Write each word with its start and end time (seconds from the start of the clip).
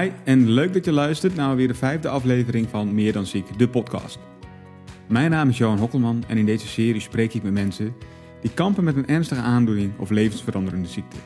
Hi 0.00 0.10
en 0.24 0.50
leuk 0.50 0.72
dat 0.72 0.84
je 0.84 0.92
luistert 0.92 1.34
naar 1.34 1.56
weer 1.56 1.68
de 1.68 1.74
vijfde 1.74 2.08
aflevering 2.08 2.68
van 2.68 2.94
Meer 2.94 3.12
dan 3.12 3.26
Ziek, 3.26 3.58
de 3.58 3.68
podcast. 3.68 4.18
Mijn 5.08 5.30
naam 5.30 5.48
is 5.48 5.58
Johan 5.58 5.78
Hokkelman 5.78 6.24
en 6.26 6.36
in 6.36 6.46
deze 6.46 6.66
serie 6.66 7.00
spreek 7.00 7.34
ik 7.34 7.42
met 7.42 7.52
mensen 7.52 7.94
die 8.40 8.50
kampen 8.54 8.84
met 8.84 8.96
een 8.96 9.06
ernstige 9.06 9.40
aandoening 9.40 9.92
of 9.98 10.10
levensveranderende 10.10 10.88
ziekte. 10.88 11.16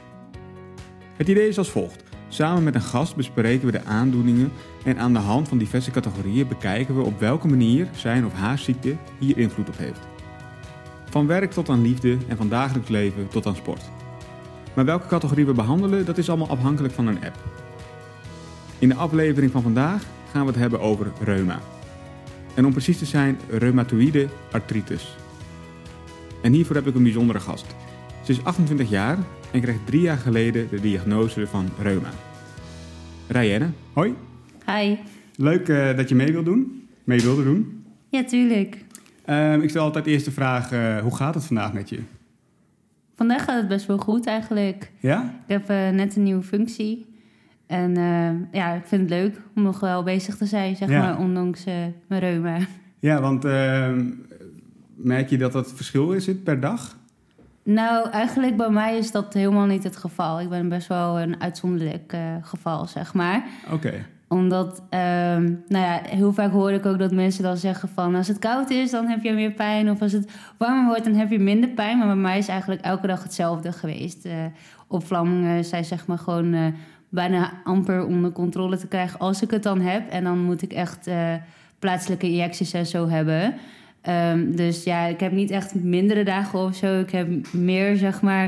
Het 1.16 1.28
idee 1.28 1.48
is 1.48 1.58
als 1.58 1.70
volgt. 1.70 2.02
Samen 2.28 2.62
met 2.62 2.74
een 2.74 2.80
gast 2.80 3.16
bespreken 3.16 3.66
we 3.66 3.72
de 3.72 3.84
aandoeningen 3.84 4.52
en 4.84 4.98
aan 4.98 5.12
de 5.12 5.18
hand 5.18 5.48
van 5.48 5.58
diverse 5.58 5.90
categorieën 5.90 6.48
bekijken 6.48 6.96
we 6.96 7.02
op 7.02 7.20
welke 7.20 7.48
manier 7.48 7.88
zijn 7.92 8.26
of 8.26 8.32
haar 8.32 8.58
ziekte 8.58 8.96
hier 9.18 9.38
invloed 9.38 9.68
op 9.68 9.78
heeft. 9.78 10.00
Van 11.10 11.26
werk 11.26 11.50
tot 11.50 11.68
aan 11.68 11.82
liefde 11.82 12.16
en 12.28 12.36
van 12.36 12.48
dagelijks 12.48 12.88
leven 12.88 13.28
tot 13.28 13.46
aan 13.46 13.56
sport. 13.56 13.82
Maar 14.74 14.84
welke 14.84 15.06
categorie 15.06 15.46
we 15.46 15.52
behandelen, 15.52 16.04
dat 16.04 16.18
is 16.18 16.28
allemaal 16.28 16.48
afhankelijk 16.48 16.94
van 16.94 17.06
een 17.06 17.24
app. 17.24 17.57
In 18.78 18.88
de 18.88 18.94
aflevering 18.94 19.52
van 19.52 19.62
vandaag 19.62 20.04
gaan 20.30 20.40
we 20.40 20.50
het 20.50 20.60
hebben 20.60 20.80
over 20.80 21.12
reuma. 21.22 21.60
En 22.54 22.66
om 22.66 22.72
precies 22.72 22.98
te 22.98 23.04
zijn, 23.04 23.38
reumatoïde 23.48 24.28
artritis. 24.52 25.16
En 26.42 26.52
hiervoor 26.52 26.76
heb 26.76 26.86
ik 26.86 26.94
een 26.94 27.02
bijzondere 27.02 27.40
gast. 27.40 27.66
Ze 28.24 28.32
is 28.32 28.44
28 28.44 28.90
jaar 28.90 29.18
en 29.52 29.60
kreeg 29.60 29.76
drie 29.84 30.00
jaar 30.00 30.16
geleden 30.16 30.68
de 30.70 30.80
diagnose 30.80 31.46
van 31.46 31.68
reuma. 31.82 32.10
Rayenne, 33.28 33.70
hoi. 33.92 34.14
Hi. 34.66 34.96
Leuk 35.36 35.68
uh, 35.68 35.96
dat 35.96 36.08
je 36.08 36.14
mee 36.14 36.32
wilt 36.32 36.44
doen. 36.44 36.88
Mee 37.04 37.20
wilde 37.20 37.44
doen. 37.44 37.84
Ja, 38.08 38.24
tuurlijk. 38.24 38.84
Uh, 39.26 39.62
ik 39.62 39.70
stel 39.70 39.84
altijd 39.84 40.06
eerst 40.06 40.24
de 40.24 40.30
vraag, 40.30 40.72
uh, 40.72 40.98
hoe 40.98 41.16
gaat 41.16 41.34
het 41.34 41.44
vandaag 41.44 41.72
met 41.72 41.88
je? 41.88 42.00
Vandaag 43.16 43.44
gaat 43.44 43.56
het 43.56 43.68
best 43.68 43.86
wel 43.86 43.98
goed 43.98 44.26
eigenlijk. 44.26 44.90
Ja? 45.00 45.42
Ik 45.46 45.52
heb 45.52 45.68
net 45.94 46.16
een 46.16 46.22
nieuwe 46.22 46.42
functie. 46.42 47.06
En 47.68 47.94
ja, 48.52 48.72
ik 48.72 48.86
vind 48.86 49.00
het 49.00 49.10
leuk 49.10 49.40
om 49.54 49.62
nog 49.62 49.80
wel 49.80 50.02
bezig 50.02 50.36
te 50.36 50.46
zijn, 50.46 50.76
zeg 50.76 50.88
ja. 50.88 51.00
maar, 51.00 51.18
ondanks 51.18 51.64
mijn 52.06 52.20
reuma. 52.20 52.58
Ja, 52.98 53.20
want 53.20 53.44
ehm, 53.44 54.10
merk 54.96 55.30
je 55.30 55.38
dat 55.38 55.52
dat 55.52 55.72
verschil 55.72 56.12
is 56.12 56.30
per 56.44 56.60
dag? 56.60 56.96
Nou, 57.62 58.10
eigenlijk 58.10 58.56
bij 58.56 58.70
mij 58.70 58.98
is 58.98 59.10
dat 59.10 59.34
helemaal 59.34 59.66
niet 59.66 59.84
het 59.84 59.96
geval. 59.96 60.40
Ik 60.40 60.48
ben 60.48 60.68
best 60.68 60.88
wel 60.88 61.20
een 61.20 61.40
uitzonderlijk 61.40 62.12
uh, 62.12 62.20
geval, 62.42 62.86
zeg 62.86 63.14
maar. 63.14 63.44
Oké. 63.64 63.74
Okay. 63.74 64.04
Omdat, 64.28 64.78
um, 64.78 65.62
nou 65.68 65.84
ja, 65.84 66.00
heel 66.02 66.32
vaak 66.32 66.52
hoor 66.52 66.72
ik 66.72 66.86
ook 66.86 66.98
dat 66.98 67.12
mensen 67.12 67.42
dan 67.42 67.56
zeggen 67.56 67.88
van... 67.88 68.14
als 68.14 68.28
het 68.28 68.38
koud 68.38 68.70
is, 68.70 68.90
dan 68.90 69.06
heb 69.06 69.22
je 69.22 69.32
meer 69.32 69.52
pijn. 69.52 69.90
Of 69.90 70.02
als 70.02 70.12
het 70.12 70.30
warmer 70.58 70.86
wordt, 70.86 71.04
dan 71.04 71.14
heb 71.14 71.30
je 71.30 71.38
minder 71.38 71.68
pijn. 71.68 71.98
Maar 71.98 72.06
bij 72.06 72.16
mij 72.16 72.38
is 72.38 72.48
eigenlijk 72.48 72.80
elke 72.80 73.06
dag 73.06 73.22
hetzelfde 73.22 73.72
geweest. 73.72 74.28
Opvlammingen 74.86 75.64
zijn 75.64 75.84
zeg 75.84 76.06
maar 76.06 76.18
gewoon 76.18 76.74
bijna 77.08 77.52
amper 77.64 78.06
onder 78.06 78.32
controle 78.32 78.76
te 78.76 78.86
krijgen... 78.86 79.18
als 79.18 79.42
ik 79.42 79.50
het 79.50 79.62
dan 79.62 79.80
heb. 79.80 80.10
En 80.10 80.24
dan 80.24 80.38
moet 80.38 80.62
ik 80.62 80.72
echt 80.72 81.10
plaatselijke 81.78 82.26
injecties 82.26 82.72
en 82.72 82.86
zo 82.86 83.08
hebben... 83.08 83.54
Um, 84.08 84.56
dus 84.56 84.84
ja, 84.84 85.04
ik 85.04 85.20
heb 85.20 85.32
niet 85.32 85.50
echt 85.50 85.74
mindere 85.74 86.24
dagen 86.24 86.58
of 86.58 86.76
zo. 86.76 87.00
Ik 87.00 87.10
heb 87.10 87.52
meer, 87.52 87.96
zeg 87.96 88.22
maar, 88.22 88.46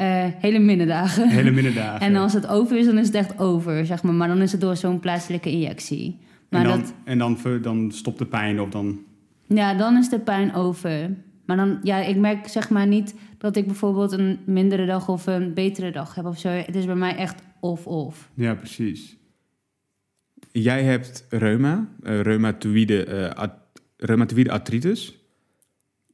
uh, 0.00 0.24
hele 0.38 0.58
minder 0.58 0.86
dagen. 0.86 1.28
Hele 1.28 1.50
minder 1.50 1.74
dagen. 1.74 2.00
en 2.00 2.16
als 2.16 2.32
het 2.32 2.46
over 2.46 2.78
is, 2.78 2.86
dan 2.86 2.98
is 2.98 3.06
het 3.06 3.16
echt 3.16 3.38
over, 3.38 3.86
zeg 3.86 4.02
maar. 4.02 4.14
Maar 4.14 4.28
dan 4.28 4.42
is 4.42 4.52
het 4.52 4.60
door 4.60 4.76
zo'n 4.76 5.00
plaatselijke 5.00 5.50
injectie. 5.50 6.18
Maar 6.48 6.60
en 6.60 6.68
dan, 6.68 6.80
dat, 6.80 6.94
en 7.04 7.18
dan, 7.18 7.38
dan 7.62 7.92
stopt 7.92 8.18
de 8.18 8.26
pijn 8.26 8.60
of 8.60 8.68
dan... 8.68 8.98
Ja, 9.46 9.74
dan 9.74 9.96
is 9.96 10.08
de 10.08 10.18
pijn 10.18 10.54
over. 10.54 11.16
Maar 11.44 11.56
dan, 11.56 11.78
ja, 11.82 11.96
ik 11.96 12.16
merk 12.16 12.48
zeg 12.48 12.70
maar 12.70 12.86
niet 12.86 13.14
dat 13.38 13.56
ik 13.56 13.66
bijvoorbeeld 13.66 14.12
een 14.12 14.38
mindere 14.44 14.86
dag 14.86 15.08
of 15.08 15.26
een 15.26 15.54
betere 15.54 15.90
dag 15.90 16.14
heb 16.14 16.26
of 16.26 16.38
zo. 16.38 16.48
Het 16.48 16.76
is 16.76 16.84
bij 16.84 16.94
mij 16.94 17.16
echt 17.16 17.42
of-of. 17.60 18.30
Ja, 18.34 18.54
precies. 18.54 19.16
Jij 20.52 20.82
hebt 20.82 21.26
reuma, 21.28 21.88
uh, 22.02 22.20
reumatoïde 22.20 23.06
uh, 23.38 23.44
reumatoïde 23.96 24.50
artritis. 24.50 25.18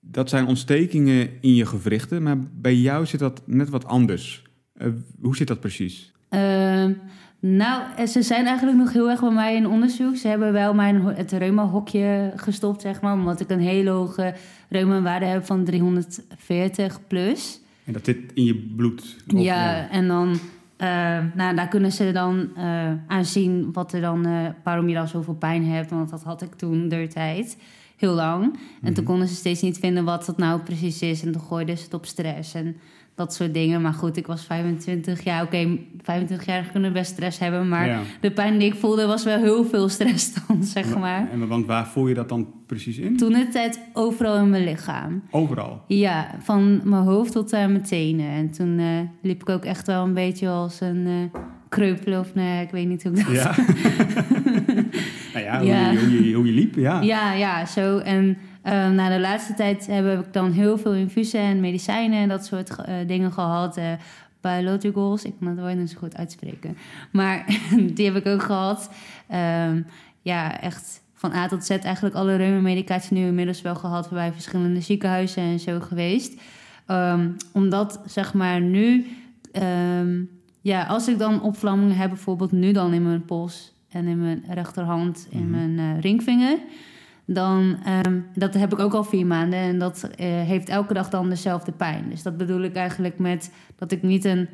Dat 0.01 0.29
zijn 0.29 0.47
ontstekingen 0.47 1.29
in 1.41 1.55
je 1.55 1.67
gewrichten, 1.67 2.23
maar 2.23 2.37
bij 2.53 2.75
jou 2.75 3.07
zit 3.07 3.21
dat 3.21 3.43
net 3.47 3.69
wat 3.69 3.85
anders. 3.85 4.43
Uh, 4.77 4.89
hoe 5.21 5.37
zit 5.37 5.49
dat 5.49 5.61
precies? 5.61 6.13
Uh, 6.31 6.87
nou, 7.41 8.07
ze 8.07 8.23
zijn 8.23 8.47
eigenlijk 8.47 8.79
nog 8.79 8.93
heel 8.93 9.11
erg 9.11 9.21
bij 9.21 9.31
mij 9.31 9.57
in 9.57 9.67
onderzoek. 9.67 10.17
Ze 10.17 10.29
hebben 10.29 10.53
wel 10.53 10.75
mijn, 10.75 11.03
het 11.03 11.33
reuma-hokje 11.33 12.33
gestopt, 12.37 12.81
zeg 12.81 13.01
maar, 13.01 13.13
omdat 13.13 13.41
ik 13.41 13.51
een 13.51 13.61
hele 13.61 13.91
hoge 13.91 14.35
reuma-waarde 14.69 15.27
heb 15.27 15.45
van 15.45 15.65
340 15.65 17.07
plus. 17.07 17.61
En 17.85 17.93
dat 17.93 18.05
zit 18.05 18.19
in 18.35 18.45
je 18.45 18.55
bloed? 18.77 19.17
Of, 19.35 19.41
ja, 19.41 19.91
en 19.91 20.09
dan... 20.09 20.39
Uh, 20.83 20.89
nou, 21.35 21.55
daar 21.57 21.69
kunnen 21.69 21.93
ze 21.93 22.13
dan 22.13 22.49
uh, 22.57 22.93
aan 23.07 23.25
zien 23.25 23.73
wat 23.73 23.93
er 23.93 24.01
dan, 24.01 24.27
uh, 24.27 24.47
waarom 24.65 24.89
je 24.89 24.95
dan 24.95 25.09
zoveel 25.09 25.35
pijn 25.35 25.65
hebt. 25.65 25.91
Want 25.91 26.11
dat 26.11 26.23
had 26.23 26.43
ik 26.43 26.55
toen 26.55 26.89
de 26.89 27.07
tijd 27.09 27.57
heel 27.97 28.13
lang. 28.15 28.45
En 28.83 28.95
toen 28.95 29.05
Mhm. 29.05 29.05
konden 29.05 29.29
ze 29.29 29.35
steeds 29.35 29.63
niet 29.63 29.79
vinden 29.79 30.05
wat 30.05 30.27
dat 30.27 30.37
nou 30.39 30.61
precies 30.61 31.03
is. 31.03 31.23
En 31.23 31.33
toen 31.33 31.43
gooiden 31.43 31.77
ze 31.79 31.85
het 31.85 31.95
op 31.95 32.07
stress 32.07 32.55
en 32.55 32.77
dat 33.17 33.35
soort 33.35 33.55
dingen. 33.55 33.83
Maar 33.83 33.93
goed, 33.93 34.17
ik 34.17 34.27
was 34.27 34.45
25 34.45 35.25
jaar. 35.25 35.43
Oké, 35.43 35.79
25 36.03 36.47
jaar 36.47 36.69
kunnen 36.73 36.93
best 36.93 37.11
stress 37.13 37.39
hebben. 37.39 37.69
Maar 37.69 37.87
Ja. 37.87 38.01
de 38.21 38.31
pijn 38.31 38.59
die 38.59 38.69
ik 38.69 38.75
voelde 38.75 39.07
was 39.07 39.25
wel 39.25 39.39
heel 39.39 39.65
veel 39.65 39.89
stress 39.89 40.35
dan, 40.47 40.65
zeg 40.65 40.99
maar. 40.99 41.29
En, 41.33 41.49
want 41.49 41.67
waar 41.67 41.87
voel 41.87 42.09
je 42.09 42.15
dat 42.15 42.29
dan 42.29 42.49
precies 42.67 42.99
in? 42.99 43.17
Toen 43.17 43.33
de 43.33 43.49
tijd 43.49 43.81
overal 43.93 44.37
in 44.37 44.51
mijn 44.51 44.65
lichaam. 44.65 45.23
Overal? 45.31 45.83
Ja, 45.87 46.35
van 46.43 46.81
mijn 46.85 47.03
hoofd 47.03 47.33
tot 47.33 47.53
aan 47.53 47.73
mijn 47.73 47.85
tenen. 47.85 48.29
En 48.31 48.51
toen 48.51 48.79
eh, 48.79 48.87
liep 49.23 49.41
ik 49.41 49.49
ook 49.49 49.65
echt 49.65 49.87
wel 49.87 50.05
een 50.05 50.15
beetje 50.15 50.49
als 50.49 50.81
een 50.81 51.07
uh, 51.07 51.41
kreupel 51.69 52.19
of 52.21 52.35
nee, 52.35 52.63
ik 52.65 52.71
weet 52.71 52.89
niet 52.89 53.03
hoe 53.03 53.13
ik 53.13 53.27
dat... 53.27 53.35
Ja. 53.35 53.55
nou 55.35 55.45
ja, 55.45 55.61
Ja. 55.61 55.91
Hoe, 55.91 56.01
je, 56.01 56.17
hoe, 56.17 56.29
je, 56.29 56.35
hoe 56.35 56.47
je 56.47 56.53
liep, 56.53 56.75
ja. 56.75 57.01
Ja, 57.01 57.33
ja, 57.33 57.67
zo. 57.67 57.99
En 57.99 58.37
eh, 58.67 58.91
na 58.91 59.09
de 59.09 59.21
laatste 59.21 59.55
tijd 59.55 59.87
heb 59.87 60.21
ik 60.21 60.33
dan 60.33 60.53
heel 60.53 60.79
veel 60.79 60.95
infusen 60.95 61.41
en 61.41 61.61
medicijnen 61.61 62.19
en 62.19 62.29
dat 62.29 62.45
soort 62.47 62.71
eh, 62.85 62.95
dingen 63.07 63.33
gehad. 63.33 63.77
eh 63.77 63.93
biologicals, 64.41 65.25
ik 65.25 65.33
kan 65.39 65.49
het 65.49 65.59
woord 65.59 65.77
niet 65.77 65.91
zo 65.91 65.99
goed 65.99 66.17
uitspreken. 66.17 66.77
Maar 67.13 67.59
die 67.95 68.05
heb 68.07 68.17
ik 68.17 68.27
ook 68.27 68.43
gehad. 68.43 68.91
Ehm, 69.29 69.83
ja, 70.23 70.61
echt 70.61 71.03
van 71.15 71.33
A 71.33 71.49
tot 71.49 71.65
Z 71.65 71.71
eigenlijk 71.71 72.15
alle 72.15 72.37
reumamedicatie 72.37 73.17
nu 73.17 73.27
inmiddels 73.27 73.63
wel 73.63 73.75
gehad 73.75 74.11
bij 74.11 74.33
verschillende 74.33 74.81
ziekenhuizen 74.81 75.43
en 75.43 75.61
zo 75.61 75.81
geweest. 75.81 76.41
Ehm, 76.87 77.29
omdat 77.53 78.01
zeg 78.07 78.35
maar 78.35 78.61
nu, 78.61 79.07
ehm, 79.53 80.21
ja, 80.61 80.83
als 80.85 81.09
ik 81.09 81.19
dan 81.19 81.43
opvlammingen 81.43 81.97
heb, 81.97 82.09
bijvoorbeeld 82.09 82.53
nu 82.53 82.73
dan 82.73 82.93
in 82.93 83.03
mijn 83.03 83.25
pols 83.25 83.73
en 83.89 84.07
in 84.07 84.21
mijn 84.21 84.45
rechterhand, 84.49 85.27
in 85.31 85.51
Mhm. 85.51 85.51
mijn 85.51 85.79
eh, 85.97 86.01
ringvinger, 86.03 86.59
dan, 87.27 87.77
ehm, 87.85 88.19
dat 88.35 88.55
heb 88.55 88.73
ik 88.73 88.79
ook 88.79 88.93
al 88.95 89.05
vier 89.05 89.27
maanden 89.27 89.59
en 89.59 89.79
dat 89.79 90.03
eh, 90.17 90.27
heeft 90.27 90.69
elke 90.69 90.95
dag 90.95 91.09
dan 91.11 91.29
dezelfde 91.29 91.73
pijn. 91.73 92.05
Dus 92.11 92.23
dat 92.23 92.37
bedoel 92.37 92.63
ik 92.63 92.75
eigenlijk 92.75 93.19
met 93.19 93.51
dat 93.77 93.93
ik 93.93 94.03
niet 94.03 94.25
een 94.25 94.49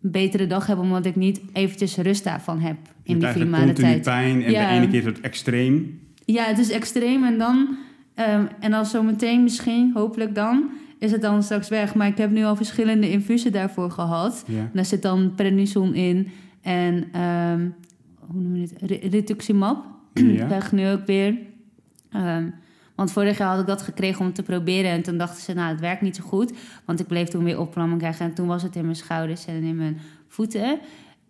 betere 0.00 0.46
dag 0.46 0.66
heb, 0.66 0.78
omdat 0.78 1.04
ik 1.06 1.16
niet 1.16 1.40
eventjes 1.52 1.96
rust 1.96 2.24
daarvan 2.24 2.60
heb 2.60 2.76
in 3.02 3.18
die 3.18 3.28
vier 3.28 3.46
maanden 3.46 3.74
tijd. 3.74 4.02
pijn 4.02 4.42
en 4.42 4.50
Ja. 4.50 4.68
de 4.68 4.74
ene 4.76 4.88
keer 4.88 4.98
is 4.98 5.04
het 5.04 5.20
extreem. 5.20 6.00
Ja, 6.24 6.44
het 6.44 6.58
is 6.58 6.70
extreem 6.70 7.24
en 7.24 7.38
dan, 7.38 7.76
ehm, 8.14 8.44
en 8.60 8.70
dan 8.70 8.86
zometeen 8.86 9.42
misschien, 9.42 9.90
hopelijk 9.94 10.34
dan, 10.34 10.70
is 10.98 11.10
het 11.12 11.20
dan 11.22 11.42
straks 11.42 11.68
weg. 11.68 11.94
Maar 11.94 12.06
ik 12.06 12.18
heb 12.18 12.30
nu 12.30 12.44
al 12.44 12.56
verschillende 12.56 13.10
infusen 13.10 13.52
daarvoor 13.52 13.90
gehad. 13.90 14.44
Ja. 14.46 14.70
Daar 14.72 14.84
zit 14.84 15.02
dan 15.02 15.32
prednison 15.34 15.94
in 15.94 16.28
en 16.62 17.04
ehm, 17.12 17.66
hoe 18.18 18.40
noem 18.42 18.56
je 18.56 18.62
het? 18.62 18.72
Ri- 18.90 19.08
Rituximab. 19.10 19.84
Ja. 20.14 20.46
Krijg 20.46 20.66
ik 20.66 20.72
nu 20.72 20.88
ook 20.88 21.06
weer. 21.06 21.38
Ehm, 22.12 22.48
want 22.94 23.12
vorig 23.12 23.38
jaar 23.38 23.48
had 23.48 23.60
ik 23.60 23.66
dat 23.66 23.82
gekregen 23.82 24.24
om 24.24 24.32
te 24.32 24.42
proberen. 24.42 24.90
En 24.90 25.02
toen 25.02 25.18
dachten 25.18 25.42
ze, 25.42 25.52
nou, 25.52 25.68
het 25.70 25.80
werkt 25.80 26.00
niet 26.00 26.16
zo 26.16 26.24
goed. 26.24 26.52
Want 26.84 27.00
ik 27.00 27.06
bleef 27.06 27.28
toen 27.28 27.44
weer 27.44 27.60
opvlamming 27.60 28.00
krijgen. 28.00 28.26
En 28.26 28.34
toen 28.34 28.46
was 28.46 28.62
het 28.62 28.76
in 28.76 28.84
mijn 28.84 28.96
schouders 28.96 29.46
en 29.46 29.62
in 29.62 29.76
mijn 29.76 30.00
voeten. 30.28 30.78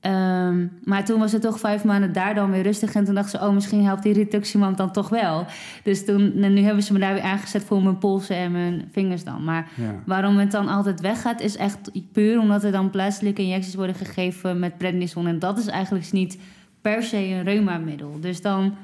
Ehm, 0.01 0.67
maar 0.85 1.05
toen 1.05 1.19
was 1.19 1.33
het 1.33 1.43
toch 1.43 1.59
vijf 1.59 1.85
maanden 1.85 2.13
daar 2.13 2.35
dan 2.35 2.51
weer 2.51 2.63
rustig. 2.63 2.95
En 2.95 3.05
toen 3.05 3.15
dachten 3.15 3.39
ze, 3.39 3.47
oh, 3.47 3.55
misschien 3.55 3.85
helpt 3.85 4.03
die 4.03 4.13
rituximab 4.13 4.77
dan 4.77 4.93
toch 4.93 5.09
wel. 5.09 5.47
Dus 5.83 6.05
toen, 6.05 6.33
en 6.43 6.53
nu 6.53 6.61
hebben 6.61 6.83
ze 6.83 6.93
me 6.93 6.99
daar 6.99 7.15
weer 7.15 7.23
aangezet 7.23 7.65
voor 7.65 7.83
mijn 7.83 7.99
polsen 7.99 8.37
en 8.37 8.53
mijn 8.53 8.89
vingers 8.93 9.25
dan. 9.25 9.45
Maar 9.45 9.69
Ja. 9.75 9.95
Waarom 10.07 10.37
het 10.37 10.51
dan 10.51 10.69
altijd 10.69 11.01
weggaat, 11.01 11.41
is 11.41 11.57
echt 11.57 11.91
puur 12.13 12.41
omdat 12.41 12.65
er 12.65 12.73
dan 12.73 12.91
plaatselijke 12.91 13.43
injecties 13.43 13.75
worden 13.75 13.95
gegeven 13.95 14.59
met 14.59 14.79
prednison. 14.79 15.27
En 15.27 15.39
dat 15.39 15.59
is 15.59 15.67
eigenlijk 15.67 16.13
niet 16.13 16.39
per 16.81 17.03
se 17.03 17.17
een 17.17 17.45
reumamiddel. 17.45 18.17
Dus 18.21 18.43
dan 18.43 18.75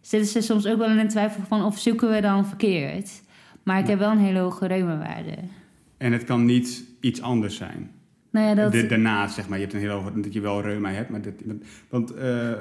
zitten 0.00 0.30
ze 0.30 0.40
soms 0.40 0.66
ook 0.66 0.78
wel 0.78 0.90
in 0.90 0.98
een 0.98 1.08
twijfel 1.08 1.42
van 1.48 1.64
of 1.64 1.78
zoeken 1.78 2.10
we 2.10 2.20
dan 2.20 2.46
verkeerd. 2.46 3.22
Maar 3.62 3.78
ik 3.78 3.86
heb 3.86 3.98
wel 3.98 4.10
een 4.10 4.18
hele 4.18 4.38
hoge 4.38 4.66
reumawaarde. 4.66 5.36
En 5.96 6.12
het 6.12 6.24
kan 6.24 6.44
niet 6.44 6.84
iets 7.00 7.22
anders 7.22 7.56
zijn. 7.56 7.90
Nou 8.30 8.46
ja, 8.46 8.54
dat... 8.54 8.88
Daarnaast, 8.88 9.34
zeg 9.34 9.48
maar, 9.48 9.58
je 9.58 9.64
hebt 9.64 9.76
een 9.76 9.80
heel 9.80 10.00
hoge, 10.00 10.20
dat 10.20 10.32
je 10.32 10.40
wel 10.40 10.62
reuma 10.62 10.90
hebt. 10.90 11.10
Maar 11.10 11.22
dat, 11.22 11.34
want 11.88 12.14
eh, 12.14 12.52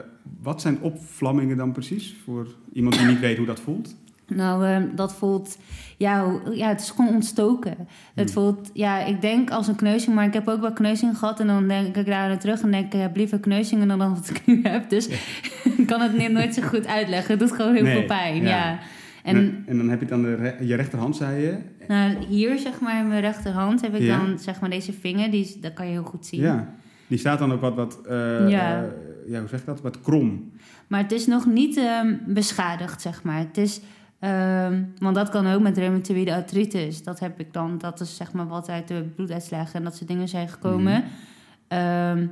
wat 0.42 0.62
zijn 0.62 0.82
opvlammingen 0.82 1.58
dan 1.58 1.72
precies? 1.72 2.16
Voor 2.24 2.48
iemand 2.74 2.98
die 2.98 3.08
niet 3.08 3.20
weet 3.20 3.38
hoe 3.38 3.46
dat 3.46 3.60
voelt? 3.60 3.96
Nou, 4.30 4.66
ehm, 4.66 4.88
dat 4.96 5.14
voelt, 5.14 5.58
ja, 5.98 6.26
ja, 6.54 6.68
het 6.68 6.82
is 6.82 6.90
gewoon 6.90 7.14
ontstoken. 7.14 7.76
Het 8.16 8.34
Hmm. 8.34 8.44
voelt, 8.44 8.70
ja, 8.74 9.06
ik 9.06 9.22
denk 9.22 9.50
als 9.52 9.68
een 9.68 9.76
kneuzing, 9.76 10.16
maar 10.16 10.26
ik 10.26 10.34
heb 10.34 10.48
ook 10.48 10.62
wel 10.62 10.74
kneuzingen 10.74 11.16
gehad. 11.16 11.40
En 11.40 11.48
dan 11.48 11.68
denk 11.68 11.96
ik 11.96 12.06
daar 12.06 12.28
naar 12.28 12.40
terug 12.40 12.62
en 12.62 12.72
denk 12.72 12.86
ik, 12.86 12.94
ik 12.94 13.00
heb 13.00 13.16
liever 13.16 13.40
kneuzingen 13.40 13.88
dan 13.88 14.14
wat 14.14 14.30
ik 14.30 14.42
nu 14.46 14.60
heb. 14.64 14.90
Dus 14.90 15.08
ik 15.78 15.88
kan 15.88 16.02
het 16.02 16.18
niet- 16.18 16.32
nooit 16.32 16.54
zo 16.54 16.62
goed 16.62 16.88
uitleggen. 16.88 17.32
Het 17.32 17.40
doet 17.40 17.52
gewoon 17.52 17.74
heel 17.74 17.84
Nee, 17.84 17.98
veel 17.98 18.06
pijn, 18.06 18.36
ja. 18.36 18.42
ja. 18.50 18.80
En, 19.24 19.36
En 19.36 19.64
en 19.68 19.78
dan 19.78 19.90
heb 19.90 20.00
je 20.00 20.06
dan 20.06 20.22
de 20.22 20.36
re- 20.36 20.58
je 20.66 20.76
rechterhand, 20.76 21.16
zei 21.16 21.42
je. 21.42 21.58
nou, 21.88 22.16
hier, 22.30 22.58
zeg 22.60 22.80
maar, 22.80 23.00
in 23.00 23.08
mijn 23.08 23.22
rechterhand 23.22 23.82
heb 23.82 23.96
ik 23.96 24.02
Ja. 24.02 24.18
dan, 24.18 24.40
zeg 24.40 24.60
maar, 24.60 24.70
deze 24.70 24.94
vinger. 24.94 25.32
Die, 25.32 25.58
dat 25.62 25.74
kan 25.74 25.86
je 25.86 25.92
heel 25.92 26.04
goed 26.04 26.26
zien. 26.26 26.42
Ja. 26.42 26.74
Die 27.08 27.18
staat 27.18 27.40
dan 27.40 27.52
ook 27.52 27.62
wat, 27.62 27.76
wat 27.76 28.00
eh, 28.10 28.50
Ja. 28.50 28.78
eh, 28.84 28.88
ja, 29.32 29.40
hoe 29.40 29.50
zeg 29.50 29.60
je 29.60 29.66
dat? 29.66 29.82
Wat 29.82 30.02
krom. 30.02 30.52
Maar 30.88 31.02
het 31.02 31.12
is 31.12 31.28
nog 31.28 31.46
niet 31.46 31.78
ehm, 31.78 32.14
beschadigd, 32.26 33.02
zeg 33.02 33.24
maar. 33.24 33.38
Het 33.38 33.58
is, 33.58 33.82
ehm, 34.20 34.84
want 35.00 35.16
dat 35.16 35.30
kan 35.30 35.48
ook 35.48 35.62
met 35.62 35.78
reumatoïde 35.78 36.34
artritis. 36.34 37.04
Dat 37.04 37.20
heb 37.20 37.40
ik 37.40 37.54
dan, 37.54 37.78
dat 37.78 38.00
is 38.00 38.16
zeg 38.16 38.32
maar 38.32 38.48
wat 38.48 38.70
uit 38.70 38.88
de 38.88 39.02
bloeduitslagen 39.16 39.74
en 39.74 39.84
dat 39.84 39.96
soort 39.96 40.08
dingen 40.08 40.28
zijn 40.28 40.50
gekomen. 40.50 40.94
Mhm. 40.94 41.08
Ehm, 41.68 42.28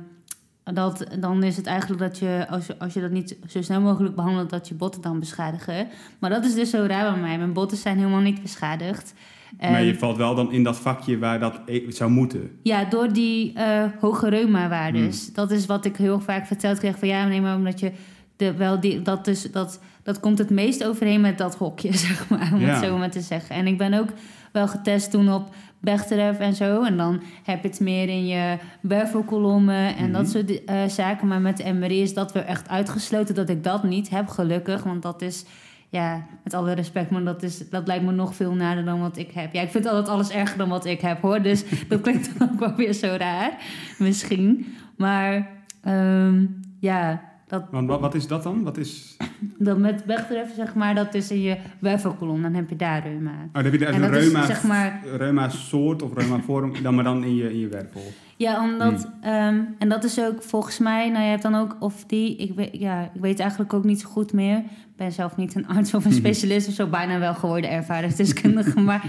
dat, 0.74 1.06
dan 1.20 1.42
is 1.42 1.56
het 1.56 1.66
eigenlijk 1.66 2.00
dat 2.00 2.18
je, 2.18 2.46
als, 2.50 2.66
je, 2.66 2.78
als 2.78 2.94
je 2.94 3.00
dat 3.00 3.10
niet 3.10 3.36
zo 3.46 3.62
snel 3.62 3.80
mogelijk 3.80 4.14
behandelt, 4.14 4.50
dat 4.50 4.68
je 4.68 4.74
botten 4.74 5.02
dan 5.02 5.18
beschadigen. 5.18 5.88
Maar 6.18 6.30
dat 6.30 6.44
is 6.44 6.54
dus 6.54 6.70
zo 6.70 6.84
raar 6.86 7.12
bij 7.12 7.20
mij. 7.20 7.38
Mijn 7.38 7.52
botten 7.52 7.78
zijn 7.78 7.96
helemaal 7.96 8.20
niet 8.20 8.42
beschadigd. 8.42 9.14
maar 9.60 9.82
je 9.82 9.98
valt 9.98 10.16
wel 10.16 10.34
dan 10.34 10.52
in 10.52 10.62
dat 10.62 10.76
vakje 10.76 11.18
waar 11.18 11.40
dat 11.40 11.60
e- 11.66 11.90
zou 11.90 12.10
moeten. 12.10 12.50
ja, 12.62 12.84
door 12.84 13.12
die 13.12 13.52
eh, 13.52 13.84
hoge 14.00 14.28
reuma-waardes. 14.28 15.24
Hmm. 15.24 15.34
Dat 15.34 15.50
is 15.50 15.66
wat 15.66 15.84
ik 15.84 15.96
heel 15.96 16.20
vaak 16.20 16.46
verteld 16.46 16.78
kreeg 16.78 16.98
van 16.98 17.08
ja, 17.08 17.26
nee, 17.26 17.40
maar 17.40 17.56
omdat 17.56 17.80
je 17.80 17.92
de, 18.38 18.52
wel 18.54 18.80
die, 18.80 19.02
dat, 19.02 19.24
dus, 19.24 19.42
dat, 19.52 19.80
dat 20.02 20.20
komt 20.20 20.38
het 20.38 20.50
meest 20.50 20.84
overeen 20.84 21.20
met 21.20 21.38
dat 21.38 21.54
hokje, 21.56 21.92
zeg 22.06 22.28
maar, 22.28 22.50
om 22.52 22.60
Ja. 22.60 22.66
het 22.66 22.84
zo 22.84 22.98
maar 22.98 23.10
te 23.10 23.20
zeggen. 23.20 23.56
En 23.56 23.66
ik 23.66 23.78
ben 23.78 23.94
ook 23.94 24.08
wel 24.52 24.68
getest 24.68 25.10
toen 25.10 25.32
op 25.32 25.54
Bechterew 25.80 26.40
en 26.42 26.54
zo. 26.54 26.82
En 26.84 26.96
dan 26.96 27.22
heb 27.44 27.62
je 27.62 27.68
het 27.68 27.80
meer 27.80 28.08
in 28.08 28.26
je 28.26 28.56
wervelkolommen 28.80 29.96
en 29.96 30.04
Mhm. 30.04 30.12
dat 30.12 30.28
soort 30.30 30.64
eh, 30.64 30.84
zaken. 30.88 31.26
Maar 31.28 31.40
met 31.40 31.56
de 31.56 31.72
MRI 31.72 32.02
is 32.02 32.14
dat 32.14 32.32
weer 32.32 32.44
echt 32.44 32.68
uitgesloten 32.68 33.34
dat 33.34 33.48
ik 33.48 33.64
dat 33.64 33.82
niet 33.84 34.08
heb, 34.10 34.28
gelukkig. 34.28 34.82
Want 34.82 35.02
dat 35.02 35.22
is, 35.22 35.44
ja, 35.88 36.26
met 36.44 36.54
alle 36.54 36.72
respect, 36.72 37.10
maar 37.10 37.24
dat, 37.24 37.42
is, 37.42 37.68
dat 37.70 37.86
lijkt 37.86 38.04
me 38.04 38.12
nog 38.12 38.34
veel 38.34 38.52
nader 38.54 38.84
dan 38.84 39.00
wat 39.00 39.16
ik 39.16 39.30
heb. 39.30 39.52
Ja, 39.54 39.62
ik 39.62 39.70
vind 39.70 39.86
altijd 39.86 40.08
alles 40.08 40.30
erger 40.30 40.58
dan 40.58 40.68
wat 40.68 40.84
ik 40.84 41.00
heb, 41.00 41.20
hoor. 41.20 41.42
Dus 41.42 41.64
dat 41.88 42.00
klinkt 42.00 42.38
dan 42.38 42.50
ook 42.52 42.58
wel 42.60 42.74
weer 42.74 42.92
zo 42.92 43.14
raar, 43.18 43.52
misschien. 43.98 44.74
Maar 44.96 45.48
ehm, 45.82 46.44
ja, 46.80 47.22
dat, 47.48 47.64
Want 47.70 47.88
wat, 47.88 48.00
wat 48.00 48.14
is 48.14 48.26
dat 48.26 48.42
dan? 48.42 48.62
Wat 48.62 48.76
is... 48.76 49.16
dat 49.58 49.78
met 49.78 50.04
Bechterew, 50.04 50.46
zeg 50.56 50.74
maar, 50.74 50.94
dat 50.94 51.14
is 51.14 51.30
in 51.30 51.40
je 51.40 51.56
wervelkolom. 51.78 52.42
Dan 52.42 52.54
heb 52.54 52.68
je 52.68 52.76
daar 52.76 53.02
reuma. 53.02 53.30
Oh, 53.30 53.52
dan 53.52 53.64
heb 53.64 53.72
je 53.72 53.78
daar 53.78 53.92
En 53.92 54.02
een 54.02 54.14
is, 54.14 54.22
reuma, 54.24 54.46
zeg 54.46 54.62
maar- 54.62 55.00
reuma 55.16 55.48
soort 55.48 56.02
of 56.02 56.14
reuma 56.14 56.40
vorm, 56.40 56.72
dan 56.82 56.94
maar 56.94 57.04
dan 57.04 57.24
in 57.24 57.34
je, 57.34 57.50
in 57.52 57.58
je 57.58 57.68
wervel. 57.68 58.02
Ja, 58.36 58.62
omdat, 58.62 59.08
ehm, 59.20 59.60
en 59.78 59.88
dat 59.88 60.04
is 60.04 60.20
ook 60.20 60.42
volgens 60.42 60.78
mij, 60.78 61.10
nou 61.10 61.22
je 61.24 61.30
hebt 61.30 61.42
dan 61.42 61.54
ook, 61.54 61.76
of 61.78 62.04
die, 62.04 62.36
ik 62.36 62.52
weet, 62.54 62.70
ja, 62.72 63.02
ik 63.14 63.20
weet 63.20 63.40
eigenlijk 63.40 63.72
ook 63.72 63.84
niet 63.84 64.00
zo 64.00 64.08
goed 64.08 64.32
meer. 64.32 64.56
Ik 64.58 64.96
ben 64.96 65.12
zelf 65.12 65.36
niet 65.36 65.54
een 65.54 65.68
arts 65.68 65.94
of 65.94 66.04
een 66.04 66.12
specialist 66.12 66.68
of 66.68 66.74
zo, 66.74 66.86
bijna 66.86 67.18
wel 67.18 67.34
geworden 67.34 67.70
ervaringsdeskundige. 67.70 68.80
maar 68.90 69.04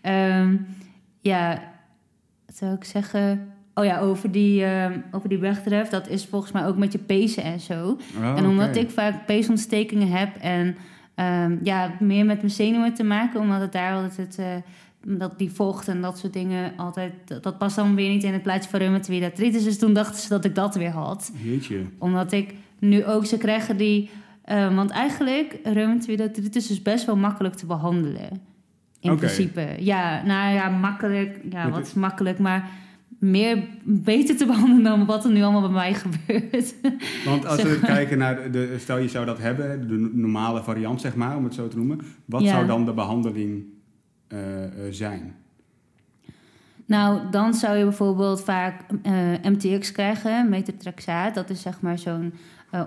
ehm, 0.00 0.56
ja, 1.20 1.62
wat 2.46 2.56
zou 2.56 2.74
ik 2.74 2.84
zeggen? 2.84 3.52
Oh 3.74 3.84
ja, 3.84 3.98
over 3.98 4.30
die, 4.30 4.64
ehm 4.64 4.98
over 5.10 5.28
die 5.28 5.40
dat 5.90 6.08
is 6.08 6.26
volgens 6.26 6.52
mij 6.52 6.66
ook 6.66 6.76
met 6.76 6.92
je 6.92 6.98
pezen 6.98 7.42
en 7.42 7.60
zo. 7.60 7.98
Oh, 8.16 8.38
en 8.38 8.46
omdat 8.46 8.76
ik 8.76 8.90
vaak 8.90 9.26
peesontstekingen 9.26 10.08
heb 10.08 10.36
en 10.36 10.76
ehm, 11.14 11.56
ja, 11.62 11.90
meer 12.00 12.24
met 12.24 12.36
mijn 12.36 12.50
zenuwen 12.50 12.94
te 12.94 13.04
maken, 13.04 13.40
omdat 13.40 13.60
het 13.60 13.72
daar 13.72 13.94
altijd 13.94 14.16
het, 14.16 14.38
eh, 14.38 14.46
dat 15.18 15.38
die 15.38 15.50
vocht 15.50 15.88
en 15.88 16.00
dat 16.00 16.18
soort 16.18 16.32
dingen 16.32 16.72
altijd, 16.76 17.12
dat, 17.24 17.42
dat 17.42 17.58
past 17.58 17.76
dan 17.76 17.94
weer 17.94 18.08
niet 18.08 18.24
in 18.24 18.32
het 18.32 18.42
plaatje 18.42 18.70
van 18.70 18.78
reumatoïde 18.78 19.24
artritis. 19.24 19.64
Dus 19.64 19.78
toen 19.78 19.92
dachten 19.92 20.20
ze 20.20 20.28
dat 20.28 20.44
ik 20.44 20.54
dat 20.54 20.74
weer 20.74 20.90
had. 20.90 21.32
Jeetje. 21.42 21.84
Omdat 21.98 22.32
ik 22.32 22.54
nu 22.78 23.04
ook, 23.04 23.26
ze 23.26 23.38
krijgen 23.38 23.76
die, 23.76 24.10
eh, 24.42 24.74
want 24.74 24.90
eigenlijk 24.90 25.58
reumatoïde 25.64 26.22
artritis 26.22 26.70
is 26.70 26.82
best 26.82 27.06
wel 27.06 27.16
makkelijk 27.16 27.54
te 27.54 27.66
behandelen. 27.66 28.28
In 29.00 29.16
principe. 29.16 29.66
Ja, 29.78 30.22
nou 30.22 30.54
ja, 30.54 30.68
makkelijk. 30.68 31.40
Ja, 31.50 31.70
wat 31.70 31.86
is 31.86 31.94
makkelijk, 31.94 32.38
maar 32.38 32.70
meer 33.30 33.64
beter 33.84 34.36
te 34.36 34.46
behandelen 34.52 34.82
dan 34.82 35.04
wat 35.06 35.24
er 35.24 35.30
nu 35.32 35.42
allemaal 35.42 35.60
bij 35.60 35.70
mij 35.70 35.94
gebeurt. 35.94 36.74
Want 37.24 37.46
als 37.46 37.62
we 37.62 37.80
kijken 37.80 38.18
naar, 38.18 38.50
de, 38.50 38.76
stel 38.78 38.98
je 38.98 39.08
zou 39.08 39.26
dat 39.26 39.38
hebben, 39.38 39.88
de 39.88 40.10
normale 40.12 40.62
variant 40.62 41.00
zeg 41.00 41.14
maar, 41.14 41.36
om 41.36 41.44
het 41.44 41.54
zo 41.54 41.68
te 41.68 41.76
noemen. 41.76 42.00
Wat 42.24 42.42
Ja. 42.42 42.48
zou 42.52 42.66
dan 42.66 42.84
de 42.84 42.92
behandeling 42.92 43.64
eh, 44.28 44.64
eh, 44.64 44.70
zijn? 44.90 45.34
Nou, 46.86 47.20
dan 47.30 47.54
zou 47.54 47.76
je 47.76 47.84
bijvoorbeeld 47.84 48.42
vaak 48.42 48.80
eh, 49.02 49.12
MTX 49.42 49.92
krijgen, 49.92 50.48
metatrexaat. 50.48 51.34
Dat 51.34 51.50
is 51.50 51.62
zeg 51.62 51.80
maar 51.80 51.98
zo'n 51.98 52.32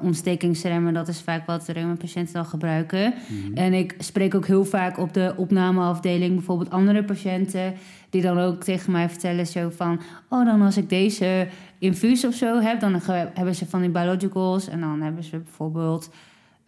ontstekingsremmer. 0.01 0.93
Dat 0.93 1.07
is 1.07 1.21
vaak 1.21 1.45
wat 1.45 1.67
reuma-patiënten 1.67 2.33
dan 2.33 2.45
gebruiken. 2.45 3.13
Mhm. 3.27 3.57
En 3.57 3.73
ik 3.73 3.95
spreek 3.97 4.35
ook 4.35 4.45
heel 4.47 4.65
vaak 4.65 4.97
op 4.97 5.13
de 5.13 5.33
opnameafdeling 5.37 6.35
bijvoorbeeld 6.35 6.69
andere 6.69 7.03
patiënten... 7.03 7.73
die 8.09 8.21
dan 8.21 8.37
ook 8.39 8.63
tegen 8.63 8.91
mij 8.91 9.09
vertellen 9.09 9.47
zo 9.47 9.69
van... 9.75 9.99
oh, 10.29 10.45
dan 10.45 10.61
als 10.61 10.77
ik 10.77 10.89
deze 10.89 11.47
infuus 11.79 12.25
of 12.25 12.33
zo 12.33 12.59
heb... 12.59 12.79
dan 12.79 13.01
hebben 13.33 13.55
ze 13.55 13.65
van 13.65 13.81
die 13.81 13.89
biologicals... 13.89 14.67
en 14.67 14.79
dan 14.79 15.01
hebben 15.01 15.23
ze 15.23 15.37
bijvoorbeeld 15.37 16.09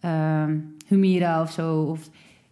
ehm, 0.00 0.56
Humira 0.86 1.42
of 1.42 1.52
zo. 1.52 1.80
Of 1.82 2.00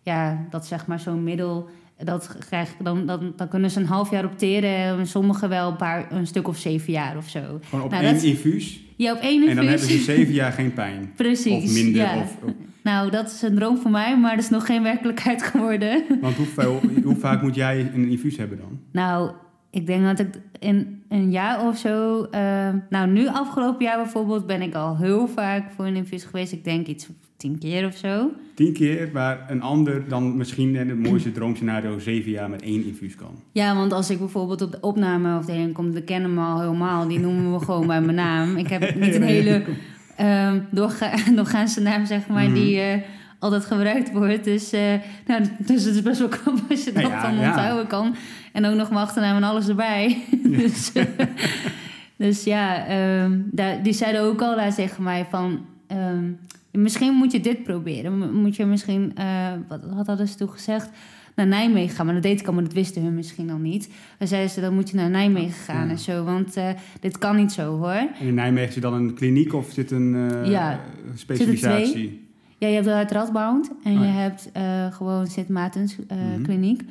ja, 0.03 0.47
dat 0.51 0.67
zeg 0.67 0.87
maar 0.87 1.01
zo'n 1.01 1.23
middel... 1.23 1.69
Dat 2.05 2.37
krijg, 2.39 2.75
dan, 2.83 3.07
dan, 3.07 3.33
dan 3.37 3.49
kunnen 3.49 3.71
ze 3.71 3.81
een 3.81 3.87
half 3.87 4.11
jaar 4.11 4.25
opteren... 4.25 4.71
en 4.99 5.07
sommigen 5.07 5.49
wel 5.49 5.71
een, 5.71 5.77
paar, 5.77 6.13
een 6.13 6.27
stuk 6.27 6.49
of 6.49 6.57
zeven 6.59 6.93
jaar 6.93 7.17
of 7.17 7.29
zo. 7.29 7.41
Gewoon 7.69 7.85
op 7.85 7.91
Nou, 7.91 8.05
één 8.05 8.15
dat- 8.15 8.23
infuus 8.23 8.81
Ja, 8.97 9.13
op 9.13 9.19
één 9.21 9.41
en 9.49 9.57
dan 9.57 9.67
hebben 9.67 9.73
infuus. 9.83 10.05
ze 10.05 10.13
zeven 10.13 10.35
jaar 10.35 10.53
geen 10.53 10.73
pijn. 10.83 11.13
Precies, 11.17 11.65
Of 11.65 11.73
minder. 11.73 12.03
ja. 12.03 12.17
Of, 12.17 12.37
of- 12.45 12.53
Nou, 12.89 13.11
dat 13.11 13.27
is 13.27 13.43
een 13.43 13.55
droom 13.55 13.79
voor 13.79 13.91
mij, 13.91 14.19
maar 14.19 14.35
dat 14.35 14.45
is 14.45 14.51
nog 14.51 14.67
geen 14.67 14.83
werkelijkheid 14.83 15.43
geworden. 15.43 16.05
want 16.21 16.37
hoeveel, 16.37 16.81
hoe 17.05 17.17
vaak 17.17 17.43
moet 17.43 17.55
jij 17.55 17.91
een 17.95 18.09
infuus 18.09 18.37
hebben 18.37 18.59
dan? 18.59 18.81
Nou, 18.93 19.31
ik 19.71 19.87
denk 19.87 20.05
dat 20.05 20.19
ik 20.19 20.41
in 20.59 21.03
een 21.09 21.31
jaar 21.31 21.67
of 21.67 21.79
zo... 21.79 22.23
eh, 22.31 22.69
nou, 22.91 23.11
nu 23.11 23.27
afgelopen 23.27 23.85
jaar 23.85 24.03
bijvoorbeeld 24.03 24.47
ben 24.47 24.63
ik 24.63 24.75
al 24.75 24.97
heel 24.97 25.29
vaak 25.29 25.71
voor 25.77 25.87
een 25.87 25.97
infuus 25.97 26.25
geweest. 26.25 26.53
Ik 26.53 26.65
denk 26.65 26.87
iets 26.87 27.09
tien 27.37 27.59
keer 27.59 27.87
of 27.87 27.97
zo. 27.97 28.31
Tien 28.55 28.73
keer, 28.73 29.13
waar 29.13 29.51
een 29.51 29.63
ander 29.63 30.09
dan 30.09 30.37
misschien 30.37 30.77
in 30.77 30.89
het 30.89 30.99
mooiste 30.99 31.33
droomscenario 31.33 31.99
zeven 31.99 32.31
jaar 32.31 32.51
met 32.51 32.63
één 32.63 32.85
infuus 32.85 33.15
kan. 33.15 33.43
Ja, 33.53 33.75
want 33.75 33.93
als 33.93 34.11
ik 34.11 34.19
bijvoorbeeld 34.19 34.63
op 34.63 34.73
de 34.73 34.81
opnameafdeling 34.81 35.73
kom... 35.73 35.93
dan 35.93 36.05
kennen 36.05 36.35
me 36.35 36.41
al 36.41 36.61
helemaal. 36.61 37.09
Die 37.09 37.21
noemen 37.21 37.51
me 37.51 37.61
gewoon 37.61 37.87
bij 37.87 38.01
mijn 38.01 38.17
naam. 38.17 38.57
Ik 38.57 38.69
heb 38.69 38.95
niet 38.95 39.15
een 39.15 39.23
hele 39.23 39.63
ehm 40.19 40.59
doorga 40.71 41.11
doorgaanse 41.37 41.81
naam, 41.81 42.07
zeg 42.07 42.27
maar... 42.27 42.45
Mhm. 42.45 42.55
die 42.55 42.81
eh, 42.81 43.03
altijd 43.39 43.65
gebruikt 43.65 44.13
wordt. 44.13 44.45
Dus, 44.45 44.73
eh, 44.73 44.95
nou, 45.27 45.43
dus 45.59 45.85
het 45.85 45.95
is 45.95 46.03
best 46.03 46.19
wel 46.19 46.29
knap 46.29 46.59
als 46.71 46.85
je 46.85 46.93
dat 46.93 47.03
Ja, 47.03 47.23
dan 47.23 47.39
onthouden 47.39 47.87
kan. 47.87 48.15
En 48.53 48.65
ook 48.65 48.75
nog 48.75 48.89
mijn 48.89 49.01
achternaam 49.01 49.37
en 49.37 49.43
alles 49.43 49.69
erbij. 49.69 50.25
dus, 50.59 50.93
eh, 50.93 51.05
dus 52.17 52.45
ja, 52.45 52.87
ehm, 52.87 53.41
daar, 53.51 53.83
die 53.83 53.93
zeiden 53.93 54.21
ook 54.21 54.43
al 54.43 54.57
daar 54.57 54.75
tegen 54.75 55.03
mij 55.03 55.27
van... 55.31 55.65
ehm, 55.87 56.25
misschien 56.71 57.15
moet 57.15 57.33
je 57.33 57.41
dit 57.41 57.63
proberen. 57.63 58.33
Moet 58.41 58.57
je 58.57 58.65
misschien, 58.65 59.13
wat, 59.69 59.81
wat 59.95 60.07
hadden 60.07 60.29
ze 60.29 60.37
toen 60.37 60.51
gezegd? 60.51 60.91
Naar 61.39 61.47
Nijmegen 61.47 61.97
gaan. 61.97 62.05
Maar 62.07 62.15
dat 62.15 62.23
deed 62.25 62.41
ik 62.41 62.47
al, 62.47 62.53
maar 62.53 62.63
dat 62.63 62.73
wisten 62.73 63.03
hun 63.03 63.15
misschien 63.15 63.51
al 63.51 63.57
niet. 63.59 63.91
Dan 64.19 64.29
zeiden 64.29 64.51
ze, 64.51 64.61
dan 64.61 64.75
moet 64.75 64.91
je 64.91 64.97
naar 64.97 65.11
Nijmegen 65.11 65.53
gaan 65.53 65.85
Ja. 65.85 65.91
en 65.91 65.99
zo. 65.99 66.25
Want 66.25 66.57
eh, 66.57 66.69
dit 67.01 67.19
kan 67.19 67.37
niet 67.37 67.53
zo 67.53 67.77
hoor. 67.79 67.91
En 67.91 68.11
in 68.27 68.35
Nijmegen 68.35 68.73
zit 68.73 68.83
dan 68.83 68.95
een 68.95 69.15
kliniek 69.15 69.55
of 69.55 69.71
zit 69.73 69.91
een 69.91 70.15
eh, 70.31 70.51
Ja. 70.51 70.81
specialisatie? 71.15 72.27
Ja, 72.59 72.69
je 72.69 72.75
hebt 72.75 72.87
het 72.87 73.11
Radboud 73.11 73.71
en 73.85 73.93
Oh 73.93 74.01
je 74.01 74.07
hebt 74.07 74.51
eh, 74.53 74.93
gewoon 74.93 75.27
Sint 75.27 75.49
Maartens 75.49 75.97
eh, 76.09 76.17
Mhm. 76.33 76.43
kliniek. 76.43 76.83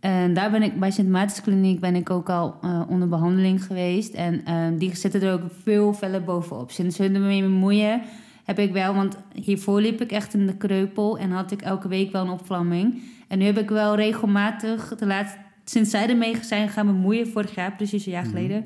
En 0.00 0.34
daar 0.34 0.50
ben 0.50 0.62
ik, 0.62 0.80
bij 0.80 0.90
Sint 0.90 1.08
Maartens 1.08 1.40
kliniek 1.40 1.80
ben 1.80 1.94
ik 1.96 2.10
ook 2.10 2.28
al 2.30 2.54
onder 2.88 3.08
behandeling 3.08 3.64
geweest. 3.64 4.14
En 4.14 4.44
eh, 4.44 4.54
die 4.78 4.96
zitten 4.96 5.22
er 5.22 5.32
ook 5.32 5.42
veel 5.62 5.92
feller 5.94 6.22
bovenop. 6.22 6.70
Sinds 6.70 6.96
ze 6.96 7.04
ermee 7.04 7.42
bemoeien, 7.42 8.02
heb 8.44 8.58
ik 8.58 8.72
wel... 8.72 8.94
Want 8.94 9.16
hiervoor 9.34 9.80
liep 9.80 10.00
ik 10.00 10.12
echt 10.12 10.34
in 10.34 10.46
de 10.46 10.56
kreupel 10.56 11.18
en 11.18 11.30
had 11.30 11.50
ik 11.52 11.62
elke 11.62 11.88
week 11.88 12.12
wel 12.12 12.22
een 12.24 12.30
opvlamming. 12.30 13.02
En 13.32 13.38
nu 13.38 13.44
heb 13.44 13.58
ik 13.58 13.68
wel 13.68 13.96
regelmatig, 13.96 14.94
de 14.98 15.06
laatste, 15.06 15.38
sinds 15.64 15.90
zij 15.90 16.08
ermee 16.08 16.34
zijn 16.42 16.68
gaan 16.68 16.86
bemoeien... 16.86 17.28
vorig 17.28 17.54
jaar, 17.54 17.72
precies 17.76 18.06
een 18.06 18.12
jaar 18.12 18.24
Mhm. 18.26 18.32
geleden... 18.34 18.64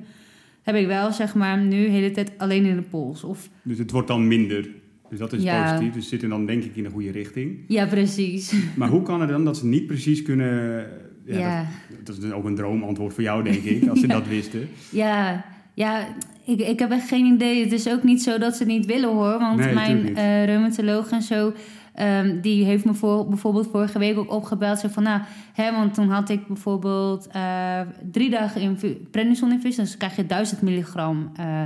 heb 0.63 0.75
ik 0.75 0.87
wel, 0.87 1.13
zeg 1.13 1.35
maar, 1.35 1.59
nu 1.59 1.85
de 1.85 1.91
hele 1.91 2.11
tijd 2.11 2.31
alleen 2.39 2.65
in 2.65 2.77
de 2.77 2.83
pols. 2.83 3.25
Of, 3.25 3.49
Dus 3.63 3.79
het 3.79 3.91
wordt 3.91 4.09
dan 4.09 4.27
minder. 4.29 4.69
Dus 5.11 5.19
dat 5.19 5.33
is 5.33 5.43
Ja. 5.43 5.63
positief. 5.73 5.93
Dus 5.95 6.09
zitten 6.09 6.29
dan 6.29 6.47
denk 6.47 6.63
ik 6.65 6.77
in 6.77 6.83
de 6.83 6.91
goede 6.91 7.11
richting. 7.11 7.59
ja, 7.69 7.87
precies. 7.87 8.55
Maar 8.77 8.89
hoe 8.89 9.03
kan 9.03 9.21
het 9.21 9.31
dan 9.31 9.45
dat 9.45 9.57
ze 9.57 9.67
niet 9.67 9.87
precies 9.87 10.23
kunnen... 10.23 10.87
Ja, 11.25 11.39
Ja. 11.39 11.67
Dat, 12.05 12.07
dat 12.17 12.25
is 12.25 12.31
ook 12.33 12.45
een 12.45 12.55
droomantwoord 12.55 13.15
voor 13.15 13.23
jou, 13.23 13.43
denk 13.45 13.63
ik, 13.63 13.89
als 13.89 14.01
ze 14.01 14.07
Ja. 14.09 14.13
dat 14.13 14.29
wisten. 14.29 14.69
Ja, 14.91 15.45
ja 15.75 16.07
ik, 16.45 16.61
ik 16.61 16.79
heb 16.79 16.91
echt 16.91 17.09
geen 17.09 17.25
idee. 17.35 17.63
Het 17.63 17.73
is 17.73 17.89
ook 17.89 18.03
niet 18.03 18.23
zo 18.23 18.39
dat 18.39 18.57
ze 18.57 18.63
het 18.63 18.73
niet 18.73 18.87
willen 18.87 19.09
hoor. 19.09 19.39
Want 19.39 19.59
Nee, 19.59 19.75
mijn 19.75 20.17
eh 20.17 20.45
reumatoloog 20.45 21.11
en 21.11 21.23
zo, 21.23 21.53
Ehm, 21.97 22.41
die 22.41 22.65
heeft 22.65 22.85
me 22.85 22.95
voor, 22.95 23.29
bijvoorbeeld 23.29 23.69
vorige 23.71 23.99
week 23.99 24.19
ook 24.19 24.33
opgebeld. 24.33 24.79
Zo 24.79 24.89
van, 24.89 25.03
nou, 25.03 25.21
hè, 25.53 25.73
want 25.73 25.95
toen 25.95 26.09
had 26.09 26.29
ik 26.29 26.47
bijvoorbeeld 26.47 27.27
eh, 27.33 27.81
drie 28.13 28.31
dagen 28.31 28.61
infu- 28.61 28.97
prednison 29.11 29.53
infuus. 29.53 29.77
Dus 29.77 29.97
krijg 29.97 30.17
je 30.17 30.27
1000 30.27 30.63
milligram 30.63 31.31
eh 31.37 31.63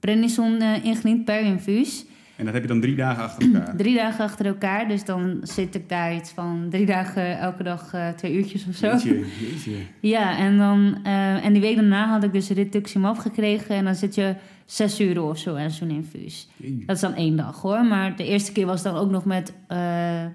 prednison 0.00 0.60
eh, 0.60 0.84
ingediend 0.84 1.24
per 1.24 1.40
infuus. 1.40 2.04
En 2.36 2.44
dat 2.44 2.54
heb 2.54 2.62
je 2.62 2.68
dan 2.68 2.80
drie 2.80 2.94
dagen 2.96 3.22
achter 3.22 3.54
elkaar. 3.54 3.76
Drie 3.82 3.96
dagen 3.96 4.24
achter 4.24 4.46
elkaar. 4.46 4.88
Dus 4.88 5.04
dan 5.04 5.38
zit 5.42 5.74
ik 5.74 5.88
daar 5.88 6.14
iets 6.14 6.30
van 6.30 6.66
drie 6.70 6.86
dagen 6.86 7.38
elke 7.38 7.62
dag 7.62 7.94
twee 8.16 8.34
uurtjes 8.34 8.66
of 8.68 8.74
zo. 8.74 8.86
Jeetje, 8.86 9.14
jeetje. 9.50 9.72
Ja, 10.00 10.38
en, 10.38 10.58
dan, 10.58 11.04
en 11.42 11.52
die 11.52 11.62
week 11.62 11.76
daarna 11.76 12.08
had 12.08 12.24
ik 12.24 12.32
dus 12.32 12.48
rituximab 12.50 13.18
gekregen. 13.18 13.74
En 13.74 13.84
dan 13.84 13.94
zit 13.94 14.14
je 14.14 14.34
zes 14.64 15.00
uur 15.00 15.22
of 15.22 15.38
zo 15.38 15.54
aan 15.56 15.70
zo'n 15.70 15.90
infuus. 15.90 16.48
Dat 16.86 16.96
is 16.96 17.02
dan 17.02 17.14
één 17.14 17.36
dag 17.36 17.60
hoor. 17.60 17.84
Maar 17.84 18.16
de 18.16 18.24
eerste 18.26 18.52
keer 18.52 18.66
was 18.66 18.82
dan 18.82 18.94
ook 18.96 19.10
nog 19.10 19.24
met 19.24 19.52
ehm, 19.66 20.28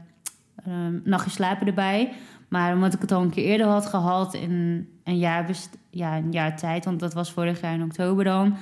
nachtje 1.03 1.29
slapen 1.31 1.67
erbij. 1.67 2.11
Maar 2.47 2.73
omdat 2.73 2.93
ik 2.93 3.01
het 3.01 3.11
al 3.11 3.21
een 3.21 3.29
keer 3.29 3.43
eerder 3.45 3.67
had 3.67 3.85
gehad 3.85 4.33
in 4.33 4.87
een 5.03 5.17
jaar, 5.17 5.45
best- 5.45 5.77
ja, 5.89 6.17
een 6.17 6.31
jaar 6.31 6.57
tijd, 6.57 6.85
want 6.85 6.99
dat 6.99 7.13
was 7.13 7.31
vorig 7.31 7.61
jaar 7.61 7.73
in 7.73 7.83
oktober 7.83 8.23
dan, 8.23 8.55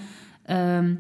ehm, 0.46 0.94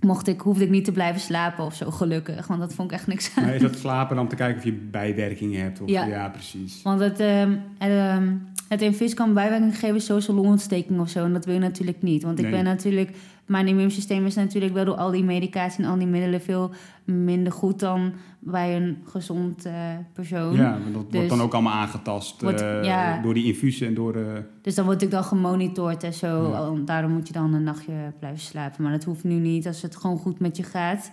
mocht 0.00 0.26
ik, 0.28 0.40
hoefde 0.40 0.64
ik 0.64 0.70
niet 0.70 0.84
te 0.84 0.92
blijven 0.92 1.20
slapen 1.20 1.64
of 1.64 1.74
zo, 1.74 1.90
gelukkig. 1.90 2.46
Want 2.46 2.60
dat 2.60 2.74
vond 2.74 2.90
ik 2.90 2.96
echt 2.98 3.06
niks 3.06 3.32
aan. 3.36 3.44
Maar 3.44 3.54
is 3.54 3.60
dat 3.62 3.76
slapen 3.78 4.14
dan 4.16 4.24
om 4.24 4.30
te 4.30 4.36
kijken 4.36 4.58
of 4.58 4.64
je 4.64 4.72
bijwerkingen 4.72 5.60
hebt? 5.62 5.80
Of, 5.80 5.88
Ja. 5.88 6.04
ja. 6.06 6.28
precies. 6.28 6.82
Want 6.82 7.00
het, 7.00 7.20
ehm, 7.20 7.56
het, 7.78 8.32
het 8.68 8.82
infuus 8.82 9.14
kan 9.14 9.34
bijwerking 9.34 9.78
geven, 9.78 10.00
zoals 10.00 10.26
longontsteking 10.26 11.00
of 11.00 11.08
zo. 11.08 11.24
En 11.24 11.32
dat 11.32 11.44
wil 11.44 11.54
je 11.54 11.60
natuurlijk 11.60 12.02
niet. 12.02 12.22
Want 12.22 12.38
ik 12.38 12.50
ben 12.50 12.64
natuurlijk, 12.64 13.10
mijn 13.50 13.68
immuunsysteem 13.68 14.26
is 14.26 14.34
natuurlijk 14.34 14.74
wel 14.74 14.84
door 14.84 14.94
al 14.96 15.10
die 15.10 15.24
medicatie 15.24 15.84
en 15.84 15.90
al 15.90 15.98
die 15.98 16.06
middelen 16.06 16.40
veel 16.40 16.70
minder 17.04 17.52
goed 17.52 17.78
dan 17.80 18.12
bij 18.38 18.76
een 18.76 18.98
gezond 19.04 19.64
eh, 19.64 19.72
persoon. 20.12 20.54
Ja, 20.56 20.70
maar 20.70 20.80
dat 20.84 20.92
wordt 20.92 21.12
Dus- 21.12 21.28
dan 21.28 21.40
ook 21.40 21.52
allemaal 21.54 21.72
aangetast 21.72 22.42
Wordt- 22.42 22.60
eh, 22.60 22.84
ja. 22.84 23.20
door 23.22 23.34
die 23.34 23.44
infusen 23.44 23.86
en 23.86 23.94
door... 23.94 24.14
eh, 24.14 24.22
Dus 24.62 24.74
dan 24.74 24.84
word 24.84 25.02
ik 25.02 25.10
dan 25.10 25.24
gemonitord 25.24 26.02
en 26.02 26.14
zo. 26.14 26.48
Ja. 26.50 26.72
Daarom 26.84 27.12
moet 27.12 27.26
je 27.26 27.32
dan 27.32 27.54
een 27.54 27.62
nachtje 27.62 28.12
blijven 28.18 28.40
slapen. 28.40 28.82
Maar 28.82 28.92
dat 28.92 29.04
hoeft 29.04 29.24
nu 29.24 29.34
niet 29.34 29.66
als 29.66 29.82
het 29.82 29.96
gewoon 29.96 30.18
goed 30.18 30.38
met 30.40 30.56
je 30.56 30.62
gaat. 30.62 31.10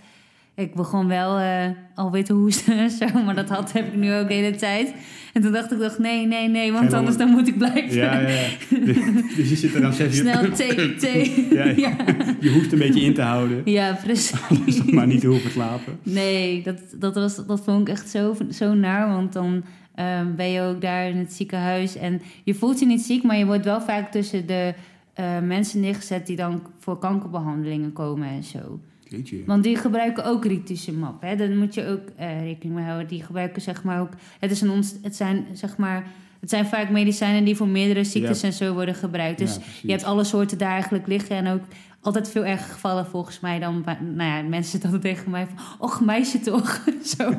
Ik 0.57 0.75
begon 0.75 1.07
wel 1.07 1.39
eh, 1.39 1.65
al 1.95 2.11
weer 2.11 2.23
te 2.23 2.33
hoesten 2.33 2.77
en 2.83 2.89
zo, 2.89 3.05
maar 3.25 3.35
dat 3.35 3.49
had, 3.49 3.71
heb 3.71 3.87
ik 3.87 3.95
nu 3.95 4.13
ook 4.13 4.27
de 4.27 4.33
hele 4.33 4.55
tijd. 4.55 4.93
En 5.33 5.41
toen 5.41 5.51
dacht 5.51 5.71
ik, 5.71 5.79
dacht, 5.79 5.99
nee, 5.99 6.27
nee, 6.27 6.49
nee, 6.49 6.71
want 6.71 6.93
anders 6.93 7.17
dan 7.17 7.29
moet 7.29 7.47
ik 7.47 7.57
blijven. 7.57 7.95
ja, 7.95 8.19
ja, 8.19 8.27
ja. 8.27 8.47
dus 9.35 9.49
je 9.49 9.55
zit 9.55 9.75
er 9.75 9.81
dan 9.81 9.93
zes 9.93 10.19
uur... 10.19 10.31
Snel 10.31 10.51
thee, 10.51 10.95
thee. 10.95 11.47
Ja, 11.57 11.65
ja. 11.65 11.95
Je 12.39 12.49
hoeft 12.49 12.71
een 12.71 12.79
beetje 12.79 13.01
in 13.01 13.13
te 13.13 13.21
houden. 13.21 13.61
Ja, 13.65 13.97
precies. 14.03 14.83
maar 14.83 15.07
niet 15.07 15.19
te 15.19 15.27
hoeven 15.27 15.51
slapen. 15.51 15.99
Nee, 16.03 16.63
dat, 16.63 16.79
dat, 16.95 17.15
was, 17.15 17.45
dat 17.45 17.63
vond 17.63 17.81
ik 17.81 17.93
echt 17.93 18.09
zo, 18.09 18.35
zo 18.51 18.73
naar. 18.73 19.07
Want 19.07 19.33
dan 19.33 19.63
ehm, 19.95 20.35
ben 20.35 20.51
je 20.51 20.61
ook 20.61 20.81
daar 20.81 21.09
in 21.09 21.17
het 21.17 21.33
ziekenhuis. 21.33 21.95
En 21.95 22.21
je 22.43 22.53
voelt 22.53 22.79
je 22.79 22.85
niet 22.85 23.01
ziek, 23.01 23.23
maar 23.23 23.37
je 23.37 23.45
wordt 23.45 23.65
wel 23.65 23.81
vaak 23.81 24.11
tussen 24.11 24.47
de 24.47 24.73
eh, 25.13 25.39
mensen 25.39 25.79
neergezet 25.79 26.27
die 26.27 26.35
dan 26.35 26.61
voor 26.79 26.99
kankerbehandelingen 26.99 27.93
komen 27.93 28.27
en 28.27 28.43
zo. 28.43 28.79
Jeetje. 29.09 29.43
Want 29.45 29.63
die 29.63 29.75
gebruiken 29.77 30.25
ook 30.25 30.45
rituximab. 30.45 31.21
Hè? 31.21 31.35
Daar 31.35 31.49
moet 31.49 31.73
je 31.73 31.87
ook 31.87 32.01
eh, 32.15 32.41
rekening 32.41 32.75
mee 32.75 32.85
houden. 32.85 33.07
Die 33.07 33.23
gebruiken 33.23 33.61
zeg 33.61 33.83
maar 33.83 34.01
ook... 34.01 34.09
Het, 34.39 34.51
is 34.51 34.61
een 34.61 34.83
het 35.01 35.15
zijn 35.15 35.45
zeg 35.53 35.77
maar... 35.77 36.07
Het 36.39 36.49
zijn 36.49 36.65
vaak 36.65 36.89
medicijnen 36.89 37.43
die 37.43 37.55
voor 37.55 37.67
meerdere 37.67 38.03
ziektes 38.03 38.41
Ja. 38.41 38.47
en 38.47 38.53
zo 38.53 38.73
worden 38.73 38.95
gebruikt. 38.95 39.37
Dus 39.39 39.55
Ja, 39.55 39.61
je 39.81 39.91
hebt 39.91 40.03
alle 40.03 40.23
soorten 40.23 40.57
daar 40.57 40.71
eigenlijk 40.71 41.07
liggen. 41.07 41.35
En 41.35 41.47
ook 41.47 41.61
altijd 42.01 42.29
veel 42.29 42.45
erger 42.45 42.73
gevallen 42.73 43.05
volgens 43.05 43.39
mij 43.39 43.59
dan... 43.59 43.83
Nou 44.15 44.29
ja, 44.29 44.41
mensen 44.49 44.81
altijd 44.83 45.01
tegen 45.01 45.31
mij 45.31 45.47
van... 45.47 45.65
Och, 45.79 46.01
meisje 46.01 46.39
toch? 46.39 46.83
zo, 47.17 47.33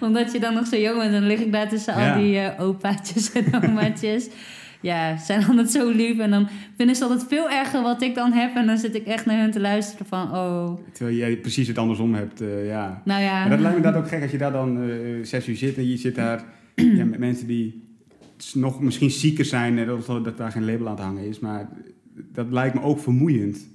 omdat 0.00 0.32
je 0.32 0.40
dan 0.40 0.54
nog 0.54 0.66
zo 0.66 0.76
jong 0.76 0.98
bent. 0.98 1.12
Dan 1.12 1.26
lig 1.26 1.40
ik 1.40 1.52
daar 1.52 1.68
tussen 1.68 1.98
Ja. 1.98 2.14
al 2.14 2.20
die 2.20 2.38
eh, 2.38 2.60
opaatjes 2.64 3.32
en 3.32 3.64
omaatjes. 3.64 4.28
Ja, 4.84 5.16
ze 5.16 5.24
zijn 5.24 5.46
altijd 5.48 5.70
zo 5.70 5.90
lief. 5.90 6.18
En 6.18 6.30
dan 6.30 6.48
vinden 6.76 6.96
ze 6.96 7.04
altijd 7.04 7.24
veel 7.28 7.50
erger 7.50 7.82
wat 7.82 8.02
ik 8.02 8.14
dan 8.14 8.32
heb. 8.32 8.54
En 8.54 8.66
dan 8.66 8.78
zit 8.78 8.94
ik 8.94 9.06
echt 9.06 9.26
naar 9.26 9.40
hun 9.40 9.50
te 9.50 9.60
luisteren 9.60 10.06
van... 10.06 10.30
Oh, 10.30 10.78
Terwijl 10.92 11.16
jij 11.16 11.36
precies 11.36 11.68
het 11.68 11.78
andersom 11.78 12.14
hebt, 12.14 12.40
eh, 12.40 12.66
ja. 12.66 13.02
nou 13.04 13.22
ja... 13.22 13.40
Maar 13.40 13.50
dat 13.50 13.60
lijkt 13.60 13.76
me 13.76 13.82
dat 13.82 13.94
ook 13.94 14.08
gek 14.08 14.22
als 14.22 14.30
je 14.30 14.38
daar 14.38 14.52
dan 14.52 14.90
eh, 14.90 14.98
zes 15.22 15.48
uur 15.48 15.56
zit 15.56 15.76
en 15.76 15.88
je 15.88 15.96
zit 15.96 16.14
daar 16.14 16.44
ja, 16.98 17.04
met 17.04 17.18
mensen 17.18 17.46
die 17.46 17.82
nog 18.52 18.80
misschien 18.80 19.10
zieker 19.10 19.44
zijn, 19.44 19.86
dat, 19.86 20.06
dat 20.06 20.36
daar 20.36 20.52
geen 20.52 20.64
label 20.64 20.88
aan 20.88 20.96
te 20.96 21.02
hangen 21.02 21.28
is, 21.28 21.38
maar 21.38 21.68
dat 22.32 22.46
lijkt 22.50 22.74
me 22.74 22.82
ook 22.82 23.00
vermoeiend. 23.00 23.66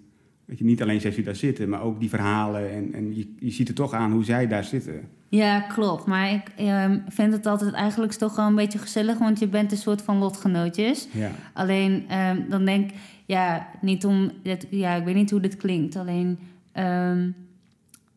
Dat 0.46 0.58
je 0.58 0.64
niet 0.64 0.82
alleen 0.82 1.02
zes 1.02 1.18
uur 1.18 1.24
daar 1.24 1.36
zitten, 1.36 1.70
maar 1.70 1.82
ook 1.82 2.00
die 2.00 2.10
verhalen 2.10 2.72
en, 2.72 2.94
en 2.94 3.16
je, 3.16 3.34
je 3.40 3.52
ziet 3.52 3.68
er 3.68 3.74
toch 3.74 3.94
aan 3.94 4.12
hoe 4.12 4.24
zij 4.24 4.48
daar 4.48 4.64
zitten. 4.64 5.02
Ja, 5.30 5.60
klopt. 5.60 6.06
Maar 6.06 6.32
ik 6.32 6.42
ehm, 6.56 6.98
vind 7.08 7.34
het 7.34 7.46
altijd 7.46 7.74
eigenlijk 7.74 8.14
toch 8.14 8.36
wel 8.36 8.46
een 8.48 8.56
beetje 8.56 8.80
gezellig, 8.80 9.18
want 9.18 9.40
je 9.40 9.48
bent 9.48 9.72
een 9.72 9.78
soort 9.78 10.02
van 10.02 10.18
lotgenootjes. 10.18 11.08
Ja. 11.12 11.32
Alleen 11.54 12.06
ehm, 12.08 12.38
dan 12.50 12.66
denk 12.66 12.90
ik, 12.90 12.96
ja, 13.26 13.68
niet 13.82 14.06
om, 14.06 14.32
dit, 14.44 14.68
ja, 14.70 14.94
ik 14.96 15.04
weet 15.04 15.16
niet 15.16 15.32
hoe 15.32 15.40
dit 15.40 15.58
klinkt. 15.58 15.96
Alleen, 15.96 16.40
ehm, 16.72 17.28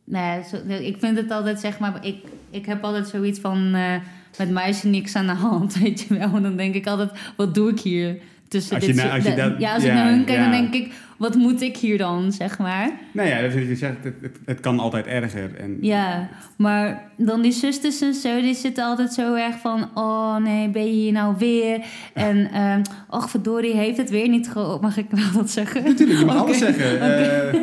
nou 0.04 0.26
ja, 0.26 0.42
zo, 0.42 0.57
ik 0.69 0.97
vind 0.99 1.16
het 1.16 1.31
altijd, 1.31 1.61
zeg 1.61 1.78
maar, 1.78 2.07
ik, 2.07 2.16
ik 2.50 2.66
heb 2.66 2.85
altijd 2.85 3.09
zoiets 3.09 3.40
van, 3.40 3.75
eh, 3.75 3.95
met 4.38 4.50
mij 4.50 4.69
is 4.69 4.83
er 4.83 4.88
niks 4.90 5.14
aan 5.16 5.26
de 5.26 5.33
hand, 5.33 5.75
weet 5.83 6.00
je 6.00 6.14
wel. 6.19 6.35
En 6.35 6.42
dan 6.42 6.57
denk 6.57 6.75
ik 6.75 6.87
altijd, 6.87 7.11
wat 7.37 7.54
doe 7.54 7.71
ik 7.71 7.81
hier? 7.81 8.16
Tussen 8.49 8.75
Als 8.76 8.85
je 8.85 8.92
dit 8.95 9.11
als 9.11 9.25
je 9.25 9.35
dat- 9.35 9.61
ja, 9.61 9.75
als 9.75 9.85
ik 9.85 9.92
naar 9.92 10.09
hun 10.11 10.25
kijk, 10.25 10.38
ja. 10.38 10.50
dan 10.50 10.61
denk 10.61 10.75
ik, 10.75 10.92
wat 11.16 11.35
moet 11.35 11.61
ik 11.61 11.76
hier 11.76 11.99
dan, 11.99 12.33
zeg 12.33 12.59
maar. 12.59 12.90
Nou 13.12 13.28
ja, 13.28 13.40
dat 13.40 13.52
je 13.52 13.76
zegt, 13.76 14.04
het, 14.04 14.14
het, 14.21 14.38
het 14.45 14.61
kan 14.61 14.78
altijd 14.78 15.07
erger. 15.07 15.54
En, 15.59 15.78
Ja, 15.81 16.28
maar 16.57 17.11
dan 17.16 17.42
die 17.42 17.52
zusters 17.52 18.00
en 18.00 18.14
zo, 18.14 18.40
die 18.40 18.54
zitten 18.54 18.85
altijd 18.85 19.12
zo 19.12 19.35
erg 19.35 19.59
van... 19.59 19.90
oh 19.95 20.37
nee, 20.37 20.69
ben 20.69 20.87
je 20.87 20.92
hier 20.92 21.12
nou 21.12 21.35
weer? 21.38 21.85
En, 22.14 22.50
ehm 22.52 22.83
och 23.09 23.31
verdorie, 23.31 23.75
heeft 23.75 23.97
het 23.97 24.11
weer 24.11 24.28
niet 24.28 24.49
geholpen. 24.49 24.81
Mag 24.81 24.97
ik 24.97 25.07
wel 25.11 25.33
dat 25.35 25.50
zeggen? 25.50 25.85
Natuurlijk, 25.85 26.19
je 26.19 26.25
mag 26.25 26.37
alles 26.37 26.59
zeggen. 26.59 27.00
Eh, 27.00 27.61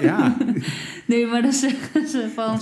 ja, 0.00 0.36
Nee, 1.06 1.26
maar 1.26 1.42
dan 1.42 1.52
zeggen 1.52 2.08
ze 2.08 2.28
van... 2.34 2.60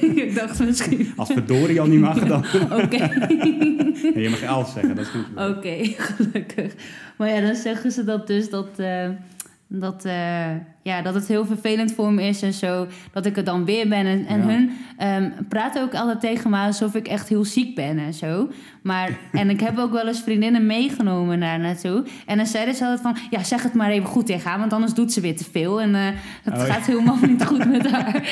ik 0.24 0.34
dacht 0.34 0.64
misschien... 0.64 1.12
als 1.16 1.32
verdorie 1.32 1.80
al 1.80 1.86
niet 1.86 2.00
mag, 2.00 2.18
dan... 2.18 2.44
Oké, 2.82 3.08
Nee, 4.14 4.22
je 4.22 4.28
mag 4.28 4.44
alles 4.44 4.72
zeggen, 4.72 4.94
dat 4.96 5.04
is 5.04 5.10
goed. 5.10 5.56
oké, 5.56 5.76
gelukkig. 5.96 6.72
Maar 7.16 7.28
ja, 7.28 7.40
dan 7.40 7.54
zeggen 7.54 7.92
ze 7.92 8.04
dat 8.04 8.26
dus 8.26 8.50
dat... 8.50 8.68
eh, 8.78 9.08
dat, 9.68 10.04
eh, 10.04 10.50
ja, 10.82 11.02
dat 11.02 11.14
het 11.14 11.26
heel 11.28 11.46
vervelend 11.46 11.92
voor 11.92 12.12
me 12.12 12.22
is 12.22 12.42
en 12.42 12.52
zo. 12.52 12.86
Dat 13.12 13.26
ik 13.26 13.36
er 13.36 13.44
dan 13.44 13.64
weer 13.64 13.88
ben. 13.88 14.06
En, 14.06 14.26
en 14.26 14.38
Ja. 14.40 14.46
hun 14.46 14.70
ehm, 14.96 15.30
praten 15.48 15.82
ook 15.82 15.94
altijd 15.94 16.20
tegen 16.20 16.50
me 16.50 16.56
alsof 16.58 16.94
ik 16.94 17.08
echt 17.08 17.28
heel 17.28 17.44
ziek 17.44 17.74
ben 17.74 17.98
en 17.98 18.14
zo. 18.14 18.48
Maar, 18.82 19.10
en 19.32 19.50
ik 19.50 19.60
heb 19.60 19.78
ook 19.78 19.92
wel 19.92 20.06
eens 20.06 20.22
vriendinnen 20.22 20.66
meegenomen 20.66 21.40
daar 21.40 21.58
naartoe. 21.58 22.04
En 22.26 22.36
dan 22.36 22.46
zeiden 22.46 22.74
ze 22.74 22.82
altijd 22.84 23.00
van... 23.00 23.16
Ja, 23.30 23.44
zeg 23.44 23.62
het 23.62 23.74
maar 23.74 23.90
even 23.90 24.08
goed 24.08 24.26
tegen 24.26 24.50
haar, 24.50 24.58
want 24.58 24.72
anders 24.72 24.94
doet 24.94 25.12
ze 25.12 25.20
weer 25.20 25.36
te 25.36 25.44
veel. 25.52 25.80
En 25.80 25.94
eh, 25.94 26.00
het 26.42 26.54
Oh, 26.60 26.66
ja. 26.66 26.72
gaat 26.72 26.86
helemaal 26.86 27.18
niet 27.26 27.44
goed 27.44 27.70
met 27.70 27.90
haar. 27.92 28.28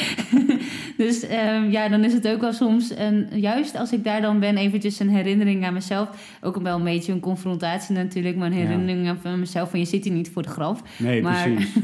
Dus 0.97 1.23
ehm, 1.23 1.71
ja, 1.71 1.89
dan 1.89 2.05
is 2.05 2.13
het 2.13 2.29
ook 2.29 2.41
wel 2.41 2.53
soms... 2.53 2.95
En 2.95 3.29
juist 3.35 3.77
als 3.77 3.93
ik 3.93 4.05
daar 4.05 4.21
dan 4.21 4.41
ben, 4.41 4.57
eventjes 4.57 4.99
een 4.99 5.09
herinnering 5.09 5.65
aan 5.65 5.73
mezelf. 5.73 6.39
Ook 6.43 6.57
wel 6.57 6.77
een 6.77 6.85
beetje 6.85 7.13
een 7.13 7.21
confrontatie 7.21 7.95
natuurlijk. 7.95 8.37
Maar 8.37 8.47
een 8.51 8.59
Ja. 8.59 8.67
herinnering 8.67 9.17
aan 9.25 9.39
mezelf. 9.39 9.71
Van 9.71 9.79
je 9.79 9.85
zit 9.85 10.05
hier 10.05 10.13
niet 10.13 10.31
voor 10.31 10.43
de 10.43 10.49
graf. 10.49 10.83
Nee, 10.99 11.23
Maar 11.23 11.51
precies. 11.51 11.73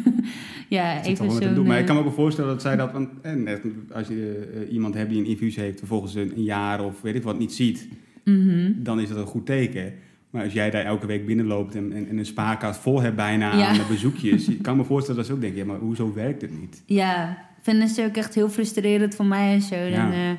Ja, 0.71 1.03
even 1.05 1.55
doel. 1.55 1.65
Maar 1.65 1.77
ik 1.77 1.81
eh, 1.81 1.87
kan 1.87 1.95
me 1.95 2.01
ook 2.01 2.07
wel 2.07 2.17
voorstellen 2.17 2.51
dat 2.51 2.63
zij 2.63 2.77
dat... 2.77 2.93
Want, 2.93 3.09
eh, 3.23 3.33
net 3.33 3.63
als 3.93 4.09
je 4.09 4.51
eh, 4.55 4.73
iemand 4.73 4.95
hebt 4.95 5.11
die 5.11 5.19
een 5.19 5.27
infuus 5.27 5.57
heeft... 5.57 5.79
vervolgens 5.79 6.15
een, 6.15 6.33
een 6.37 6.43
jaar 6.43 6.85
of 6.85 7.01
weet 7.01 7.15
ik 7.15 7.23
wat 7.23 7.39
niet 7.39 7.53
ziet... 7.53 7.89
mhm. 8.25 8.73
dan 8.77 9.01
is 9.01 9.09
dat 9.09 9.19
een 9.19 9.27
goed 9.27 9.47
teken. 9.47 9.93
Maar 10.31 10.45
als 10.45 10.53
jij 10.53 10.71
daar 10.71 10.85
elke 10.85 11.07
week 11.07 11.27
binnenloopt... 11.27 11.75
en, 11.75 11.93
en, 11.93 12.09
en 12.09 12.19
een 12.19 12.27
spaarkast 12.27 12.81
vol 12.81 13.01
hebt 13.03 13.17
bijna 13.17 13.57
Ja. 13.57 13.67
aan 13.67 13.75
de 13.75 13.87
bezoekjes... 13.89 14.49
ik 14.59 14.63
kan 14.63 14.77
me 14.77 14.85
voorstellen 14.85 15.17
dat 15.17 15.27
ze 15.27 15.33
ook 15.33 15.41
denken... 15.41 15.59
ja, 15.59 15.65
maar 15.65 15.79
hoezo 15.79 16.13
werkt 16.15 16.43
het 16.43 16.61
niet? 16.61 16.83
Ja, 16.87 17.39
vinden 17.61 17.89
ze 17.89 18.05
ook 18.05 18.17
echt 18.17 18.35
heel 18.35 18.49
frustrerend 18.49 19.15
voor 19.15 19.27
mij 19.27 19.53
en 19.53 19.63
zo. 19.63 19.91
Dan, 19.91 20.13
eh, 20.13 20.31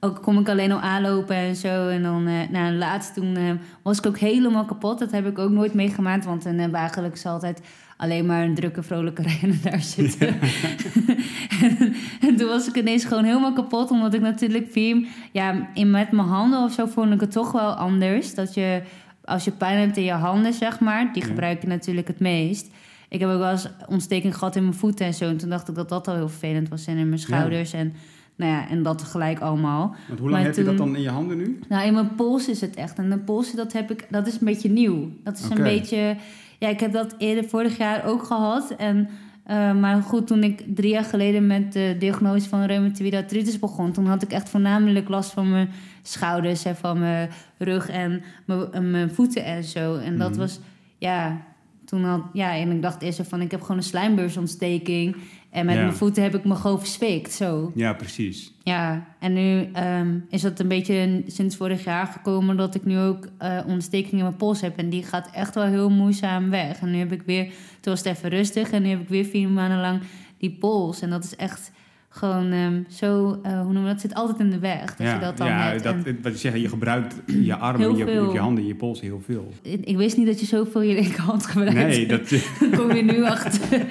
ook 0.00 0.22
kom 0.22 0.38
ik 0.38 0.48
alleen 0.48 0.72
al 0.72 0.80
aanlopen 0.80 1.36
en 1.36 1.56
zo. 1.56 1.88
En 1.88 2.02
dan, 2.02 2.26
eh 2.26 2.48
nou, 2.50 2.72
laatst 2.72 3.14
toen 3.14 3.36
eh, 3.36 3.50
was 3.82 3.98
ik 3.98 4.06
ook 4.06 4.18
helemaal 4.18 4.64
kapot. 4.64 4.98
Dat 4.98 5.10
heb 5.10 5.26
ik 5.26 5.38
ook 5.38 5.50
nooit 5.50 5.74
meegemaakt. 5.74 6.24
Want 6.24 6.42
dan 6.42 6.52
hebben 6.52 6.72
we 6.72 6.76
eigenlijk 6.76 7.16
ze 7.16 7.28
altijd 7.28 7.60
alleen 7.96 8.26
maar 8.26 8.44
een 8.44 8.54
drukke, 8.54 8.82
vrolijke 8.82 9.22
renner 9.22 9.58
daar 9.70 9.80
zitten. 9.80 10.28
en, 11.60 11.94
en 12.28 12.36
toen 12.36 12.48
was 12.48 12.68
ik 12.68 12.76
ineens 12.76 13.04
gewoon 13.04 13.24
helemaal 13.24 13.52
kapot. 13.52 13.90
Omdat 13.90 14.14
ik 14.14 14.20
natuurlijk 14.20 14.70
film... 14.70 15.06
Ja, 15.32 15.68
in, 15.74 15.90
met 15.90 16.10
mijn 16.10 16.28
handen 16.28 16.62
of 16.62 16.72
zo 16.72 16.86
vond 16.86 17.12
ik 17.12 17.20
het 17.20 17.32
toch 17.32 17.52
wel 17.52 17.72
anders. 17.72 18.34
Dat 18.34 18.54
je, 18.54 18.82
als 19.24 19.44
je 19.44 19.50
pijn 19.50 19.78
hebt 19.78 19.96
in 19.96 20.04
je 20.04 20.12
handen, 20.12 20.52
zeg 20.52 20.80
maar... 20.80 21.12
Die 21.12 21.22
Ja. 21.22 21.28
gebruik 21.28 21.60
je 21.60 21.68
natuurlijk 21.68 22.08
het 22.08 22.20
meest. 22.20 22.70
Ik 23.14 23.20
heb 23.20 23.28
ook 23.30 23.38
wel 23.38 23.50
eens 23.50 23.68
ontsteking 23.88 24.34
gehad 24.38 24.56
in 24.56 24.62
mijn 24.62 24.74
voeten 24.74 25.06
en 25.06 25.14
zo. 25.14 25.24
En 25.24 25.36
toen 25.36 25.48
dacht 25.48 25.68
ik 25.68 25.74
dat 25.74 25.88
dat 25.88 26.08
al 26.08 26.14
heel 26.14 26.28
vervelend 26.28 26.68
was. 26.68 26.86
En 26.86 26.96
in 26.96 27.08
mijn 27.08 27.20
schouders. 27.20 27.72
En, 27.72 27.92
nou 28.36 28.50
ja, 28.52 28.68
en 28.68 28.82
dat 28.82 28.98
tegelijk 28.98 29.40
allemaal. 29.40 29.94
Want 30.08 30.20
hoe 30.20 30.30
lang 30.30 30.30
Maar 30.30 30.42
heb 30.42 30.54
je 30.54 30.64
dat 30.64 30.76
dan 30.76 30.96
in 30.96 31.02
je 31.02 31.08
handen 31.10 31.36
nu? 31.36 31.58
Nou, 31.68 31.86
in 31.86 31.94
mijn 31.94 32.14
pols 32.14 32.48
is 32.48 32.60
het 32.60 32.74
echt. 32.74 32.98
En 32.98 33.10
de 33.10 33.18
pols, 33.18 33.52
dat 33.52 33.72
heb 33.72 33.90
ik, 33.90 34.06
dat 34.10 34.26
is 34.26 34.32
een 34.32 34.46
beetje 34.46 34.70
nieuw. 34.70 35.08
Dat 35.22 35.38
is 35.38 35.48
een 35.56 35.62
beetje. 35.62 36.16
Ja, 36.58 36.68
ik 36.68 36.80
heb 36.80 36.92
dat 36.92 37.14
eerder 37.18 37.44
vorig 37.48 37.76
jaar 37.76 38.04
ook 38.04 38.22
gehad. 38.22 38.70
En 38.78 39.08
Eh, 39.46 39.74
maar 39.74 40.02
goed, 40.02 40.26
toen 40.26 40.42
ik 40.42 40.62
drie 40.74 40.90
jaar 40.90 41.04
geleden 41.04 41.46
met 41.46 41.72
de 41.72 41.96
diagnose 41.98 42.48
van 42.48 42.62
reumatoïde 42.64 43.16
artritis 43.16 43.58
begon, 43.58 43.92
toen 43.92 44.06
had 44.06 44.22
ik 44.22 44.32
echt 44.32 44.48
voornamelijk 44.48 45.08
last 45.08 45.30
van 45.32 45.50
mijn 45.50 45.68
schouders 46.02 46.64
en 46.64 46.76
van 46.76 46.98
mijn 46.98 47.30
rug 47.58 47.88
en 47.88 48.22
mijn, 48.44 48.72
en 48.72 48.90
mijn 48.90 49.10
voeten 49.10 49.44
en 49.44 49.64
zo. 49.64 49.96
En 49.96 50.18
dat 50.18 50.30
Mhm. 50.30 50.38
was, 50.38 50.60
ja, 50.98 51.40
toen 51.84 52.04
had, 52.04 52.22
ja, 52.32 52.54
en 52.56 52.70
ik 52.70 52.82
dacht 52.82 53.02
eerst 53.02 53.20
van, 53.28 53.40
ik 53.40 53.50
heb 53.50 53.60
gewoon 53.60 53.76
een 53.76 53.82
slijmbeursontsteking. 53.82 55.16
En 55.50 55.66
met 55.66 55.74
Ja. 55.74 55.80
mijn 55.80 55.94
voeten 55.94 56.22
heb 56.22 56.34
ik 56.34 56.44
me 56.44 56.54
gewoon 56.54 56.78
verzwikt, 56.78 57.32
zo. 57.32 57.72
Ja, 57.74 57.92
precies. 57.92 58.52
Ja, 58.62 59.06
en 59.20 59.32
nu 59.32 59.68
ehm, 59.72 60.18
is 60.28 60.40
dat 60.42 60.60
een 60.60 60.68
beetje 60.68 61.22
sinds 61.26 61.56
vorig 61.56 61.84
jaar 61.84 62.06
gekomen 62.06 62.56
dat 62.56 62.74
ik 62.74 62.84
nu 62.84 62.98
ook 62.98 63.28
eh 63.38 63.58
ontsteking 63.66 64.12
in 64.12 64.22
mijn 64.22 64.36
pols 64.36 64.60
heb. 64.60 64.76
En 64.78 64.88
die 64.90 65.02
gaat 65.02 65.30
echt 65.32 65.54
wel 65.54 65.64
heel 65.64 65.90
moeizaam 65.90 66.50
weg. 66.50 66.80
En 66.80 66.90
nu 66.90 66.98
heb 66.98 67.12
ik 67.12 67.22
weer, 67.22 67.44
toen 67.80 67.92
was 67.94 67.98
het 68.04 68.16
even 68.16 68.28
rustig 68.28 68.70
en 68.70 68.82
nu 68.82 68.88
heb 68.88 69.00
ik 69.00 69.08
weer 69.08 69.24
vier 69.24 69.48
maanden 69.48 69.80
lang 69.80 70.00
die 70.38 70.50
pols. 70.60 71.00
En 71.00 71.10
dat 71.10 71.24
is 71.24 71.36
echt 71.36 71.70
gewoon 72.16 72.52
ehm, 72.52 72.82
zo, 72.88 73.38
eh, 73.42 73.60
hoe 73.60 73.72
noem 73.72 73.82
je 73.82 73.88
dat, 73.88 74.00
zit 74.00 74.14
altijd 74.14 74.38
in 74.38 74.50
de 74.50 74.58
weg. 74.58 74.96
Dat 74.96 75.06
ja, 75.06 75.14
je 75.14 75.20
dat 75.20 75.36
dan 75.36 75.46
ja 75.46 75.76
dat, 75.78 75.94
wat 76.22 76.32
je 76.32 76.38
zegt, 76.38 76.60
je 76.60 76.68
gebruikt 76.68 77.14
je 77.26 77.54
armen, 77.68 77.96
je, 77.96 78.04
je 78.32 78.38
handen, 78.38 78.66
je 78.66 78.74
pols 78.74 79.00
heel 79.00 79.20
veel. 79.24 79.52
ik 79.62 79.96
wist 79.96 80.16
niet 80.16 80.26
dat 80.26 80.40
je 80.40 80.46
zoveel 80.46 80.80
je 80.80 80.94
linkerhand 80.94 81.46
gebruikt. 81.46 81.74
Nee, 81.74 82.06
dat, 82.06 82.32
kom 82.78 82.92
je 82.92 83.02
nu 83.02 83.24
achter. 83.24 83.86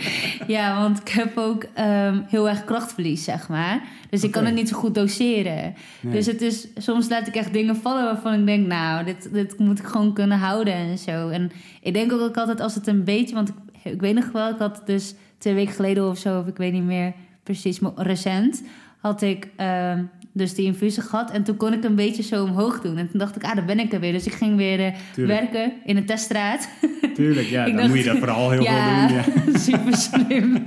ja, 0.48 0.82
want 0.82 1.00
ik 1.00 1.10
heb 1.10 1.38
ook 1.38 1.66
ehm, 1.74 2.22
heel 2.28 2.50
erg 2.50 2.64
krachtverlies, 2.64 3.24
zeg 3.24 3.50
maar. 3.50 3.82
Dus 4.10 4.24
ik 4.24 4.32
kan 4.32 4.46
het 4.46 4.56
niet 4.56 4.70
zo 4.70 4.78
goed 4.78 4.96
doseren. 4.96 5.74
nee. 6.02 6.14
Dus 6.14 6.26
het 6.26 6.42
is, 6.42 6.68
soms 6.78 7.10
laat 7.10 7.28
ik 7.28 7.36
echt 7.36 7.54
dingen 7.54 7.76
vallen 7.76 8.04
waarvan 8.04 8.34
ik 8.34 8.46
denk, 8.46 8.68
nou, 8.68 9.06
dit, 9.06 9.34
dit 9.34 9.60
moet 9.60 9.80
ik 9.80 9.86
gewoon 9.86 10.14
kunnen 10.14 10.38
houden 10.38 10.74
en 10.74 10.98
zo. 10.98 11.30
En 11.30 11.52
ik 11.82 11.94
denk 11.94 12.12
ook 12.12 12.38
altijd 12.38 12.62
als 12.62 12.76
het 12.76 12.88
een 12.88 13.04
beetje, 13.04 13.36
want 13.36 13.50
ik, 13.50 13.56
ik 13.94 14.02
weet 14.02 14.16
nog 14.16 14.32
wel, 14.32 14.50
ik 14.50 14.58
had 14.58 14.82
dus 14.86 15.16
twee 15.38 15.54
weken 15.54 15.74
geleden 15.74 16.10
of 16.10 16.18
zo, 16.18 16.40
of 16.40 16.48
ik 16.48 16.58
weet 16.58 16.74
niet 16.74 16.84
meer 16.84 17.14
precies, 17.44 17.80
recent, 17.96 18.64
had 19.00 19.22
ik 19.22 19.48
ehm, 19.56 20.04
dus 20.34 20.54
die 20.54 20.66
infusie 20.66 21.02
gehad. 21.04 21.32
En 21.32 21.44
toen 21.44 21.58
kon 21.58 21.74
ik 21.74 21.84
een 21.84 21.96
beetje 21.96 22.24
zo 22.24 22.44
omhoog 22.44 22.82
doen. 22.82 22.98
En 22.98 23.10
toen 23.10 23.20
dacht 23.20 23.36
ik, 23.36 23.44
ah, 23.44 23.56
daar 23.56 23.66
ben 23.66 23.80
ik 23.80 23.94
er 23.94 24.00
weer. 24.00 24.12
Dus 24.12 24.26
ik 24.26 24.34
ging 24.34 24.56
weer 24.58 24.80
eh, 24.86 24.94
werken 25.16 25.72
in 25.86 25.98
een 25.98 26.06
teststraat. 26.06 26.70
Tuurlijk, 27.16 27.48
ja, 27.48 27.66
dan 27.66 27.76
dacht- 27.76 27.88
moet 27.88 27.98
je 27.98 28.04
dat 28.04 28.18
vooral 28.18 28.52
heel 28.52 28.62
Ja. 28.64 29.08
veel 29.08 29.18
doen. 29.18 29.52
Ja. 29.54 29.60
Super 29.78 29.96
slim. 29.98 30.64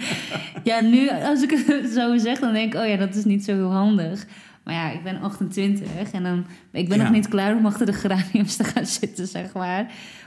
Ja, 0.65 0.81
nu 0.81 1.09
als 1.11 1.43
ik 1.43 1.51
het 1.67 1.91
zo 1.93 2.17
zeg, 2.19 2.39
dan 2.39 2.53
denk 2.53 2.75
ik, 2.75 2.81
oh 2.81 2.89
ja, 2.89 2.97
dat 2.97 3.15
is 3.15 3.25
niet 3.25 3.45
zo 3.45 3.53
heel 3.53 3.73
handig. 3.73 4.27
Maar 4.65 4.75
ja, 4.75 4.91
ik 4.91 5.03
ben 5.03 5.21
28 5.21 6.13
en 6.13 6.23
dan, 6.23 6.45
ik 6.73 6.89
ben 6.89 6.97
Ja. 6.99 7.03
nog 7.03 7.13
niet 7.13 7.29
klaar 7.29 7.57
om 7.57 7.67
achter 7.67 7.87
de 7.87 7.93
geraniums 7.93 8.57
te 8.57 8.65
gaan 8.65 8.87
zitten, 9.01 9.27
zeg 9.27 9.53
maar. 9.53 9.87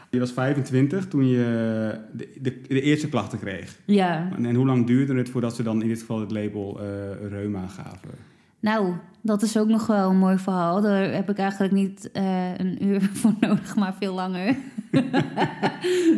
Je 0.10 0.20
was 0.20 0.32
25 0.32 1.08
toen 1.08 1.28
je 1.28 1.38
de, 2.14 2.30
de, 2.42 2.62
de 2.68 2.82
eerste 2.82 3.10
klachten 3.10 3.40
kreeg. 3.40 3.80
Ja, 3.86 4.30
En, 4.36 4.46
en 4.46 4.56
hoe 4.56 4.66
lang 4.66 4.88
duurde 4.88 5.16
het 5.16 5.30
voordat 5.30 5.56
ze 5.56 5.64
dan 5.64 5.82
in 5.82 5.88
dit 5.88 6.00
geval 6.00 6.20
het 6.20 6.32
label 6.32 6.80
eh, 6.80 6.86
reuma 7.30 7.68
gaven? 7.68 8.10
nou, 8.60 8.94
dat 9.22 9.42
is 9.42 9.58
ook 9.58 9.68
nog 9.68 9.88
wel 9.88 10.10
een 10.10 10.18
mooi 10.18 10.38
verhaal. 10.38 10.82
Daar 10.82 11.14
heb 11.14 11.30
ik 11.30 11.38
eigenlijk 11.38 11.74
niet 11.74 12.12
eh, 12.12 12.58
een 12.58 12.86
uur 12.86 13.02
voor 13.20 13.34
nodig, 13.40 13.76
maar 13.76 13.96
veel 14.00 14.14
langer. 14.14 14.56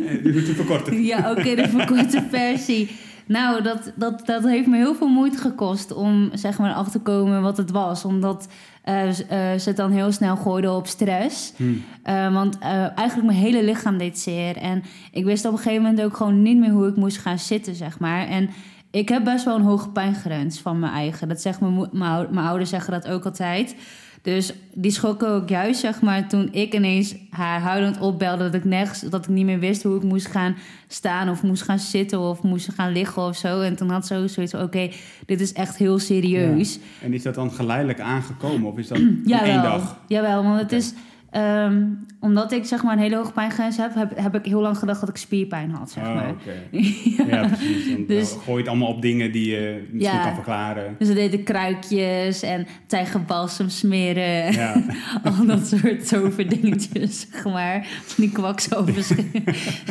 Eh, 0.06 0.34
het 0.34 0.44
verkorten. 0.44 1.02
Ja, 1.12 1.30
oké, 1.30 1.54
de 1.54 1.68
verkorte 1.68 2.26
versie. 2.30 2.90
Nou, 3.26 3.62
dat, 3.62 3.92
dat, 3.96 4.26
dat 4.26 4.42
heeft 4.44 4.66
me 4.66 4.76
heel 4.76 4.94
veel 4.94 5.08
moeite 5.08 5.38
gekost 5.38 5.92
om 5.92 6.30
zeg 6.32 6.58
maar 6.58 6.72
af 6.72 6.90
te 6.90 6.98
komen 6.98 7.42
wat 7.42 7.56
het 7.56 7.70
was. 7.70 8.04
Omdat 8.04 8.48
ze 8.84 9.62
het 9.64 9.76
dan 9.76 9.90
heel 9.90 10.12
snel 10.12 10.36
gooiden 10.36 10.74
op 10.74 10.86
stress. 10.86 11.52
Hm. 11.56 11.64
Eh, 12.02 12.32
want 12.32 12.58
eh, 12.58 12.98
eigenlijk 12.98 13.22
mijn 13.28 13.38
hele 13.38 13.64
lichaam 13.64 13.98
deed 13.98 14.18
zeer. 14.18 14.56
En 14.56 14.82
ik 15.12 15.24
wist 15.24 15.44
op 15.44 15.52
een 15.52 15.58
gegeven 15.58 15.82
moment 15.82 16.02
ook 16.02 16.16
gewoon 16.16 16.42
niet 16.42 16.58
meer 16.58 16.70
hoe 16.70 16.88
ik 16.88 16.96
moest 16.96 17.18
gaan 17.18 17.38
zitten, 17.38 17.74
zeg 17.74 17.98
maar. 17.98 18.26
En 18.26 18.50
ik 18.90 19.08
heb 19.08 19.24
best 19.24 19.44
wel 19.44 19.56
een 19.56 19.62
hoge 19.62 19.88
pijngrens 19.88 20.60
van 20.60 20.78
mijn 20.78 20.92
eigen. 20.92 21.28
Dat 21.28 21.40
zegt 21.40 21.60
mijn, 21.60 21.88
mijn, 21.92 22.26
mijn 22.30 22.46
ouders 22.46 22.70
zeggen 22.70 22.92
dat 22.92 23.08
ook 23.08 23.24
altijd. 23.24 23.74
Dus 24.22 24.52
die 24.74 24.90
schokken 24.90 25.28
ook 25.28 25.48
juist, 25.48 25.80
zeg 25.80 26.00
maar, 26.00 26.28
toen 26.28 26.48
ik 26.52 26.74
ineens 26.74 27.14
haar 27.30 27.60
huilend 27.60 28.00
opbelde... 28.00 28.44
dat 28.44 28.54
ik, 28.54 28.64
nergens, 28.64 29.00
dat 29.00 29.24
ik 29.24 29.30
niet 29.30 29.44
meer 29.44 29.58
wist 29.58 29.82
hoe 29.82 29.96
ik 29.96 30.02
moest 30.02 30.26
gaan 30.26 30.56
staan 30.88 31.28
of 31.28 31.42
moest 31.42 31.62
gaan 31.62 31.78
zitten 31.78 32.20
of 32.20 32.42
moest 32.42 32.68
gaan 32.74 32.92
liggen 32.92 33.22
of 33.22 33.36
zo. 33.36 33.60
En 33.60 33.76
toen 33.76 33.90
had 33.90 34.06
ze 34.06 34.16
ook 34.16 34.28
zoiets 34.28 34.52
van, 34.52 34.62
oké, 34.62 34.90
dit 35.26 35.40
is 35.40 35.52
echt 35.52 35.76
heel 35.76 35.98
serieus. 35.98 36.78
En 37.02 37.12
is 37.12 37.22
dat 37.22 37.34
dan 37.34 37.50
geleidelijk 37.50 38.00
aangekomen 38.00 38.70
of 38.70 38.78
is 38.78 38.88
dat 38.88 38.98
in 39.24 39.24
één 39.24 39.62
dag? 39.62 39.98
jawel, 40.06 40.42
want 40.42 40.60
het 40.60 40.72
is... 40.72 40.92
ehm, 41.32 41.82
omdat 42.20 42.52
ik 42.52 42.64
zeg 42.64 42.82
maar 42.82 42.92
een 42.92 43.02
hele 43.02 43.16
hoge 43.16 43.32
pijngrens 43.32 43.76
heb, 43.76 43.94
heb, 43.94 44.12
heb 44.18 44.34
ik 44.34 44.44
heel 44.44 44.60
lang 44.60 44.78
gedacht 44.78 45.00
dat 45.00 45.08
ik 45.08 45.16
spierpijn 45.16 45.70
had, 45.70 45.90
zeg 45.90 46.04
Oh, 46.06 46.14
maar. 46.14 46.30
oké. 46.30 46.52
Ja, 47.30 47.46
precies. 47.46 47.86
Dan 47.92 48.06
Dus- 48.06 48.30
gooi 48.32 48.52
je 48.52 48.56
het 48.58 48.68
allemaal 48.68 48.88
op 48.88 49.02
dingen 49.02 49.32
die 49.32 49.50
je 49.50 49.88
misschien 49.92 50.16
Ja. 50.18 50.22
kan 50.24 50.34
verklaren. 50.34 50.94
Dus 50.98 51.08
we 51.08 51.14
deden 51.14 51.42
kruikjes 51.42 52.42
en 52.42 52.66
tijgerbalsem 52.86 53.68
smeren. 53.68 54.52
Ja. 54.52 54.82
Al 55.38 55.46
dat 55.46 55.66
soort 55.66 56.08
toverdingetjes, 56.08 57.20
zeg 57.32 57.44
maar. 57.44 57.86
Die 58.16 58.30
kwakzalvers. 58.32 59.12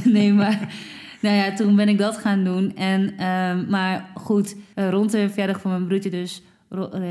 nee, 0.04 0.34
maar... 0.34 0.73
Nou 1.21 1.36
ja, 1.36 1.54
toen 1.54 1.75
ben 1.75 1.89
ik 1.89 1.97
dat 1.97 2.17
gaan 2.17 2.43
doen. 2.43 2.75
En, 2.75 3.13
ehm, 3.17 3.69
maar 3.69 4.06
goed, 4.13 4.56
eh, 4.73 4.89
rond 4.89 5.12
de 5.12 5.30
verjaardag 5.30 5.62
van 5.62 5.71
mijn 5.71 5.88
broertje 5.88 6.10
dus... 6.10 6.41
eh, 6.71 7.01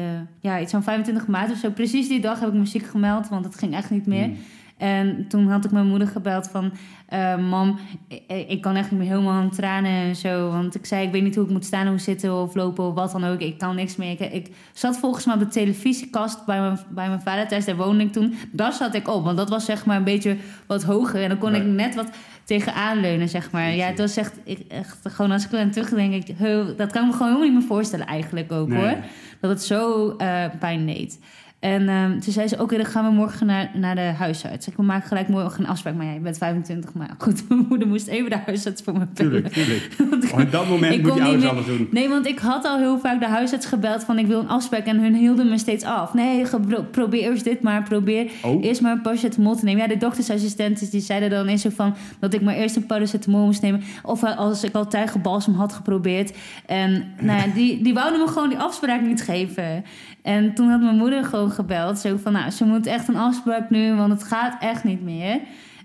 ja, 0.41 0.61
iets 0.61 0.73
van 0.73 0.83
25 0.83 1.27
maart 1.27 1.51
of 1.51 1.59
zo. 1.59 1.71
Precies 1.71 2.09
die 2.09 2.21
dag 2.21 2.41
heb 2.41 2.49
ik 2.49 2.55
me 2.55 2.67
ziek 2.67 2.87
gemeld, 2.87 3.29
want 3.29 3.45
het 3.45 3.59
ging 3.59 3.75
echt 3.75 3.91
niet 3.91 4.07
meer. 4.07 4.25
Hm. 4.25 4.33
En 4.77 5.29
toen 5.29 5.49
had 5.49 5.65
ik 5.65 5.71
mijn 5.71 5.87
moeder 5.87 6.09
gebeld 6.09 6.49
van... 6.49 6.73
eh, 7.09 7.37
mam, 7.37 7.79
ik, 8.09 8.23
ik 8.49 8.61
kan 8.61 8.77
echt 8.77 8.91
niet 8.91 9.01
meer 9.01 9.09
helemaal 9.09 9.33
aan 9.33 9.51
tranen 9.51 9.91
en 9.91 10.17
zo. 10.17 10.51
Want 10.51 10.75
ik 10.75 10.87
zei, 10.87 11.07
ik 11.07 11.13
weet 11.13 11.23
niet 11.23 11.35
hoe 11.35 11.45
ik 11.45 11.51
moet 11.51 11.65
staan 11.65 11.95
of 11.95 12.01
zitten 12.01 12.35
of 12.43 12.55
lopen 12.55 12.85
of 12.85 12.95
wat 12.95 13.13
dan 13.13 13.25
ook. 13.25 13.41
Ik 13.41 13.59
kan 13.59 13.77
niks 13.77 13.97
meer. 13.97 14.11
Ik, 14.11 14.33
ik 14.33 14.55
zat 14.73 14.99
volgens 14.99 15.25
mij 15.25 15.35
op 15.35 15.41
de 15.41 15.49
televisiekast 15.49 16.45
bij 16.45 16.61
mijn, 16.61 16.79
bij 16.89 17.09
mijn 17.09 17.21
vader 17.21 17.49
thuis. 17.49 17.65
Daar 17.65 17.77
woonde 17.77 18.05
ik 18.05 18.13
toen. 18.13 18.35
Daar 18.53 18.73
zat 18.73 18.95
ik 18.95 19.09
op, 19.09 19.25
want 19.25 19.37
dat 19.37 19.49
was 19.49 19.65
zeg 19.65 19.87
maar 19.87 19.97
een 19.97 20.05
beetje 20.05 20.37
wat 20.67 20.83
hoger. 20.83 21.23
En 21.23 21.29
dan 21.29 21.39
kon 21.39 21.55
ik 21.55 21.65
net 21.65 21.95
wat 21.95 22.11
tegenaan 22.59 23.01
leunen, 23.01 23.29
zeg 23.29 23.51
maar. 23.51 23.71
Ja, 23.75 23.87
het 23.87 23.99
was 23.99 24.17
echt, 24.17 24.33
ik, 24.45 24.59
echt 24.69 24.99
gewoon 25.03 25.31
als 25.31 25.45
ik 25.45 25.53
er 25.53 25.59
aan 25.59 25.71
terugdenk... 25.71 26.13
Ik, 26.15 26.37
heel- 26.37 26.77
dat 26.77 26.93
kan 26.93 27.03
ik 27.03 27.09
me 27.11 27.13
gewoon 27.17 27.29
helemaal 27.33 27.49
niet 27.51 27.59
meer 27.59 27.69
voorstellen 27.69 28.07
eigenlijk 28.07 28.53
ook, 28.53 28.69
Nee. 28.69 28.79
hoor. 28.79 28.97
Dat 29.41 29.51
het 29.51 29.63
zo 29.63 30.11
eh, 30.19 30.45
pijn 30.59 30.87
deed. 30.87 31.19
En 31.61 31.89
ehm, 31.89 32.19
toen 32.19 32.33
zei 32.33 32.49
ze, 32.49 32.61
oké, 32.63 32.77
dan 32.77 32.87
gaan 32.87 33.05
we 33.05 33.11
morgen 33.11 33.47
naar, 33.47 33.71
naar 33.75 33.95
de 33.95 34.01
huisarts. 34.01 34.69
Ik 34.69 34.77
maak 34.77 35.05
gelijk 35.05 35.29
morgen 35.29 35.65
een 35.65 35.71
afspraak. 35.71 35.95
Maar 35.95 36.07
ja, 36.07 36.13
je 36.13 36.21
bent 36.21 36.39
25, 36.39 36.93
maar 36.95 37.11
goed, 37.19 37.43
mijn 37.49 37.67
moeder 37.69 37.89
moest 37.89 38.07
even 38.07 38.31
de 38.31 38.39
huisarts 38.47 38.83
voor 38.83 38.93
me 38.93 39.07
bellen. 39.15 39.31
Tuurlijk, 39.33 39.53
tuurlijk. 39.53 39.95
Want 40.11 40.25
ik- 40.25 40.33
Oh, 40.33 40.51
dat 40.51 40.69
moment 40.69 40.95
Ik 40.95 41.03
moet 41.03 41.15
je 41.15 41.23
ouders 41.23 41.45
alles 41.45 41.67
doen. 41.67 41.89
Nee, 41.91 42.09
want 42.09 42.27
ik 42.27 42.39
had 42.39 42.65
al 42.65 42.79
heel 42.79 42.99
vaak 42.99 43.21
de 43.21 43.27
huisarts 43.27 43.67
gebeld 43.67 44.05
van 44.05 44.19
ik 44.19 44.27
wil 44.27 44.41
een 44.41 44.49
afspraak. 44.49 44.85
En 44.87 45.01
hun 45.01 45.15
hielden 45.15 45.49
me 45.49 45.59
steeds 45.59 45.85
af. 45.85 46.15
Nee, 46.15 46.45
probeer 46.91 47.21
eerst 47.23 47.45
dit 47.45 47.63
maar. 47.63 47.83
Probeer 47.83 48.31
Oh, 48.43 48.65
eerst 48.65 48.81
maar 48.81 48.93
een 48.93 49.01
paracetamol 49.03 49.57
te 49.57 49.65
nemen. 49.65 49.83
Ja, 49.83 49.89
de 49.89 49.97
doktersassistenten 49.97 50.91
die 50.91 51.01
zeiden 51.01 51.31
dan 51.31 51.47
eens 51.47 51.63
zo 51.63 51.71
van... 51.75 51.95
dat 52.21 52.35
ik 52.35 52.41
maar 52.41 52.55
eerst 52.55 52.77
een 52.77 52.87
paracetamol 52.87 53.45
moest 53.45 53.63
nemen. 53.63 53.83
Of 54.03 54.23
eh, 54.23 54.39
als 54.39 54.65
ik 54.65 54.75
al 54.75 54.87
tijgerbalsem 54.89 55.55
had 55.55 55.73
geprobeerd. 55.73 56.37
En 56.67 57.05
nou 57.21 57.39
ja, 57.39 57.55
die, 57.55 57.83
die 57.83 57.95
wouden 57.95 58.21
me 58.21 58.27
gewoon 58.27 58.49
die 58.49 58.59
afspraak 58.59 59.01
niet 59.03 59.23
geven. 59.23 59.85
En 60.23 60.55
toen 60.55 60.69
had 60.69 60.81
mijn 60.81 60.97
moeder 60.97 61.25
gewoon 61.25 61.50
gebeld. 61.51 61.99
Zo 61.99 62.17
van, 62.17 62.33
nou, 62.33 62.51
ze 62.51 62.65
moet 62.65 62.87
echt 62.87 63.09
een 63.09 63.17
afspraak 63.17 63.71
nu, 63.71 63.95
want 63.95 64.13
het 64.13 64.23
gaat 64.23 64.57
echt 64.61 64.85
niet 64.85 65.03
meer. 65.03 65.41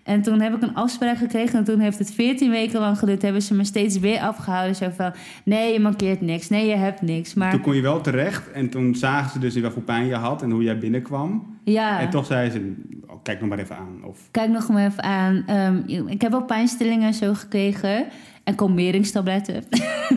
En 0.06 0.21
toen 0.21 0.41
heb 0.41 0.56
ik 0.56 0.62
een 0.62 0.75
afspraak 0.75 1.17
gekregen 1.17 1.60
en 1.60 1.63
toen 1.63 1.80
heeft 1.80 1.99
het 1.99 2.13
14 2.13 2.51
weken 2.51 2.80
lang 2.80 2.99
geduurd. 2.99 3.21
Hebben 3.21 3.41
ze 3.41 3.54
me 3.54 3.63
steeds 3.63 3.99
weer 3.99 4.19
afgehouden. 4.19 4.75
Zo 4.75 4.89
van, 4.95 5.13
nee, 5.43 5.73
je 5.73 5.80
mankeert 5.80 6.21
niks. 6.21 6.49
Nee, 6.49 6.67
je 6.67 6.75
hebt 6.75 7.01
niks. 7.01 7.34
Maar 7.34 7.51
toen 7.51 7.62
kon 7.62 7.75
je 7.75 7.82
wel 7.82 8.01
terecht 8.01 8.51
en 8.51 8.69
toen 8.69 8.95
zagen 8.95 9.32
ze 9.32 9.39
dus 9.39 9.60
wat 9.60 9.73
voor 9.73 9.82
pijn 9.82 10.06
je 10.06 10.15
had 10.15 10.41
en 10.41 10.51
hoe 10.51 10.63
jij 10.63 10.78
binnenkwam. 10.78 11.58
ja... 11.63 11.99
En 11.99 12.10
toch 12.10 12.25
zei 12.25 12.49
ze, 12.49 12.73
oh, 13.08 13.15
kijk 13.23 13.39
nog 13.39 13.49
maar 13.49 13.60
even 13.60 13.78
aan. 13.78 14.04
Of, 14.04 14.19
Kijk 14.32 14.49
nog 14.49 14.69
maar 14.69 14.86
even 14.86 15.04
aan. 15.04 15.43
Ehm, 15.45 16.08
ik 16.08 16.21
heb 16.21 16.34
ook 16.34 16.47
pijnstillingen 16.47 17.08
en 17.08 17.13
zo 17.13 17.34
gekregen. 17.34 18.06
En 18.43 18.56
kalmeringstabletten. 18.56 19.63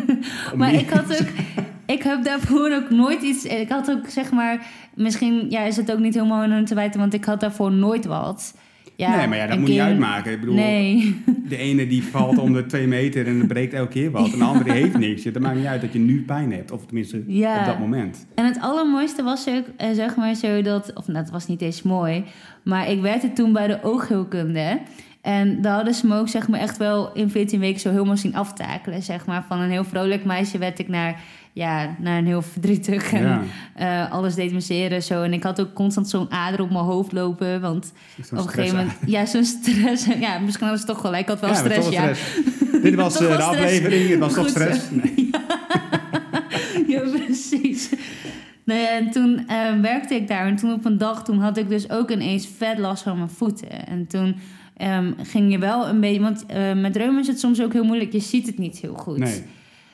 maar 0.56 0.72
ik 0.72 0.90
had 0.90 1.20
ook... 1.20 1.28
Ik 1.94 2.02
heb 2.02 2.24
daarvoor 2.24 2.70
ook 2.72 2.90
nooit 2.90 3.22
iets... 3.22 3.44
Ik 3.44 3.68
had 3.68 3.90
ook, 3.90 4.08
zeg 4.08 4.30
maar... 4.30 4.66
Misschien 4.94 5.50
ja, 5.50 5.60
is 5.62 5.76
het 5.76 5.92
ook 5.92 5.98
niet 5.98 6.14
helemaal 6.14 6.42
aan 6.42 6.50
hun 6.50 6.64
te 6.64 6.74
wijten... 6.74 7.00
want 7.00 7.14
ik 7.14 7.24
had 7.24 7.40
daarvoor 7.40 7.72
nooit 7.72 8.04
wat. 8.06 8.54
Ja, 8.96 9.16
nee, 9.16 9.26
maar 9.28 9.36
ja, 9.38 9.46
dat 9.46 9.58
moet 9.58 9.68
niet 9.68 9.76
keer- 9.76 9.86
uitmaken. 9.86 10.32
Ik 10.32 10.40
bedoel, 10.40 10.54
Nee. 10.54 11.22
de 11.48 11.56
ene 11.56 11.86
die 11.86 12.04
valt 12.04 12.38
om 12.44 12.52
de 12.52 12.66
twee 12.66 12.86
meter 12.86 13.26
en 13.26 13.46
breekt 13.46 13.72
elke 13.72 13.92
keer 13.92 14.10
wat. 14.10 14.32
En 14.32 14.38
de 14.38 14.44
andere 14.44 14.72
heeft 14.72 14.98
niks. 14.98 15.22
Dat 15.22 15.42
maakt 15.42 15.56
niet 15.56 15.66
uit 15.66 15.80
dat 15.80 15.92
je 15.92 15.98
nu 15.98 16.22
pijn 16.22 16.52
hebt. 16.52 16.70
Of 16.70 16.86
tenminste 16.86 17.22
Ja. 17.26 17.58
op 17.60 17.64
dat 17.66 17.78
moment. 17.78 18.26
En 18.34 18.44
het 18.44 18.58
allermooiste 18.60 19.22
was 19.22 19.48
ook, 19.48 19.64
eh, 19.76 19.88
zeg 19.92 20.16
maar 20.16 20.34
zo 20.34 20.62
dat... 20.62 20.90
Of 20.94 21.06
nou, 21.06 21.18
het 21.18 21.30
was 21.30 21.46
niet 21.46 21.62
eens 21.62 21.82
mooi. 21.82 22.24
Maar 22.64 22.90
ik 22.90 23.00
werkte 23.00 23.32
toen 23.32 23.52
bij 23.52 23.66
de 23.66 23.78
oogheelkunde. 23.82 24.78
En 25.22 25.62
daar 25.62 25.74
hadden 25.74 25.94
ze 25.94 26.06
me 26.06 26.16
ook 26.18 26.28
zeg 26.28 26.48
maar 26.48 26.60
echt 26.60 26.76
wel 26.76 27.12
in 27.12 27.30
14 27.30 27.60
weken 27.60 27.80
zo 27.80 27.90
helemaal 27.90 28.16
zien 28.16 28.34
aftakelen. 28.36 29.02
Zeg 29.02 29.26
maar. 29.26 29.44
Van 29.48 29.60
een 29.60 29.70
heel 29.70 29.84
vrolijk 29.84 30.24
meisje 30.24 30.58
werd 30.58 30.78
ik 30.78 30.88
naar, 30.88 31.20
ja, 31.58 31.94
naar 31.98 32.18
een 32.18 32.26
heel 32.26 32.42
verdrietig. 32.42 33.12
En 33.12 33.22
Ja. 33.22 33.42
eh, 33.74 34.12
alles 34.12 34.34
deed 34.34 34.52
me 34.52 34.60
zeer 34.60 34.92
en 34.92 35.02
zo. 35.02 35.22
En 35.22 35.32
ik 35.32 35.42
had 35.42 35.60
ook 35.60 35.72
constant 35.72 36.08
zo'n 36.08 36.32
ader 36.32 36.60
op 36.60 36.70
mijn 36.70 36.84
hoofd 36.84 37.12
lopen. 37.12 37.60
Want 37.60 37.92
op 38.32 38.38
een 38.38 38.48
gegeven 38.48 38.76
moment... 38.76 38.96
Ja, 39.06 39.26
zo'n 39.26 39.44
stress. 39.44 40.06
Ja, 40.20 40.38
misschien 40.38 40.68
was 40.68 40.78
het 40.78 40.88
toch 40.88 41.00
gelijk. 41.00 41.22
Ik 41.22 41.28
had 41.28 41.40
wel 41.40 41.50
Ja, 41.50 41.56
stress, 41.56 41.88
ja. 41.88 42.14
stress. 42.14 42.40
Dit 42.82 42.94
was 42.94 43.20
eh, 43.20 43.36
de 43.36 43.42
aflevering, 43.42 44.08
het 44.10 44.18
was 44.18 44.34
toch 44.34 44.42
Goed 44.42 44.50
stress? 44.50 44.80
Nee. 44.90 45.30
ja, 46.92 47.00
precies. 47.00 47.88
Nou 48.64 48.80
ja, 48.80 48.88
en 48.90 49.10
toen 49.10 49.44
eh, 49.48 49.80
werkte 49.80 50.14
ik 50.14 50.28
daar. 50.28 50.46
En 50.46 50.56
toen 50.56 50.72
op 50.72 50.84
een 50.84 50.98
dag, 50.98 51.24
toen 51.24 51.38
had 51.40 51.56
ik 51.56 51.68
dus 51.68 51.90
ook 51.90 52.10
ineens 52.10 52.48
vet 52.56 52.78
last 52.78 53.02
van 53.02 53.16
mijn 53.16 53.30
voeten. 53.30 53.86
En 53.86 54.06
toen 54.06 54.36
ehm, 54.76 55.12
ging 55.22 55.52
je 55.52 55.58
wel 55.58 55.88
een 55.88 56.00
beetje... 56.00 56.20
Want 56.20 56.46
eh, 56.46 56.72
met 56.74 56.96
reuma 56.96 57.18
is 57.20 57.26
het 57.26 57.40
soms 57.40 57.60
ook 57.62 57.72
heel 57.72 57.84
moeilijk. 57.84 58.12
Je 58.12 58.20
ziet 58.20 58.46
het 58.46 58.58
niet 58.58 58.78
heel 58.78 58.94
goed. 58.94 59.18
Nee. 59.18 59.42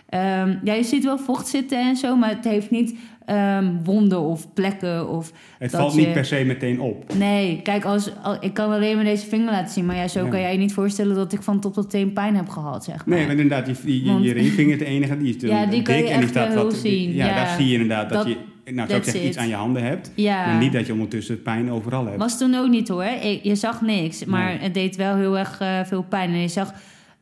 Ehm, 0.09 0.55
ja, 0.65 0.73
je 0.73 0.83
ziet 0.85 1.05
wel 1.05 1.19
vocht 1.19 1.47
zitten 1.49 1.79
en 1.79 1.97
zo. 1.97 2.17
Maar 2.17 2.29
het 2.29 2.45
heeft 2.45 2.71
niet 2.71 2.95
ehm, 3.27 3.73
wonden 3.85 4.21
of 4.21 4.53
plekken 4.55 5.09
of... 5.09 5.33
Het 5.59 5.71
valt 5.71 5.95
je- 5.95 6.01
niet 6.01 6.13
per 6.13 6.25
se 6.25 6.45
meteen 6.47 6.81
op. 6.81 7.15
Nee, 7.15 7.61
kijk, 7.63 7.85
als, 7.85 8.11
al- 8.23 8.37
ik 8.41 8.55
kan 8.55 8.73
alleen 8.73 8.95
maar 8.97 9.05
deze 9.05 9.27
vinger 9.27 9.51
laten 9.51 9.73
zien. 9.73 9.87
Maar 9.87 9.97
ja, 9.97 10.09
zo 10.09 10.25
Ja. 10.25 10.29
kan 10.31 10.41
jij 10.41 10.53
je 10.53 10.59
niet 10.59 10.73
voorstellen 10.73 11.15
dat 11.15 11.33
ik 11.33 11.43
van 11.43 11.61
top 11.61 11.73
tot 11.75 11.91
teen 11.91 12.13
pijn 12.13 12.37
heb 12.37 12.49
gehad, 12.49 12.85
zeg 12.85 13.07
maar. 13.07 13.17
Nee, 13.17 13.27
maar 13.27 13.37
inderdaad, 13.37 13.67
je, 13.67 13.75
je, 13.93 14.05
je, 14.05 14.11
Want- 14.11 14.25
je 14.25 14.33
ringvinger 14.33 14.73
is 14.73 14.79
de 14.79 14.85
enige, 14.85 15.17
die 15.17 15.35
is 15.37 15.43
Ja, 15.43 15.67
die 15.67 15.83
kan 15.83 15.95
dik 15.95 16.05
je 16.05 16.11
en 16.11 16.19
die 16.19 16.23
echt 16.23 16.29
staat 16.29 16.55
wat, 16.55 16.75
zien. 16.75 17.13
Ja, 17.15 17.27
Ja. 17.27 17.35
daar 17.35 17.57
zie 17.57 17.67
je 17.67 17.73
inderdaad 17.73 18.09
dat, 18.09 18.19
Dat- 18.19 18.27
je, 18.29 18.37
nou 18.73 18.75
zou 18.75 18.81
ik 18.83 18.89
that's 18.89 19.05
zeggen, 19.11 19.27
iets 19.29 19.37
aan 19.39 19.49
je 19.49 19.55
handen 19.55 19.83
hebt. 19.85 20.13
Ja. 20.15 20.47
Maar 20.47 20.59
niet 20.59 20.73
dat 20.73 20.87
je 20.87 20.93
ondertussen 20.93 21.43
pijn 21.43 21.71
overal 21.71 22.07
hebt. 22.07 22.19
Was 22.19 22.39
toen 22.39 22.55
ook 22.55 22.69
niet 22.69 22.89
hoor. 22.89 23.05
Je 23.43 23.55
zag 23.55 23.81
niks, 23.83 24.25
maar 24.25 24.49
Nee. 24.49 24.59
het 24.59 24.75
deed 24.75 24.97
wel 24.97 25.17
heel 25.17 25.39
erg 25.39 25.61
eh, 25.61 25.81
veel 25.85 26.03
pijn. 26.03 26.31
En 26.31 26.41
je 26.41 26.49
zag, 26.49 26.73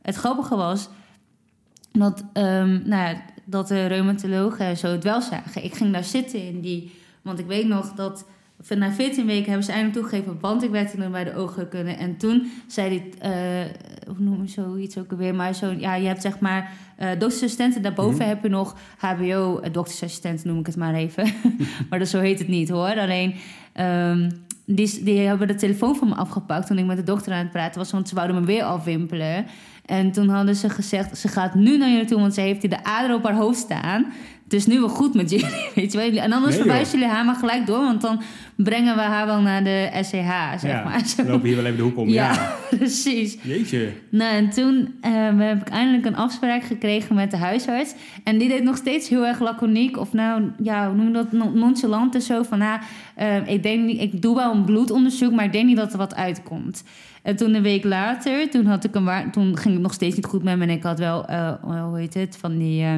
het 0.02 0.14
grappige 0.14 0.56
was 0.56 0.88
dat, 1.92 2.24
ehm, 2.32 2.88
nou 2.88 3.08
ja, 3.08 3.22
dat 3.44 3.68
de 3.68 3.86
reumatologen 3.86 4.66
en 4.66 4.76
zo 4.76 4.86
het 4.86 5.04
wel 5.04 5.20
zagen. 5.20 5.64
Ik 5.64 5.74
ging 5.74 5.92
daar 5.92 6.04
zitten 6.04 6.46
in 6.46 6.60
die, 6.60 6.92
want 7.22 7.38
ik 7.38 7.46
weet 7.46 7.66
nog 7.66 7.92
dat 7.92 8.24
na 8.76 8.92
14 8.92 9.26
weken 9.26 9.46
hebben 9.46 9.64
ze 9.64 9.72
eindelijk 9.72 9.98
toegegeven, 10.00 10.40
want 10.40 10.62
ik 10.62 10.70
werkte 10.70 10.96
toen 10.96 11.10
bij 11.10 11.24
de 11.24 11.34
oogheelkunde. 11.36 11.90
En 11.90 12.16
toen 12.16 12.50
zei 12.66 12.88
die, 12.88 13.18
eh, 13.18 13.30
hoe 14.06 14.16
noem 14.18 14.42
je 14.42 14.48
zoiets 14.48 14.98
ook 14.98 15.10
alweer, 15.10 15.34
maar 15.34 15.54
zo, 15.54 15.74
ja, 15.78 15.94
je 15.94 16.06
hebt 16.06 16.22
zeg 16.22 16.38
maar 16.38 16.70
eh 16.96 17.08
doktersassistenten. 17.08 17.82
Daarboven 17.82 18.18
Mhm. 18.18 18.28
heb 18.28 18.42
je 18.42 18.48
nog 18.48 18.76
HBO, 18.98 19.58
eh, 19.58 19.72
doktersassistenten 19.72 20.48
noem 20.48 20.58
ik 20.58 20.66
het 20.66 20.76
maar 20.76 20.94
even. 20.94 21.24
maar 21.90 21.98
dat, 21.98 22.08
zo 22.08 22.20
heet 22.20 22.38
het 22.38 22.48
niet 22.48 22.68
hoor. 22.68 22.98
Alleen, 22.98 23.34
ehm, 23.72 24.30
die, 24.66 25.04
die 25.04 25.18
hebben 25.18 25.46
de 25.46 25.54
telefoon 25.54 25.96
van 25.96 26.08
me 26.08 26.14
afgepakt 26.14 26.66
toen 26.66 26.78
ik 26.78 26.86
met 26.86 26.96
de 26.96 27.02
dokter 27.02 27.32
aan 27.32 27.38
het 27.38 27.50
praten 27.50 27.78
was, 27.78 27.90
want 27.90 28.08
ze 28.08 28.14
wouden 28.14 28.40
me 28.40 28.46
weer 28.46 28.62
afwimpelen. 28.62 29.46
En 29.86 30.12
toen 30.12 30.28
hadden 30.28 30.56
ze 30.56 30.68
gezegd, 30.70 31.18
ze 31.18 31.28
gaat 31.28 31.54
nu 31.54 31.76
naar 31.78 31.88
je 31.88 32.04
toe, 32.04 32.20
want 32.20 32.34
ze 32.34 32.40
heeft 32.40 32.60
hier 32.60 32.70
de 32.70 32.84
ader 32.84 33.16
op 33.16 33.24
haar 33.24 33.34
hoofd 33.36 33.58
staan. 33.58 34.06
Het 34.44 34.60
is 34.60 34.66
nu 34.66 34.78
wel 34.80 34.88
goed 34.88 35.14
met 35.14 35.30
jullie, 35.30 35.46
weet 35.74 35.92
je 35.92 35.98
wel. 35.98 36.16
En 36.22 36.32
anders 36.32 36.54
Nee, 36.54 36.64
verwijzen 36.64 36.98
jullie 36.98 37.14
haar 37.14 37.24
maar 37.24 37.34
gelijk 37.34 37.66
door, 37.66 37.78
want 37.80 38.00
dan 38.00 38.22
brengen 38.56 38.94
we 38.94 39.00
haar 39.00 39.26
wel 39.26 39.40
naar 39.40 39.64
de 39.64 39.90
SCH, 40.02 40.60
zeg 40.60 40.62
ja, 40.62 40.84
maar. 40.84 41.02
We 41.16 41.24
lopen 41.30 41.46
hier 41.46 41.56
wel 41.56 41.64
even 41.64 41.76
de 41.76 41.82
hoek 41.82 41.96
om. 41.96 42.08
Ja. 42.08 42.30
Ja, 42.32 42.56
precies. 42.76 43.38
Jeetje. 43.42 43.92
Nou, 44.08 44.34
en 44.34 44.50
toen 44.50 44.94
eh, 45.00 45.12
heb 45.38 45.60
ik 45.60 45.68
eindelijk 45.68 46.06
een 46.06 46.16
afspraak 46.16 46.62
gekregen 46.62 47.14
met 47.14 47.30
de 47.30 47.36
huisarts. 47.36 47.94
En 48.24 48.38
die 48.38 48.48
deed 48.48 48.62
nog 48.62 48.76
steeds 48.76 49.08
heel 49.08 49.26
erg 49.26 49.40
laconiek. 49.40 49.98
Of 49.98 50.12
nou, 50.12 50.42
ja, 50.62 50.86
hoe 50.86 50.96
noem 50.96 51.06
je 51.06 51.12
dat? 51.12 51.32
Non- 51.32 51.58
Nonchalant 51.58 52.14
en 52.14 52.22
zo. 52.22 52.42
Van, 52.42 52.58
nou, 52.58 52.80
eh, 53.14 53.46
ik, 53.48 53.62
denk 53.62 53.84
niet, 53.84 54.00
ik 54.00 54.22
doe 54.22 54.34
wel 54.36 54.52
een 54.54 54.64
bloedonderzoek, 54.64 55.32
maar 55.32 55.44
ik 55.44 55.52
denk 55.52 55.66
niet 55.66 55.76
dat 55.76 55.92
er 55.92 55.98
wat 55.98 56.14
uitkomt. 56.14 56.84
En 57.22 57.36
toen 57.36 57.54
een 57.54 57.62
week 57.62 57.84
later, 57.84 58.50
toen, 58.50 58.66
had 58.66 58.84
ik 58.84 58.94
een 58.94 59.30
toen 59.30 59.56
ging 59.56 59.74
het 59.74 59.82
nog 59.82 59.92
steeds 59.92 60.16
niet 60.16 60.24
goed 60.24 60.42
met 60.42 60.56
me. 60.56 60.62
En 60.62 60.70
ik 60.70 60.82
had 60.82 60.98
wel, 60.98 61.26
eh, 61.26 61.52
hoe 61.62 61.98
heet 61.98 62.14
het, 62.14 62.36
van 62.36 62.58
die 62.58 62.84
eh 62.84 62.94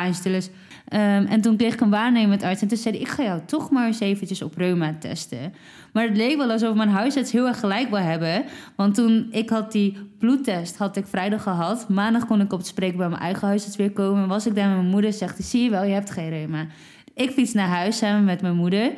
pijnstillers. 0.00 0.48
Ehm, 0.88 1.24
en 1.26 1.40
toen 1.40 1.56
kreeg 1.56 1.72
ik 1.72 1.80
een 1.80 1.90
waarnemend 1.90 2.42
arts. 2.42 2.62
En 2.62 2.68
toen 2.68 2.76
zei 2.76 2.94
hij, 2.94 3.02
ik 3.02 3.10
ga 3.10 3.22
jou 3.22 3.40
toch 3.46 3.70
maar 3.70 3.86
eens 3.86 4.00
eventjes 4.00 4.42
op 4.42 4.56
reuma 4.56 4.96
testen. 4.98 5.52
Maar 5.92 6.04
het 6.04 6.16
leek 6.16 6.36
wel 6.36 6.50
alsof 6.50 6.74
mijn 6.74 6.88
huisarts 6.88 7.32
heel 7.32 7.46
erg 7.46 7.60
gelijk 7.60 7.88
wil 7.88 7.98
hebben. 7.98 8.44
Want 8.76 8.94
toen 8.94 9.26
ik 9.30 9.50
had 9.50 9.72
die 9.72 9.96
bloedtest, 10.18 10.76
had 10.76 10.96
ik 10.96 11.06
vrijdag 11.06 11.42
gehad. 11.42 11.88
Maandag 11.88 12.26
kon 12.26 12.40
ik 12.40 12.52
op 12.52 12.58
het 12.58 12.66
spreken 12.66 12.96
bij 12.96 13.08
mijn 13.08 13.20
eigen 13.20 13.48
huisarts 13.48 13.76
weer 13.76 13.92
komen. 13.92 14.22
En 14.22 14.28
was 14.28 14.46
ik 14.46 14.54
daar 14.54 14.68
met 14.68 14.76
mijn 14.76 14.90
moeder, 14.90 15.12
zegt 15.12 15.36
hij, 15.36 15.46
zie 15.46 15.62
je 15.62 15.70
wel, 15.70 15.84
je 15.84 15.92
hebt 15.92 16.10
geen 16.10 16.28
reuma. 16.28 16.66
Ik 17.14 17.30
fiets 17.30 17.52
naar 17.52 17.68
huis 17.68 17.96
samen 17.96 18.24
met 18.24 18.40
mijn 18.42 18.56
moeder. 18.56 18.92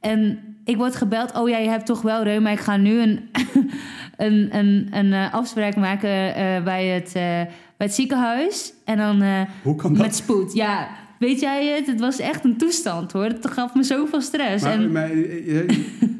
En 0.00 0.38
ik 0.64 0.76
word 0.76 0.96
gebeld, 0.96 1.38
oh 1.38 1.48
ja, 1.48 1.58
je 1.58 1.68
hebt 1.68 1.86
toch 1.86 2.02
wel 2.02 2.22
reuma. 2.22 2.50
Ik 2.50 2.60
ga 2.60 2.76
nu 2.76 3.00
een, 3.00 3.30
een, 4.26 4.56
een, 4.58 4.88
een 4.90 5.12
eh, 5.12 5.34
afspraak 5.34 5.76
maken 5.76 6.34
eh, 6.34 6.62
bij, 6.64 6.86
het, 6.86 7.06
eh, 7.06 7.12
bij 7.12 7.86
het 7.86 7.94
ziekenhuis. 7.94 8.72
En 8.84 8.96
dan 8.96 9.22
Hoe 9.62 9.76
kan 9.76 9.92
dat? 9.94 10.02
met 10.02 10.14
spoed. 10.14 10.52
Ja, 10.52 10.88
weet 11.18 11.40
jij 11.40 11.66
het? 11.66 11.86
Het 11.86 12.00
was 12.00 12.18
echt 12.20 12.44
een 12.44 12.56
toestand 12.56 13.12
hoor. 13.12 13.24
Het 13.24 13.50
gaf 13.50 13.74
me 13.74 13.82
zoveel 13.82 14.20
stress. 14.20 14.64
Maar, 14.64 14.72
en, 14.72 14.92
maar, 14.92 15.16
je, 15.16 15.64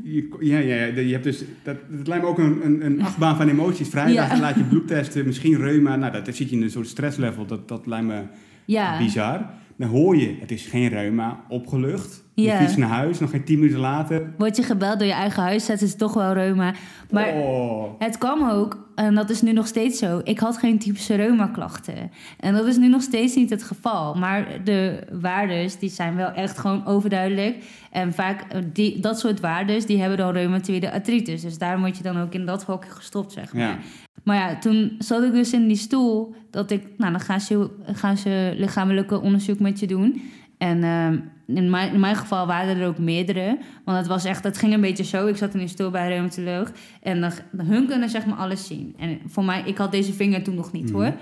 je- 0.03 0.37
ja, 0.41 0.59
ja, 0.59 0.75
ja, 0.75 1.01
je 1.01 1.13
hebt 1.13 1.25
dus, 1.25 1.39
dat, 1.63 1.77
dat 1.91 2.07
lijkt 2.07 2.23
me 2.25 2.31
ook 2.31 2.39
een, 2.39 2.61
een, 2.65 2.85
een 2.87 3.03
achtbaan 3.03 3.37
van 3.37 3.49
emoties. 3.49 3.89
Vrijdag 3.89 4.31
Ja. 4.33 4.41
laat 4.41 4.55
je 4.55 4.65
bloed 4.65 4.87
testen, 4.87 5.27
misschien 5.27 5.57
reuma. 5.57 5.97
Nou, 5.97 6.13
dat, 6.13 6.25
dat 6.27 6.37
zit 6.37 6.51
je 6.51 6.57
in 6.57 6.63
een 6.63 6.71
soort 6.71 6.89
stresslevel. 6.89 7.47
Dat, 7.47 7.69
dat 7.69 7.87
lijkt 7.87 8.07
me 8.07 8.23
ja. 8.65 8.99
bizar. 8.99 9.51
Dan 9.77 9.89
hoor 9.89 10.17
je, 10.17 10.37
het 10.41 10.51
is 10.51 10.67
geen 10.67 10.89
reuma, 10.89 11.41
opgelucht. 11.49 12.22
Je 12.35 12.43
Ja. 12.43 12.57
fietst 12.57 12.77
naar 12.77 12.89
huis, 12.89 13.19
nog 13.19 13.31
geen 13.31 13.45
tien 13.45 13.59
minuten 13.59 13.81
later. 13.81 14.33
Word 14.39 14.57
je 14.57 14.63
gebeld 14.63 14.99
door 14.99 15.09
je 15.09 15.15
eigen 15.15 15.43
huisarts, 15.43 15.83
is 15.83 15.89
het 15.89 15.99
toch 15.99 16.15
wel 16.15 16.33
reuma. 16.33 16.75
Maar 17.11 17.29
oh. 17.29 17.91
het 17.99 18.19
kwam 18.19 18.49
ook, 18.49 18.89
en 18.95 19.15
dat 19.15 19.31
is 19.31 19.43
nu 19.43 19.53
nog 19.53 19.67
steeds 19.67 19.99
zo. 19.99 20.21
Ik 20.25 20.39
had 20.39 20.57
geen 20.57 20.79
typische 20.79 21.15
reuma-klachten. 21.15 22.11
En 22.39 22.55
dat 22.55 22.67
is 22.67 22.77
nu 22.77 22.89
nog 22.89 23.03
steeds 23.03 23.35
niet 23.35 23.51
het 23.51 23.63
geval. 23.63 24.15
Maar 24.15 24.47
de 24.65 25.07
waardes, 25.21 25.79
die 25.79 25.91
zijn 25.91 26.17
wel 26.17 26.31
echt 26.31 26.59
gewoon 26.59 26.87
overduidelijk. 26.87 27.57
En 27.91 28.13
vaak, 28.13 28.45
eh, 28.49 28.61
die, 28.73 29.01
dat 29.01 29.19
soort 29.19 29.41
waardes, 29.41 29.87
die 29.87 30.01
hebben 30.01 30.19
dan 30.19 30.33
reumatoïde 30.33 30.93
artritis. 30.93 31.43
Dus 31.43 31.59
daar 31.59 31.81
word 31.81 31.97
je 31.97 32.03
dan 32.03 32.21
ook 32.21 32.33
in 32.35 32.47
dat 32.47 32.65
hokje 32.65 32.91
gestopt, 32.91 33.33
zeg 33.33 33.53
maar. 33.53 33.63
Ja. 33.63 33.79
Maar 34.25 34.37
ja, 34.37 34.59
toen 34.59 34.95
zat 34.99 35.23
ik 35.23 35.33
dus 35.33 35.53
in 35.53 35.67
die 35.67 35.77
stoel. 35.77 36.35
Dat 36.51 36.71
ik, 36.71 36.83
nou, 36.97 37.11
dan 37.13 37.21
gaan 37.21 37.41
ze, 37.41 37.71
gaan 37.93 38.17
ze 38.17 38.53
lichamelijke 38.57 39.21
onderzoek 39.21 39.59
met 39.59 39.81
je 39.81 39.87
doen. 39.87 40.23
En 40.59 40.85
ehm, 40.85 41.19
in, 41.57 41.71
mijn, 41.71 41.93
in 41.93 42.01
mijn 42.01 42.17
geval 42.17 42.47
waren 42.47 42.77
er 42.81 42.87
ook 42.87 42.99
meerdere. 42.99 43.59
Want 43.85 43.99
het 43.99 44.07
was 44.07 44.25
echt, 44.25 44.45
het 44.45 44.59
ging 44.59 44.73
een 44.73 44.81
beetje 44.81 45.05
zo. 45.05 45.27
Ik 45.27 45.37
zat 45.37 45.53
in 45.53 45.59
die 45.59 45.69
stoel 45.69 45.91
bij 45.91 46.03
een 46.03 46.09
reumatoloog. 46.09 46.73
En 47.03 47.21
dan, 47.21 47.33
hun 47.67 47.87
kunnen 47.87 48.09
zeg 48.09 48.27
maar 48.27 48.39
alles 48.39 48.67
zien. 48.67 48.95
En 48.99 49.19
voor 49.27 49.45
mij, 49.45 49.63
ik 49.65 49.79
had 49.79 49.91
deze 49.93 50.13
vinger 50.13 50.43
toen 50.43 50.55
nog 50.55 50.73
niet 50.73 50.85
Mhm. 50.85 50.95
hoor. 50.95 51.13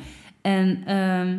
En 0.42 0.78
ehm, 0.86 1.38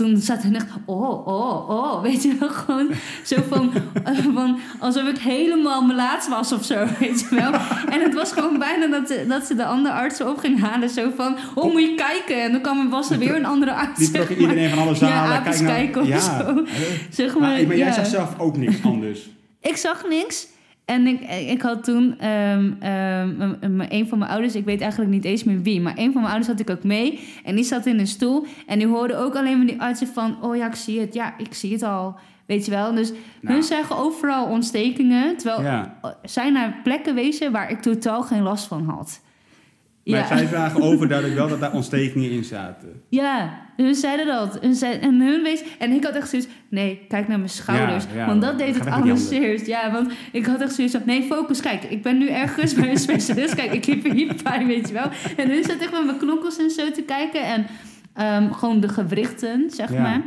toen 0.00 0.16
zat 0.16 0.42
er 0.42 0.54
echt, 0.54 0.66
oh, 0.84 1.26
oh, 1.26 1.70
oh, 1.70 2.02
weet 2.06 2.22
je 2.22 2.36
wel, 2.38 2.48
gewoon 2.48 2.90
zo 3.24 3.36
van, 3.48 3.72
eh, 4.04 4.18
van 4.34 4.58
alsof 4.78 5.08
ik 5.08 5.18
helemaal 5.18 5.82
melaats 5.82 6.28
was 6.28 6.52
of 6.52 6.64
zo, 6.64 6.86
weet 7.00 7.20
je 7.20 7.34
wel. 7.34 7.52
En 7.90 8.00
het 8.00 8.14
was 8.14 8.32
gewoon 8.32 8.58
bijna 8.58 8.86
dat, 8.86 9.14
dat 9.28 9.46
ze 9.46 9.54
de 9.54 9.64
andere 9.64 9.94
artsen 9.94 10.30
op 10.30 10.38
ging 10.38 10.60
halen, 10.60 10.88
zo 10.88 11.10
van, 11.16 11.36
oh, 11.54 11.72
moet 11.72 11.82
je 11.82 11.94
kijken. 11.94 12.42
En 12.42 12.52
dan 12.52 12.60
kwam, 12.60 12.90
was 12.90 13.10
er 13.10 13.18
weer 13.18 13.34
een 13.34 13.46
andere 13.46 13.72
arts, 13.72 13.98
Die 13.98 14.10
trok 14.10 14.28
iedereen 14.38 14.70
van 14.70 14.78
alle 14.78 14.94
zalen. 14.94 15.32
Ja, 15.32 15.38
kijk 15.40 15.60
nou, 15.60 15.66
kijken 15.66 16.02
of 16.02 16.08
ja. 16.08 16.20
zo. 16.20 16.64
Zeg 17.10 17.32
maar, 17.38 17.48
Maar, 17.50 17.66
maar 17.66 17.76
jij 17.76 17.86
ja. 17.86 17.92
zag 17.92 18.06
zelf 18.06 18.38
ook 18.38 18.56
niks 18.56 18.76
anders. 18.84 19.28
Ik 19.60 19.76
zag 19.76 20.04
niks. 20.08 20.46
En 20.90 21.06
ik, 21.06 21.20
ik 21.50 21.62
had 21.62 21.84
toen 21.84 22.18
ehm, 22.18 22.72
ehm, 22.80 23.80
een 23.88 24.08
van 24.08 24.18
mijn 24.18 24.30
ouders, 24.30 24.54
ik 24.54 24.64
weet 24.64 24.80
eigenlijk 24.80 25.10
niet 25.10 25.24
eens 25.24 25.44
meer 25.44 25.62
wie, 25.62 25.80
maar 25.80 25.92
een 25.96 26.12
van 26.12 26.20
mijn 26.22 26.32
ouders 26.34 26.46
had 26.46 26.60
ik 26.60 26.70
ook 26.70 26.84
mee. 26.84 27.20
En 27.44 27.54
die 27.54 27.64
zat 27.64 27.86
in 27.86 27.98
een 27.98 28.06
stoel. 28.06 28.46
En 28.66 28.78
die 28.78 28.88
hoorde 28.88 29.16
ook 29.16 29.36
alleen 29.36 29.56
maar 29.56 29.66
die 29.66 29.80
artsen 29.80 30.06
van: 30.06 30.36
Oh 30.42 30.56
ja, 30.56 30.66
ik 30.66 30.74
zie 30.74 31.00
het. 31.00 31.14
Ja, 31.14 31.34
ik 31.38 31.54
zie 31.54 31.72
het 31.72 31.82
al. 31.82 32.14
Weet 32.46 32.64
je 32.64 32.70
wel. 32.70 32.94
Dus 32.94 33.12
Nou. 33.40 33.54
hun 33.54 33.62
zeggen 33.62 33.96
overal 33.96 34.46
ontstekingen. 34.46 35.36
Terwijl 35.36 35.62
Ja. 35.62 35.94
zij 36.22 36.50
naar 36.50 36.80
plekken 36.82 37.14
wezen 37.14 37.52
waar 37.52 37.70
ik 37.70 37.80
totaal 37.80 38.22
geen 38.22 38.42
last 38.42 38.66
van 38.66 38.84
had. 38.84 39.20
Maar 40.04 40.18
Ja. 40.18 40.26
zij 40.26 40.46
vragen 40.46 40.82
overduidelijk 40.90 41.38
wel 41.38 41.48
dat 41.48 41.60
daar 41.60 41.72
ontstekingen 41.72 42.30
in 42.30 42.44
zaten. 42.44 43.02
Ja, 43.08 43.60
hun 43.76 43.94
zeiden 43.94 44.26
dat. 44.26 44.58
Hun 44.60 45.00
en 45.00 45.20
hun 45.20 45.42
wees... 45.42 45.62
En 45.78 45.92
ik 45.92 46.04
had 46.04 46.14
echt 46.14 46.28
zoiets... 46.28 46.48
Nee, 46.68 47.00
kijk 47.08 47.28
naar 47.28 47.38
mijn 47.38 47.50
schouders. 47.50 48.04
Ja, 48.12 48.18
ja, 48.18 48.26
want 48.26 48.42
dat 48.42 48.58
deed 48.58 48.74
het 48.74 48.86
allereerst. 48.86 49.66
Ja, 49.66 49.92
want 49.92 50.12
ik 50.32 50.46
had 50.46 50.60
echt 50.60 50.74
zoiets 50.74 50.94
van... 50.94 51.02
Nee, 51.06 51.22
focus, 51.22 51.60
kijk. 51.60 51.84
Ik 51.84 52.02
ben 52.02 52.18
nu 52.18 52.28
ergens 52.28 52.74
bij 52.74 52.90
een 52.90 52.98
specialist. 52.98 53.54
Kijk, 53.54 53.72
ik 53.72 53.84
heb 53.84 54.12
hier 54.12 54.34
pijn, 54.42 54.66
weet 54.66 54.88
je 54.88 54.94
wel. 54.94 55.08
En 55.36 55.48
hun 55.48 55.64
zat 55.64 55.78
echt 55.78 55.92
met 55.92 56.04
mijn 56.04 56.18
knokkels 56.18 56.58
en 56.58 56.70
zo 56.70 56.90
te 56.90 57.02
kijken. 57.02 57.44
En 57.44 57.66
ehm, 58.14 58.52
gewoon 58.52 58.80
de 58.80 58.88
gewrichten, 58.88 59.70
zeg 59.70 59.92
maar. 59.92 60.22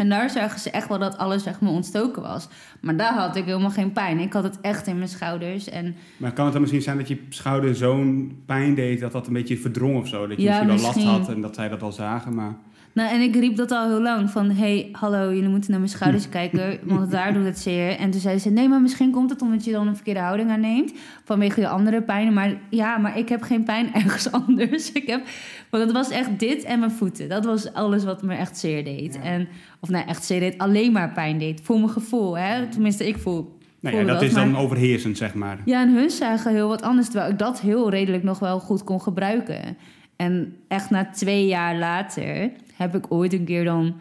En 0.00 0.08
daar 0.08 0.30
zagen 0.30 0.60
ze 0.60 0.70
echt 0.70 0.88
wel 0.88 0.98
dat 0.98 1.18
alles 1.18 1.42
zeg 1.42 1.60
maar 1.60 1.70
ontstoken 1.70 2.22
was. 2.22 2.48
Maar 2.80 2.96
daar 2.96 3.14
had 3.14 3.36
ik 3.36 3.44
helemaal 3.44 3.70
geen 3.70 3.92
pijn. 3.92 4.18
Ik 4.18 4.32
had 4.32 4.42
het 4.42 4.60
echt 4.60 4.86
in 4.86 4.96
mijn 4.96 5.08
schouders. 5.08 5.68
En 5.68 5.96
Maar 6.16 6.32
kan 6.32 6.44
het 6.44 6.52
dan 6.52 6.60
misschien 6.60 6.82
zijn 6.82 6.96
dat 6.96 7.08
je 7.08 7.22
schouder 7.28 7.74
zo'n 7.74 8.42
pijn 8.46 8.74
deed 8.74 9.00
dat 9.00 9.12
dat 9.12 9.26
een 9.26 9.32
beetje 9.32 9.56
verdrong 9.56 9.96
of 9.96 10.08
zo? 10.08 10.26
Dat 10.26 10.36
je 10.36 10.42
Ja, 10.42 10.62
misschien 10.62 11.04
wel 11.04 11.12
last 11.12 11.26
had 11.26 11.34
en 11.34 11.40
dat 11.40 11.54
zij 11.54 11.68
dat 11.68 11.82
al 11.82 11.92
zagen, 11.92 12.34
maar... 12.34 12.54
Nou, 12.92 13.10
en 13.10 13.20
ik 13.20 13.34
riep 13.34 13.56
dat 13.56 13.70
al 13.70 13.88
heel 13.88 14.02
lang. 14.02 14.30
Van, 14.30 14.50
hey, 14.50 14.88
hallo, 14.92 15.32
jullie 15.34 15.48
moeten 15.48 15.70
naar 15.70 15.78
mijn 15.78 15.92
schouders 15.92 16.28
kijken. 16.38 16.78
Want 16.82 17.10
daar 17.10 17.32
doet 17.32 17.44
het 17.44 17.58
zeer. 17.58 17.96
En 17.96 18.10
toen 18.10 18.20
zei 18.20 18.38
ze, 18.38 18.50
nee, 18.50 18.68
maar 18.68 18.80
misschien 18.80 19.10
komt 19.10 19.30
het 19.30 19.42
omdat 19.42 19.64
je 19.64 19.72
dan 19.72 19.86
een 19.86 19.94
verkeerde 19.94 20.20
houding 20.20 20.50
aanneemt. 20.50 20.92
Vanwege 21.24 21.60
je 21.60 21.68
andere 21.68 22.02
pijnen. 22.02 22.32
Maar 22.32 22.56
ja, 22.68 22.98
maar 22.98 23.18
ik 23.18 23.28
heb 23.28 23.42
geen 23.42 23.64
pijn 23.64 23.94
ergens 24.02 24.32
anders. 24.32 24.92
Ik 24.92 25.06
heb, 25.06 25.22
want 25.70 25.82
het 25.84 25.92
was 25.92 26.10
echt 26.10 26.38
dit 26.38 26.64
en 26.64 26.78
mijn 26.78 26.90
voeten. 26.90 27.28
Dat 27.28 27.44
was 27.44 27.72
alles 27.72 28.04
wat 28.04 28.22
me 28.22 28.34
echt 28.34 28.58
zeer 28.58 28.84
deed. 28.84 29.14
Ja. 29.14 29.20
En, 29.22 29.48
of 29.80 29.88
nou, 29.88 30.06
echt 30.06 30.24
zeer 30.24 30.40
deed. 30.40 30.58
Alleen 30.58 30.92
maar 30.92 31.12
pijn 31.12 31.38
deed. 31.38 31.60
Voor 31.62 31.76
mijn 31.76 31.90
gevoel, 31.90 32.38
hè. 32.38 32.66
Tenminste, 32.66 33.08
ik 33.08 33.18
voel... 33.18 33.58
Nou 33.80 33.96
ja, 33.96 34.04
dat 34.04 34.22
is 34.22 34.32
maar- 34.32 34.44
dan 34.44 34.56
overheersend, 34.56 35.16
zeg 35.16 35.34
maar. 35.34 35.58
Ja, 35.64 35.80
en 35.82 35.94
hun 35.94 36.10
zagen 36.10 36.52
heel 36.52 36.68
wat 36.68 36.82
anders. 36.82 37.06
Terwijl 37.08 37.30
ik 37.30 37.38
dat 37.38 37.60
heel 37.60 37.90
redelijk 37.90 38.22
nog 38.22 38.38
wel 38.38 38.60
goed 38.60 38.84
kon 38.84 39.00
gebruiken. 39.00 39.76
En 40.16 40.56
echt 40.68 40.90
na 40.90 41.10
twee 41.10 41.46
jaar 41.46 41.76
later 41.76 42.50
heb 42.74 42.94
ik 42.94 43.04
ooit 43.08 43.32
een 43.32 43.44
keer 43.44 43.64
dan 43.64 43.94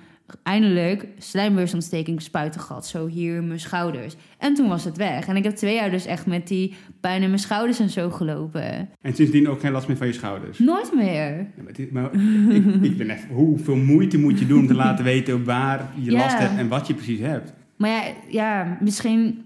eindelijk 0.43 1.05
slijmbeursontsteking 1.17 2.21
spuiten 2.21 2.61
gehad. 2.61 2.87
Zo 2.87 3.07
hier 3.07 3.43
mijn 3.43 3.59
schouders. 3.59 4.15
En 4.37 4.53
toen 4.53 4.67
was 4.69 4.83
het 4.83 4.97
weg. 4.97 5.27
En 5.27 5.35
ik 5.35 5.43
heb 5.43 5.55
twee 5.55 5.75
jaar 5.75 5.91
dus 5.91 6.05
echt 6.05 6.25
met 6.25 6.47
die 6.47 6.73
pijn 6.99 7.21
in 7.21 7.27
mijn 7.27 7.39
schouders 7.41 7.79
en 7.79 7.89
zo 7.89 8.09
gelopen. 8.09 8.89
En 9.01 9.13
sindsdien 9.15 9.47
ook 9.49 9.59
geen 9.59 9.71
last 9.71 9.87
meer 9.87 9.97
van 9.97 10.07
je 10.07 10.13
schouders? 10.13 10.59
Nooit 10.59 10.91
meer. 10.95 11.37
Ja, 11.37 11.45
maar 11.63 11.73
dit- 11.73 11.91
maar 11.91 12.13
ik, 12.49 12.65
ik 12.81 12.97
ben 12.97 13.09
echt, 13.09 13.23
hoeveel 13.31 13.75
moeite 13.75 14.17
moet 14.19 14.39
je 14.39 14.45
doen 14.47 14.59
om 14.59 14.67
te 14.67 14.73
laten 14.85 15.05
weten 15.05 15.43
waar 15.43 15.89
je 15.95 16.11
Ja. 16.11 16.17
last 16.19 16.37
hebt 16.37 16.57
en 16.57 16.67
wat 16.67 16.87
je 16.87 16.93
precies 16.93 17.19
hebt? 17.19 17.53
Maar 17.77 17.89
ja, 17.91 18.03
ja 18.29 18.77
misschien... 18.81 19.43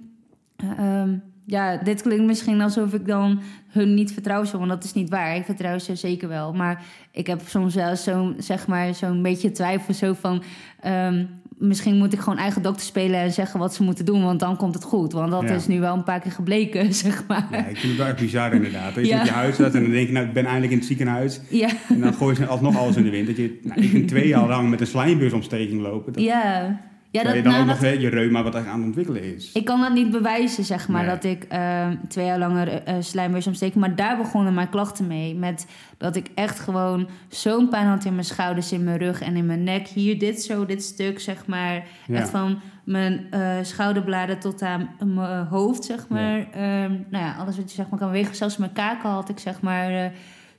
eh, 0.55 0.69
ehm, 1.01 1.13
ja, 1.45 1.77
dit 1.77 2.01
klinkt 2.01 2.23
misschien 2.25 2.61
alsof 2.61 2.93
ik 2.93 3.07
dan 3.07 3.41
hun 3.69 3.93
niet 3.93 4.13
vertrouw 4.13 4.43
want 4.51 4.69
dat 4.69 4.83
is 4.83 4.93
niet 4.93 5.09
waar. 5.09 5.35
Ik 5.35 5.45
vertrouw 5.45 5.77
ze 5.77 5.95
zeker 5.95 6.27
wel. 6.27 6.53
Maar 6.53 6.83
ik 7.11 7.27
heb 7.27 7.41
soms 7.47 7.75
wel 7.75 7.95
zo'n, 7.95 8.35
zeg 8.37 8.67
maar, 8.67 8.93
zo'n 8.93 9.21
beetje 9.21 9.51
twijfel 9.51 9.93
zo 9.93 10.13
van... 10.13 10.43
ehm, 10.81 11.25
misschien 11.57 11.97
moet 11.97 12.13
ik 12.13 12.19
gewoon 12.19 12.37
eigen 12.39 12.61
dokter 12.61 12.85
spelen 12.85 13.19
en 13.19 13.31
zeggen 13.33 13.59
wat 13.59 13.73
ze 13.73 13.83
moeten 13.83 14.05
doen, 14.05 14.23
want 14.23 14.39
dan 14.39 14.55
komt 14.57 14.73
het 14.73 14.83
goed. 14.83 15.13
Want 15.13 15.31
dat 15.31 15.41
Ja. 15.41 15.53
is 15.53 15.67
nu 15.67 15.79
wel 15.79 15.93
een 15.95 16.03
paar 16.03 16.19
keer 16.19 16.31
gebleken, 16.31 16.93
zeg 17.03 17.23
maar. 17.27 17.47
Ja, 17.51 17.57
ik 17.57 17.77
vind 17.77 17.81
het 17.87 17.97
wel 17.97 18.07
echt 18.07 18.19
bizar 18.19 18.53
inderdaad. 18.53 18.95
Dat 18.95 19.03
je 19.03 19.09
Ja. 19.09 19.17
met 19.17 19.25
je 19.27 19.33
huisarts 19.33 19.75
en 19.75 19.81
dan 19.81 19.91
denk 19.91 20.07
je, 20.07 20.13
nou, 20.13 20.25
ik 20.27 20.33
ben 20.33 20.43
eindelijk 20.45 20.71
in 20.71 20.77
het 20.77 20.87
ziekenhuis. 20.87 21.39
Ja, 21.49 21.69
En 21.89 21.99
dan 21.99 22.13
gooi 22.13 22.35
je 22.39 22.45
alsnog 22.45 22.77
alles 22.77 22.95
in 22.95 23.03
de 23.03 23.09
wind. 23.09 23.27
Dat 23.27 23.37
je, 23.37 23.59
nou, 23.63 23.81
ik 23.81 23.91
ben 23.91 24.05
twee 24.05 24.27
jaar 24.27 24.47
lang 24.47 24.69
met 24.69 24.81
een 24.81 24.87
slijmbeursontsteking 24.87 25.81
lopen. 25.81 26.13
Dat, 26.13 26.23
ja. 26.23 26.79
Ja 27.13 27.23
dat, 27.23 27.33
je 27.33 27.41
dan 27.41 27.51
nou, 27.51 27.63
ook 27.63 27.69
dat, 27.69 27.79
nog 27.79 27.89
hè, 27.91 27.97
je 27.99 28.09
reuma 28.09 28.43
wat 28.43 28.55
aan 28.55 28.65
het 28.65 28.85
ontwikkelen 28.85 29.35
is. 29.35 29.51
Ik 29.51 29.65
kan 29.65 29.81
dat 29.81 29.93
niet 29.93 30.11
bewijzen, 30.11 30.63
zeg 30.63 30.87
maar, 30.87 31.01
Nee. 31.01 31.09
dat 31.09 31.23
ik 31.23 31.43
eh, 31.43 31.87
twee 32.07 32.25
jaar 32.25 32.39
langer 32.39 32.87
uh, 32.87 32.95
slijmbeursontsteking... 32.99 33.79
Maar 33.79 33.95
daar 33.95 34.17
begonnen 34.17 34.53
mijn 34.53 34.69
klachten 34.69 35.07
mee. 35.07 35.35
Met 35.35 35.65
dat 35.97 36.15
ik 36.15 36.27
echt 36.35 36.59
gewoon 36.59 37.07
zo'n 37.27 37.69
pijn 37.69 37.87
had 37.87 38.05
in 38.05 38.13
mijn 38.13 38.25
schouders, 38.25 38.71
in 38.71 38.83
mijn 38.83 38.97
rug 38.97 39.21
en 39.21 39.35
in 39.35 39.45
mijn 39.45 39.63
nek. 39.63 39.87
Hier, 39.87 40.19
dit 40.19 40.41
zo, 40.41 40.65
dit 40.65 40.83
stuk, 40.83 41.19
zeg 41.19 41.45
maar. 41.45 41.83
Ja. 42.07 42.17
Echt 42.17 42.29
van 42.29 42.59
mijn 42.83 43.27
eh, 43.29 43.51
schouderbladen 43.61 44.39
tot 44.39 44.61
aan 44.61 44.89
mijn 45.05 45.45
hoofd, 45.45 45.85
zeg 45.85 46.07
maar. 46.07 46.47
Ehm, 46.51 46.91
nou 47.09 47.23
ja, 47.23 47.35
alles 47.39 47.57
wat 47.57 47.69
je 47.69 47.75
zeg 47.75 47.89
maar 47.89 47.99
kan 47.99 48.11
bewegen. 48.11 48.35
Zelfs 48.35 48.57
mijn 48.57 48.73
kaken 48.73 49.09
had 49.09 49.29
ik, 49.29 49.39
zeg 49.39 49.61
maar, 49.61 49.89
eh 49.89 50.11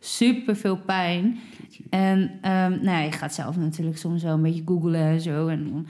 super 0.05 0.57
veel 0.57 0.77
pijn. 0.77 1.39
En 1.91 2.31
ehm, 2.41 2.71
nou 2.71 2.85
ja, 2.85 3.01
je 3.01 3.13
gaat 3.13 3.35
zelf 3.35 3.57
natuurlijk 3.57 3.99
soms 3.99 4.23
wel 4.23 4.35
een 4.35 4.43
beetje 4.43 4.63
googlen 4.65 5.01
en 5.01 5.21
zo. 5.21 5.49
En, 5.49 5.67
ehm, 5.73 5.83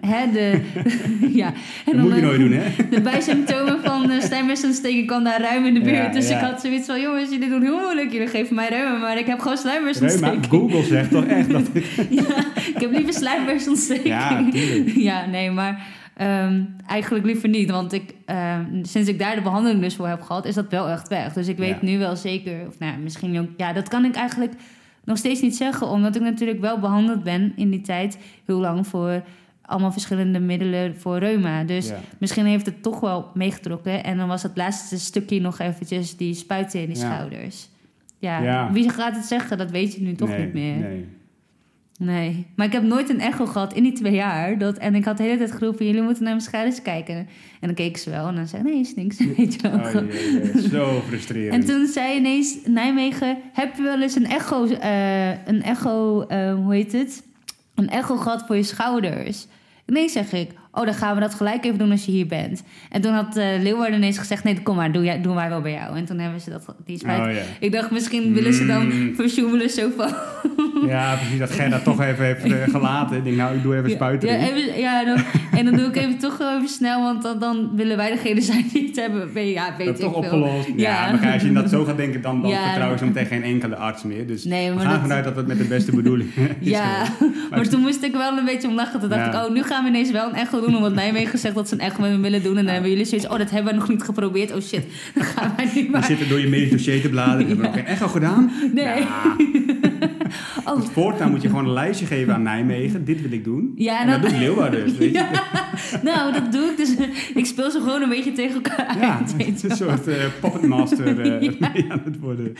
hè, 0.00 0.32
de, 0.32 0.60
ja. 1.40 1.52
En 1.86 1.96
Dat 1.96 2.02
moet 2.02 2.10
je 2.10 2.16
eh, 2.16 2.22
nooit 2.22 2.40
doen, 2.40 2.52
hè? 2.52 2.88
de 2.90 3.00
bijsymptomen 3.00 3.80
van 3.82 4.10
uh, 4.10 4.20
slijmbeursontsteking 4.20 5.06
kan 5.06 5.24
daar 5.24 5.40
ruim 5.40 5.64
in 5.66 5.74
de 5.74 5.80
buurt. 5.80 5.96
Ja, 5.96 6.08
dus 6.08 6.28
ja. 6.28 6.36
ik 6.38 6.44
had 6.44 6.60
zoiets 6.60 6.86
van, 6.86 7.00
jongens, 7.00 7.30
jullie 7.30 7.48
doen 7.48 7.62
heel 7.62 7.78
moeilijk. 7.78 8.12
Jullie 8.12 8.26
geven 8.26 8.54
mij 8.54 8.68
ruim, 8.68 9.00
maar 9.00 9.18
ik 9.18 9.26
heb 9.26 9.38
gewoon 9.40 9.58
Reuma, 9.62 9.92
slijmbeursontsteking. 9.92 10.46
Google 10.48 10.82
zegt 10.82 11.10
toch 11.10 11.24
echt 11.24 11.50
dat 11.50 11.68
ik... 11.72 11.84
Ja, 12.10 12.36
ik 12.74 12.80
heb 12.80 12.90
liever 12.92 13.14
slijmbeursontsteking. 13.14 14.06
Ja, 14.06 14.48
tuurlijk. 14.50 14.90
Ja, 15.12 15.26
nee, 15.26 15.50
maar 15.50 15.86
ehm, 16.16 16.62
eigenlijk 16.86 17.24
liever 17.24 17.48
niet. 17.48 17.70
Want 17.70 17.92
ik, 17.92 18.14
ehm, 18.26 18.64
sinds 18.82 19.08
ik 19.08 19.18
daar 19.18 19.34
de 19.34 19.40
behandeling 19.42 19.80
dus 19.80 19.94
voor 19.94 20.08
heb 20.08 20.22
gehad, 20.22 20.46
is 20.46 20.54
dat 20.54 20.66
wel 20.68 20.88
echt 20.88 21.08
weg. 21.08 21.32
Dus 21.32 21.48
ik 21.48 21.56
weet 21.56 21.76
Ja. 21.80 21.86
nu 21.86 21.98
wel 21.98 22.16
zeker, 22.16 22.66
of 22.68 22.78
nou, 22.78 22.98
misschien 22.98 23.38
ook... 23.40 23.48
Ja, 23.56 23.72
dat 23.72 23.88
kan 23.88 24.04
ik 24.04 24.14
eigenlijk 24.14 24.52
nog 25.04 25.18
steeds 25.18 25.40
niet 25.40 25.56
zeggen. 25.56 25.88
Omdat 25.88 26.16
ik 26.16 26.22
natuurlijk 26.22 26.60
wel 26.60 26.78
behandeld 26.78 27.22
ben 27.22 27.52
in 27.56 27.70
die 27.70 27.80
tijd 27.80 28.18
heel 28.46 28.58
lang 28.58 28.86
voor 28.86 29.22
allemaal 29.62 29.92
verschillende 29.92 30.38
middelen 30.40 30.96
voor 31.00 31.18
reuma. 31.18 31.64
Dus 31.64 31.88
Ja. 31.88 31.98
misschien 32.18 32.46
heeft 32.46 32.66
het 32.66 32.82
toch 32.82 33.00
wel 33.00 33.30
meegetrokken. 33.34 34.04
En 34.04 34.16
dan 34.16 34.28
was 34.28 34.42
het 34.42 34.56
laatste 34.56 34.98
stukje 34.98 35.40
nog 35.40 35.58
eventjes 35.58 36.16
die 36.16 36.34
spuiten 36.34 36.80
in 36.80 36.86
die 36.86 36.98
Ja. 36.98 37.14
schouders. 37.14 37.68
Ja. 38.18 38.42
Ja. 38.42 38.72
wie 38.72 38.88
gaat 38.90 39.16
het 39.16 39.24
zeggen? 39.24 39.58
Dat 39.58 39.70
weet 39.70 39.94
je 39.94 40.00
nu 40.02 40.14
toch 40.14 40.28
nee, 40.28 40.38
niet 40.44 40.52
meer. 40.52 40.76
Nee. 40.78 41.06
Nee, 41.98 42.46
maar 42.56 42.66
ik 42.66 42.72
heb 42.72 42.82
nooit 42.82 43.08
een 43.10 43.20
echo 43.20 43.46
gehad 43.46 43.72
in 43.74 43.82
die 43.82 43.92
twee 43.92 44.12
jaar. 44.12 44.58
Dat, 44.58 44.78
en 44.78 44.94
ik 44.94 45.04
had 45.04 45.16
de 45.16 45.22
hele 45.22 45.36
tijd 45.38 45.52
geroepen, 45.52 45.86
jullie 45.86 46.02
moeten 46.02 46.22
naar 46.22 46.32
mijn 46.32 46.44
schouders 46.44 46.82
kijken. 46.82 47.16
En 47.16 47.26
dan 47.60 47.74
keken 47.74 48.00
ze 48.00 48.10
wel 48.10 48.28
en 48.28 48.34
dan 48.34 48.46
zei 48.48 48.62
nee, 48.62 48.80
is 48.80 48.94
niks. 48.94 49.16
Weet 49.36 49.54
je 49.54 49.60
wel. 49.62 49.72
Oh, 49.78 49.92
jee, 49.92 50.32
jee, 50.52 50.68
zo 50.68 51.00
frustrerend. 51.08 51.54
en 51.54 51.64
toen 51.74 51.86
zei 51.86 52.16
ineens 52.18 52.58
Nijmegen, 52.66 53.36
heb 53.52 53.76
je 53.76 53.82
wel 53.82 54.02
eens 54.02 54.14
een 54.16 54.26
echo, 54.26 54.66
eh, 54.66 55.46
een 55.46 55.62
echo 55.62 56.22
eh, 56.26 56.54
hoe 56.54 56.74
heet 56.74 56.92
het? 56.92 57.22
Een 57.74 57.88
echo 57.88 58.16
gehad 58.16 58.46
voor 58.46 58.56
je 58.56 58.62
schouders? 58.62 59.46
Nee, 59.86 60.08
zeg 60.08 60.32
ik. 60.32 60.50
Oh, 60.74 60.84
dan 60.84 60.94
gaan 60.94 61.14
we 61.14 61.20
dat 61.20 61.34
gelijk 61.34 61.64
even 61.64 61.78
doen 61.78 61.90
als 61.90 62.04
je 62.04 62.10
hier 62.10 62.26
bent. 62.26 62.62
En 62.90 63.00
toen 63.00 63.12
had 63.12 63.36
eh 63.36 63.46
Leeuwarden 63.62 63.96
ineens 63.96 64.18
gezegd, 64.18 64.44
nee, 64.44 64.62
kom 64.62 64.76
maar, 64.76 64.92
doe 64.92 65.04
jij, 65.04 65.20
doen 65.22 65.34
wij 65.34 65.48
wel 65.48 65.60
bij 65.60 65.72
jou. 65.72 65.96
En 65.96 66.04
toen 66.04 66.18
hebben 66.18 66.40
ze 66.40 66.50
dat, 66.50 66.74
die. 66.84 67.00
Oh 67.02 67.08
ja. 67.08 67.28
Ik 67.60 67.72
dacht, 67.72 67.90
misschien 67.90 68.34
willen 68.34 68.52
ze 68.54 68.66
dan 68.66 68.86
Mm. 68.86 69.14
versjoemelen 69.14 69.70
zo 69.70 69.88
van... 69.96 70.08
Ja, 70.86 71.14
precies. 71.14 71.38
Dat 71.38 71.50
Gerda 71.50 71.78
toch 71.78 72.00
even 72.02 72.24
heeft 72.24 72.44
eh, 72.44 72.52
gelaten. 72.70 73.16
Ik 73.16 73.24
denk, 73.24 73.36
nou, 73.36 73.56
ik 73.56 73.62
doe 73.62 73.76
even 73.76 73.90
spuiten. 73.90 74.28
Ja, 74.28 74.34
erin. 74.34 74.54
even, 74.68 74.80
ja 74.80 75.04
dan, 75.04 75.18
en 75.58 75.64
dan 75.64 75.76
doe 75.76 75.86
ik 75.86 75.96
even 75.96 76.18
toch 76.18 76.40
even 76.40 76.68
snel, 76.68 77.02
want 77.02 77.22
dan, 77.22 77.38
dan 77.38 77.70
willen 77.76 77.96
wij 77.96 78.10
degene 78.10 78.40
zijn 78.40 78.64
die 78.72 78.86
het 78.86 78.96
hebben. 78.96 79.46
Ja, 79.46 79.74
weet 79.78 79.86
dat 79.86 79.98
ik 79.98 80.02
toch 80.02 80.12
veel. 80.12 80.22
opgelost. 80.22 80.68
Ja, 80.76 81.06
Ja. 81.06 81.12
maar 81.20 81.32
als 81.32 81.42
je 81.42 81.52
dat 81.52 81.70
zo 81.70 81.84
gaat 81.84 81.96
denken, 81.96 82.22
dan, 82.22 82.42
dan 82.42 82.50
Ja. 82.50 82.64
vertrouw 82.64 82.94
je 82.98 83.04
meteen 83.04 83.26
geen 83.26 83.42
enkele 83.42 83.76
arts 83.76 84.02
meer. 84.02 84.26
Dus 84.26 84.44
Nee, 84.44 84.72
we 84.72 84.78
gaan 84.80 84.90
dat- 84.90 85.00
vanuit 85.00 85.24
dat 85.24 85.36
het 85.36 85.46
met 85.46 85.58
de 85.58 85.64
beste 85.64 85.94
bedoeling 85.94 86.30
is. 86.60 86.68
Ja, 86.68 87.02
maar 87.50 87.68
toen 87.68 87.80
moest 87.80 88.02
ik 88.02 88.12
wel 88.12 88.38
een 88.38 88.44
beetje 88.44 88.68
om 88.68 88.74
lachen. 88.74 89.00
Toen 89.00 89.08
dacht 89.08 89.34
ik, 89.34 89.40
oh, 89.44 89.50
nu 89.52 89.62
gaan 89.62 89.82
we 89.84 89.88
ineens 89.88 90.10
wel 90.10 90.28
een 90.28 90.34
echo 90.34 90.60
doen. 90.66 90.76
Omdat 90.76 90.94
Nijmegen 90.94 91.38
zegt 91.38 91.54
dat 91.54 91.68
ze 91.68 91.74
een 91.74 91.80
echo 91.80 92.00
met 92.00 92.10
me 92.10 92.18
willen 92.18 92.42
doen. 92.42 92.56
En 92.56 92.64
dan 92.64 92.72
hebben 92.72 92.90
jullie 92.90 93.04
zoiets, 93.04 93.26
oh, 93.28 93.38
dat 93.38 93.50
hebben 93.50 93.72
we 93.72 93.78
nog 93.78 93.88
niet 93.88 94.02
geprobeerd. 94.02 94.52
Oh 94.54 94.60
shit, 94.60 94.84
dan 95.14 95.24
gaan 95.24 95.52
wij 95.56 95.70
Je 95.74 95.88
maar. 95.90 96.04
zit 96.04 96.20
er 96.20 96.28
door 96.28 96.40
je 96.40 96.48
medisch 96.48 96.70
dossier 96.70 97.00
te 97.00 97.08
bladeren. 97.08 97.46
Hebben 97.46 97.64
we 97.64 97.68
ook 97.70 97.76
een 97.76 97.84
echo 97.86 98.08
gedaan? 98.08 98.50
Nee. 98.74 98.84
Ja. 98.84 99.36
Oh, 100.64 100.76
Dus 100.80 100.88
voortaan 100.90 101.30
moet 101.30 101.42
je 101.42 101.48
gewoon 101.48 101.64
een 101.64 101.72
lijstje 101.72 102.06
geven 102.06 102.34
aan 102.34 102.42
Nijmegen. 102.42 103.04
Dit 103.04 103.22
wil 103.22 103.32
ik 103.32 103.44
doen. 103.44 103.72
Ja, 103.76 104.00
en 104.00 104.06
en 104.06 104.12
dat 104.12 104.20
dan- 104.22 104.30
doet 104.30 104.38
Leeuwarden. 104.40 104.96
Weet 104.98 105.12
je? 105.12 105.26
Nou, 106.02 106.32
dat 106.32 106.52
doe 106.52 106.62
ik 106.70 106.76
dus. 106.76 106.94
Ik 107.34 107.46
speel 107.46 107.70
ze 107.70 107.78
gewoon 107.80 108.02
een 108.02 108.08
beetje 108.08 108.32
tegen 108.32 108.54
elkaar 108.54 108.98
Ja, 109.00 109.18
uit. 109.18 109.36
weet 109.36 109.60
je 109.60 109.70
een 109.70 109.76
soort 109.76 110.06
eh 110.08 110.24
puppetmaster 110.40 111.20
eh 111.20 111.40
mee 111.60 111.86
aan 111.88 112.00
het 112.04 112.18
worden. 112.18 112.52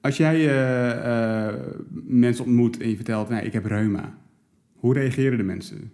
Als 0.00 0.16
jij 0.16 0.34
eh, 0.48 1.46
eh, 1.48 1.54
mensen 2.06 2.44
ontmoet 2.44 2.78
en 2.80 2.88
je 2.88 2.96
vertelt, 2.96 3.28
nee, 3.28 3.42
ik 3.42 3.52
heb 3.52 3.64
reuma. 3.64 4.14
Hoe 4.74 4.94
reageren 4.94 5.36
de 5.38 5.44
mensen? 5.44 5.92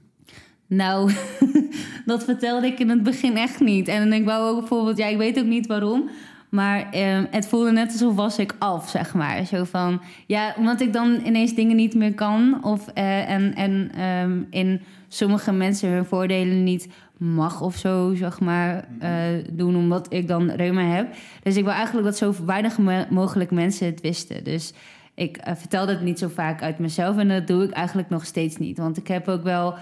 Nou, 0.66 1.12
dat 2.04 2.24
vertelde 2.24 2.66
ik 2.66 2.78
in 2.78 2.88
het 2.88 3.02
begin 3.02 3.36
echt 3.36 3.60
niet. 3.60 3.88
En 3.88 4.12
ik 4.12 4.24
wou 4.24 4.50
ook 4.50 4.58
bijvoorbeeld, 4.58 4.96
ja, 4.98 5.06
ik 5.06 5.16
weet 5.16 5.38
ook 5.38 5.44
niet 5.44 5.66
waarom. 5.66 6.08
Maar 6.48 6.90
ehm, 6.90 7.24
het 7.30 7.48
voelde 7.48 7.72
net 7.72 7.92
alsof 7.92 8.14
was 8.14 8.38
ik 8.38 8.54
af, 8.58 8.88
zeg 8.88 9.14
maar. 9.14 9.44
Zo 9.46 9.64
van, 9.64 10.00
ja, 10.26 10.54
omdat 10.58 10.80
ik 10.80 10.92
dan 10.92 11.20
ineens 11.24 11.54
dingen 11.54 11.76
niet 11.76 11.94
meer 11.94 12.14
kan. 12.14 12.64
Of, 12.64 12.88
eh, 12.88 13.30
en 13.30 13.54
en 13.54 13.90
ehm, 13.96 14.42
in 14.50 14.80
sommige 15.08 15.52
mensen 15.52 15.90
hun 15.90 16.04
voordelen 16.04 16.64
niet 16.64 16.88
mag 17.18 17.60
of 17.60 17.76
zo, 17.76 18.14
zeg 18.14 18.40
maar, 18.40 18.84
eh, 18.98 19.10
doen. 19.52 19.76
Omdat 19.76 20.06
ik 20.12 20.28
dan 20.28 20.50
reuma 20.50 20.82
heb. 20.82 21.14
Dus 21.42 21.56
ik 21.56 21.64
wil 21.64 21.72
eigenlijk 21.72 22.06
dat 22.06 22.16
zo 22.16 22.34
weinig 22.46 22.78
mo- 22.78 23.04
mogelijk 23.10 23.50
mensen 23.50 23.86
het 23.86 24.00
wisten. 24.00 24.44
Dus 24.44 24.72
ik 25.14 25.36
eh, 25.36 25.54
vertelde 25.56 25.92
het 25.92 26.02
niet 26.02 26.18
zo 26.18 26.28
vaak 26.28 26.62
uit 26.62 26.78
mezelf. 26.78 27.16
En 27.16 27.28
dat 27.28 27.46
doe 27.46 27.62
ik 27.64 27.70
eigenlijk 27.70 28.08
nog 28.08 28.24
steeds 28.24 28.56
niet. 28.56 28.78
Want 28.78 28.96
ik 28.96 29.08
heb 29.08 29.28
ook 29.28 29.42
wel 29.42 29.74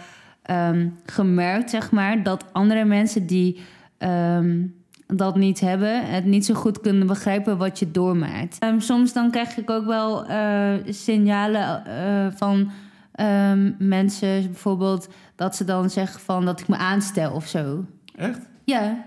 ehm, 0.45 0.89
gemerkt, 1.07 1.71
zeg 1.71 1.91
maar, 1.91 2.23
dat 2.23 2.45
andere 2.53 2.85
mensen 2.85 3.27
die 3.27 3.61
ehm, 3.99 4.67
dat 5.07 5.37
niet 5.37 5.61
hebben, 5.61 6.07
het 6.07 6.25
niet 6.25 6.45
zo 6.45 6.55
goed 6.55 6.81
kunnen 6.81 7.07
begrijpen 7.07 7.59
wat 7.59 7.79
je 7.79 7.91
doormaakt. 7.91 8.59
Ehm, 8.59 8.79
soms 8.81 9.13
dan 9.13 9.31
krijg 9.31 9.57
ik 9.57 9.71
ook 9.71 9.87
wel 9.87 10.27
eh, 10.27 10.75
signalen 10.87 11.87
eh, 11.87 12.27
van 12.37 12.71
mensen, 13.79 14.43
bijvoorbeeld 14.43 15.09
dat 15.37 15.57
ze 15.57 15.65
dan 15.65 15.91
zeggen 15.91 16.21
van 16.21 16.45
dat 16.45 16.61
ik 16.61 16.69
me 16.69 16.77
aanstel 16.77 17.33
of 17.33 17.47
zo. 17.47 17.85
Echt? 18.17 18.41
Ja. 18.65 19.05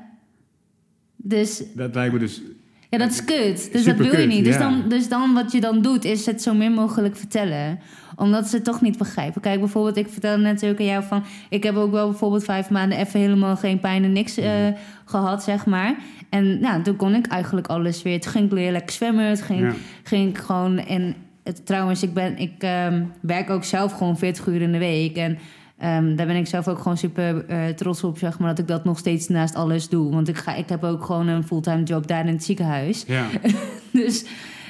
Dus 1.16 1.64
Dat 1.76 1.96
lijkt 1.96 2.14
me 2.14 2.20
dus... 2.20 2.42
ja, 2.90 2.98
dat 2.98 3.12
is 3.12 3.26
kut. 3.26 3.70
Dus 3.72 3.84
dat 3.84 3.96
wil 3.96 4.20
je 4.20 4.28
niet. 4.28 4.46
Dus, 4.46 4.54
ja. 4.54 4.60
dan, 4.60 4.90
dus 4.90 5.10
dan 5.10 5.34
wat 5.34 5.52
je 5.52 5.62
dan 5.62 5.82
doet, 5.82 6.06
is 6.06 6.26
het 6.26 6.42
zo 6.42 6.54
min 6.54 6.72
mogelijk 6.72 7.18
vertellen. 7.18 7.80
Omdat 8.18 8.48
ze 8.48 8.56
het 8.56 8.66
toch 8.66 8.82
niet 8.82 8.98
begrijpen. 8.98 9.42
Kijk, 9.42 9.60
bijvoorbeeld, 9.60 9.98
ik 9.98 10.10
vertelde 10.10 10.42
net 10.44 10.64
aan 10.64 10.86
jou 10.86 11.04
van... 11.04 11.24
Ik 11.50 11.64
heb 11.64 11.76
ook 11.76 11.92
wel 11.92 12.10
bijvoorbeeld 12.10 12.44
vijf 12.44 12.70
maanden 12.70 12.98
even 12.98 13.20
helemaal 13.20 13.56
geen 13.56 13.80
pijn 13.80 14.04
en 14.04 14.12
niks 14.12 14.38
eh, 14.38 14.46
Mhm. 14.52 14.74
gehad, 15.06 15.44
zeg 15.44 15.66
maar. 15.66 15.96
En 16.30 16.60
nou, 16.60 16.84
toen 16.84 16.96
kon 16.96 17.14
ik 17.16 17.28
eigenlijk 17.28 17.68
alles 17.68 18.02
weer. 18.04 18.22
Toen 18.22 18.32
ging 18.32 18.46
ik 18.46 18.52
weer 18.52 18.72
lekker 18.72 18.92
zwemmen. 18.96 19.26
Het 19.26 19.42
ging, 19.42 19.60
Ja. 19.60 19.74
ging 20.04 20.30
ik 20.30 20.38
gewoon... 20.38 20.78
En 20.78 21.16
het, 21.44 21.66
trouwens, 21.66 22.04
ik, 22.04 22.14
ben, 22.14 22.38
ik 22.38 22.54
ehm, 22.64 23.04
werk 23.22 23.50
ook 23.50 23.64
zelf 23.64 23.92
gewoon 23.92 24.18
40 24.18 24.46
uur 24.48 24.62
in 24.62 24.72
de 24.72 24.78
week. 24.78 25.16
En 25.18 25.38
ehm, 25.78 26.16
daar 26.16 26.28
ben 26.28 26.36
ik 26.36 26.48
zelf 26.48 26.68
ook 26.68 26.78
gewoon 26.80 26.98
super 26.98 27.46
eh, 27.46 27.66
trots 27.68 28.04
op, 28.04 28.18
zeg 28.18 28.40
maar... 28.40 28.50
dat 28.50 28.60
ik 28.60 28.68
dat 28.68 28.84
nog 28.84 28.98
steeds 28.98 29.28
naast 29.28 29.56
alles 29.56 29.90
doe. 29.90 30.12
Want 30.14 30.28
ik, 30.28 30.38
ga, 30.38 30.56
ik 30.56 30.70
heb 30.70 30.84
ook 30.84 31.04
gewoon 31.06 31.28
een 31.28 31.44
fulltime 31.44 31.84
job 31.84 32.08
daar 32.08 32.28
in 32.28 32.34
het 32.34 32.44
ziekenhuis. 32.44 33.04
Ja. 33.08 33.26
Dus, 33.92 34.26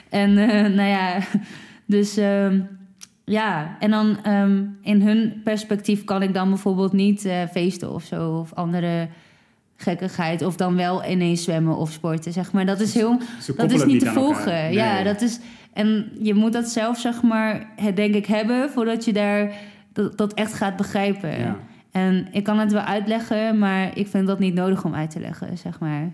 en 0.10 0.38
eh, 0.38 0.74
nou 0.76 0.90
ja, 0.90 1.18
dus 1.86 2.18
ehm, 2.18 2.60
ja, 3.30 3.78
en 3.80 3.92
dan 3.92 4.18
ehm, 4.24 4.63
in 4.82 5.02
hun 5.02 5.42
perspectief 5.44 6.04
kan 6.04 6.22
ik 6.22 6.34
dan 6.34 6.50
bijvoorbeeld 6.50 6.94
niet 6.94 7.26
eh, 7.26 7.42
feesten 7.52 7.94
of 7.94 8.04
zo, 8.04 8.32
of 8.32 8.54
andere 8.54 9.08
gekkigheid, 9.76 10.42
of 10.42 10.56
dan 10.56 10.76
wel 10.76 11.06
ineens 11.06 11.44
zwemmen 11.44 11.78
of 11.78 11.92
sporten, 11.92 12.34
zeg 12.34 12.52
maar. 12.52 12.66
Dat 12.66 12.80
is 12.80 12.94
heel, 12.94 13.20
dat 13.56 13.72
is 13.72 13.86
niet 13.86 14.00
te 14.00 14.06
volgen. 14.06 14.54
Nee. 14.54 14.74
Ja, 14.74 15.04
dat 15.04 15.22
is, 15.22 15.40
En 15.74 16.12
je 16.22 16.34
moet 16.34 16.54
dat 16.54 16.70
zelf, 16.70 17.00
zeg 17.00 17.22
maar, 17.22 17.68
denk 17.94 18.16
ik 18.16 18.26
hebben 18.26 18.70
voordat 18.70 19.06
je 19.06 19.13
daar 19.13 19.52
dat, 19.94 20.18
dat 20.18 20.34
echt 20.34 20.54
gaat 20.54 20.76
begrijpen. 20.76 21.40
Ja. 21.40 21.58
En 21.92 22.28
ik 22.32 22.44
kan 22.44 22.60
het 22.60 22.72
wel 22.72 22.82
uitleggen, 22.82 23.58
maar 23.58 23.98
ik 23.98 24.08
vind 24.08 24.28
dat 24.28 24.40
niet 24.40 24.54
nodig 24.54 24.86
om 24.86 24.96
uit 24.96 25.12
te 25.12 25.20
leggen, 25.20 25.58
zeg 25.58 25.80
maar. 25.80 26.12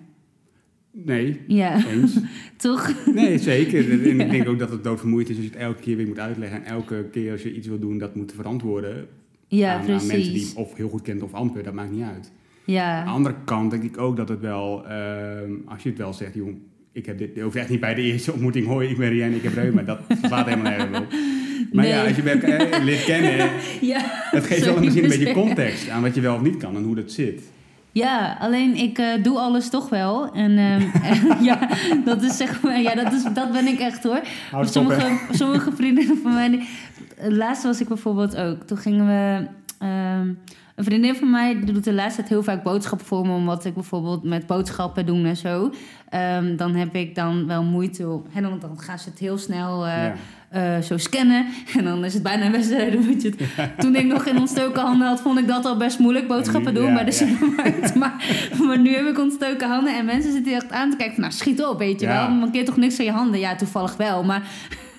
Nee, 0.96 1.40
Ja, 1.48 1.86
eens. 1.88 2.18
toch? 2.58 2.94
Nee, 3.14 3.38
zeker. 3.38 3.92
En 3.92 4.20
ik 4.20 4.32
denk 4.32 4.48
ook 4.48 4.60
dat 4.60 4.70
het 4.70 4.84
doodvermoeiend 4.84 5.30
is 5.30 5.36
als 5.36 5.46
je 5.46 5.52
het 5.52 5.60
elke 5.60 5.82
keer 5.82 5.98
weer 5.98 6.08
moet 6.08 6.20
uitleggen. 6.20 6.64
En 6.66 6.72
elke 6.72 7.06
keer 7.12 7.32
als 7.32 7.44
je 7.44 7.54
iets 7.56 7.68
wil 7.68 7.80
doen, 7.80 7.98
dat 7.98 8.16
moet 8.16 8.34
verantwoorden 8.36 9.08
Ja, 9.48 9.74
aan, 9.74 9.80
aan 9.80 9.88
mensen 9.88 10.34
die 10.34 10.52
of 10.56 10.76
heel 10.76 10.90
goed 10.90 11.02
kent 11.02 11.22
of 11.24 11.34
amper. 11.34 11.64
Dat 11.64 11.74
maakt 11.74 11.92
niet 11.92 12.04
uit. 12.04 12.10
Aan 12.16 12.32
de 12.66 12.72
Ja, 12.72 13.04
andere 13.04 13.36
kant 13.46 13.72
denk 13.72 13.84
ik 13.84 13.98
ook 13.98 14.18
dat 14.18 14.30
het 14.30 14.40
wel, 14.40 14.88
ehm, 14.88 15.52
als 15.66 15.84
je 15.84 15.90
het 15.90 15.98
wel 15.98 16.14
zegt, 16.14 16.34
jong, 16.34 16.58
ik 16.92 17.06
heb 17.06 17.18
dit, 17.18 17.30
je 17.36 17.42
hoeft 17.42 17.56
echt 17.56 17.70
niet 17.70 17.80
bij 17.80 17.94
de 17.96 18.02
eerste 18.02 18.32
ontmoeting, 18.32 18.66
hoi, 18.68 18.90
ik 18.90 18.98
ben 18.98 19.10
Rian, 19.10 19.32
ik 19.34 19.44
heb 19.44 19.54
reuma. 19.54 19.82
Dat 19.82 20.00
slaat 20.24 20.46
helemaal 20.48 20.72
nergens 20.72 20.98
op. 21.00 21.08
Maar 21.72 21.88
ja, 21.88 22.06
als 22.08 22.16
je 22.16 22.22
elkaar 22.22 22.60
eh, 22.72 22.84
leert 22.84 23.04
kennen, 23.04 23.38
ja. 23.82 24.02
het 24.32 24.44
geeft 24.46 24.66
wel 24.66 24.80
misschien 24.80 25.04
een 25.04 25.10
beetje 25.10 25.34
context 25.34 25.90
aan 25.90 26.02
wat 26.02 26.16
je 26.16 26.22
wel 26.22 26.36
of 26.36 26.42
niet 26.42 26.58
kan 26.58 26.76
en 26.76 26.84
hoe 26.84 26.96
dat 26.96 27.12
zit. 27.12 27.42
Ja, 27.94 28.38
alleen 28.40 28.76
ik 28.76 28.98
eh, 28.98 29.24
doe 29.24 29.38
alles 29.40 29.70
toch 29.70 29.90
wel. 29.90 30.32
En 30.34 30.58
ehm, 30.58 30.82
ja, 31.50 31.68
dat 32.06 32.22
is 32.22 32.38
zeg 32.38 32.62
maar, 32.62 32.82
ja, 32.82 32.96
dat, 32.96 33.14
is, 33.14 33.24
dat 33.34 33.52
ben 33.52 33.68
ik 33.68 33.80
echt 33.80 34.04
hoor. 34.04 34.22
Sommige, 34.72 35.18
sommige 35.32 35.72
vriendinnen 35.72 36.18
van 36.18 36.34
mij. 36.34 36.50
Die, 36.50 36.68
het 37.18 37.32
laatste 37.34 37.68
was 37.68 37.82
ik 37.82 37.88
bijvoorbeeld 37.88 38.36
ook. 38.38 38.64
Toen 38.64 38.78
gingen 38.78 39.06
we. 39.08 39.48
ehm, 39.80 40.28
een 40.76 40.84
vriendin 40.84 41.16
van 41.16 41.30
mij 41.32 41.60
die 41.60 41.74
doet 41.74 41.84
de 41.84 41.94
laatste 41.94 42.16
tijd 42.18 42.30
heel 42.30 42.44
vaak 42.44 42.64
boodschappen 42.64 43.08
voor 43.08 43.28
me. 43.28 43.34
Omdat 43.34 43.66
ik 43.66 43.74
bijvoorbeeld 43.74 44.24
met 44.24 44.48
boodschappen 44.48 45.06
doen 45.06 45.26
en 45.26 45.38
zo. 45.38 45.72
Ehm, 46.10 46.56
dan 46.56 46.76
heb 46.76 46.96
ik 46.96 47.16
dan 47.16 47.48
wel 47.48 47.64
moeite. 47.64 48.10
op- 48.10 48.28
En 48.34 48.42
dan, 48.44 48.60
dan 48.60 48.80
gaan 48.80 49.00
ze 49.00 49.10
het 49.10 49.20
heel 49.20 49.38
snel 49.38 49.86
eh, 49.86 50.04
Ja. 50.04 50.14
Eh, 50.54 50.80
zo 50.80 50.98
scannen. 50.98 51.46
En 51.78 51.84
dan 51.84 52.06
is 52.06 52.14
het 52.14 52.24
bijna 52.24 52.46
een 52.46 52.52
wedstrijd. 52.52 52.94
het- 53.24 53.36
Toen 53.82 53.96
ik 53.96 54.06
nog 54.06 54.26
in 54.26 54.38
ontstoken 54.38 54.82
handen 54.82 55.08
had, 55.08 55.22
vond 55.22 55.40
ik 55.40 55.48
dat 55.48 55.66
al 55.66 55.78
best 55.78 56.00
moeilijk. 56.00 56.28
Boodschappen 56.28 56.74
doen 56.74 56.88
ja, 56.88 56.94
bij 56.94 57.04
de 57.06 57.12
ja. 57.12 57.18
supermarkt. 57.18 57.96
Maar, 57.96 58.14
maar 58.68 58.80
nu 58.80 58.96
heb 58.96 59.06
ik 59.08 59.20
ontstoken 59.20 59.70
handen. 59.70 59.96
En 59.98 60.06
mensen 60.06 60.32
zitten 60.32 60.54
echt 60.54 60.72
aan 60.72 60.90
te 60.90 60.96
kijken 60.98 61.16
van... 61.16 61.24
Nou, 61.24 61.36
schiet 61.36 61.64
op, 61.66 61.78
weet 61.80 62.00
je 62.00 62.06
Ja. 62.06 62.28
wel. 62.28 62.36
Mankeer 62.38 62.66
toch 62.66 62.78
niks 62.78 63.00
aan 63.00 63.06
je 63.06 63.12
handen? 63.12 63.40
Ja, 63.40 63.56
toevallig 63.56 63.96
wel. 63.98 64.24
Maar 64.24 64.42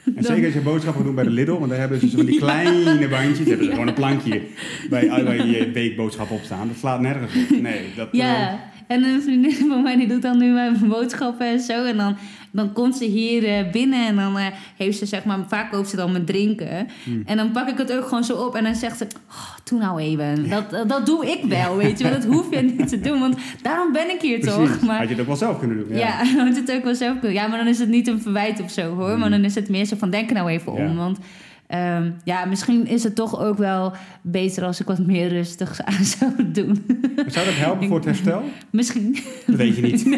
En 0.05 0.13
dan- 0.15 0.25
zeker 0.25 0.45
als 0.45 0.55
je 0.55 0.61
boodschappen 0.61 1.05
doet 1.05 1.15
bij 1.15 1.25
de 1.25 1.31
Lidl, 1.31 1.53
want 1.59 1.71
daar 1.71 1.79
hebben 1.79 2.01
ze 2.01 2.09
zo 2.09 2.17
van 2.17 2.27
die 2.27 2.39
kleine 2.39 3.09
bandjes. 3.09 3.37
Ze 3.39 3.49
hebben 3.49 3.69
gewoon 3.69 3.89
een 3.89 3.95
plankje 3.95 4.43
bij, 4.91 5.09
waar 5.09 5.47
je 5.47 5.71
weekboodschappen 5.73 6.37
op 6.37 6.43
staan. 6.45 6.69
Dat 6.69 6.77
slaat 6.77 7.01
nergens 7.01 7.33
op. 7.35 7.61
Nee, 7.61 7.81
dat... 7.97 8.09
eh, 8.13 8.19
Ja, 8.21 8.61
en 8.87 9.05
een 9.05 9.23
vriendin 9.23 9.69
van 9.69 9.83
mij 9.83 9.97
die 9.97 10.07
doet 10.07 10.23
dan 10.23 10.39
nu 10.39 10.53
mijn 10.53 10.89
boodschappen 10.89 11.47
en 11.47 11.61
zo. 11.61 11.85
En 11.85 11.97
dan, 11.97 12.17
dan 12.51 12.73
komt 12.73 12.97
ze 12.97 13.05
hier 13.05 13.45
eh, 13.45 13.71
binnen 13.71 14.07
en 14.07 14.17
dan 14.17 14.39
eh, 14.39 14.47
heeft 14.77 14.99
ze 14.99 15.07
zeg 15.07 15.25
maar... 15.25 15.39
Vaak 15.49 15.71
koopt 15.73 15.89
ze 15.89 15.97
dan 15.97 16.13
mijn 16.13 16.25
drinken. 16.25 16.89
Hmm. 17.05 17.23
En 17.27 17.37
dan 17.37 17.51
pak 17.51 17.69
ik 17.69 17.79
het 17.79 17.93
ook 17.93 18.05
gewoon 18.09 18.25
zo 18.25 18.35
op 18.35 18.55
en 18.55 18.65
dan 18.65 18.75
zegt 18.75 18.99
ze... 18.99 19.07
Oh, 19.29 19.57
doe 19.65 19.79
nou 19.79 20.01
even. 20.01 20.49
Dat, 20.49 20.71
dat, 20.71 20.89
dat 20.89 21.07
doe 21.07 21.27
ik 21.27 21.45
wel, 21.45 21.77
weet 21.77 21.99
je 21.99 22.05
wel. 22.05 22.13
Dat 22.13 22.25
hoef 22.25 22.51
je 22.51 22.63
niet 22.77 22.89
te 22.89 23.01
doen, 23.01 23.21
want 23.21 23.37
daarom 23.63 23.93
ben 23.93 24.11
ik 24.11 24.21
hier 24.21 24.39
Precies. 24.39 24.57
toch. 24.57 24.81
Maar, 24.81 24.99
Had 24.99 25.09
je 25.09 25.13
het 25.13 25.21
ook 25.21 25.27
wel 25.27 25.37
zelf 25.37 25.59
kunnen 25.59 25.77
doen. 25.77 25.99
Ja, 25.99 26.25
dan 26.37 26.47
moet 26.47 26.57
het 26.57 26.73
ook 26.73 26.85
wel 26.85 26.95
zelf 26.95 27.19
kunnen. 27.19 27.33
Ja, 27.33 27.47
maar 27.47 27.59
dan 27.59 27.69
is 27.69 27.79
het 27.79 27.89
niet 27.89 28.09
een 28.09 28.21
verwijt 28.21 28.61
of 28.61 28.71
zo 28.71 28.95
hoor. 28.95 29.19
Maar 29.19 29.31
dan 29.31 29.45
is 29.45 29.55
het 29.55 29.69
meer 29.69 29.85
zo 29.85 29.97
van 29.97 30.11
denk 30.11 30.29
er 30.29 30.35
nou 30.35 30.49
even 30.49 30.73
om. 30.73 30.79
Hmm. 30.79 30.89
Ja. 30.89 30.95
Want 30.95 31.19
ehm, 31.67 32.11
ja, 32.25 32.45
misschien 32.45 32.87
is 32.87 33.03
het 33.03 33.15
toch 33.15 33.41
ook 33.41 33.59
wel 33.59 33.93
beter 34.23 34.65
als 34.65 34.81
ik 34.81 34.87
wat 34.87 34.99
meer 34.99 35.29
rustig 35.29 35.81
aan 35.85 36.05
zou 36.19 36.33
doen. 36.53 36.85
Maar 37.17 37.31
zou 37.31 37.47
dat 37.47 37.55
helpen 37.57 37.89
voor 37.89 37.97
het 37.97 38.05
herstel? 38.05 38.43
misschien. 38.71 39.17
Dat 39.47 39.57
weet 39.57 39.77
je 39.77 39.83
niet. 39.83 40.05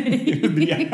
Nee. 0.56 0.88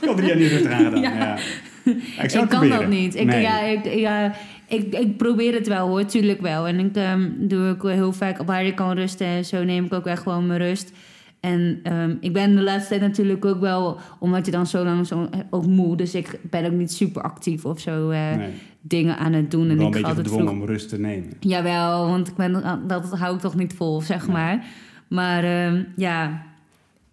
Ik 0.00 0.08
had 0.08 0.16
drie 0.16 0.28
jaar 0.28 0.38
niet 0.38 0.50
rustig. 0.50 0.70
Ja. 0.70 0.90
Ja. 1.00 1.36
Ja, 1.84 2.22
ik 2.22 2.30
zou 2.30 2.42
het 2.42 2.52
kan 2.52 2.60
proberen. 2.60 2.78
dat 2.78 2.88
niet. 2.88 3.14
Ik, 3.14 3.26
Nee. 3.26 3.40
ja, 3.40 3.60
ik, 3.62 3.94
ja, 3.94 4.32
ik, 4.68 4.94
ik 4.94 5.16
probeer 5.16 5.54
het 5.54 5.66
wel 5.68 5.88
hoor, 5.88 6.04
tuurlijk 6.04 6.40
wel. 6.40 6.66
En 6.66 6.78
ik 6.78 6.96
ehm, 6.96 7.30
doe 7.38 7.68
ook 7.68 7.88
heel 7.88 8.12
vaak 8.12 8.42
waar 8.42 8.64
ik 8.64 8.74
kan 8.74 8.92
rusten 8.92 9.26
en 9.26 9.44
zo 9.44 9.64
neem 9.64 9.84
ik 9.84 9.92
ook 9.92 10.06
echt 10.06 10.22
gewoon 10.22 10.46
mijn 10.46 10.60
rust. 10.60 10.92
En 11.40 11.80
ehm, 11.82 12.14
ik 12.20 12.32
ben 12.32 12.54
de 12.54 12.62
laatste 12.62 12.88
tijd 12.88 13.00
natuurlijk 13.00 13.44
ook 13.44 13.60
wel, 13.60 13.98
omdat 14.18 14.46
je 14.46 14.52
dan 14.52 14.66
zo 14.66 14.84
lang 14.84 15.06
zo, 15.06 15.28
ook 15.50 15.66
moe. 15.66 15.96
Dus 15.96 16.14
ik 16.14 16.38
ben 16.42 16.64
ook 16.64 16.72
niet 16.72 16.92
super 16.92 17.22
actief 17.22 17.64
of 17.64 17.80
zo 17.80 18.10
eh, 18.10 18.36
Nee. 18.36 18.50
Dingen 18.82 19.18
aan 19.18 19.32
het 19.32 19.50
doen. 19.50 19.68
En 19.68 19.74
ik 19.74 19.80
een 19.80 19.90
beetje 19.90 20.06
altijd 20.06 20.26
gedwongen 20.26 20.48
vroeg. 20.48 20.60
om 20.60 20.66
rust 20.66 20.88
te 20.88 20.98
nemen. 20.98 21.32
Jawel, 21.40 22.06
want 22.06 22.28
ik 22.28 22.34
ben, 22.34 22.82
dat 22.86 23.18
hou 23.18 23.34
ik 23.34 23.40
toch 23.40 23.54
niet 23.54 23.74
vol, 23.74 24.00
zeg 24.00 24.28
maar. 24.28 24.64
Maar 25.08 25.44
ehm, 25.44 25.82
ja, 25.96 26.42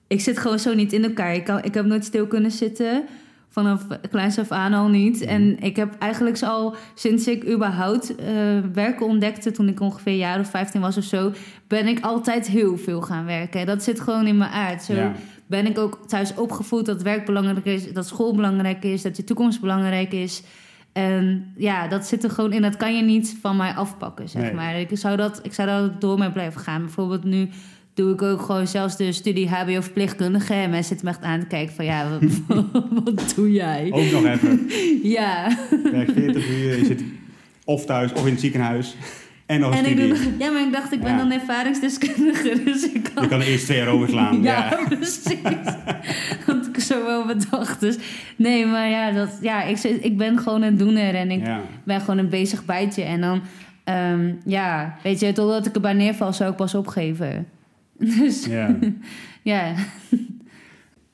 ik 0.08 0.22
zit 0.22 0.38
gewoon 0.38 0.60
zo 0.60 0.74
niet 0.74 0.94
in 0.94 1.04
elkaar. 1.04 1.34
Ik, 1.34 1.44
kan, 1.44 1.64
ik 1.64 1.74
heb 1.74 1.86
nooit 1.86 2.06
stil 2.06 2.28
kunnen 2.28 2.52
zitten. 2.52 3.04
Vanaf 3.50 3.88
kleins 4.10 4.40
af 4.40 4.52
aan 4.52 4.74
al 4.74 4.88
niet. 4.88 5.20
Mhm. 5.20 5.30
En 5.30 5.60
ik 5.60 5.76
heb 5.76 5.96
eigenlijk 6.00 6.42
al 6.42 6.76
sinds 6.96 7.28
ik 7.28 7.50
überhaupt 7.50 8.16
eh, 8.16 8.26
werken 8.74 9.06
ontdekte... 9.06 9.52
toen 9.52 9.68
ik 9.68 9.80
ongeveer 9.80 10.12
een 10.12 10.18
jaar 10.18 10.40
of 10.40 10.50
15 10.50 10.82
was 10.82 10.98
of 10.98 11.04
zo... 11.04 11.32
ben 11.68 11.88
ik 11.88 12.00
altijd 12.00 12.48
heel 12.48 12.78
veel 12.78 13.02
gaan 13.02 13.26
werken. 13.26 13.66
Dat 13.66 13.84
zit 13.84 14.00
gewoon 14.00 14.28
in 14.28 14.38
mijn 14.38 14.52
aard. 14.52 14.84
Zo 14.84 14.94
Ja. 14.94 15.16
ben 15.46 15.66
ik 15.66 15.78
ook 15.78 16.00
thuis 16.08 16.34
opgevoed 16.36 16.86
dat 16.86 17.02
werk 17.02 17.26
belangrijk 17.26 17.66
is... 17.66 17.94
dat 17.94 18.08
school 18.08 18.36
belangrijk 18.36 18.84
is, 18.84 19.02
dat 19.02 19.18
je 19.18 19.24
toekomst 19.24 19.62
belangrijk 19.62 20.14
is... 20.14 20.44
En 21.00 21.54
ja, 21.58 21.88
dat 21.88 22.06
zit 22.06 22.24
er 22.24 22.30
gewoon 22.30 22.54
in. 22.54 22.62
Dat 22.62 22.78
kan 22.78 22.96
je 22.96 23.04
niet 23.04 23.38
van 23.42 23.56
mij 23.58 23.72
afpakken, 23.74 24.30
zeg 24.30 24.42
Nee. 24.42 24.54
maar. 24.54 24.80
Ik 24.80 24.90
zou, 24.94 25.18
dat, 25.18 25.40
ik 25.44 25.54
zou 25.54 25.68
daar 25.68 26.00
door 26.00 26.18
mee 26.20 26.32
blijven 26.32 26.62
gaan. 26.62 26.82
Bijvoorbeeld 26.82 27.24
nu 27.24 27.50
doe 27.94 28.14
ik 28.14 28.22
ook 28.22 28.42
gewoon 28.42 28.68
zelfs 28.68 28.98
de 28.98 29.12
studie 29.12 29.50
HBO 29.50 29.82
verpleegkundige. 29.82 30.54
En 30.54 30.70
mensen 30.70 30.88
zitten 30.88 31.06
me 31.06 31.12
echt 31.12 31.22
aan 31.24 31.40
te 31.40 31.46
kijken 31.46 31.76
van... 31.76 31.86
Ja, 31.86 32.08
wat, 32.10 32.64
wat 33.04 33.34
doe 33.36 33.52
jij? 33.52 33.90
Ook 33.92 34.12
nog 34.12 34.26
even. 34.26 34.70
Ja. 35.16 35.58
Werk 35.92 36.12
40 36.12 36.50
uur. 36.50 36.78
Je 36.78 36.86
zit 36.86 37.04
of 37.66 37.86
thuis 37.86 38.14
of 38.14 38.26
in 38.26 38.32
het 38.32 38.40
ziekenhuis. 38.40 38.96
En 39.50 39.60
nog 39.60 39.72
een 39.72 39.86
En 39.86 39.92
ik 39.92 39.98
doe, 39.98 40.18
ja, 40.46 40.52
maar 40.52 40.62
ik 40.66 40.72
dacht, 40.72 40.92
ik 40.92 41.02
ben 41.02 41.12
Ja. 41.12 41.18
dan 41.18 41.32
ervaringsdeskundige. 41.32 42.62
Dus 42.66 42.92
ik 42.92 43.10
kan... 43.14 43.24
Je 43.24 43.30
kan 43.30 43.42
eerst 43.42 43.66
twee 43.66 43.78
jaar 43.78 43.88
overslaan. 43.88 44.42
Ja, 44.44 44.70
Ja. 44.80 44.96
precies. 44.96 45.38
Had 46.46 46.68
ik 46.74 46.80
zo 46.80 47.06
wel 47.06 47.26
bedacht. 47.26 47.80
Dus 47.80 47.98
nee, 48.36 48.66
maar 48.66 48.90
ja, 48.90 49.12
dat, 49.12 49.38
ja 49.42 49.64
ik, 49.64 49.78
ik 49.84 50.18
ben 50.18 50.40
gewoon 50.40 50.62
een 50.62 50.78
doener. 50.78 51.16
En 51.16 51.32
ik 51.32 51.46
Ja. 51.46 51.62
ben 51.84 52.00
gewoon 52.00 52.18
een 52.18 52.30
bezig 52.30 52.66
bijtje. 52.66 53.04
En 53.04 53.22
dan, 53.22 53.42
ehm, 53.84 54.34
ja, 54.46 54.98
weet 55.04 55.20
je, 55.20 55.32
totdat 55.34 55.66
ik 55.66 55.76
erbij 55.76 55.94
neerval, 55.94 56.34
zou 56.34 56.52
ik 56.52 56.56
pas 56.58 56.76
opgeven. 56.76 57.48
Dus 57.98 58.46
ja. 58.46 58.76
ja, 59.42 59.74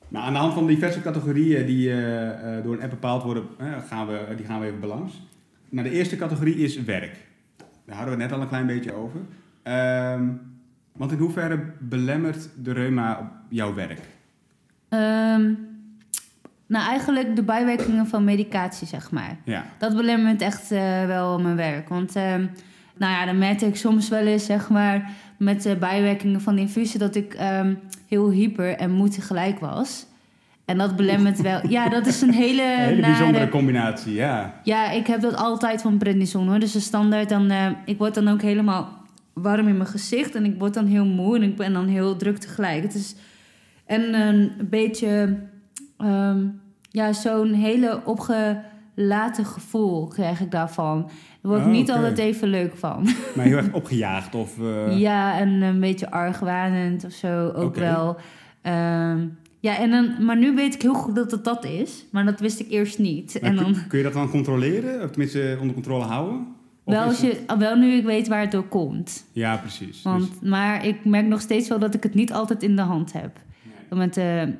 Nou, 0.08 0.26
aan 0.26 0.32
de 0.32 0.38
hand 0.38 0.54
van 0.54 0.66
diverse 0.66 1.02
categorieën 1.02 1.66
die 1.66 1.90
eh, 1.90 2.28
eh, 2.56 2.64
door 2.64 2.74
een 2.74 2.82
app 2.82 2.90
bepaald 2.90 3.22
worden, 3.22 3.42
eh, 3.58 3.66
gaan 3.88 4.06
we, 4.06 4.18
die 4.36 4.46
gaan 4.46 4.60
we 4.60 4.66
even 4.66 4.80
balans. 4.80 5.22
Nou, 5.68 5.88
de 5.88 5.94
eerste 5.94 6.16
categorie 6.16 6.56
is 6.56 6.82
werk. 6.82 7.25
Daar 7.86 7.96
hadden 7.96 8.16
we 8.16 8.22
net 8.22 8.32
al 8.32 8.40
een 8.40 8.48
klein 8.48 8.66
beetje 8.66 8.94
over. 8.94 9.20
Ehm, 9.62 10.24
want 10.92 11.12
in 11.12 11.18
hoeverre 11.18 11.72
belemmert 11.78 12.48
de 12.62 12.72
reuma 12.72 13.18
op 13.18 13.26
jouw 13.48 13.74
werk? 13.74 14.00
Ehm, 14.88 15.52
nou 16.66 16.88
eigenlijk 16.88 17.36
de 17.36 17.42
bijwerkingen 17.42 18.06
van 18.06 18.24
medicatie, 18.24 18.86
zeg 18.86 19.10
maar. 19.10 19.36
Ja, 19.44 19.64
Dat 19.78 19.96
belemmert 19.96 20.40
echt 20.42 20.70
eh, 20.70 21.06
wel 21.06 21.40
mijn 21.40 21.56
werk. 21.56 21.88
Want 21.88 22.16
ehm, 22.16 22.46
nou 22.96 23.12
ja, 23.12 23.24
dan 23.24 23.38
merkte 23.38 23.66
ik 23.66 23.76
soms 23.76 24.08
wel 24.08 24.26
eens, 24.26 24.44
zeg 24.44 24.68
maar, 24.68 25.10
met 25.36 25.62
de 25.62 25.76
bijwerkingen 25.76 26.40
van 26.40 26.54
de 26.54 26.60
infusie, 26.60 26.98
dat 26.98 27.14
ik 27.14 27.36
heel 28.08 28.30
hyper 28.30 28.76
en 28.76 28.90
moe 28.90 29.08
tegelijk 29.08 29.58
was. 29.58 30.06
En 30.66 30.78
dat 30.78 30.96
belemmert 30.96 31.40
wel. 31.42 31.60
Ja, 31.68 31.88
dat 31.88 32.06
is 32.06 32.20
een 32.20 32.32
hele, 32.32 32.62
een 32.72 32.78
hele 32.78 33.00
nare- 33.00 33.12
bijzondere 33.16 33.48
combinatie, 33.48 34.14
ja. 34.14 34.60
Ja, 34.62 34.90
ik 34.90 35.06
heb 35.06 35.20
dat 35.20 35.36
altijd 35.36 35.82
van 35.82 35.98
prednison 35.98 36.48
hoor. 36.48 36.58
Dus 36.58 36.72
de 36.72 36.80
standaard, 36.80 37.28
dan, 37.28 37.50
eh, 37.50 37.66
ik 37.84 37.98
word 37.98 38.14
dan 38.14 38.28
ook 38.28 38.42
helemaal 38.42 38.88
warm 39.32 39.68
in 39.68 39.76
mijn 39.76 39.88
gezicht. 39.88 40.34
En 40.34 40.44
ik 40.44 40.54
word 40.58 40.74
dan 40.74 40.86
heel 40.86 41.04
moe 41.04 41.36
en 41.36 41.42
ik 41.42 41.56
ben 41.56 41.72
dan 41.72 41.86
heel 41.86 42.16
druk 42.16 42.38
tegelijk. 42.38 42.82
Het 42.82 42.94
is 42.94 43.14
en 43.86 44.14
een 44.14 44.52
beetje, 44.70 45.36
ehm, 45.98 46.46
ja, 46.90 47.12
zo'n 47.12 47.52
hele 47.52 48.00
opgelaten 48.04 49.44
gevoel 49.44 50.06
krijg 50.06 50.40
ik 50.40 50.50
daarvan. 50.50 51.02
Daar 51.02 51.52
word 51.52 51.60
ik 51.60 51.66
Oh, 51.66 51.72
niet 51.72 51.90
altijd 51.90 52.18
even 52.18 52.48
leuk 52.48 52.76
van. 52.76 53.08
Maar 53.36 53.44
heel 53.44 53.56
erg 53.56 53.72
opgejaagd 53.82 54.34
of... 54.34 54.58
eh, 54.60 54.98
Ja, 54.98 55.38
en 55.38 55.48
een 55.62 55.80
beetje 55.80 56.10
argwanend 56.10 57.04
of 57.04 57.12
zo 57.12 57.48
ook 57.50 57.74
wel. 57.76 58.16
Ehm, 58.62 59.26
ja, 59.66 59.78
en 59.78 59.90
dan, 59.90 60.24
maar 60.24 60.36
nu 60.36 60.54
weet 60.54 60.74
ik 60.74 60.82
heel 60.82 60.94
goed 60.94 61.14
dat 61.14 61.30
het 61.30 61.44
dat 61.44 61.64
is. 61.64 62.04
Maar 62.10 62.24
dat 62.24 62.40
wist 62.40 62.60
ik 62.60 62.70
eerst 62.70 62.98
niet. 62.98 63.38
maar 63.40 63.50
En 63.50 63.56
kun- 63.56 63.72
dan, 63.72 63.86
Kun 63.88 63.98
je 63.98 64.04
dat 64.04 64.12
dan 64.12 64.30
controleren? 64.30 65.02
Of 65.02 65.10
tenminste 65.10 65.56
onder 65.60 65.74
controle 65.74 66.04
houden? 66.04 66.46
Of 66.84 66.94
wel, 66.94 67.02
als 67.04 67.20
je, 67.20 67.40
wel 67.58 67.76
nu 67.76 67.92
ik 67.92 68.04
weet 68.04 68.28
waar 68.28 68.40
het 68.40 68.50
door 68.50 68.68
komt. 68.68 69.24
Ja, 69.32 69.56
precies. 69.56 70.02
Want, 70.02 70.28
Dus- 70.40 70.50
Maar 70.50 70.86
ik 70.86 71.04
merk 71.04 71.26
nog 71.26 71.40
steeds 71.40 71.68
wel 71.68 71.78
dat 71.78 71.94
ik 71.94 72.02
het 72.02 72.14
niet 72.14 72.32
altijd 72.32 72.62
in 72.62 72.76
de 72.76 72.82
hand 72.82 73.12
heb. 73.12 73.36
Met, 73.90 74.16
eh, 74.16 74.40
en, 74.42 74.56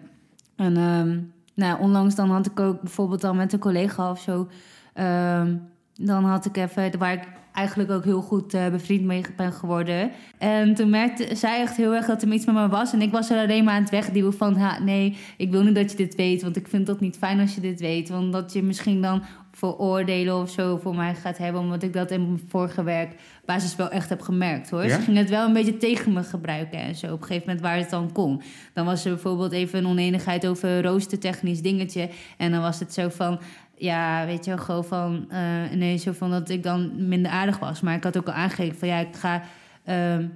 ehm, 0.57 1.19
nou, 1.55 1.81
onlangs 1.81 2.15
dan 2.15 2.31
had 2.31 2.47
ik 2.47 2.61
ook 2.61 2.81
bijvoorbeeld 2.81 3.21
dan 3.21 3.37
met 3.37 3.53
een 3.53 3.59
collega 3.59 4.11
of 4.11 4.21
zo... 4.21 4.49
ehm, 4.95 5.55
dan 5.95 6.25
had 6.25 6.45
ik 6.45 6.57
even, 6.57 6.99
waar 6.99 7.13
ik 7.13 7.23
eigenlijk 7.57 7.91
ook 7.91 8.05
heel 8.05 8.23
goed 8.23 8.55
eh, 8.55 8.69
bevriend 8.69 9.05
mee 9.05 9.25
ben 9.37 9.53
geworden. 9.53 10.11
En 10.39 10.75
toen 10.75 10.91
merkte 10.91 11.35
zij 11.35 11.61
echt 11.61 11.77
heel 11.77 11.95
erg 11.95 12.07
dat 12.07 12.23
er 12.23 12.33
iets 12.33 12.47
met 12.47 12.55
me 12.55 12.69
was. 12.69 12.93
En 12.93 13.03
ik 13.03 13.13
was 13.13 13.31
er 13.31 13.39
alleen 13.39 13.65
maar 13.65 13.75
aan 13.75 13.83
het 13.83 13.91
wegduwen 13.91 14.35
van... 14.35 14.57
Ha, 14.57 14.79
nee, 14.83 15.17
ik 15.37 15.51
wil 15.51 15.63
niet 15.63 15.75
dat 15.75 15.91
je 15.91 15.97
dit 15.97 16.15
weet, 16.15 16.43
want 16.43 16.57
ik 16.57 16.69
vind 16.69 16.87
dat 16.87 17.01
niet 17.01 17.17
fijn 17.17 17.41
als 17.41 17.55
je 17.55 17.61
dit 17.61 17.81
weet. 17.81 18.09
Want 18.09 18.33
dat 18.33 18.53
je 18.53 18.63
misschien 18.63 19.03
dan 19.03 19.23
vooroordelen 19.53 20.37
of 20.41 20.51
zo 20.51 20.77
voor 20.77 20.95
mij 20.95 21.15
gaat 21.15 21.39
hebben. 21.39 21.61
Omdat 21.61 21.83
ik 21.83 21.93
dat 21.93 22.11
in 22.11 22.27
mijn 22.27 22.41
vorige 22.49 22.83
werk 22.83 23.15
basis 23.45 23.77
wel 23.77 23.91
echt 23.91 24.09
heb 24.09 24.21
gemerkt 24.21 24.71
hoor. 24.71 24.85
Ja? 24.85 24.95
Ze 24.95 25.01
ging 25.01 25.17
het 25.17 25.31
wel 25.31 25.47
een 25.47 25.53
beetje 25.53 25.77
tegen 25.77 26.13
me 26.13 26.23
gebruiken 26.23 26.79
en 26.79 26.95
zo. 26.95 27.07
Op 27.07 27.21
een 27.21 27.27
gegeven 27.27 27.47
moment 27.47 27.65
waar 27.65 27.77
het 27.77 27.91
dan 27.91 28.13
kon. 28.13 28.43
Dan 28.73 28.85
was 28.85 29.05
er 29.05 29.11
bijvoorbeeld 29.11 29.53
even 29.53 29.79
een 29.79 29.87
oneenigheid 29.87 30.47
over 30.47 30.83
roostertechnisch 30.83 31.63
dingetje. 31.63 32.09
En 32.37 32.51
dan 32.51 32.61
was 32.61 32.79
het 32.79 32.95
zo 32.95 33.09
van. 33.09 33.39
Ja, 33.77 34.27
weet 34.27 34.45
je 34.45 34.51
wel, 34.51 34.65
gewoon 34.65 34.85
van... 34.85 35.27
eh 35.31 35.71
nee, 35.75 35.97
zo 35.97 36.13
van 36.13 36.31
dat 36.31 36.49
ik 36.49 36.63
dan 36.63 37.09
minder 37.09 37.31
aardig 37.31 37.59
was. 37.59 37.81
Maar 37.81 37.95
ik 37.95 38.05
had 38.05 38.17
ook 38.17 38.27
al 38.27 38.33
aangegeven 38.33 38.79
van... 38.79 38.89
Ja, 38.89 38.99
ik 38.99 39.17
ga... 39.17 39.43
ehm, 39.85 40.27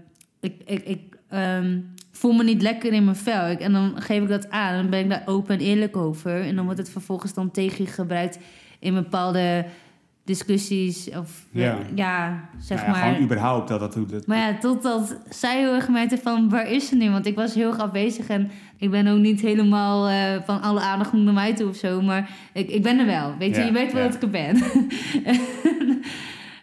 ik, 0.41 0.62
ik, 0.64 0.84
ik 0.84 1.16
ehm, 1.28 1.80
voel 2.11 2.32
me 2.32 2.45
niet 2.45 2.62
lekker 2.62 2.93
in 2.93 3.05
mijn 3.05 3.16
vel. 3.16 3.43
En 3.43 3.72
dan 3.72 3.93
geef 4.01 4.22
ik 4.22 4.28
dat 4.28 4.51
aan. 4.51 4.76
Dan 4.76 4.91
ben 4.91 5.01
ik 5.01 5.09
daar 5.11 5.22
open 5.26 5.59
en 5.59 5.64
eerlijk 5.64 5.97
over. 5.97 6.41
En 6.43 6.57
dan 6.57 6.64
wordt 6.64 6.80
het 6.80 6.91
vervolgens 6.91 7.34
dan 7.34 7.51
tegen 7.51 7.84
je 7.84 7.91
gebruikt... 7.91 8.38
in 8.78 8.95
bepaalde 8.95 9.64
discussies. 10.31 11.11
Of 11.18 11.47
Ja. 11.51 11.78
ja, 11.95 12.49
zeg 12.59 12.78
Nou 12.78 12.91
ja, 12.91 12.99
maar... 12.99 13.09
Gewoon 13.09 13.24
überhaupt 13.24 13.68
dat 13.68 13.81
dat... 13.81 14.11
dat 14.11 14.26
Maar 14.26 14.39
ja, 14.39 14.59
totdat 14.59 15.16
zij 15.28 15.59
heel 15.59 15.74
erg 15.74 15.89
merkte 15.89 16.18
van 16.18 16.49
waar 16.49 16.70
is 16.70 16.89
ze 16.89 16.97
nu? 16.97 17.11
Want 17.11 17.26
ik 17.26 17.35
was 17.35 17.55
heel 17.55 17.68
erg 17.68 17.78
afwezig 17.78 18.28
en 18.28 18.51
ik 18.78 18.91
ben 18.91 19.07
ook 19.07 19.18
niet 19.18 19.41
helemaal 19.41 20.09
eh, 20.09 20.16
van 20.45 20.62
alle 20.62 20.81
aandacht 20.81 21.12
naar 21.12 21.35
mij 21.35 21.55
toe 21.55 21.68
of 21.68 21.76
zo. 21.76 22.03
Maar 22.03 22.31
ik, 22.53 22.68
ik 22.68 22.83
ben 22.83 22.99
er 22.99 23.07
wel. 23.07 23.35
Weet 23.39 23.55
je, 23.55 23.61
Ja, 23.61 23.66
je 23.66 23.72
weet 23.72 23.93
wel 23.93 24.03
dat 24.03 24.14
ik 24.14 24.22
er 24.22 24.31
ben. 24.31 24.57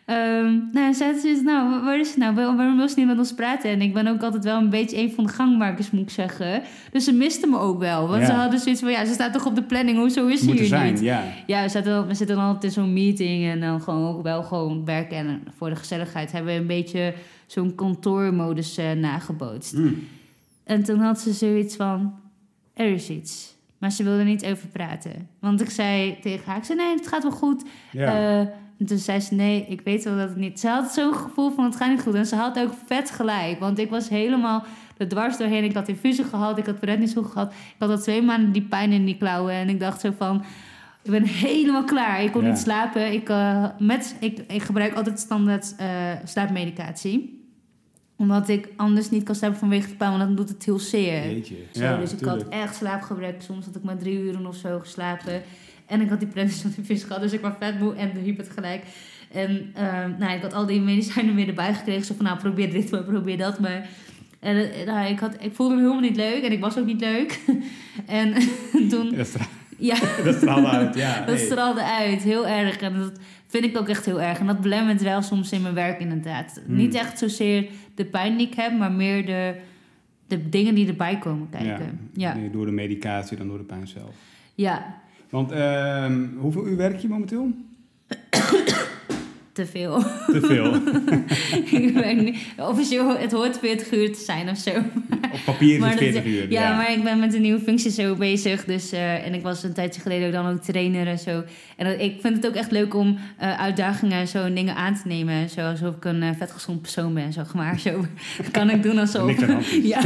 Ehm 0.08 0.60
nou, 0.72 0.94
zei 0.94 1.18
ze, 1.20 1.42
nou, 1.44 1.70
wa- 1.70 1.84
waar 1.84 2.00
is 2.00 2.12
ze 2.12 2.20
nou? 2.20 2.36
Waar- 2.36 2.56
Waarom 2.56 2.78
wil 2.78 2.90
ze 2.90 2.94
niet 2.98 3.08
met 3.08 3.18
ons 3.18 3.34
praten? 3.34 3.70
En 3.70 3.82
ik 3.82 3.94
ben 3.94 4.08
ook 4.08 4.22
altijd 4.24 4.44
wel 4.44 4.58
een 4.58 4.70
beetje 4.70 4.98
een 4.98 5.12
van 5.12 5.24
de 5.26 5.30
gangmakers, 5.34 5.92
moet 5.92 6.02
ik 6.02 6.10
zeggen. 6.10 6.62
Dus 6.92 7.04
ze 7.04 7.14
miste 7.14 7.48
me 7.48 7.58
ook 7.58 7.80
wel. 7.80 8.08
Want 8.08 8.22
Ja. 8.22 8.26
ze 8.28 8.32
hadden 8.34 8.60
zoiets 8.60 8.82
van, 8.82 8.92
ja, 8.92 9.06
ze 9.06 9.14
staat 9.14 9.34
toch 9.34 9.46
op 9.46 9.56
de 9.56 9.64
planning. 9.64 9.98
Hoezo 9.98 10.28
is 10.28 10.40
ze 10.40 10.50
er 10.50 10.56
hier 10.56 10.66
zijn, 10.66 10.94
niet? 10.94 11.02
ja. 11.02 11.24
Ja, 11.48 11.64
we 11.64 11.70
zitten, 11.70 11.92
dan- 11.94 12.08
we 12.08 12.14
zitten 12.14 12.36
dan 12.36 12.46
altijd 12.46 12.64
in 12.64 12.72
zo'n 12.72 12.94
meeting 12.94 13.46
en 13.52 13.60
dan 13.60 13.82
gewoon 13.82 14.16
ook 14.16 14.24
wel 14.24 14.44
gewoon 14.44 14.86
werken. 14.86 15.18
En 15.18 15.44
voor 15.58 15.70
de 15.70 15.76
gezelligheid 15.76 16.32
hebben 16.32 16.54
we 16.54 16.60
een 16.60 16.68
beetje 16.68 17.14
zo'n 17.46 17.76
kantoormodus 17.76 18.78
eh, 18.78 18.92
nagebootst. 18.92 19.74
Mm. 19.74 20.04
En 20.64 20.84
toen 20.84 21.00
had 21.00 21.20
ze 21.20 21.34
zoiets 21.34 21.76
van, 21.76 22.14
er 22.74 22.92
is 22.92 23.10
iets. 23.10 23.56
Maar 23.78 23.92
ze 23.92 24.04
wilde 24.04 24.24
niet 24.24 24.46
over 24.46 24.68
praten. 24.68 25.28
Want 25.40 25.62
ik 25.62 25.70
zei 25.70 26.18
tegen 26.22 26.46
haar, 26.46 26.58
ik 26.58 26.64
zei 26.64 26.78
nee, 26.78 26.96
het 26.96 27.08
gaat 27.08 27.24
wel 27.24 27.32
goed. 27.32 27.64
Ja. 27.92 28.40
Eh, 28.40 28.48
en 28.80 28.86
toen 28.86 28.98
zei 28.98 29.20
ze, 29.20 29.34
nee, 29.34 29.66
ik 29.70 29.82
weet 29.84 30.04
wel 30.04 30.18
dat 30.18 30.30
het 30.30 30.38
niet... 30.38 30.60
Ze 30.60 30.68
had 30.68 30.92
zo'n 30.94 31.14
gevoel 31.14 31.52
van, 31.52 31.64
het 31.64 31.76
gaat 31.76 31.90
niet 31.90 32.02
goed. 32.02 32.14
En 32.14 32.26
ze 32.26 32.36
had 32.36 32.60
ook 32.60 32.74
vet 32.86 33.12
gelijk. 33.12 33.60
Want 33.60 33.80
ik 33.80 33.90
was 33.90 34.10
helemaal 34.10 34.64
er 34.98 35.08
dwars 35.08 35.38
doorheen. 35.38 35.64
Ik 35.64 35.74
had 35.74 35.88
infusie 35.88 36.24
gehad, 36.24 36.58
ik 36.58 36.66
had 36.66 36.80
prednisol 36.80 37.24
gehad. 37.24 37.52
Ik 37.52 37.76
had 37.80 37.90
al 37.90 37.98
twee 37.98 38.22
maanden 38.22 38.52
die 38.52 38.62
pijn 38.62 38.92
in 38.92 39.06
die 39.06 39.18
klauwen. 39.18 39.54
En 39.54 39.70
ik 39.70 39.80
dacht 39.80 40.02
zo 40.02 40.14
van, 40.18 40.44
ik 41.04 41.12
ben 41.12 41.24
helemaal 41.24 41.84
klaar. 41.84 42.24
Ik 42.24 42.32
kon 42.32 42.42
Ja. 42.44 42.50
niet 42.50 42.58
slapen. 42.60 43.14
Ik, 43.14 43.30
eh, 43.30 43.66
met, 43.80 44.16
ik, 44.20 44.40
ik 44.48 44.62
gebruik 44.62 44.94
altijd 44.96 45.20
standaard 45.20 45.76
eh, 45.78 45.88
slaapmedicatie 46.24 47.36
omdat 48.18 48.50
ik 48.50 48.68
anders 48.76 49.10
niet 49.10 49.24
kan 49.24 49.36
slapen 49.36 49.58
vanwege 49.58 49.88
de 49.88 49.96
pijn, 49.96 50.12
want 50.12 50.24
dan 50.24 50.36
doet 50.36 50.50
het 50.50 50.66
heel 50.66 50.80
zeer. 50.80 51.32
Jeetje. 51.32 51.56
Zo, 51.72 51.84
ja, 51.84 51.98
dus 51.98 52.14
ik 52.14 52.26
had 52.26 52.48
echt 52.50 52.76
slaapgebrek. 52.76 53.42
Soms 53.42 53.66
had 53.66 53.76
ik 53.76 53.84
maar 53.84 53.98
drie 53.98 54.20
uur 54.20 54.48
of 54.48 54.56
zo 54.56 54.80
geslapen. 54.80 55.42
En 55.86 56.02
ik 56.02 56.10
had 56.10 56.20
die 56.20 56.28
prednisone 56.28 56.74
vis 56.82 57.04
gehad, 57.04 57.22
dus 57.22 57.34
ik 57.34 57.42
was 57.42 57.54
vet 57.60 57.80
moe 57.80 57.96
en 57.96 58.12
de 58.14 58.20
hyper 58.20 58.48
tegelijk. 58.48 58.84
En 59.32 59.72
ehm, 59.74 60.12
nou, 60.20 60.34
ik 60.34 60.42
had 60.42 60.54
al 60.54 60.66
die 60.66 60.82
medicijnen 60.82 61.36
weer 61.36 61.48
erbij 61.48 61.74
gekregen. 61.74 62.06
Zo 62.06 62.14
van, 62.16 62.26
nou, 62.26 62.38
probeer 62.38 62.72
dit 62.72 62.92
maar, 62.92 63.04
probeer 63.04 63.38
dat 63.38 63.60
maar. 63.60 63.90
En 64.40 64.72
eh, 64.72 64.86
nou, 64.86 65.08
ik, 65.08 65.20
had, 65.20 65.36
ik 65.40 65.56
voelde 65.56 65.76
me 65.76 65.82
helemaal 65.82 66.02
niet 66.02 66.16
leuk 66.16 66.44
en 66.44 66.52
ik 66.52 66.60
was 66.60 66.78
ook 66.78 66.86
niet 66.86 67.02
leuk. 67.02 67.40
en 68.06 68.34
toen, 68.90 69.16
ja, 69.78 69.96
dat 70.24 70.36
straalde 70.36 70.68
uit, 70.68 70.96
ja. 70.96 71.18
dat 71.26 71.36
nee. 71.36 71.46
straalde 71.46 71.84
uit. 71.84 72.24
Heel 72.24 72.48
erg. 72.48 72.78
En 72.78 73.00
dat 73.00 73.20
vind 73.48 73.64
ik 73.64 73.78
ook 73.78 73.88
echt 73.88 74.06
heel 74.06 74.22
erg. 74.22 74.40
En 74.40 74.46
dat 74.46 74.62
belemmert 74.62 75.02
wel 75.02 75.22
soms 75.22 75.52
in 75.52 75.62
mijn 75.62 75.74
werk 75.74 76.00
inderdaad. 76.00 76.62
Hmm. 76.66 76.76
Niet 76.76 76.96
echt 76.96 77.20
zozeer 77.20 77.70
de 77.96 78.06
pijn 78.06 78.38
die 78.38 78.48
ik 78.48 78.54
heb, 78.54 78.78
maar 78.78 78.92
meer 78.92 79.26
de, 79.26 79.56
de 80.28 80.50
dingen 80.50 80.76
die 80.76 80.88
erbij 80.88 81.18
komen 81.18 81.50
kijken. 81.50 82.10
Ja, 82.14 82.36
door 82.52 82.66
de 82.66 82.72
medicatie 82.72 83.38
dan 83.38 83.48
door 83.48 83.58
de 83.58 83.64
pijn 83.64 83.88
zelf. 83.88 84.16
ja. 84.56 85.06
Want 85.30 85.52
ehm, 85.52 86.26
hoeveel 86.38 86.68
uur 86.68 86.78
werk 86.78 87.00
je 87.00 87.08
momenteel? 87.08 87.52
te 89.58 89.66
veel. 89.66 90.04
Te 90.28 90.42
veel. 90.42 90.74
ik 91.88 91.94
weet 91.94 92.22
niet. 92.22 92.38
Officieel, 92.58 93.18
het 93.18 93.32
hoort 93.32 93.58
40 93.60 93.92
uur 93.94 94.14
te 94.14 94.20
zijn 94.20 94.50
of 94.50 94.58
zo. 94.58 94.70
Op 95.32 95.40
papier 95.46 95.76
is 95.78 95.84
het 95.84 95.90
dat- 95.92 96.00
40 96.00 96.26
uur. 96.26 96.52
Ja, 96.52 96.76
maar 96.76 96.92
ik 96.92 97.04
ben 97.04 97.20
met 97.20 97.34
een 97.34 97.42
nieuwe 97.42 97.60
functie 97.60 97.92
zo 97.92 98.16
bezig. 98.16 98.66
Dus, 98.66 98.92
eh, 98.92 99.26
en 99.26 99.34
ik 99.34 99.42
was 99.42 99.64
een 99.64 99.74
tijdje 99.74 100.02
geleden 100.02 100.28
ook 100.28 100.34
dan 100.34 100.48
ook 100.50 100.62
trainer 100.64 101.08
en 101.08 101.20
zo. 101.20 101.44
En 101.78 101.86
dat- 101.90 102.00
ik 102.02 102.16
vind 102.22 102.36
het 102.36 102.48
ook 102.48 102.54
echt 102.56 102.72
leuk 102.72 102.96
om 102.96 103.18
eh, 103.38 103.60
uitdagingen 103.60 104.18
en 104.20 104.28
zo 104.28 104.44
en 104.44 104.56
dingen 104.56 104.76
aan 104.76 104.94
te 104.96 105.08
nemen. 105.08 105.50
Zo 105.50 105.62
alsof 105.62 105.96
ik 105.96 106.06
een 106.06 106.24
eh, 106.24 106.30
vetgezond 106.38 106.82
persoon 106.82 107.14
ben, 107.14 107.34
zeg 107.34 107.54
maar. 107.54 107.80
Zo 107.80 108.06
kan 108.52 108.70
ik 108.70 108.84
doen 108.84 108.98
alsof. 108.98 109.26
Niks 109.26 109.44
aan. 109.44 109.62
Ja, 109.84 110.02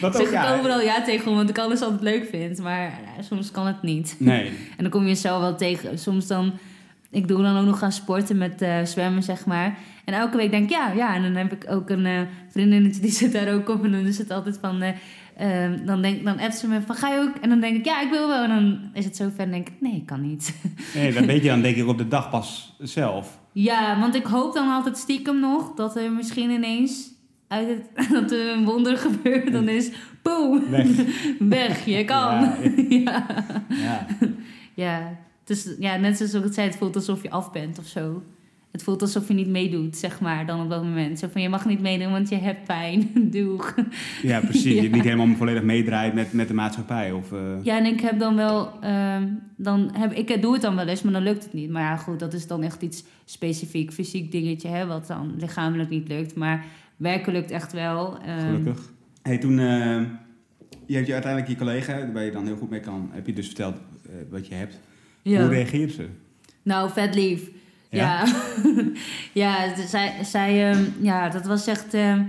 zeg 0.00 0.14
ook, 0.14 0.20
ik 0.26 0.30
ja. 0.32 0.56
overal 0.58 0.80
ja 0.80 1.02
tegen, 1.02 1.34
want 1.34 1.48
ik 1.48 1.58
alles 1.58 1.80
altijd 1.80 2.02
leuk 2.02 2.26
vind. 2.30 2.58
Maar 2.58 2.98
soms 3.28 3.50
kan 3.50 3.66
het 3.66 3.82
niet. 3.82 4.14
Nee. 4.18 4.46
En 4.46 4.52
dan 4.82 4.90
kom 4.90 5.02
je 5.02 5.08
jezelf 5.08 5.40
wel 5.40 5.56
tegen. 5.56 5.98
Soms 5.98 6.26
dan... 6.26 6.52
Ik 7.16 7.28
doe 7.28 7.42
dan 7.42 7.56
ook 7.58 7.66
nog 7.66 7.78
gaan 7.78 7.92
sporten 7.92 8.38
met 8.38 8.62
eh, 8.62 8.84
zwemmen, 8.84 9.22
zeg 9.22 9.46
maar. 9.46 9.78
En 10.04 10.14
elke 10.14 10.36
week 10.36 10.50
denk 10.50 10.64
ik, 10.64 10.70
ja, 10.70 10.92
ja. 10.92 11.14
En 11.14 11.22
dan 11.22 11.34
heb 11.34 11.52
ik 11.52 11.66
ook 11.70 11.90
een 11.90 12.06
eh 12.06 12.20
vriendinnetje 12.50 13.00
die 13.00 13.10
zit 13.20 13.32
daar 13.32 13.54
ook 13.54 13.68
op. 13.68 13.84
En 13.84 13.92
dan 13.92 14.06
is 14.06 14.18
het 14.18 14.30
altijd 14.30 14.58
van... 14.60 14.82
eh, 14.82 14.92
ehm, 15.36 15.86
dan, 15.86 16.02
denk, 16.02 16.24
dan 16.24 16.38
appt 16.38 16.56
ze 16.58 16.68
me 16.68 16.80
van, 16.86 16.94
ga 16.94 17.08
je 17.08 17.20
ook? 17.20 17.36
En 17.40 17.48
dan 17.48 17.60
denk 17.60 17.76
ik, 17.76 17.84
ja, 17.84 18.00
ik 18.00 18.10
wil 18.10 18.28
wel. 18.28 18.42
En 18.42 18.48
dan 18.48 18.90
is 18.92 19.04
het 19.04 19.16
zo 19.16 19.28
ver 19.34 19.44
en 19.44 19.50
denk 19.50 19.68
ik, 19.68 19.74
nee, 19.80 19.94
ik 19.96 20.06
kan 20.06 20.20
niet. 20.28 20.54
nee, 20.94 21.12
dat 21.12 21.24
weet 21.24 21.42
je 21.42 21.48
dan 21.48 21.62
denk 21.62 21.76
ik 21.76 21.86
op 21.86 21.98
de 21.98 22.08
dag 22.08 22.30
pas 22.30 22.76
zelf. 22.78 23.38
ja, 23.52 23.98
want 24.00 24.14
ik 24.14 24.24
hoop 24.26 24.54
dan 24.54 24.68
altijd 24.68 24.96
stiekem 24.96 25.40
nog... 25.40 25.74
dat 25.74 25.96
er 25.96 26.12
misschien 26.12 26.50
ineens... 26.50 27.14
Uit 27.48 27.68
het, 27.68 28.08
dat 28.20 28.32
er 28.32 28.52
een 28.52 28.64
wonder 28.64 28.96
gebeurt. 28.96 29.52
Dan 29.52 29.68
is, 29.68 29.90
boom, 30.22 30.70
Weg. 30.70 30.86
weg, 31.38 31.84
je 31.84 32.04
kan. 32.04 32.24
Ja. 32.24 32.56
ja. 32.88 33.26
Ja. 33.68 34.06
Ja, 34.74 35.16
dus 35.46 35.74
ja, 35.78 35.96
net 35.96 36.16
zoals 36.16 36.34
ik 36.34 36.42
het 36.42 36.54
zei, 36.54 36.66
het 36.66 36.76
voelt 36.76 36.94
alsof 36.96 37.22
je 37.22 37.30
af 37.30 37.52
bent 37.52 37.78
of 37.78 37.86
zo. 37.86 38.22
Het 38.70 38.82
voelt 38.84 39.02
alsof 39.02 39.28
je 39.28 39.34
niet 39.34 39.48
meedoet, 39.48 39.96
zeg 39.96 40.20
maar, 40.20 40.46
dan 40.46 40.60
op 40.62 40.70
dat 40.70 40.82
moment. 40.84 41.18
Zo 41.18 41.28
van, 41.32 41.42
je 41.42 41.48
mag 41.48 41.66
niet 41.66 41.80
meedoen, 41.80 42.10
want 42.10 42.28
je 42.28 42.36
hebt 42.36 42.64
pijn. 42.64 43.10
Doeg. 43.36 43.74
ja, 44.22 44.40
precies. 44.40 44.74
Ja. 44.74 44.82
Je 44.82 44.88
niet 44.90 45.02
helemaal 45.04 45.36
volledig 45.36 45.62
meedraait 45.62 46.14
met, 46.14 46.32
met 46.32 46.48
de 46.48 46.54
maatschappij. 46.54 47.12
Of, 47.12 47.32
eh, 47.32 47.38
Ja, 47.62 47.78
en 47.78 47.84
ik 47.84 48.00
heb 48.00 48.18
dan 48.18 48.36
wel... 48.36 48.80
ehm, 48.80 49.26
dan 49.56 49.90
heb, 49.92 50.12
ik 50.12 50.42
doe 50.42 50.52
het 50.52 50.62
dan 50.62 50.76
wel 50.76 50.86
eens, 50.86 51.02
maar 51.02 51.12
dan 51.12 51.22
lukt 51.22 51.44
het 51.44 51.52
niet. 51.52 51.70
Maar 51.70 51.82
ja, 51.82 51.96
goed, 51.96 52.18
dat 52.18 52.32
is 52.32 52.46
dan 52.46 52.62
echt 52.62 52.82
iets 52.82 53.04
specifiek, 53.24 53.92
fysiek 53.92 54.32
dingetje... 54.32 54.68
Hè, 54.68 54.86
wat 54.86 55.06
dan 55.06 55.34
lichamelijk 55.38 55.90
niet 55.90 56.08
lukt. 56.08 56.34
Maar 56.34 56.64
werken 56.96 57.32
lukt 57.32 57.50
echt 57.50 57.72
wel. 57.72 58.18
ehm, 58.18 58.40
Gelukkig. 58.40 58.92
Hey, 59.22 59.38
toen 59.38 59.58
eh, 59.58 60.00
je 60.86 60.94
hebt 60.94 61.06
je 61.06 61.12
uiteindelijk 61.12 61.52
je 61.52 61.56
collega, 61.58 62.12
waar 62.12 62.24
je 62.24 62.30
dan 62.30 62.46
heel 62.46 62.56
goed 62.56 62.70
mee 62.70 62.80
kan, 62.80 63.08
heb 63.12 63.26
je 63.26 63.32
dus 63.32 63.46
verteld 63.46 63.74
eh, 64.06 64.12
wat 64.30 64.46
je 64.46 64.54
hebt. 64.54 64.78
Ja. 65.30 65.40
Hoe 65.40 65.48
reageert 65.48 65.92
ze? 65.92 66.08
Nou, 66.62 66.90
vet 66.90 67.14
lief. 67.14 67.50
Ja? 67.90 68.24
Ja, 69.32 69.74
zij, 69.86 70.14
zij 70.24 70.70
ehm, 70.70 70.84
ja 71.00 71.28
dat 71.28 71.46
was 71.46 71.66
echt. 71.66 71.94
ehm, 71.94 72.22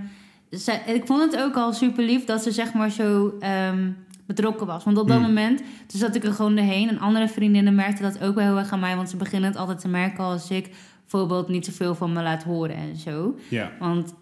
zij, 0.49 0.81
ik 0.85 1.05
vond 1.05 1.31
het 1.31 1.41
ook 1.41 1.55
al 1.55 1.73
super 1.73 2.03
lief 2.03 2.25
dat 2.25 2.43
ze 2.43 2.51
zeg 2.51 2.73
maar 2.73 2.91
zo 2.91 3.35
ehm, 3.39 3.89
betrokken 4.25 4.67
was. 4.67 4.83
Want 4.83 4.97
op 4.97 5.07
dat 5.07 5.17
Hmm. 5.17 5.25
moment, 5.25 5.57
toen 5.87 5.99
zat 5.99 6.15
ik 6.15 6.23
er 6.23 6.33
gewoon 6.33 6.55
doorheen. 6.55 6.89
En 6.89 6.99
andere 6.99 7.27
vriendinnen 7.27 7.75
merkten 7.75 8.03
dat 8.03 8.23
ook 8.23 8.35
wel 8.35 8.43
heel 8.45 8.57
erg 8.57 8.71
aan 8.71 8.79
mij. 8.79 8.95
Want 8.95 9.09
ze 9.09 9.17
beginnen 9.17 9.49
het 9.49 9.59
altijd 9.59 9.79
te 9.79 9.87
merken 9.87 10.23
als 10.23 10.49
ik 10.49 10.69
bijvoorbeeld 11.01 11.47
niet 11.47 11.65
zoveel 11.65 11.95
van 11.95 12.13
me 12.13 12.21
laat 12.21 12.43
horen 12.43 12.75
en 12.75 12.95
zo. 12.95 13.35
Ja. 13.49 13.71
Want, 13.79 14.13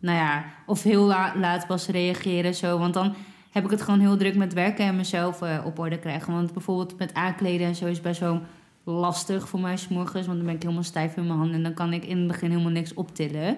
nou 0.00 0.16
ja, 0.18 0.44
of 0.66 0.82
heel 0.82 1.04
la- 1.04 1.32
laat 1.36 1.66
pas 1.66 1.86
reageren 1.88 2.54
zo. 2.54 2.78
Want 2.78 2.94
dan 2.94 3.14
heb 3.50 3.64
ik 3.64 3.70
het 3.70 3.82
gewoon 3.82 4.00
heel 4.00 4.16
druk 4.16 4.34
met 4.36 4.52
werken 4.52 4.84
en 4.84 4.96
mezelf 4.96 5.42
eh, 5.42 5.58
op 5.64 5.78
orde 5.78 5.98
krijgen. 5.98 6.32
Want 6.32 6.52
bijvoorbeeld 6.52 6.98
met 6.98 7.14
aankleden 7.14 7.66
en 7.66 7.74
zo 7.74 7.86
is 7.86 8.00
best 8.00 8.20
wel 8.20 8.40
lastig 8.84 9.48
voor 9.48 9.60
mij 9.60 9.76
's 9.76 9.88
morgens. 9.88 10.26
Want 10.26 10.36
dan 10.38 10.46
ben 10.46 10.54
ik 10.54 10.62
helemaal 10.62 10.82
stijf 10.84 11.16
in 11.16 11.26
mijn 11.26 11.38
handen 11.38 11.56
en 11.56 11.62
dan 11.62 11.74
kan 11.74 11.92
ik 11.92 12.04
in 12.04 12.18
het 12.18 12.26
begin 12.26 12.50
helemaal 12.50 12.72
niks 12.72 12.94
optillen. 12.94 13.56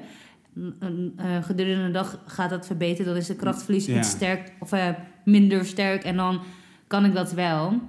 Eh, 1.16 1.43
gedurende 1.43 1.86
de 1.86 1.90
dag 1.90 2.18
gaat 2.26 2.51
dat 2.51 2.66
verbeteren. 2.66 3.07
Dan 3.12 3.20
is 3.20 3.26
de 3.26 3.36
krachtverlies 3.36 3.86
Ja. 3.86 3.99
iets 3.99 4.11
sterk 4.11 4.53
of 4.61 4.72
eh, 4.72 4.88
minder 5.24 5.64
sterk. 5.64 6.05
En 6.05 6.16
dan 6.16 6.40
kan 6.86 7.05
ik 7.05 7.14
dat 7.14 7.32
wel. 7.32 7.80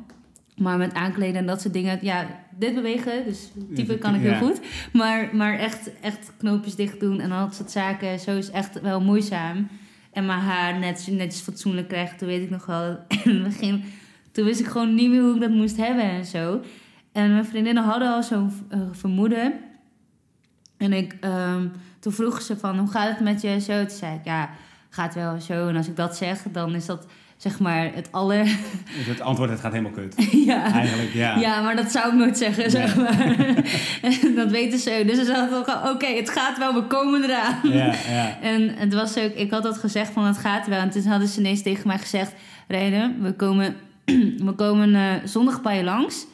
Maar 0.57 0.77
met 0.77 0.93
aankleden 0.93 1.35
en 1.35 1.45
dat 1.45 1.61
soort 1.61 1.73
dingen, 1.73 1.99
ja, 2.01 2.25
dit 2.57 2.73
bewegen, 2.75 3.23
dus 3.25 3.51
type 3.75 3.97
kan 3.97 4.15
ik 4.15 4.21
heel 4.21 4.31
Ja. 4.31 4.37
goed. 4.37 4.59
Maar, 4.93 5.35
maar 5.35 5.57
echt, 5.59 5.99
echt 6.01 6.31
knoopjes 6.37 6.75
dicht 6.75 6.99
doen 6.99 7.19
en 7.19 7.31
al 7.31 7.45
dat 7.45 7.55
soort 7.55 7.71
zaken, 7.71 8.19
zo 8.19 8.37
is 8.37 8.49
echt 8.51 8.81
wel 8.81 9.01
moeizaam. 9.01 9.67
En 10.13 10.25
mijn 10.25 10.39
haar 10.39 10.79
net, 10.79 11.07
netjes 11.11 11.41
fatsoenlijk 11.41 11.87
krijgen, 11.87 12.17
toen 12.17 12.27
weet 12.27 12.43
ik 12.43 12.49
nog 12.49 12.65
wel. 12.65 12.97
In 13.23 13.31
het 13.31 13.43
begin, 13.43 13.83
toen 14.31 14.45
wist 14.45 14.59
ik 14.59 14.67
gewoon 14.67 14.95
niet 14.95 15.09
meer 15.09 15.21
hoe 15.21 15.35
ik 15.35 15.41
dat 15.41 15.49
moest 15.49 15.77
hebben 15.77 16.03
en 16.03 16.25
zo. 16.25 16.61
En 17.11 17.31
mijn 17.31 17.45
vriendinnen 17.45 17.83
hadden 17.83 18.13
al 18.13 18.23
zo'n 18.23 18.51
eh, 18.69 18.79
vermoeden. 18.91 19.53
En 20.77 20.93
ik, 20.93 21.17
ehm, 21.19 21.67
toen 21.99 22.13
vroeg 22.13 22.41
ze 22.41 22.57
van, 22.57 22.77
hoe 22.77 22.89
gaat 22.89 23.09
het 23.09 23.19
met 23.19 23.41
je 23.41 23.59
zo? 23.59 23.79
Toen 23.79 23.97
zei 23.97 24.15
ik, 24.15 24.25
ja, 24.25 24.49
gaat 24.89 25.13
wel 25.13 25.41
zo. 25.41 25.67
En 25.67 25.75
als 25.75 25.87
ik 25.87 25.95
dat 25.95 26.17
zeg, 26.17 26.41
dan 26.51 26.75
is 26.75 26.85
dat 26.85 27.07
zeg 27.43 27.59
maar 27.59 27.91
het 27.93 28.07
aller... 28.11 28.43
Dus 28.97 29.05
het 29.15 29.21
antwoord, 29.21 29.49
het 29.49 29.59
gaat 29.59 29.71
helemaal 29.71 29.91
kut. 29.91 30.15
ja. 30.45 30.73
Eigenlijk, 30.73 31.13
ja. 31.13 31.37
Ja, 31.37 31.61
maar 31.61 31.75
dat 31.75 31.91
zou 31.91 32.07
ik 32.07 32.13
nooit 32.13 32.37
zeggen, 32.37 32.71
zeg 32.71 32.95
maar. 32.95 33.35
Dat 34.35 34.51
weten 34.51 34.79
ze. 34.79 35.03
Dus 35.05 35.17
ze 35.17 35.25
zaten 35.25 35.57
ook 35.57 35.93
oké, 35.93 36.05
het 36.05 36.29
gaat 36.29 36.57
wel, 36.57 36.73
we 36.73 36.83
komen 36.83 37.23
eraan. 37.23 37.59
Ja, 37.63 37.93
ja. 38.09 38.37
En 38.41 38.69
het 38.75 38.93
was 38.93 39.17
ook, 39.17 39.31
ik 39.33 39.51
had 39.51 39.63
dat 39.63 39.77
gezegd 39.77 40.11
van 40.13 40.25
het 40.25 40.37
gaat 40.37 40.67
wel. 40.67 40.79
En 40.79 40.89
toen 40.89 41.05
hadden 41.05 41.27
ze 41.27 41.39
ineens 41.39 41.61
tegen 41.61 41.87
mij 41.87 41.97
gezegd: 41.97 42.33
Reine, 42.67 43.13
we 43.19 43.33
komen, 43.33 43.75
we 44.47 44.53
komen 44.55 44.95
eh, 44.95 45.01
zondag 45.23 45.61
bij 45.61 45.77
je 45.77 45.83
langs. 45.83 46.25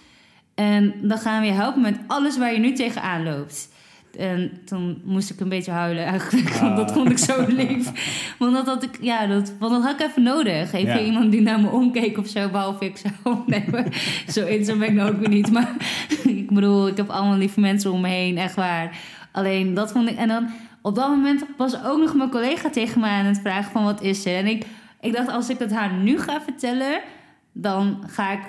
En 0.55 0.93
dan 1.01 1.17
gaan 1.17 1.41
we 1.41 1.47
je 1.47 1.53
helpen 1.53 1.81
met 1.81 1.97
alles 2.07 2.37
waar 2.37 2.53
je 2.53 2.59
nu 2.59 2.73
tegenaan 2.73 3.23
loopt. 3.23 3.69
En 4.17 4.51
toen 4.65 5.01
moest 5.05 5.29
ik 5.29 5.39
een 5.39 5.49
beetje 5.49 5.71
huilen 5.71 6.05
eigenlijk. 6.05 6.49
Want 6.49 6.75
dat 6.75 6.89
Ah. 6.89 6.95
vond 6.95 7.09
ik 7.11 7.17
zo 7.17 7.45
lief. 7.61 7.91
Want 8.39 8.53
dat 8.53 8.65
had 8.65 8.83
ik, 8.83 8.97
ja, 9.01 9.27
dat, 9.27 9.53
want 9.59 9.71
dat 9.71 9.83
had 9.83 9.99
ik 9.99 10.07
even 10.07 10.23
nodig. 10.23 10.73
Even 10.73 10.93
Ja. 10.93 10.99
iemand 10.99 11.31
die 11.31 11.41
naar 11.41 11.59
me 11.59 11.69
omkeek 11.69 12.17
of 12.17 12.27
zo. 12.27 12.49
Behalve 12.49 12.85
ik 12.85 12.97
zelf. 12.97 13.45
Nee, 13.45 13.63
maar 13.71 13.85
zo 14.33 14.43
eenzaam 14.45 14.79
ben 14.79 14.87
ik 14.87 14.93
nou 14.93 15.11
ook 15.11 15.19
weer 15.19 15.29
niet. 15.29 15.51
Maar 15.51 15.71
ik 16.25 16.49
bedoel, 16.51 16.87
ik 16.87 16.97
heb 16.97 17.09
allemaal 17.09 17.37
lieve 17.37 17.59
mensen 17.59 17.91
om 17.91 18.01
me 18.01 18.07
heen. 18.07 18.37
Echt 18.37 18.55
waar. 18.55 18.97
Alleen 19.31 19.73
dat 19.73 19.91
vond 19.91 20.09
ik... 20.09 20.17
En 20.17 20.27
dan 20.27 20.49
op 20.81 20.95
dat 20.95 21.09
moment 21.09 21.43
was 21.57 21.83
ook 21.83 21.99
nog 21.99 22.13
mijn 22.15 22.29
collega 22.29 22.69
tegen 22.69 23.01
mij 23.01 23.11
aan 23.19 23.25
het 23.25 23.39
vragen 23.39 23.71
van 23.71 23.83
wat 23.83 24.01
is 24.01 24.25
er. 24.25 24.35
En 24.35 24.47
ik, 24.47 24.65
ik 25.01 25.13
dacht, 25.13 25.29
als 25.29 25.49
ik 25.49 25.59
het 25.59 25.73
haar 25.73 25.93
nu 25.93 26.19
ga 26.19 26.41
vertellen, 26.41 26.99
dan 27.53 28.03
ga 28.07 28.31
ik... 28.31 28.39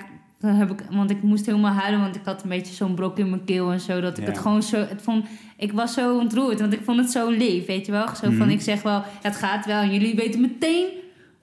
Dan 0.41 0.51
heb 0.53 0.71
ik, 0.71 0.79
want 0.89 1.09
ik 1.09 1.23
moest 1.23 1.45
helemaal 1.45 1.71
huilen, 1.73 1.99
want 2.01 2.15
ik 2.15 2.21
had 2.25 2.43
een 2.43 2.49
beetje 2.49 2.73
zo'n 2.73 2.93
brok 2.93 3.17
in 3.19 3.29
mijn 3.29 3.43
keel 3.43 3.71
en 3.71 3.79
zo. 3.79 4.01
Dat 4.01 4.17
ik 4.17 4.23
Ja. 4.23 4.29
het 4.29 4.39
gewoon 4.39 4.63
zo... 4.63 4.77
Het 4.77 5.01
vond, 5.01 5.25
ik 5.57 5.71
was 5.71 5.93
zo 5.93 6.17
ontroerd, 6.17 6.59
want 6.59 6.73
ik 6.73 6.81
vond 6.83 6.97
het 6.99 7.11
zo 7.11 7.29
lief, 7.29 7.65
weet 7.65 7.85
je 7.85 7.91
wel. 7.91 8.07
Zo 8.07 8.13
van, 8.21 8.35
Mhm. 8.35 8.49
ik 8.49 8.61
zeg 8.61 8.81
wel, 8.81 9.03
het 9.21 9.35
gaat 9.35 9.65
wel. 9.65 9.81
En 9.81 9.91
jullie 9.93 10.15
weten 10.15 10.41
meteen 10.41 10.85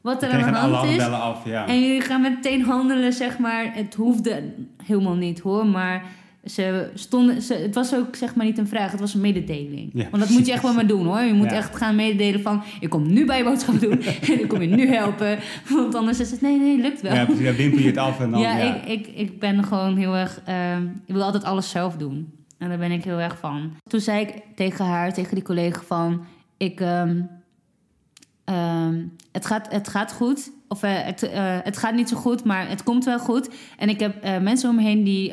wat 0.01 0.22
er 0.22 0.30
aan 0.30 0.53
de 0.53 0.59
hand 0.59 0.90
is. 0.90 1.03
af, 1.03 1.44
ja. 1.44 1.66
En 1.66 1.80
jullie 1.80 2.01
gaan 2.01 2.20
meteen 2.20 2.62
handelen, 2.62 3.12
zeg 3.12 3.38
maar. 3.38 3.70
Het 3.74 3.94
hoefde 3.94 4.42
helemaal 4.84 5.14
niet 5.16 5.38
hoor, 5.40 5.66
maar 5.66 6.03
ze 6.51 6.90
stonden, 6.94 7.42
ze, 7.42 7.55
het 7.55 7.74
was 7.74 7.94
ook 7.94 8.16
zeg 8.16 8.34
maar 8.34 8.46
niet 8.46 8.59
een 8.59 8.68
vraag, 8.68 8.90
het 8.90 9.01
was 9.01 9.14
een 9.14 9.20
mededeling. 9.20 9.90
Ja, 9.94 10.07
Want 10.11 10.22
dat 10.22 10.28
moet 10.32 10.46
je 10.46 10.53
echt 10.53 10.62
wel 10.62 10.72
maar 10.74 10.86
doen 10.86 11.07
hoor. 11.07 11.20
Je 11.20 11.32
moet 11.32 11.51
Ja. 11.51 11.57
echt 11.57 11.76
gaan 11.76 11.96
mededelen 11.96 12.40
van, 12.42 12.62
ik 12.80 12.90
kom 12.90 13.12
nu 13.12 13.26
bij 13.26 13.38
je 13.38 13.44
boodschappen 13.44 13.88
doen 13.90 14.03
en 14.32 14.40
ik 14.40 14.49
kom 14.49 14.62
je 14.62 14.68
nu 14.68 14.86
helpen. 14.88 15.38
Want 15.68 15.94
anders 15.94 16.20
is 16.20 16.30
het, 16.30 16.40
nee, 16.40 16.59
nee, 16.59 16.78
lukt 16.78 17.01
wel. 17.01 17.14
Ja, 17.14 17.24
precies, 17.24 17.44
dan 17.44 17.55
wimpel 17.55 17.80
je 17.80 17.86
het 17.86 17.96
af 17.96 18.20
en 18.20 18.30
dan... 18.30 18.40
ja, 18.40 18.57
Ja, 18.59 18.74
Ik, 18.84 19.07
ik, 19.07 19.07
ik 19.16 19.38
ben 19.40 19.64
gewoon 19.64 19.96
heel 19.96 20.16
erg, 20.16 20.40
ehm, 20.44 20.82
ik 21.07 21.14
wil 21.14 21.22
altijd 21.22 21.44
alles 21.44 21.70
zelf 21.70 21.96
doen. 21.96 22.32
En 22.59 22.68
daar 22.68 22.78
ben 22.78 22.92
ik 22.92 23.05
heel 23.05 23.18
erg 23.20 23.38
van. 23.38 23.72
Toen 23.90 24.01
zei 24.01 24.20
ik 24.20 24.32
tegen 24.55 24.84
haar, 24.84 25.12
tegen 25.12 25.34
die 25.34 25.44
collega 25.44 25.80
van, 25.86 26.24
ik, 26.57 26.80
ehm, 26.80 27.22
het, 29.32 29.46
gaat, 29.46 29.72
het 29.72 29.88
gaat 29.88 30.12
goed. 30.12 30.51
Of 30.68 30.82
eh, 30.82 30.90
het, 31.04 31.22
eh, 31.22 31.56
het 31.62 31.76
gaat 31.76 31.94
niet 31.94 32.08
zo 32.08 32.16
goed, 32.16 32.44
maar 32.44 32.68
het 32.68 32.82
komt 32.82 33.04
wel 33.04 33.18
goed. 33.18 33.50
En 33.78 33.88
ik 33.88 34.00
heb 34.00 34.22
eh, 34.22 34.38
mensen 34.38 34.70
om 34.70 34.76
me 34.76 34.82
heen 34.82 35.04
die 35.04 35.32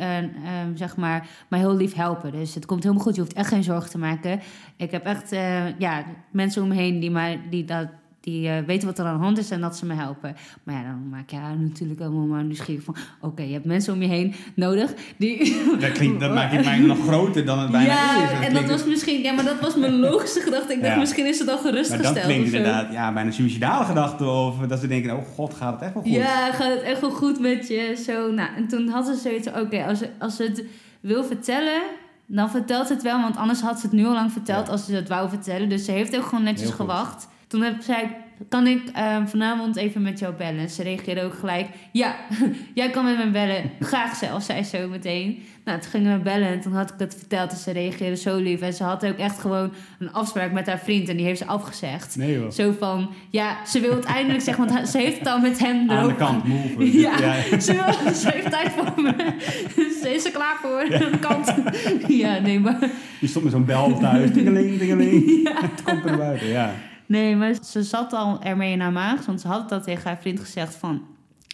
zeg 0.73 0.97
maar, 0.97 1.27
mij 1.47 1.59
heel 1.59 1.75
lief 1.75 1.93
helpen. 1.93 2.31
Dus 2.31 2.55
het 2.55 2.65
komt 2.65 2.83
helemaal 2.83 3.03
goed. 3.03 3.15
Je 3.15 3.21
hoeft 3.21 3.33
echt 3.33 3.49
geen 3.49 3.63
zorgen 3.63 3.89
te 3.89 3.97
maken. 3.97 4.39
Ik 4.75 4.91
heb 4.91 5.05
echt 5.05 5.29
ja, 5.77 6.03
mensen 6.31 6.61
om 6.61 6.67
me 6.67 6.75
heen 6.75 6.99
die, 6.99 7.11
mij, 7.11 7.41
die, 7.49 7.65
dat, 7.65 7.87
die 8.25 8.47
eh, 8.49 8.57
weten 8.65 8.87
wat 8.87 8.99
er 8.99 9.05
aan 9.05 9.17
de 9.17 9.23
hand 9.23 9.37
is 9.37 9.51
en 9.51 9.61
dat 9.61 9.77
ze 9.77 9.85
me 9.85 9.93
helpen. 9.93 10.35
Maar 10.63 10.75
ja, 10.75 10.81
dan 10.83 11.09
maak 11.09 11.29
je 11.29 11.35
haar 11.35 11.57
natuurlijk 11.57 12.01
allemaal 12.01 12.25
maar 12.25 12.43
nieuwsgierig 12.43 12.83
van... 12.83 12.95
Oké, 13.21 13.41
je 13.41 13.53
hebt 13.53 13.65
mensen 13.65 13.93
om 13.93 14.01
je 14.01 14.07
heen 14.07 14.33
nodig 14.55 14.93
die... 15.17 15.55
Dat, 15.79 15.91
klinkt, 15.91 16.19
dat 16.19 16.33
maakt 16.33 16.51
het 16.55 16.65
mij 16.71 16.79
nog 16.79 16.97
groter 17.07 17.45
dan 17.45 17.59
het 17.59 17.71
bijna 17.71 17.93
ja, 17.93 18.31
is. 18.39 18.47
en 18.47 18.53
dat 18.53 18.65
was 18.69 18.85
misschien... 18.85 19.21
Ja, 19.21 19.33
maar 19.33 19.43
dat 19.43 19.59
was 19.59 19.75
mijn 19.75 19.99
logische 19.99 20.39
gedachte. 20.41 20.73
Ik 20.73 20.81
dacht, 20.81 20.93
Ja. 20.93 20.99
misschien 20.99 21.25
is 21.25 21.39
het 21.39 21.47
al 21.49 21.53
Maar 21.55 21.63
gerustgesteld 21.63 22.15
dat 22.15 22.23
klinkt 22.23 22.45
inderdaad 22.53 22.91
ja, 22.91 23.13
bijna 23.13 23.31
suicidale 23.31 23.85
gedachte. 23.85 24.25
Of 24.25 24.57
dat 24.57 24.79
ze 24.79 24.87
denken, 24.87 25.17
oh 25.17 25.23
god, 25.35 25.53
gaat 25.53 25.73
het 25.73 25.81
echt 25.81 25.93
wel 25.93 26.03
goed? 26.03 26.11
Ja, 26.11 26.51
gaat 26.51 26.71
het 26.73 26.81
echt 26.81 27.01
wel 27.01 27.11
goed 27.11 27.39
met 27.39 27.67
je? 27.67 28.01
Zo, 28.05 28.31
nou, 28.31 28.49
en 28.55 28.67
toen 28.67 28.87
had 28.87 29.05
ze 29.05 29.15
zoiets. 29.15 29.47
Oké, 29.47 29.83
als, 29.83 29.99
ze- 29.99 30.09
als 30.19 30.35
ze 30.35 30.43
het 30.43 30.63
wil 31.01 31.23
vertellen... 31.23 31.81
Dan 32.27 32.49
vertelt 32.49 32.87
ze 32.87 32.93
het 32.93 33.03
wel, 33.03 33.21
want 33.21 33.37
anders 33.37 33.61
had 33.61 33.79
ze 33.79 33.85
het 33.85 33.95
nu 33.95 34.05
al 34.05 34.13
lang 34.13 34.31
verteld 34.31 34.65
Ja. 34.65 34.71
als 34.71 34.85
ze 34.85 34.95
het 34.95 35.07
wou 35.09 35.29
vertellen. 35.29 35.69
Dus 35.69 35.85
ze 35.85 35.91
heeft 35.91 36.17
ook 36.17 36.25
gewoon 36.25 36.43
netjes 36.43 36.69
gewacht. 36.69 37.27
Toen 37.55 37.63
heb, 37.63 37.81
zei 37.81 38.01
ik, 38.01 38.09
kan 38.49 38.67
ik 38.67 38.81
eh, 38.93 39.17
vanavond 39.25 39.75
even 39.75 40.01
met 40.01 40.19
jou 40.19 40.33
bellen? 40.33 40.69
Ze 40.69 40.83
reageerde 40.83 41.23
ook 41.23 41.33
gelijk, 41.33 41.67
ja, 41.91 42.15
jij 42.73 42.89
kan 42.89 43.05
met 43.05 43.17
me 43.17 43.31
bellen. 43.31 43.71
Graag 43.79 44.15
zelfs, 44.15 44.45
zei 44.45 44.63
ze 44.63 44.77
zo 44.77 44.87
meteen. 44.87 45.43
Nou, 45.65 45.79
toen 45.79 45.89
gingen 45.89 46.17
we 46.17 46.23
bellen 46.23 46.47
en 46.47 46.61
toen 46.61 46.73
had 46.73 46.89
ik 46.89 46.99
het 46.99 47.15
verteld. 47.17 47.51
En 47.51 47.57
ze 47.57 47.71
reageerde 47.71 48.15
zo 48.15 48.37
lief. 48.37 48.61
En 48.61 48.73
ze 48.73 48.83
had 48.83 49.05
ook 49.05 49.17
echt 49.17 49.39
gewoon 49.39 49.71
een 49.99 50.13
afspraak 50.13 50.51
met 50.51 50.67
haar 50.67 50.79
vriend. 50.79 51.09
En 51.09 51.17
die 51.17 51.25
heeft 51.25 51.39
ze 51.39 51.45
afgezegd. 51.45 52.15
Nee 52.15 52.33
joh. 52.33 52.51
Zo 52.51 52.75
van, 52.79 53.09
ja, 53.29 53.65
ze 53.65 53.79
wil 53.79 53.95
het 53.95 54.05
eindelijk 54.05 54.43
zeggen, 54.43 54.67
want 54.67 54.89
ze 54.89 54.97
heeft 54.97 55.19
het 55.19 55.27
al 55.27 55.39
met 55.39 55.59
hem 55.59 55.91
Aan 55.91 56.07
de 56.07 56.15
kant, 56.15 56.43
move. 56.43 56.91
Ja, 56.99 57.15
Ze, 57.59 57.73
wil, 57.73 58.13
ze 58.13 58.29
heeft 58.33 58.51
tijd 58.51 58.71
voor 58.71 59.01
me. 59.01 59.13
Ze 60.01 60.13
is 60.13 60.25
er 60.25 60.31
klaar 60.31 60.57
voor. 60.61 60.81
Aan 60.81 61.11
de 61.11 61.19
kant. 61.19 61.53
Ja, 62.07 62.39
nee, 62.39 62.59
maar... 62.59 62.89
Je 63.19 63.27
stond 63.27 63.43
met 63.43 63.53
zo'n 63.53 63.65
bel 63.65 63.99
thuis. 63.99 64.31
Tingeling, 64.31 64.77
tingeling. 64.77 65.41
Ja. 65.43 65.61
Het 65.61 65.83
komt 65.83 66.05
er 66.05 66.17
buiten, 66.17 66.47
ja. 66.47 66.73
Nee, 67.05 67.35
maar 67.35 67.55
ze 67.63 67.83
zat 67.83 68.13
al 68.13 68.41
ermee 68.41 68.71
in 68.71 68.79
haar 68.79 68.91
maag. 68.91 69.25
Want 69.25 69.41
ze 69.41 69.47
had 69.47 69.69
dat 69.69 69.83
tegen 69.83 70.03
haar 70.03 70.17
vriend 70.21 70.39
gezegd 70.39 70.75
van... 70.75 71.01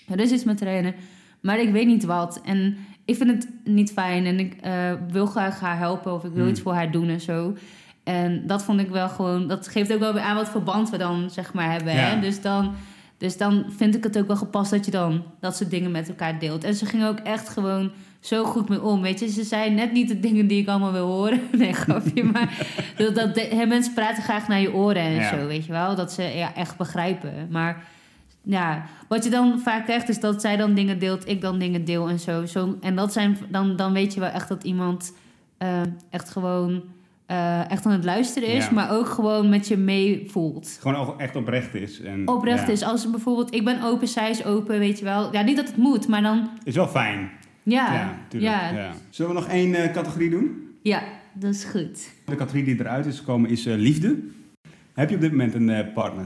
Er 0.09 0.19
is 0.19 0.31
iets 0.31 0.43
met 0.43 0.57
trainen, 0.57 0.95
maar 1.39 1.59
ik 1.59 1.71
weet 1.71 1.87
niet 1.87 2.03
wat. 2.03 2.41
En 2.45 2.77
ik 3.05 3.15
vind 3.15 3.29
het 3.29 3.49
niet 3.63 3.91
fijn. 3.91 4.25
En 4.25 4.39
ik 4.39 4.53
eh, 4.61 4.93
wil 5.09 5.25
graag 5.25 5.59
haar 5.59 5.77
helpen 5.77 6.13
of 6.13 6.23
ik 6.23 6.31
wil 6.31 6.41
Hmm. 6.41 6.51
iets 6.51 6.61
voor 6.61 6.73
haar 6.73 6.91
doen 6.91 7.09
en 7.09 7.21
zo. 7.21 7.55
En 8.03 8.47
dat 8.47 8.63
vond 8.63 8.79
ik 8.79 8.89
wel 8.89 9.09
gewoon... 9.09 9.47
Dat 9.47 9.67
geeft 9.67 9.93
ook 9.93 9.99
wel 9.99 10.13
weer 10.13 10.23
aan 10.23 10.35
wat 10.35 10.49
voor 10.49 10.63
band 10.63 10.89
we 10.89 10.97
dan, 10.97 11.29
zeg 11.29 11.53
maar, 11.53 11.71
hebben. 11.71 11.93
Ja. 11.93 11.99
Hè? 11.99 12.19
Dus 12.19 12.41
dan... 12.41 12.73
Dus 13.17 13.37
dan 13.37 13.65
vind 13.77 13.95
ik 13.95 14.03
het 14.03 14.17
ook 14.17 14.27
wel 14.27 14.35
gepast 14.35 14.71
dat 14.71 14.85
je 14.85 14.91
dan 14.91 15.23
dat 15.39 15.55
soort 15.55 15.69
dingen 15.69 15.91
met 15.91 16.09
elkaar 16.09 16.39
deelt. 16.39 16.63
En 16.63 16.75
ze 16.75 16.85
ging 16.85 17.05
ook 17.05 17.19
echt 17.19 17.49
gewoon 17.49 17.91
zo 18.21 18.43
goed 18.43 18.69
mee 18.69 18.81
om. 18.81 19.01
Weet 19.01 19.19
je, 19.19 19.27
ze 19.27 19.43
zei 19.43 19.69
net 19.69 19.91
niet 19.91 20.07
de 20.07 20.19
dingen 20.19 20.47
die 20.47 20.61
ik 20.61 20.67
allemaal 20.67 20.91
wil 20.91 21.07
horen. 21.07 21.41
Nee, 21.57 21.73
grapje. 21.73 22.23
Maar 22.23 22.67
dat, 22.97 23.15
dat 23.15 23.35
de- 23.35 23.65
mensen 23.67 23.93
praten 23.93 24.23
graag 24.23 24.47
naar 24.47 24.59
je 24.61 24.73
oren 24.73 25.01
en 25.01 25.11
Ja. 25.13 25.29
zo, 25.39 25.47
weet 25.47 25.65
je 25.65 25.71
wel. 25.71 25.95
Dat 25.95 26.11
ze 26.11 26.23
ja, 26.23 26.55
echt 26.55 26.77
begrijpen. 26.77 27.47
Maar 27.49 27.83
ja, 28.43 28.85
wat 29.07 29.23
je 29.23 29.29
dan 29.29 29.59
vaak 29.59 29.83
krijgt 29.85 30.09
is 30.09 30.19
dat 30.19 30.41
zij 30.41 30.57
dan 30.57 30.73
dingen 30.73 30.99
deelt, 30.99 31.27
ik 31.27 31.41
dan 31.41 31.59
dingen 31.59 31.85
deel 31.85 32.09
en 32.09 32.19
zo. 32.19 32.45
zo 32.45 32.77
en 32.81 32.95
dat 32.95 33.13
zijn, 33.13 33.37
dan, 33.49 33.75
dan 33.75 33.93
weet 33.93 34.13
je 34.13 34.19
wel 34.19 34.29
echt 34.29 34.47
dat 34.47 34.63
iemand 34.63 35.13
eh, 35.57 35.81
echt 36.09 36.29
gewoon 36.29 36.83
eh, 37.25 37.71
echt 37.71 37.85
aan 37.85 37.91
het 37.91 38.03
luisteren 38.03 38.49
is. 38.49 38.65
Ja. 38.65 38.71
Maar 38.71 38.91
ook 38.91 39.07
gewoon 39.07 39.49
met 39.49 39.67
je 39.67 39.77
meevoelt 39.77 40.77
Gewoon 40.81 40.97
ook 40.97 41.19
echt 41.19 41.35
oprecht 41.35 41.75
is. 41.75 42.01
En, 42.01 42.27
oprecht 42.27 42.67
ja. 42.67 42.73
is. 42.73 42.83
Als 42.83 43.09
bijvoorbeeld, 43.11 43.53
ik 43.53 43.65
ben 43.65 43.83
open, 43.83 44.07
zij 44.07 44.29
is 44.29 44.45
open, 44.45 44.79
weet 44.79 44.99
je 44.99 45.05
wel. 45.05 45.33
Ja, 45.33 45.41
niet 45.41 45.55
dat 45.55 45.67
het 45.67 45.77
moet, 45.77 46.07
maar 46.07 46.21
dan, 46.21 46.49
Is 46.63 46.75
wel 46.75 46.87
fijn. 46.87 47.29
Ja. 47.71 47.93
Ja, 47.93 48.17
tuurlijk. 48.27 48.53
ja. 48.53 48.69
Ja. 48.71 48.91
Zullen 49.09 49.33
we 49.33 49.39
nog 49.39 49.49
één 49.49 49.75
eh, 49.75 49.91
categorie 49.91 50.29
doen? 50.29 50.69
Ja, 50.81 51.03
dat 51.33 51.53
is 51.53 51.63
goed. 51.63 52.09
De 52.25 52.35
categorie 52.35 52.63
die 52.65 52.79
eruit 52.79 53.05
is 53.05 53.17
gekomen 53.19 53.49
is 53.49 53.65
eh, 53.65 53.75
liefde. 53.75 54.19
Heb 54.93 55.09
je 55.09 55.15
op 55.15 55.21
dit 55.21 55.31
moment 55.31 55.53
een 55.53 55.69
eh, 55.69 55.93
partner? 55.93 56.25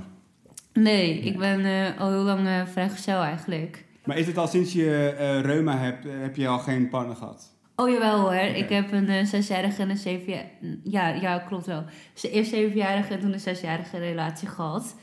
Nee, 0.74 1.20
ik 1.20 1.38
ben 1.38 1.66
eh, 1.66 2.00
al 2.02 2.10
heel 2.10 2.24
lang 2.24 2.48
eh 2.48 2.62
vrijgezel 2.72 3.22
eigenlijk. 3.22 3.84
Maar 4.06 4.18
is 4.18 4.28
het 4.28 4.38
al 4.38 4.48
sinds 4.48 4.74
je 4.74 5.16
eh, 5.20 5.40
reuma 5.42 5.78
hebt, 5.78 6.06
heb 6.22 6.36
je 6.36 6.48
al 6.48 6.60
geen 6.60 6.90
partner 6.90 7.16
gehad? 7.16 7.54
Oh 7.76 7.90
jawel 7.90 8.20
hoor, 8.20 8.34
ik 8.34 8.70
heb 8.70 8.92
een 8.92 9.28
zesjarige 9.28 9.82
en 9.82 9.90
een 9.90 9.98
zevenjarige... 9.98 10.50
Ja, 10.84 11.08
ja, 11.08 11.40
klopt 11.40 11.66
wel. 11.66 11.84
Ze 12.14 12.30
eerst 12.30 12.50
zevenjarige 12.50 13.14
en 13.14 13.20
toen 13.20 13.34
een 13.34 13.40
zesjarige 13.40 13.98
relatie 13.98 14.48
gehad. 14.48 14.96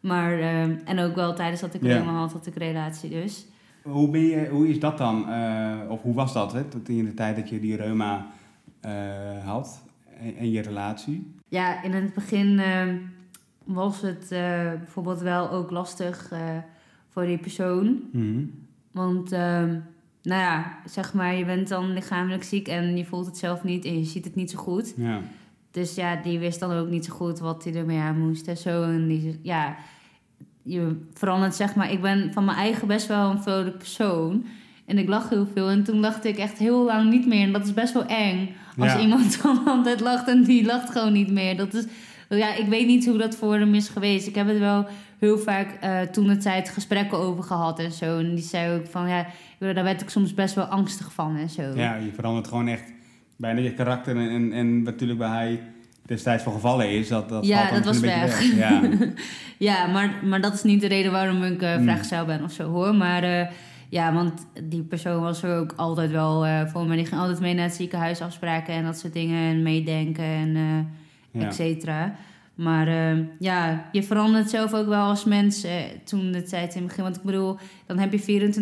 Maar, 0.00 0.38
eh, 0.40 0.62
en 0.62 0.98
ook 0.98 1.14
wel 1.14 1.34
tijdens 1.34 1.60
dat 1.60 1.74
ik 1.74 1.82
Ja. 1.82 1.88
helemaal 1.88 2.14
had, 2.20 2.32
had 2.32 2.46
ik 2.46 2.56
relatie 2.56 3.10
dus. 3.10 3.46
Hoe, 3.84 4.10
ben 4.10 4.20
je, 4.20 4.48
hoe 4.48 4.68
is 4.68 4.80
dat 4.80 4.98
dan? 4.98 5.28
eh, 5.28 5.80
of 5.88 6.02
hoe 6.02 6.14
was 6.14 6.32
dat 6.32 6.52
hè, 6.52 6.64
tot 6.64 6.88
in 6.88 7.04
de 7.04 7.14
tijd 7.14 7.36
dat 7.36 7.48
je 7.48 7.60
die 7.60 7.76
reuma 7.76 8.26
eh, 8.80 9.44
had 9.44 9.82
en, 10.20 10.36
en 10.36 10.50
je 10.50 10.60
relatie? 10.62 11.34
Ja, 11.48 11.82
in 11.82 11.92
het 11.92 12.14
begin 12.14 12.58
eh, 12.58 12.86
was 13.64 14.00
het 14.00 14.32
eh, 14.32 14.72
bijvoorbeeld 14.72 15.20
wel 15.20 15.50
ook 15.50 15.70
lastig 15.70 16.32
voor 17.08 17.24
die 17.26 17.38
persoon. 17.38 18.02
Mhm. 18.12 18.44
Want, 18.90 19.32
ehm, 19.32 19.68
nou 20.22 20.40
ja, 20.40 20.78
zeg 20.84 21.14
maar, 21.14 21.34
je 21.34 21.44
bent 21.44 21.68
dan 21.68 21.92
lichamelijk 21.92 22.42
ziek 22.42 22.68
en 22.68 22.96
je 22.96 23.04
voelt 23.04 23.26
het 23.26 23.36
zelf 23.36 23.64
niet 23.64 23.84
en 23.84 23.98
je 23.98 24.04
ziet 24.04 24.24
het 24.24 24.34
niet 24.34 24.50
zo 24.50 24.58
goed. 24.58 24.94
Ja. 24.96 25.20
Dus 25.70 25.94
ja, 25.94 26.16
die 26.16 26.38
wist 26.38 26.60
dan 26.60 26.72
ook 26.72 26.88
niet 26.88 27.04
zo 27.04 27.14
goed 27.14 27.38
wat 27.38 27.64
hij 27.64 27.74
ermee 27.74 27.98
aan 27.98 28.18
moest 28.18 28.48
en 28.48 28.56
zo. 28.56 28.82
En 28.82 29.06
die, 29.08 29.38
ja, 29.42 29.76
je 30.64 30.96
verandert 31.14 31.54
zeg 31.54 31.74
maar. 31.74 31.92
Ik 31.92 32.00
ben 32.02 32.32
van 32.32 32.44
mijn 32.44 32.58
eigen 32.58 32.86
best 32.88 33.06
wel 33.06 33.30
een 33.30 33.42
vrolijk 33.42 33.78
persoon. 33.78 34.44
En 34.86 34.98
ik 34.98 35.08
lach 35.08 35.28
heel 35.28 35.46
veel. 35.54 35.68
En 35.68 35.84
toen 35.84 36.00
lachte 36.00 36.28
ik 36.28 36.36
echt 36.38 36.58
heel 36.58 36.84
lang 36.84 37.10
niet 37.10 37.26
meer. 37.26 37.42
En 37.46 37.52
dat 37.52 37.64
is 37.64 37.74
best 37.74 37.92
wel 37.92 38.06
eng. 38.06 38.54
Als 38.78 38.92
Ja. 38.92 39.00
iemand 39.00 39.38
dan 39.42 39.64
altijd 39.66 40.00
lacht 40.00 40.28
en 40.28 40.42
die 40.42 40.64
lacht 40.64 40.90
gewoon 40.90 41.12
niet 41.12 41.30
meer. 41.32 41.56
Dat 41.56 41.74
is, 41.74 41.84
ja, 42.28 42.54
ik 42.54 42.66
weet 42.66 42.86
niet 42.86 43.06
hoe 43.06 43.18
dat 43.18 43.36
voor 43.36 43.54
hem 43.58 43.74
is 43.74 43.88
geweest. 43.88 44.26
Ik 44.26 44.34
heb 44.34 44.46
het 44.48 44.58
wel 44.58 44.86
heel 45.18 45.38
vaak 45.38 45.78
eh, 45.80 46.00
toen 46.00 46.26
de 46.26 46.36
tijd 46.36 46.68
gesprekken 46.68 47.18
over 47.18 47.44
gehad 47.44 47.78
en 47.78 47.92
zo. 47.92 48.18
En 48.18 48.34
die 48.34 48.44
zei 48.44 48.74
ook 48.78 48.86
van, 48.86 49.08
ja, 49.08 49.26
daar 49.58 49.84
werd 49.84 50.00
ik 50.00 50.08
soms 50.10 50.34
best 50.34 50.54
wel 50.54 50.64
angstig 50.64 51.12
van 51.12 51.36
en 51.36 51.48
zo. 51.50 51.62
ja, 51.74 51.94
je 51.96 52.12
verandert 52.14 52.48
gewoon 52.48 52.68
echt 52.68 52.92
bijna 53.36 53.60
je 53.60 53.74
karakter. 53.74 54.16
En, 54.16 54.28
en, 54.30 54.52
en 54.52 54.82
natuurlijk 54.82 55.18
bij 55.18 55.28
hij 55.28 55.60
destijds 56.06 56.42
voor 56.42 56.52
gevallen 56.52 56.90
is, 56.90 57.08
dat, 57.08 57.28
dat 57.28 57.46
Ja, 57.46 57.70
dat 57.70 57.84
was 57.84 58.00
weg. 58.00 58.54
Ja. 58.54 58.82
Ja, 59.58 59.86
maar, 59.86 60.14
maar 60.24 60.40
dat 60.40 60.54
is 60.54 60.62
niet 60.62 60.80
de 60.80 60.86
reden 60.86 61.12
waarom 61.12 61.42
ik 61.42 61.62
uh, 61.62 61.74
Hmm. 61.74 61.82
vrijgezel 61.82 62.24
ben 62.24 62.42
of 62.44 62.52
zo 62.52 62.70
hoor. 62.70 62.94
Maar 62.94 63.22
eh, 63.22 63.46
ja, 63.88 64.12
want 64.14 64.46
die 64.62 64.82
persoon 64.82 65.20
was 65.22 65.42
er 65.42 65.56
ook 65.58 65.72
altijd 65.76 66.10
wel 66.10 66.46
eh 66.46 66.66
voor 66.66 66.86
me. 66.86 66.96
Die 66.96 67.06
ging 67.06 67.20
altijd 67.20 67.40
mee 67.40 67.54
naar 67.54 67.64
het 67.64 67.74
ziekenhuis 67.74 68.20
afspraken 68.20 68.74
en 68.74 68.84
dat 68.84 68.98
soort 68.98 69.12
dingen. 69.12 69.50
En 69.50 69.62
meedenken 69.62 70.24
en 70.24 70.56
eh 70.56 71.40
Ja. 71.40 71.46
et 71.46 71.54
cetera. 71.54 72.14
Maar 72.54 72.88
eh, 72.88 73.18
ja, 73.38 73.88
je 73.92 74.02
verandert 74.02 74.50
zelf 74.50 74.74
ook 74.74 74.86
wel 74.88 75.02
als 75.08 75.24
mens 75.24 75.64
eh, 75.64 75.72
toen 76.04 76.32
de 76.32 76.42
tijd 76.42 76.74
in 76.74 76.78
het 76.78 76.86
begin. 76.88 77.02
Want 77.04 77.16
ik 77.16 77.22
bedoel, 77.22 77.56
dan 77.86 77.98
heb 77.98 78.12
je 78.12 78.52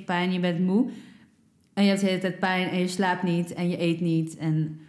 24-7 0.00 0.04
pijn, 0.04 0.32
je 0.32 0.40
bent 0.40 0.60
moe. 0.60 0.90
En 1.74 1.82
je 1.82 1.88
hebt 1.88 2.00
de 2.00 2.06
hele 2.06 2.18
tijd 2.20 2.38
pijn 2.38 2.68
en 2.68 2.78
je 2.78 2.88
slaapt 2.88 3.22
niet 3.22 3.54
en 3.54 3.68
je 3.70 3.80
eet 3.82 4.00
niet. 4.00 4.36
En, 4.36 4.80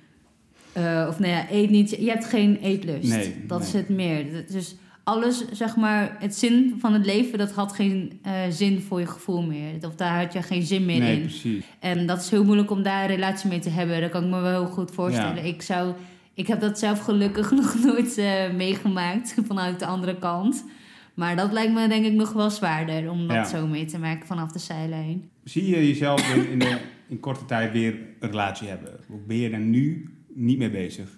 eh, 0.74 1.06
of 1.10 1.20
nou 1.20 1.32
ja, 1.32 1.46
eet 1.52 1.70
niet. 1.70 1.90
Je 1.90 2.10
hebt 2.10 2.26
geen 2.26 2.58
eetlust. 2.62 3.10
Nee, 3.10 3.36
dat 3.48 3.60
nee. 3.60 3.68
is 3.68 3.74
het 3.74 3.90
meer. 3.90 4.26
Dus 4.52 4.76
alles, 5.04 5.46
zeg 5.52 5.76
maar, 5.76 6.16
het 6.20 6.36
zin 6.36 6.76
van 6.80 6.94
het 6.94 7.06
leven, 7.06 7.38
dat 7.38 7.52
had 7.52 7.74
geen 7.74 8.20
eh, 8.22 8.34
zin 8.50 8.82
voor 8.82 9.00
je 9.00 9.06
gevoel 9.06 9.42
meer. 9.42 9.72
Of 9.82 9.96
daar 9.96 10.20
had 10.24 10.34
je 10.34 10.42
geen 10.42 10.64
zin 10.64 10.86
meer 10.86 11.00
Nee, 11.00 11.16
in. 11.16 11.22
precies. 11.22 11.66
En 11.80 12.06
dat 12.08 12.22
is 12.22 12.30
heel 12.30 12.44
moeilijk 12.44 12.72
om 12.72 12.84
daar 12.84 13.02
een 13.02 13.16
relatie 13.16 13.50
mee 13.50 13.60
te 13.60 13.70
hebben. 13.70 14.02
Dat 14.02 14.10
kan 14.10 14.24
ik 14.24 14.30
me 14.30 14.42
wel 14.42 14.62
heel 14.64 14.72
goed 14.72 14.92
voorstellen. 14.92 15.36
Ja. 15.36 15.42
Ik, 15.42 15.62
zou, 15.62 15.94
ik 16.34 16.48
heb 16.48 16.60
dat 16.62 16.80
zelf 16.80 17.00
gelukkig 17.00 17.52
nog 17.62 17.76
nooit 17.84 18.18
eh, 18.18 18.54
meegemaakt 18.56 19.36
vanuit 19.48 19.80
de 19.80 19.86
andere 19.86 20.16
kant. 20.20 20.66
Maar 21.14 21.36
dat 21.36 21.52
lijkt 21.52 21.74
me 21.74 21.88
denk 21.88 22.06
ik 22.06 22.14
nog 22.14 22.34
wel 22.34 22.50
zwaarder 22.50 23.10
om 23.10 23.28
dat 23.28 23.36
Ja. 23.36 23.46
zo 23.46 23.68
mee 23.68 23.86
te 23.86 24.00
maken 24.00 24.28
vanaf 24.28 24.52
de 24.52 24.60
zijlijn. 24.60 25.30
Zie 25.44 25.68
je 25.68 25.88
jezelf 25.88 26.34
in, 26.36 26.50
in, 26.50 26.60
de, 26.60 26.78
in 27.08 27.20
korte 27.20 27.46
tijd 27.46 27.72
weer 27.72 27.94
een 28.20 28.30
relatie 28.30 28.68
hebben? 28.68 29.00
Ben 29.28 29.38
je 29.38 29.50
daar 29.50 29.60
nu 29.60 30.10
niet 30.36 30.58
mee 30.58 30.70
bezig? 30.70 31.10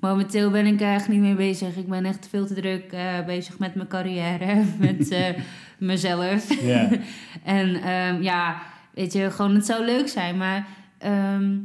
Momenteel 0.00 0.50
ben 0.50 0.66
ik 0.66 0.80
echt 0.80 1.08
niet 1.08 1.20
mee 1.20 1.34
bezig. 1.34 1.76
Ik 1.76 1.88
ben 1.88 2.04
echt 2.04 2.28
veel 2.28 2.46
te 2.46 2.54
druk 2.54 2.92
eh, 2.92 3.24
bezig 3.24 3.58
met 3.58 3.74
mijn 3.74 3.88
carrière, 3.88 4.64
met 4.78 5.10
eh, 5.10 5.28
mezelf. 5.78 6.62
Ja. 6.62 6.88
En 7.44 7.74
ehm, 7.74 8.22
ja, 8.22 8.62
weet 8.94 9.12
je, 9.12 9.30
gewoon 9.30 9.54
het 9.54 9.66
zou 9.66 9.84
leuk 9.84 10.08
zijn. 10.08 10.36
Maar 10.36 10.66
ehm, 10.98 11.56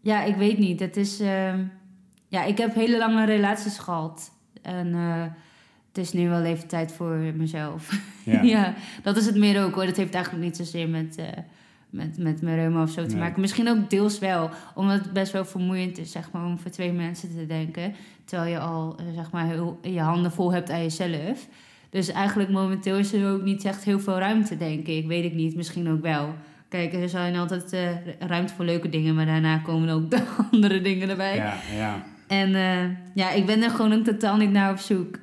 ja, 0.00 0.24
ik 0.24 0.36
weet 0.36 0.58
niet. 0.58 0.80
Het 0.80 0.96
is, 0.96 1.20
ehm, 1.20 1.62
ja, 2.28 2.44
ik 2.44 2.58
heb 2.58 2.74
hele 2.74 2.98
lange 2.98 3.24
relaties 3.24 3.78
gehad. 3.78 4.30
En 4.62 4.94
eh, 4.94 5.22
het 5.88 5.98
is 5.98 6.12
nu 6.12 6.28
wel 6.28 6.42
even 6.42 6.68
tijd 6.68 6.92
voor 6.92 7.16
mezelf. 7.16 8.00
Ja. 8.24 8.42
Ja. 8.54 8.74
dat 9.02 9.16
is 9.16 9.26
het 9.26 9.36
meer 9.36 9.64
ook 9.64 9.74
hoor. 9.74 9.86
Dat 9.86 9.96
heeft 9.96 10.14
eigenlijk 10.14 10.44
niet 10.44 10.56
zozeer 10.56 10.88
met, 10.88 11.22
met, 11.94 12.18
met 12.18 12.42
mijn 12.42 12.56
reuma 12.56 12.82
of 12.82 12.90
zo 12.90 13.02
te 13.06 13.14
Nee. 13.14 13.22
maken. 13.22 13.40
Misschien 13.40 13.68
ook 13.68 13.90
deels 13.90 14.18
wel. 14.18 14.50
Omdat 14.74 14.98
het 15.00 15.12
best 15.12 15.32
wel 15.32 15.44
vermoeiend 15.44 15.98
is, 15.98 16.10
zeg 16.12 16.30
maar, 16.32 16.44
om 16.44 16.58
voor 16.58 16.70
twee 16.70 16.92
mensen 16.92 17.28
te 17.36 17.46
denken. 17.46 17.94
Terwijl 18.24 18.50
je 18.50 18.58
al, 18.58 18.96
eh, 18.98 19.04
zeg 19.14 19.30
maar, 19.30 19.46
heel, 19.46 19.78
je 19.82 20.00
handen 20.00 20.32
vol 20.32 20.52
hebt 20.52 20.70
aan 20.70 20.82
jezelf. 20.82 21.48
Dus 21.90 22.08
eigenlijk 22.08 22.50
momenteel 22.50 22.96
is 22.96 23.12
er 23.12 23.30
ook 23.32 23.42
niet 23.42 23.64
echt 23.64 23.84
heel 23.84 24.00
veel 24.00 24.18
ruimte, 24.18 24.56
denk 24.56 24.86
ik. 24.86 25.06
Weet 25.06 25.24
ik 25.24 25.34
niet, 25.34 25.56
misschien 25.56 25.88
ook 25.88 26.02
wel. 26.02 26.34
Kijk, 26.68 26.92
er 26.92 27.08
zijn 27.08 27.36
altijd 27.36 27.72
eh, 27.72 27.88
ruimte 28.18 28.54
voor 28.54 28.64
leuke 28.64 28.88
dingen, 28.88 29.14
maar 29.14 29.26
daarna 29.26 29.58
komen 29.58 29.88
ook 29.88 30.10
de 30.10 30.22
andere 30.50 30.80
dingen 30.80 31.08
erbij. 31.08 31.36
Ja, 31.36 31.54
ja. 31.76 32.02
En 32.26 32.54
eh, 32.54 32.96
ja, 33.14 33.30
ik 33.30 33.46
ben 33.46 33.62
er 33.62 33.70
gewoon 33.70 33.92
ook 33.92 34.04
totaal 34.04 34.36
niet 34.36 34.50
naar 34.50 34.70
op 34.70 34.78
zoek. 34.78 35.18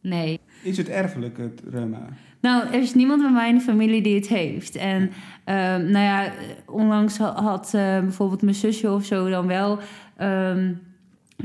Nee. 0.00 0.40
Is 0.62 0.76
het 0.76 0.88
erfelijk, 0.88 1.38
het 1.38 1.62
reuma? 1.70 2.08
Nou, 2.44 2.66
er 2.66 2.80
is 2.80 2.94
niemand 2.94 3.22
bij 3.22 3.30
mij 3.30 3.48
in 3.48 3.54
de 3.54 3.60
familie 3.60 4.02
die 4.02 4.14
het 4.14 4.28
heeft. 4.28 4.76
En 4.76 5.10
ehm, 5.44 5.90
nou 5.90 6.04
ja, 6.04 6.32
onlangs 6.66 7.18
ha- 7.18 7.42
had 7.42 7.74
eh, 7.74 7.98
bijvoorbeeld 8.00 8.42
mijn 8.42 8.54
zusje 8.54 8.92
of 8.92 9.04
zo 9.04 9.28
dan 9.30 9.46
wel 9.46 9.78
ehm, 10.16 10.72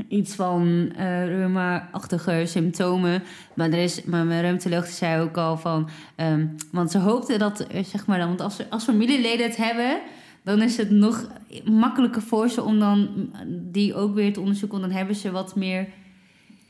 iets 0.08 0.34
van 0.34 0.92
eh 0.96 1.26
reuma-achtige 1.26 2.42
symptomen. 2.46 3.22
Maar, 3.54 3.70
er 3.70 3.82
is, 3.82 4.04
maar 4.04 4.24
mijn 4.24 4.40
reumtoloog 4.40 4.86
zei 4.86 5.22
ook 5.22 5.36
al 5.36 5.56
van... 5.56 5.88
ehm, 6.16 6.46
want 6.72 6.90
ze 6.90 6.98
hoopte 6.98 7.38
dat, 7.38 7.60
er, 7.60 7.84
zeg 7.84 8.06
maar 8.06 8.18
dan... 8.18 8.28
Want 8.28 8.40
als, 8.40 8.70
als 8.70 8.84
familieleden 8.84 9.46
het 9.46 9.56
hebben... 9.56 10.00
dan 10.44 10.62
is 10.62 10.76
het 10.76 10.90
nog 10.90 11.28
makkelijker 11.64 12.22
voor 12.22 12.48
ze 12.48 12.62
om 12.62 12.78
dan 12.78 13.30
die 13.46 13.94
ook 13.94 14.14
weer 14.14 14.32
te 14.32 14.40
onderzoeken. 14.40 14.78
Want 14.78 14.90
dan 14.90 14.98
hebben 14.98 15.16
ze 15.16 15.30
wat 15.30 15.56
meer 15.56 15.88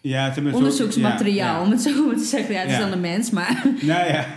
Ja, 0.00 0.34
onderzoeksmateriaal, 0.52 1.56
ja, 1.60 1.62
om 1.64 1.70
het 1.70 1.80
zo 1.80 2.06
maar 2.06 2.16
te 2.16 2.24
zeggen. 2.24 2.54
Ja, 2.54 2.60
het 2.60 2.70
is 2.70 2.78
dan 2.78 2.92
een 2.92 3.00
mens, 3.00 3.30
maar... 3.30 3.62
Nou 3.80 4.06
ja. 4.12 4.26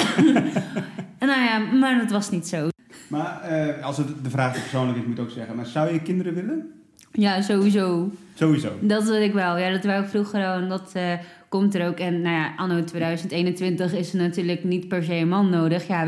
Nou 1.20 1.42
ja, 1.42 1.60
maar 1.60 1.98
dat 2.00 2.12
was 2.12 2.32
niet 2.32 2.48
zo. 2.48 2.68
Maar 3.08 3.42
eh, 3.42 3.84
als 3.86 3.98
het 3.98 4.08
de 4.24 4.30
vraag 4.30 4.52
persoonlijk 4.52 4.98
is, 4.98 5.06
moet 5.06 5.18
ik 5.18 5.24
ook 5.24 5.30
zeggen. 5.32 5.56
Maar 5.56 5.66
zou 5.66 5.94
je 5.94 6.00
kinderen 6.02 6.34
willen? 6.34 6.72
Ja, 7.12 7.42
sowieso. 7.42 8.12
Sowieso. 8.34 8.70
Dat 8.82 9.04
wil 9.04 9.22
ik 9.22 9.34
wel. 9.34 9.58
Ja, 9.58 9.72
dat 9.72 9.84
wou 9.84 10.04
ik 10.04 10.10
vroeger 10.10 10.46
al 10.46 10.56
en 10.62 10.70
dat 10.70 10.90
eh, 10.94 11.12
komt 11.50 11.76
er 11.76 11.88
ook. 11.88 11.98
En 12.00 12.22
nou 12.22 12.36
ja, 12.36 12.54
anno 12.58 12.84
2021 12.84 13.94
is 13.94 14.14
er 14.14 14.20
natuurlijk 14.20 14.64
niet 14.64 14.88
per 14.88 15.04
se 15.04 15.14
een 15.16 15.28
man 15.28 15.50
nodig. 15.50 15.88
Ja, 15.88 16.08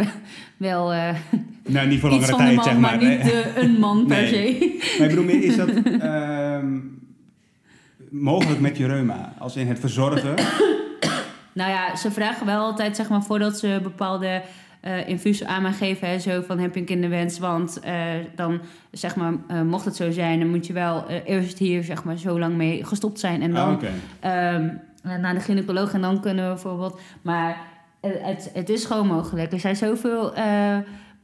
wel- 0.58 0.94
eh, 0.94 1.10
Nou, 1.68 1.88
niet 1.88 2.00
voor 2.00 2.10
langere 2.10 2.36
tijd, 2.36 2.56
man, 2.56 2.64
zeg 2.64 2.74
maar, 2.78 2.98
maar. 2.98 3.06
niet 3.10 3.34
een 3.56 3.80
man 3.80 4.06
per 4.08 4.22
Nee. 4.22 4.28
se. 4.28 4.76
Maar 5.00 5.10
ik 5.10 5.16
bedoel 5.16 5.26
meer, 5.36 5.44
is 5.44 5.56
dat 5.56 5.70
mogelijk 8.22 8.60
met 8.60 8.78
je 8.78 8.88
reuma? 8.88 9.34
Als 9.38 9.56
in 9.56 9.68
het 9.68 9.80
verzorgen? 9.80 10.34
Nou 11.54 11.70
ja, 11.72 11.96
ze 11.96 12.12
vragen 12.12 12.46
wel 12.46 12.64
altijd, 12.64 12.96
zeg 12.96 13.10
maar, 13.10 13.24
voordat 13.24 13.60
ze 13.60 13.80
bepaalde 13.84 14.42
eh 14.80 15.08
infusen 15.08 15.48
aan 15.48 15.62
mij 15.62 15.72
geven, 15.72 16.08
hè, 16.08 16.20
zo 16.20 16.42
van 16.48 16.60
heb 16.60 16.74
je 16.74 16.80
een 16.80 16.86
kinderwens? 16.86 17.40
Want 17.40 17.80
eh, 17.80 17.94
dan, 18.36 18.60
zeg 18.92 19.16
maar, 19.16 19.34
eh, 19.48 19.62
mocht 19.62 19.86
het 19.86 19.96
zo 19.96 20.12
zijn, 20.12 20.40
dan 20.40 20.50
moet 20.50 20.68
je 20.68 20.74
wel 20.74 21.06
eerst 21.26 21.58
hier, 21.58 21.84
zeg 21.84 22.04
maar, 22.04 22.18
zo 22.18 22.40
lang 22.40 22.56
mee 22.56 22.84
gestopt 22.86 23.20
zijn. 23.20 23.42
En 23.42 23.54
dan 23.54 23.68
Ah, 23.68 23.74
Oké. 23.74 23.90
ehm, 24.20 24.68
naar 25.22 25.34
de 25.34 25.40
gynaecoloog 25.40 25.94
en 25.94 26.02
dan 26.02 26.22
kunnen 26.22 26.44
we 26.48 26.54
bijvoorbeeld. 26.54 27.00
Maar 27.22 27.58
het, 28.02 28.50
het 28.54 28.70
is 28.70 28.86
gewoon 28.86 29.08
mogelijk. 29.08 29.52
Er 29.54 29.60
zijn 29.60 29.76
zoveel 29.76 30.34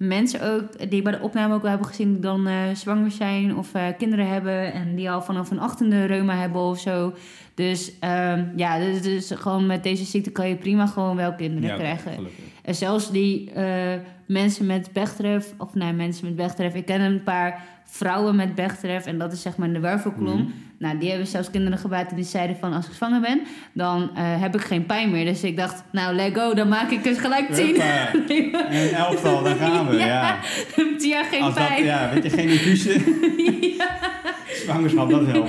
mensen 0.07 0.41
ook 0.53 0.89
die 0.89 1.01
bij 1.01 1.11
de 1.11 1.19
opname 1.19 1.53
ook 1.53 1.61
wel 1.61 1.69
hebben 1.69 1.87
gezien 1.87 2.11
die 2.11 2.21
dan 2.21 2.47
eh, 2.47 2.55
zwanger 2.73 3.11
zijn 3.11 3.55
of 3.57 3.73
eh, 3.73 3.83
kinderen 3.97 4.27
hebben 4.27 4.73
en 4.73 4.95
die 4.95 5.11
al 5.11 5.21
vanaf 5.21 5.51
een 5.51 5.59
achtende 5.59 6.05
reuma 6.05 6.35
hebben 6.35 6.61
of 6.61 6.79
zo. 6.79 7.13
Dus 7.53 7.91
ehm, 7.99 8.45
ja, 8.55 8.79
dus, 8.79 9.01
dus 9.01 9.31
gewoon 9.35 9.65
met 9.65 9.83
deze 9.83 10.03
ziekte 10.05 10.31
kan 10.31 10.47
je 10.47 10.55
prima 10.55 10.87
gewoon 10.87 11.15
wel 11.15 11.33
kinderen 11.35 11.69
Ja, 11.69 11.75
krijgen. 11.75 12.11
gelukkig. 12.11 12.43
En 12.63 12.75
zelfs 12.75 13.11
die 13.11 13.51
eh, 13.51 13.99
mensen 14.25 14.65
met 14.65 14.89
Bechterew, 14.93 15.41
of 15.57 15.73
nee, 15.73 15.93
mensen 15.93 16.25
met 16.25 16.35
Bechterew. 16.35 16.75
Ik 16.75 16.85
ken 16.85 17.01
een 17.01 17.23
paar 17.23 17.63
vrouwen 17.91 18.35
met 18.35 18.55
Bechterew 18.55 19.01
en 19.05 19.17
dat 19.17 19.33
is 19.33 19.41
zeg 19.41 19.57
maar 19.57 19.73
de 19.73 19.79
wervelklom. 19.79 20.37
Mhm. 20.37 20.51
Nou, 20.77 20.97
die 20.97 21.09
hebben 21.09 21.27
zelfs 21.27 21.49
kinderen 21.51 21.77
gebaat 21.77 22.09
en 22.09 22.15
die 22.15 22.25
zeiden 22.25 22.57
van 22.59 22.73
als 22.73 22.87
ik 22.87 22.93
zwanger 22.93 23.21
ben, 23.21 23.41
dan 23.73 24.09
eh, 24.15 24.41
heb 24.41 24.55
ik 24.55 24.61
geen 24.61 24.85
pijn 24.85 25.11
meer. 25.11 25.25
Dus 25.25 25.43
ik 25.43 25.57
dacht, 25.57 25.83
nou, 25.91 26.15
let 26.15 26.35
go, 26.35 26.53
dan 26.53 26.67
maak 26.67 26.91
ik 26.91 27.05
er 27.05 27.15
gelijk 27.15 27.53
tien. 27.53 27.79
En 27.79 28.87
een 28.87 28.93
elftal, 28.93 29.43
daar 29.43 29.55
gaan 29.55 29.87
we. 29.87 29.95
Ja. 30.11 30.37
Ja. 30.99 31.23
Geen 31.23 31.41
Als 31.41 31.53
pijn. 31.53 31.83
Ja. 31.83 32.01
ja, 32.01 32.13
weet 32.13 32.23
je, 32.23 32.29
geen 32.29 32.49
infusie. 32.49 33.01
Zwangerschap, 34.63 35.09
dat 35.09 35.25
wel. 35.25 35.47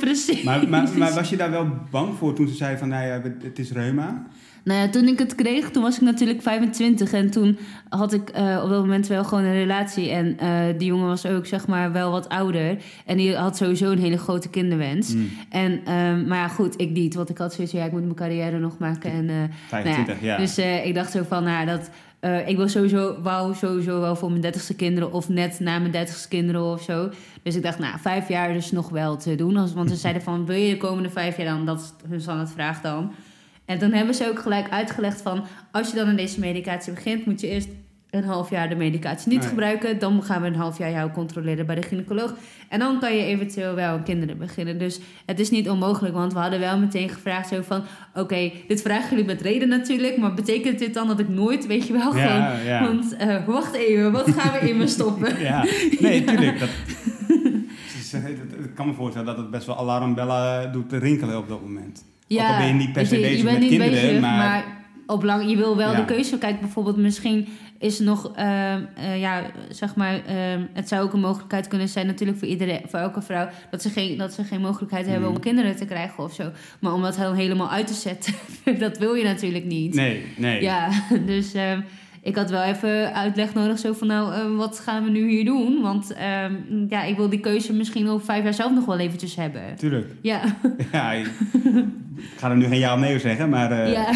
precies. 0.00 0.42
Maar, 0.42 0.68
maar, 0.68 0.88
maar 0.98 1.14
was 1.14 1.30
je 1.30 1.36
daar 1.36 1.50
wel 1.50 1.68
bang 1.90 2.16
voor 2.18 2.34
toen 2.34 2.48
ze 2.48 2.54
zei 2.54 2.76
van, 2.76 2.88
nou 2.88 3.06
ja, 3.06 3.20
het 3.42 3.58
is 3.58 3.72
reuma? 3.72 4.26
Nou 4.64 4.80
ja, 4.80 4.88
toen 4.88 5.08
ik 5.08 5.18
het 5.18 5.34
kreeg, 5.34 5.70
toen 5.70 5.82
was 5.82 5.96
ik 5.96 6.00
natuurlijk 6.00 6.42
25. 6.42 7.12
En 7.12 7.30
toen 7.30 7.58
had 7.88 8.12
ik 8.12 8.28
eh, 8.28 8.60
op 8.62 8.68
dat 8.70 8.80
moment 8.80 9.06
wel 9.06 9.24
gewoon 9.24 9.44
een 9.44 9.52
relatie. 9.52 10.10
En 10.10 10.38
eh, 10.38 10.78
die 10.78 10.88
jongen 10.88 11.06
was 11.06 11.26
ook, 11.26 11.46
zeg 11.46 11.66
maar, 11.66 11.92
wel 11.92 12.10
wat 12.10 12.28
ouder. 12.28 12.76
En 13.06 13.16
die 13.16 13.36
had 13.36 13.56
sowieso 13.56 13.90
een 13.90 13.98
hele 13.98 14.18
grote 14.18 14.48
kinderwens. 14.48 15.14
Mm, 15.14 15.30
En, 15.48 15.80
ehm, 15.84 16.26
maar 16.26 16.38
ja, 16.38 16.48
goed, 16.48 16.80
ik 16.80 16.90
niet. 16.90 17.14
Want 17.14 17.28
ik 17.28 17.38
had 17.38 17.54
zoiets 17.54 17.72
van, 17.72 17.80
ja, 17.80 17.86
ik 17.86 17.92
moet 17.92 18.02
mijn 18.02 18.14
carrière 18.14 18.58
nog 18.58 18.78
maken. 18.78 19.12
En, 19.12 19.28
eh, 19.28 19.36
25, 19.68 20.20
ja. 20.20 20.36
Dus 20.36 20.58
ik 20.58 20.94
dacht 20.94 21.10
zo 21.10 21.22
van, 21.28 21.44
nou, 21.44 21.66
dat... 21.66 21.90
ik 22.46 22.56
wil 22.56 22.68
sowieso, 22.68 23.16
wou 23.22 23.54
sowieso 23.54 24.00
wel 24.00 24.16
voor 24.16 24.30
mijn 24.30 24.40
dertigste 24.40 24.74
kinderen... 24.74 25.12
of 25.12 25.28
net 25.28 25.60
na 25.60 25.78
mijn 25.78 25.92
dertigste 25.92 26.28
kinderen 26.28 26.62
of 26.62 26.82
zo. 26.82 27.10
Dus 27.42 27.56
ik 27.56 27.62
dacht, 27.62 27.78
nou, 27.78 27.98
vijf 28.00 28.28
jaar 28.28 28.54
is 28.54 28.70
nog 28.70 28.88
wel 28.88 29.16
te 29.16 29.34
doen. 29.34 29.74
Want 29.74 29.90
ze 29.90 29.96
zeiden 30.06 30.22
van, 30.22 30.46
wil 30.46 30.56
je 30.56 30.70
de 30.70 30.76
komende 30.76 31.10
vijf 31.10 31.36
jaar 31.36 31.46
dan? 31.46 31.66
Dat 31.66 31.80
is 31.80 32.10
hun 32.10 32.20
standaardvraag 32.20 32.80
dan. 32.80 33.12
En 33.70 33.78
toen 33.78 33.92
hebben 33.92 34.14
ze 34.14 34.28
ook 34.28 34.38
gelijk 34.38 34.70
uitgelegd 34.70 35.22
van... 35.22 35.44
als 35.70 35.90
je 35.90 35.96
dan 35.96 36.06
aan 36.08 36.16
deze 36.16 36.40
medicatie 36.40 36.92
begint... 36.92 37.26
moet 37.26 37.40
je 37.40 37.48
eerst 37.48 37.68
een 38.10 38.24
half 38.24 38.50
jaar 38.50 38.68
de 38.68 38.74
medicatie 38.74 39.28
niet 39.32 39.40
Nee. 39.40 39.48
gebruiken. 39.48 39.98
Dan 39.98 40.22
gaan 40.22 40.40
we 40.42 40.46
een 40.48 40.54
half 40.54 40.78
jaar 40.78 40.90
jou 40.90 41.10
controleren 41.10 41.66
bij 41.66 41.74
de 41.74 41.82
gynaecoloog. 41.82 42.34
En 42.68 42.78
dan 42.78 43.00
kan 43.00 43.16
je 43.16 43.22
eventueel 43.24 43.74
wel 43.74 43.98
kinderen 44.00 44.38
beginnen. 44.38 44.78
Dus 44.78 45.00
het 45.26 45.40
is 45.40 45.50
niet 45.50 45.68
onmogelijk, 45.68 46.14
want 46.14 46.32
we 46.32 46.38
hadden 46.38 46.60
wel 46.60 46.78
meteen 46.78 47.08
gevraagd 47.08 47.48
zo 47.48 47.62
van... 47.62 47.82
oké, 48.14 48.52
dit 48.68 48.82
vragen 48.82 49.10
jullie 49.10 49.24
met 49.24 49.40
reden 49.40 49.68
natuurlijk... 49.68 50.16
maar 50.16 50.34
betekent 50.34 50.78
dit 50.78 50.94
dan 50.94 51.06
dat 51.06 51.18
ik 51.18 51.28
nooit, 51.28 51.66
weet 51.66 51.86
je 51.86 51.92
wel, 51.92 52.10
gewoon... 52.10 52.64
ja. 52.64 52.82
Want 52.82 53.16
eh, 53.16 53.46
wacht 53.46 53.74
even, 53.74 54.12
wat 54.12 54.30
gaan 54.30 54.60
we 54.60 54.68
in 54.68 54.76
me 54.76 54.86
stoppen? 54.86 55.38
Ja, 55.50 55.64
nee, 56.00 56.24
tuurlijk. 56.24 56.58
Dat, 56.58 56.68
eh, 58.12 58.28
ik 58.64 58.74
kan 58.74 58.86
me 58.86 58.92
voorstellen 58.92 59.26
dat 59.26 59.36
het 59.36 59.50
best 59.50 59.66
wel 59.66 59.78
alarmbellen 59.78 60.72
doet 60.72 60.92
rinkelen 60.92 61.38
op 61.38 61.48
dat 61.48 61.62
moment. 61.62 62.04
Ook 62.38 62.40
al 62.40 62.56
ben 62.56 62.66
je 62.66 62.72
niet 62.72 62.92
per 62.92 63.06
se 63.06 63.10
weet 63.10 63.20
je, 63.24 63.28
bezig 63.28 63.44
bent 63.44 63.58
met 63.58 63.68
niet 63.70 63.78
kinderen, 63.78 64.02
bezig, 64.06 64.20
maar- 64.20 64.36
maar... 64.36 64.64
op 65.06 65.22
lang, 65.22 65.50
je 65.50 65.56
wil 65.56 65.76
wel 65.76 65.90
Ja. 65.90 65.96
de 65.96 66.04
keuze. 66.04 66.38
Kijk, 66.38 66.60
bijvoorbeeld 66.60 66.96
misschien 66.96 67.48
is 67.78 67.98
nog, 67.98 68.32
ehm, 68.36 68.80
eh, 68.96 69.20
ja, 69.20 69.42
zeg 69.68 69.94
maar, 69.94 70.24
ehm, 70.26 70.60
het 70.72 70.88
zou 70.88 71.02
ook 71.02 71.12
een 71.12 71.20
mogelijkheid 71.20 71.68
kunnen 71.68 71.88
zijn 71.88 72.06
natuurlijk 72.06 72.38
voor 72.38 72.48
iedereen, 72.48 72.80
voor 72.88 72.98
elke 72.98 73.22
vrouw, 73.22 73.48
dat 73.70 73.82
ze 73.82 73.90
geen, 73.90 74.16
dat 74.18 74.32
ze 74.32 74.44
geen 74.44 74.60
mogelijkheid 74.60 75.06
hebben 75.06 75.24
Mhm. 75.26 75.34
om 75.34 75.40
kinderen 75.40 75.76
te 75.76 75.84
krijgen 75.84 76.24
of 76.24 76.34
zo. 76.34 76.50
Maar 76.80 76.92
om 76.92 77.02
dat 77.02 77.16
helemaal 77.16 77.70
uit 77.70 77.86
te 77.86 77.94
zetten, 77.94 78.34
dat 78.78 78.98
wil 78.98 79.14
je 79.14 79.24
natuurlijk 79.24 79.64
niet. 79.64 79.94
Nee, 79.94 80.24
nee. 80.36 80.62
Ja, 80.62 80.88
dus 81.26 81.54
ehm, 81.54 81.80
ik 82.22 82.36
had 82.36 82.50
wel 82.50 82.62
even 82.62 83.14
uitleg 83.14 83.54
nodig 83.54 83.78
zo 83.78 83.92
van, 83.92 84.06
nou, 84.06 84.34
eh, 84.34 84.56
wat 84.56 84.78
gaan 84.78 85.04
we 85.04 85.10
nu 85.10 85.28
hier 85.28 85.44
doen? 85.44 85.80
Want 85.82 86.12
ehm, 86.12 86.54
ja, 86.88 87.02
ik 87.02 87.16
wil 87.16 87.28
die 87.28 87.40
keuze 87.40 87.72
misschien 87.72 88.08
over 88.08 88.24
vijf 88.24 88.42
jaar 88.42 88.54
zelf 88.54 88.72
nog 88.72 88.84
wel 88.84 88.98
eventjes 88.98 89.36
hebben. 89.36 89.76
Tuurlijk. 89.76 90.12
Ja, 90.22 90.42
Ja, 90.92 91.12
ik 91.12 91.30
ga 92.36 92.50
er 92.50 92.56
nu 92.56 92.64
geen 92.64 92.78
ja 92.78 92.94
of 92.94 93.00
nee 93.00 93.18
zeggen, 93.18 93.48
maar 93.48 93.72
eh, 93.72 93.92
ja. 93.92 94.12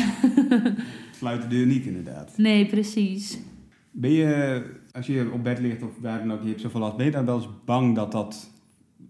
sluit 1.18 1.42
de 1.42 1.48
deur 1.48 1.66
niet 1.66 1.86
inderdaad. 1.86 2.32
nee, 2.36 2.66
precies. 2.66 3.38
Ben 3.90 4.10
je, 4.10 4.62
als 4.92 5.06
je 5.06 5.30
op 5.32 5.44
bed 5.44 5.58
ligt 5.58 5.82
of 5.82 5.90
waar 6.00 6.18
dan 6.18 6.32
ook, 6.32 6.42
je 6.42 6.48
hebt 6.48 6.60
zoveel 6.60 6.80
last, 6.80 6.96
ben 6.96 7.06
je 7.06 7.12
dan 7.12 7.24
wel 7.26 7.36
eens 7.36 7.48
bang 7.64 7.94
dat 7.94 8.12
dat 8.12 8.50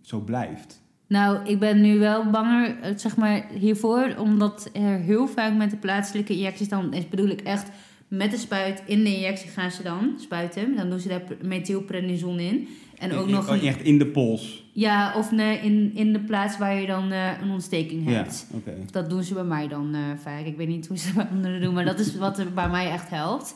zo 0.03 0.21
blijft? 0.21 0.83
Nou, 1.07 1.39
ik 1.45 1.59
ben 1.59 1.81
nu 1.81 1.99
wel 1.99 2.31
banger, 2.31 2.77
eh, 2.81 2.93
zeg 2.97 3.17
maar, 3.17 3.47
hiervoor. 3.59 4.15
Omdat 4.19 4.71
er 4.73 4.99
heel 4.99 5.27
vaak 5.27 5.55
met 5.55 5.71
de 5.71 5.77
plaatselijke 5.77 6.33
injecties 6.33 6.69
dan... 6.69 6.93
Is, 6.93 7.09
bedoel 7.09 7.29
ik 7.29 7.41
echt 7.41 7.69
met 8.17 8.31
de 8.31 8.37
spuit 8.37 8.83
in 8.87 9.05
de 9.05 9.15
injectie 9.15 9.51
gaan 9.51 9.71
ze 9.71 9.83
dan 9.83 10.15
spuiten. 10.21 10.77
Dan 10.77 10.91
doen 10.91 11.01
ze 11.01 11.09
daar 11.09 11.21
pr- 11.21 11.47
methylprednison 11.47 12.39
in. 12.39 12.69
En 12.99 13.13
ook 13.13 13.29
nog... 13.29 13.49
Een, 13.49 13.61
Echt 13.61 13.83
in 13.83 13.99
de 13.99 14.07
pols? 14.07 14.65
ja, 14.73 15.15
of 15.17 15.33
nee, 15.33 15.59
in, 15.59 15.91
in 15.95 16.13
de 16.13 16.21
plaats 16.21 16.59
waar 16.59 16.81
je 16.81 16.87
dan 16.87 17.13
eh, 17.13 17.31
een 17.43 17.51
ontsteking 17.51 18.05
Ja, 18.09 18.13
hebt. 18.13 18.47
oké. 18.53 18.73
Dat 18.91 19.11
doen 19.11 19.23
ze 19.23 19.35
bij 19.35 19.45
mij 19.45 19.69
dan 19.69 19.95
eh, 19.95 20.01
vaak. 20.23 20.45
Ik 20.45 20.57
weet 20.57 20.69
niet 20.69 20.87
hoe 20.87 20.99
ze 20.99 21.07
het 21.07 21.15
bij 21.17 21.27
anderen 21.33 21.61
doen, 21.61 21.75
maar 21.75 21.85
dat 21.85 21.99
is 21.99 22.17
wat 22.27 22.39
er 22.39 22.53
bij 22.53 22.69
mij 22.69 22.91
echt 22.91 23.11
helpt. 23.11 23.55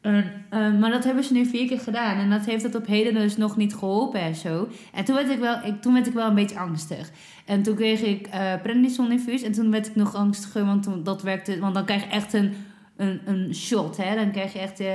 Eh, 0.00 0.12
maar 0.50 0.90
dat 0.90 1.04
hebben 1.04 1.24
ze 1.24 1.32
nu 1.32 1.46
vier 1.46 1.66
keer 1.68 1.80
gedaan. 1.80 2.16
En 2.18 2.30
dat 2.30 2.44
heeft 2.46 2.62
het 2.62 2.74
op 2.74 2.86
heden 2.86 3.14
dus 3.14 3.36
nog 3.36 3.56
niet 3.56 3.74
geholpen 3.74 4.20
en 4.20 4.34
zo. 4.34 4.68
En 4.94 5.04
toen 5.04 5.14
werd 5.14 5.30
ik 5.30 5.38
wel, 5.38 5.56
ik, 5.64 5.82
toen 5.82 5.92
werd 5.92 6.06
ik 6.06 6.12
wel 6.12 6.28
een 6.28 6.34
beetje 6.34 6.58
angstig. 6.58 7.10
En 7.44 7.62
toen 7.62 7.74
kreeg 7.74 8.00
ik 8.00 8.28
prednison 8.62 9.12
infuus. 9.12 9.42
En 9.42 9.52
toen 9.52 9.70
werd 9.70 9.86
ik 9.86 9.94
nog 9.94 10.14
angstiger, 10.14 10.64
want 10.64 10.82
toen, 10.82 11.02
dat 11.02 11.22
werkte... 11.22 11.58
Want 11.58 11.74
dan 11.74 11.84
krijg 11.84 12.02
je 12.02 12.08
echt 12.10 12.32
een, 12.32 12.52
een, 12.98 13.20
een 13.24 13.54
shot, 13.54 13.96
hè. 13.96 14.14
Dan 14.14 14.30
krijg 14.30 14.52
je 14.52 14.58
echt 14.58 14.80
eh 14.80 14.92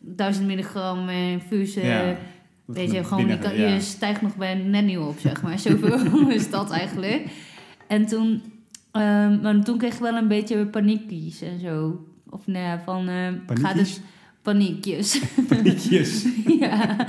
1000 0.00 0.46
milligram 0.46 1.08
eh, 1.08 1.30
infuus. 1.30 1.76
eh, 1.76 1.86
Ja. 1.88 2.16
Weet 2.64 2.92
je, 2.92 3.04
gewoon, 3.04 3.26
je, 3.28 3.38
kan- 3.38 3.56
ja. 3.56 3.68
je 3.74 3.80
stijgt 3.80 4.22
nog 4.22 4.36
bij 4.36 4.54
net 4.54 4.84
niet 4.84 4.98
op, 4.98 5.18
zeg 5.18 5.42
maar. 5.42 5.58
Zoveel 5.58 6.28
is 6.38 6.50
dat 6.50 6.70
eigenlijk. 6.70 7.22
En 7.86 8.06
toen, 8.06 8.42
ehm, 8.92 9.40
maar 9.40 9.64
toen 9.64 9.78
kreeg 9.78 9.94
ik 9.94 10.00
wel 10.00 10.14
een 10.16 10.28
beetje 10.28 10.66
paniekjes 10.66 11.40
en 11.42 11.60
zo. 11.60 12.04
Of 12.30 12.46
nou 12.46 12.64
ja, 12.64 12.82
van... 12.84 13.08
ehm 13.08 13.34
gaat 13.62 13.74
het 13.78 14.00
paniekjes. 14.42 15.20
Paniekjes. 15.48 16.26
ja, 16.60 17.06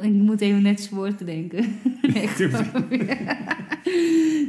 ik 0.00 0.12
moet 0.12 0.40
even 0.40 0.62
net 0.62 0.80
zijn 0.80 0.94
woord 0.94 1.16
bedenken. 1.18 1.78
Echt. 2.14 2.38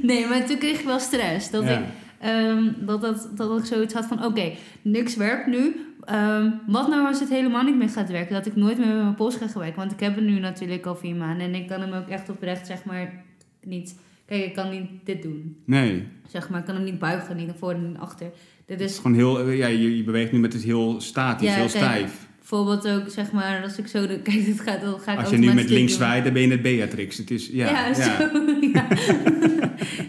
nee, 0.01 0.25
maar 0.27 0.45
toen 0.45 0.57
kreeg 0.57 0.79
ik 0.79 0.85
wel 0.85 0.99
stress. 0.99 1.49
Dat, 1.51 1.63
Ja. 1.63 1.77
ik, 1.77 1.83
ehm, 2.19 2.63
dat, 2.79 3.01
dat, 3.01 3.29
dat 3.35 3.59
ik 3.59 3.65
zoiets 3.65 3.93
had 3.93 4.05
van... 4.05 4.25
Oké, 4.25 4.51
niks 4.81 5.15
werkt 5.15 5.47
nu. 5.47 5.75
Ehm, 6.03 6.49
wat 6.67 6.87
nou 6.87 7.07
als 7.07 7.19
het 7.19 7.29
helemaal 7.29 7.63
niet 7.63 7.77
meer 7.77 7.89
gaat 7.89 8.09
werken? 8.09 8.33
Dat 8.33 8.45
ik 8.45 8.55
nooit 8.55 8.77
meer 8.77 8.87
met 8.87 9.01
mijn 9.01 9.15
pols 9.15 9.35
ga 9.35 9.59
werken. 9.59 9.79
Want 9.79 9.91
ik 9.91 9.99
heb 9.99 10.15
hem 10.15 10.25
nu 10.25 10.39
natuurlijk 10.39 10.85
al 10.85 10.95
vier 10.95 11.15
maanden. 11.15 11.47
En 11.47 11.55
ik 11.55 11.67
kan 11.67 11.81
hem 11.81 11.93
ook 11.93 12.07
echt 12.07 12.29
oprecht, 12.29 12.67
zeg 12.67 12.83
maar, 12.83 13.23
niet... 13.63 13.95
Kijk, 14.25 14.45
ik 14.45 14.53
kan 14.53 14.69
niet 14.69 14.89
dit 15.03 15.21
doen. 15.21 15.57
Nee, 15.65 16.07
Zeg 16.27 16.49
maar, 16.49 16.59
ik 16.59 16.65
kan 16.65 16.75
hem 16.75 16.83
niet 16.83 16.99
buigen, 16.99 17.35
niet 17.35 17.45
naar 17.45 17.55
voren, 17.55 17.83
niet 17.83 17.93
naar 17.93 18.01
achter. 18.01 18.27
Dit 18.65 18.79
het 18.79 18.81
is 18.81 18.91
is 18.91 18.97
gewoon 18.97 19.17
heel, 19.17 19.39
eh, 19.39 19.57
ja, 19.57 19.67
je, 19.67 19.97
je 19.97 20.03
beweegt 20.03 20.31
nu 20.31 20.39
met 20.39 20.53
het 20.53 20.63
heel 20.63 21.01
statisch, 21.01 21.47
Ja, 21.47 21.53
heel 21.53 21.67
kijk, 21.67 21.83
stijf. 21.83 22.27
bijvoorbeeld 22.37 22.87
ook, 22.87 23.09
zeg 23.09 23.31
maar, 23.31 23.63
als 23.63 23.77
ik 23.77 23.87
zo... 23.87 24.07
De, 24.07 24.19
kijk, 24.29 24.45
dit 24.45 24.59
gaat, 24.59 24.81
dan 24.81 24.99
ga 24.99 25.11
ik 25.11 25.19
Als 25.19 25.29
je 25.29 25.37
nu 25.37 25.53
met 25.53 25.69
links 25.69 25.93
zwaait, 25.93 26.23
dan 26.23 26.33
ben 26.33 26.41
je 26.41 26.47
net 26.47 26.61
Beatrix. 26.61 27.17
Het 27.17 27.31
is, 27.31 27.49
ja, 27.51 27.69
Ja, 27.69 27.87
ja. 27.87 27.93
zo. 27.93 28.29
Ja. 28.73 28.87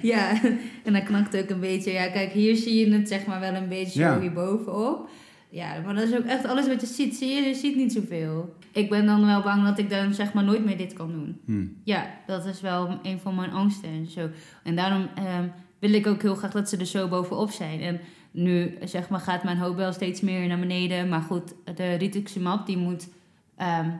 Ja, 0.03 0.43
en 0.85 0.93
dan 0.93 1.03
knakt 1.05 1.33
het 1.33 1.43
ook 1.43 1.51
een 1.51 1.61
beetje. 1.61 1.93
Ja, 1.93 2.09
kijk, 2.11 2.33
hier 2.33 2.57
zie 2.57 2.87
je 2.87 2.93
het 2.95 3.09
zeg 3.09 3.27
maar 3.27 3.41
wel 3.41 3.55
een 3.55 3.69
beetje 3.69 4.01
Ja. 4.01 4.21
hierbovenop. 4.21 5.09
Ja, 5.51 5.81
maar 5.85 5.95
dat 5.95 6.09
is 6.09 6.17
ook 6.17 6.25
echt 6.25 6.45
alles 6.47 6.67
wat 6.67 6.81
je 6.81 6.87
ziet. 6.87 7.17
Zie 7.17 7.29
je, 7.29 7.43
je 7.49 7.55
ziet 7.55 7.77
niet 7.77 7.93
zoveel. 7.93 8.55
Ik 8.73 8.91
ben 8.91 9.07
dan 9.07 9.27
wel 9.27 9.43
bang 9.43 9.65
dat 9.65 9.79
ik 9.79 9.91
dan 9.91 10.15
zeg 10.15 10.33
maar 10.33 10.45
nooit 10.45 10.65
meer 10.65 10.77
dit 10.77 10.93
kan 10.93 11.13
doen. 11.13 11.41
Hm. 11.45 11.67
Ja, 11.85 12.07
dat 12.27 12.45
is 12.47 12.61
wel 12.61 12.99
een 13.03 13.19
van 13.19 13.35
mijn 13.35 13.51
angsten 13.53 13.89
en 13.89 14.07
zo. 14.07 14.29
En 14.63 14.77
daarom 14.77 15.09
ehm, 15.15 15.45
wil 15.79 15.93
ik 15.93 16.07
ook 16.07 16.23
heel 16.23 16.35
graag 16.35 16.51
dat 16.53 16.69
ze 16.69 16.77
er 16.77 16.87
zo 16.87 17.09
bovenop 17.09 17.51
zijn. 17.51 17.81
En 17.81 18.01
nu 18.31 18.79
zeg 18.85 19.09
maar 19.09 19.21
gaat 19.21 19.45
mijn 19.45 19.57
hoop 19.57 19.77
wel 19.77 19.93
steeds 19.93 20.21
meer 20.21 20.47
naar 20.47 20.59
beneden. 20.59 21.09
Maar 21.09 21.21
goed, 21.23 21.55
de 21.75 21.95
rituximab 21.95 22.67
die 22.67 22.77
moet 22.77 23.09
ehm, 23.57 23.91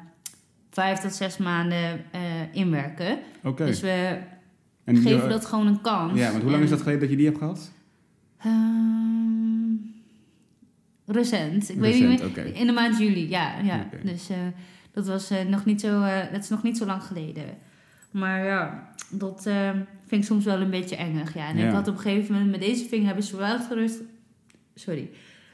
vijf 0.71 0.99
tot 0.99 1.13
zes 1.13 1.37
maanden 1.37 2.05
eh, 2.11 2.21
inwerken. 2.53 3.19
Oké. 3.45 3.65
Dus 3.65 3.81
we 3.81 4.19
En 4.89 4.95
die- 4.95 5.03
geven 5.03 5.29
dat 5.29 5.47
gewoon 5.47 5.67
een 5.67 5.81
kans. 5.81 6.19
Ja, 6.19 6.31
want 6.31 6.43
hoe 6.43 6.51
lang 6.53 6.63
is 6.63 6.71
dat 6.71 6.79
geleden 6.81 7.01
dat 7.01 7.11
je 7.11 7.17
die 7.17 7.27
hebt 7.27 7.39
gehad? 7.39 7.71
ehm, 8.39 9.75
recent. 11.07 11.69
Ik 11.69 11.79
weet 11.79 11.95
niet 12.01 12.21
Recent, 12.21 12.37
meer. 12.37 12.55
In 12.55 12.67
de 12.67 12.73
maand 12.73 12.99
juli, 12.99 13.29
ja. 13.29 13.59
ja. 13.59 13.87
Dus 14.05 14.29
eh, 14.29 14.37
dat 14.93 15.07
was 15.07 15.31
eh, 15.31 15.45
nog 15.47 15.65
niet 15.65 15.81
zo, 15.81 16.03
eh, 16.03 16.33
dat 16.33 16.43
is 16.43 16.49
nog 16.49 16.63
niet 16.63 16.77
zo 16.79 16.87
lang 16.87 17.03
geleden. 17.03 17.45
Maar 18.11 18.45
ja, 18.45 18.89
dat 19.11 19.47
eh, 19.47 19.71
vind 20.07 20.23
ik 20.23 20.25
soms 20.29 20.45
wel 20.45 20.61
een 20.61 20.71
beetje 20.71 20.97
engig. 20.97 21.35
Ja. 21.35 21.49
En 21.49 21.57
Ja. 21.57 21.67
ik 21.69 21.73
had 21.75 21.89
op 21.89 21.95
een 21.95 22.01
gegeven 22.01 22.33
moment 22.35 22.51
met 22.51 22.61
deze 22.61 22.85
vinger 22.89 23.07
hebben 23.07 23.25
ze 23.25 23.35
me 23.35 23.41
wel 23.41 23.59
gerust. 23.59 23.99
Sorry. 24.75 25.11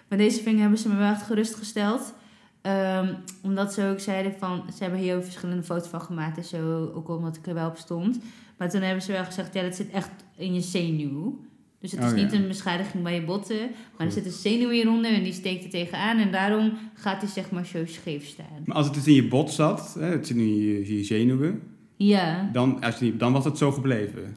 Met 0.09 0.19
deze 0.19 0.43
vinger 0.43 0.61
hebben 0.61 0.79
ze 0.79 0.89
me 0.89 0.97
wel 0.97 1.15
gerustgesteld. 1.17 2.15
Ehm, 2.61 3.15
omdat 3.43 3.73
ze 3.75 3.85
ook 3.93 4.01
zeiden 4.01 4.33
van... 4.39 4.65
Ze 4.77 4.83
hebben 4.83 5.01
hier 5.01 5.17
ook 5.17 5.25
verschillende 5.25 5.63
foto's 5.63 5.89
van 5.89 6.01
gemaakt 6.01 6.37
en 6.37 6.45
zo. 6.45 6.93
Ook 6.95 7.09
omdat 7.09 7.37
ik 7.37 7.47
er 7.47 7.55
wel 7.55 7.69
op 7.69 7.77
stond. 7.77 8.19
Maar 8.59 8.71
toen 8.71 8.81
hebben 8.83 9.03
ze 9.03 9.13
wel 9.13 9.25
gezegd... 9.25 9.55
Ja, 9.55 9.63
dat 9.63 9.75
zit 9.75 9.91
echt 9.91 10.11
in 10.37 10.55
je 10.55 10.61
zenuw. 10.61 11.43
Dus 11.81 11.91
het 11.93 12.03
is 12.03 12.11
Oh, 12.13 12.17
ja. 12.17 12.23
niet 12.25 12.33
een 12.33 12.49
beschadiging 12.49 13.03
bij 13.03 13.15
je 13.15 13.23
botten. 13.25 13.71
Maar 13.99 14.07
er 14.07 14.13
zit 14.13 14.25
een 14.27 14.31
zenuw 14.33 14.69
hieronder 14.69 15.13
en 15.13 15.23
die 15.23 15.33
steekt 15.33 15.65
er 15.65 15.71
tegenaan. 15.71 16.19
En 16.19 16.33
daarom 16.33 16.73
gaat 16.95 17.21
hij 17.21 17.31
zeg 17.31 17.51
maar 17.51 17.67
zo 17.67 17.87
scheef 17.87 18.27
staan. 18.27 18.63
Maar 18.65 18.77
als 18.77 18.87
het 18.87 18.95
dus 18.95 19.07
in 19.07 19.15
je 19.15 19.29
bot 19.29 19.51
zat, 19.51 19.95
hè, 19.99 20.07
het 20.07 20.27
zit 20.27 20.37
in 20.37 20.57
je, 20.57 20.97
je 20.97 21.05
zenuwen, 21.05 21.63
Ja. 21.97 22.51
dan, 22.53 22.83
als 22.83 22.99
je, 22.99 23.17
dan 23.17 23.33
was 23.33 23.45
het 23.45 23.59
zo 23.59 23.73
gebleven. 23.73 24.37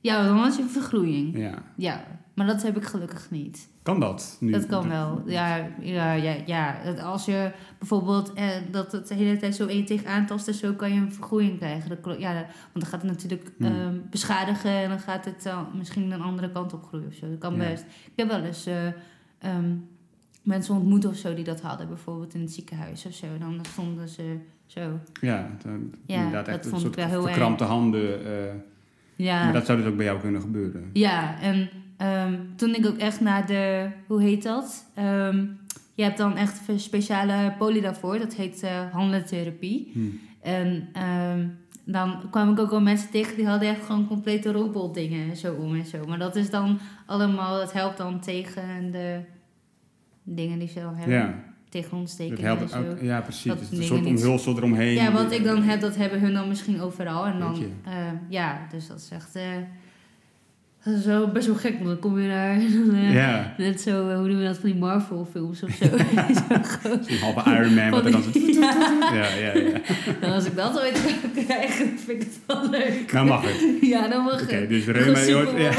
Ja, 0.00 0.26
dan 0.26 0.36
was 0.36 0.56
je 0.56 0.62
een 0.62 0.68
vergroeiing. 0.68 1.38
Ja. 1.38 1.62
Ja. 1.76 2.22
Maar 2.34 2.46
dat 2.46 2.62
heb 2.62 2.76
ik 2.76 2.84
gelukkig 2.84 3.30
niet. 3.30 3.68
Kan 3.82 4.00
dat 4.00 4.36
nu? 4.40 4.50
Dat 4.50 4.66
kan 4.66 4.88
wel. 4.88 5.22
Ja, 5.26 5.56
ja, 5.80 6.12
ja, 6.12 6.34
ja. 6.46 6.76
Als 7.02 7.24
je 7.24 7.52
bijvoorbeeld 7.78 8.32
eh, 8.32 8.48
dat 8.70 8.92
het 8.92 9.08
de 9.08 9.14
hele 9.14 9.36
tijd 9.36 9.54
zo 9.54 9.66
één 9.66 9.84
tegen 9.84 10.06
aantasten, 10.08 10.54
zo 10.54 10.72
kan 10.72 10.92
je 10.94 11.00
een 11.00 11.12
vergroeiing 11.12 11.58
krijgen. 11.58 11.88
Dat, 12.02 12.18
ja, 12.18 12.32
want 12.34 12.48
dan 12.72 12.86
gaat 12.86 13.02
het 13.02 13.10
natuurlijk 13.10 13.50
Hmm. 13.58 13.66
ehm, 13.66 13.96
beschadigen 14.10 14.70
en 14.70 14.88
dan 14.88 14.98
gaat 14.98 15.24
het 15.24 15.42
dan 15.42 15.66
misschien 15.74 16.10
een 16.10 16.20
andere 16.22 16.50
kant 16.52 16.72
op 16.72 16.84
groeien 16.84 17.06
of 17.06 17.14
zo. 17.14 17.28
Dat 17.30 17.38
kan 17.38 17.52
Ja. 17.54 17.58
best. 17.58 17.82
Ik 17.82 18.12
heb 18.16 18.28
wel 18.28 18.42
eens 18.42 18.66
eh, 18.66 18.86
ehm, 19.38 19.74
mensen 20.42 20.74
ontmoet 20.74 21.04
of 21.06 21.16
zo 21.16 21.34
die 21.34 21.44
dat 21.44 21.60
hadden, 21.60 21.88
bijvoorbeeld 21.88 22.34
in 22.34 22.40
het 22.40 22.52
ziekenhuis 22.52 23.06
of 23.06 23.12
zo. 23.14 23.26
Dan 23.38 23.60
stonden 23.72 24.08
ze 24.08 24.36
zo. 24.66 24.98
Ja, 25.20 25.50
dan, 25.64 25.94
Ja, 26.06 26.16
inderdaad 26.16 26.46
dat 26.46 26.54
echt 26.54 26.64
een 26.64 26.70
vond 26.70 26.84
ik 26.86 26.94
wel 26.94 27.06
heel 27.06 27.22
verkrampte 27.22 27.64
handen. 27.64 28.26
eh, 28.26 28.54
Ja. 29.16 29.44
Maar 29.44 29.52
dat 29.52 29.66
zou 29.66 29.78
dus 29.78 29.86
ook 29.90 29.96
bij 29.96 30.04
jou 30.04 30.20
kunnen 30.20 30.40
gebeuren. 30.40 30.90
Ja, 30.92 31.40
en 31.40 31.68
ehm, 31.96 32.34
toen 32.56 32.74
ik 32.74 32.86
ook 32.86 32.96
echt 32.96 33.20
naar 33.20 33.46
de, 33.46 33.88
hoe 34.06 34.22
heet 34.22 34.42
dat? 34.42 34.84
Ehm, 34.94 35.44
je 35.94 36.02
hebt 36.02 36.18
dan 36.18 36.36
echt 36.36 36.68
een 36.68 36.80
speciale 36.80 37.54
poli 37.58 37.80
daarvoor, 37.80 38.18
dat 38.18 38.34
heet 38.34 38.62
eh 38.62 38.92
handeltherapie. 38.92 39.90
Hm. 39.92 40.00
En 40.42 40.88
ehm, 40.92 41.46
dan 41.84 42.30
kwam 42.30 42.52
ik 42.52 42.58
ook 42.58 42.70
al 42.70 42.80
mensen 42.80 43.10
tegen 43.10 43.36
die 43.36 43.46
hadden 43.46 43.68
echt 43.68 43.84
gewoon 43.84 44.06
complete 44.06 44.52
robotdingen 44.52 45.36
zo 45.36 45.54
om 45.54 45.74
en 45.74 45.86
zo. 45.86 46.04
Maar 46.06 46.18
dat 46.18 46.36
is 46.36 46.50
dan 46.50 46.78
allemaal, 47.06 47.58
dat 47.58 47.72
helpt 47.72 47.96
dan 47.96 48.20
tegen 48.20 48.90
de 48.92 49.20
dingen 50.22 50.58
die 50.58 50.68
ze 50.68 50.84
al 50.84 50.94
hebben. 50.94 51.14
Ja, 51.14 51.34
Tegen 51.68 52.06
dat 52.30 52.40
helpt 52.40 52.74
ook. 52.76 53.00
Ja, 53.00 53.20
precies. 53.20 53.44
Dat 53.44 53.60
is 53.60 53.78
een 53.78 53.84
soort 53.84 54.06
omhulsel 54.06 54.56
eromheen. 54.56 54.94
Ja, 54.94 55.12
wat 55.12 55.32
ik 55.32 55.44
dan 55.44 55.62
heb, 55.62 55.80
dat 55.80 55.96
hebben 55.96 56.20
hun 56.20 56.32
dan 56.32 56.48
misschien 56.48 56.80
overal. 56.80 57.26
En 57.26 57.38
dan, 57.38 57.56
eh, 57.84 57.92
ja, 58.28 58.66
dus 58.70 58.86
dat 58.86 58.98
is 58.98 59.08
echt... 59.10 59.34
eh, 59.34 59.42
dat 60.84 60.94
is 60.94 61.04
wel 61.04 61.28
best 61.28 61.46
wel 61.46 61.56
gek, 61.56 61.72
want 61.74 61.84
dan 61.86 61.98
kom 61.98 62.18
je 62.18 62.28
daar... 62.28 62.56
eh, 62.56 63.14
Ja, 63.14 63.54
Net 63.58 63.80
zo, 63.80 64.08
eh, 64.08 64.16
hoe 64.18 64.28
doen 64.28 64.38
we 64.38 64.44
dat 64.44 64.58
van 64.58 64.70
die 64.70 64.78
Marvel 64.78 65.28
films 65.32 65.62
of 65.62 65.70
zo. 65.70 65.84
Zo 65.96 67.12
een 67.12 67.18
halve 67.20 67.50
Iron 67.50 67.74
Man 67.74 67.90
wat 67.90 68.04
er 68.04 68.10
dan 68.10 68.22
ja. 68.32 68.72
Ja, 69.14 69.26
ja, 70.20 70.32
als 70.34 70.44
ik 70.44 70.56
dat 70.56 70.80
ooit 70.80 71.02
kan 71.32 71.44
krijgen, 71.44 71.98
vind 71.98 72.22
ik 72.22 72.28
het 72.28 72.38
wel 72.46 72.70
leuk. 72.70 73.12
Nou 73.12 73.26
mag 73.26 73.42
het. 73.44 73.64
Ja, 73.80 74.08
dan 74.08 74.24
mag 74.24 74.42
Oké, 74.42 74.54
het. 74.54 74.68
dus 74.68 74.84
Gewoon 74.84 75.02
reuma... 75.02 75.58
je. 75.58 75.70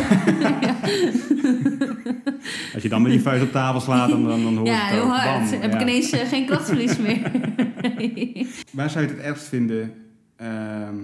Als 2.73 2.83
je 2.83 2.89
dan 2.89 3.01
met 3.01 3.11
die 3.11 3.21
vuist 3.21 3.43
op 3.43 3.51
tafel 3.51 3.79
slaat, 3.81 4.09
dan, 4.09 4.23
dan, 4.27 4.43
dan 4.43 4.55
hoor 4.55 4.65
je 4.65 4.71
Ja, 4.71 4.77
het 4.85 4.93
heel 4.95 5.07
hard. 5.09 5.61
Heb 5.61 5.73
ik 5.73 5.81
ineens 5.81 6.11
eh, 6.11 6.27
geen 6.27 6.45
krachtverlies 6.45 6.97
meer. 6.97 7.21
Waar 8.71 8.89
zou 8.89 9.03
je 9.05 9.09
het 9.09 9.17
het 9.17 9.27
ergst 9.27 9.47
vinden 9.47 9.93
ehm, 10.35 10.95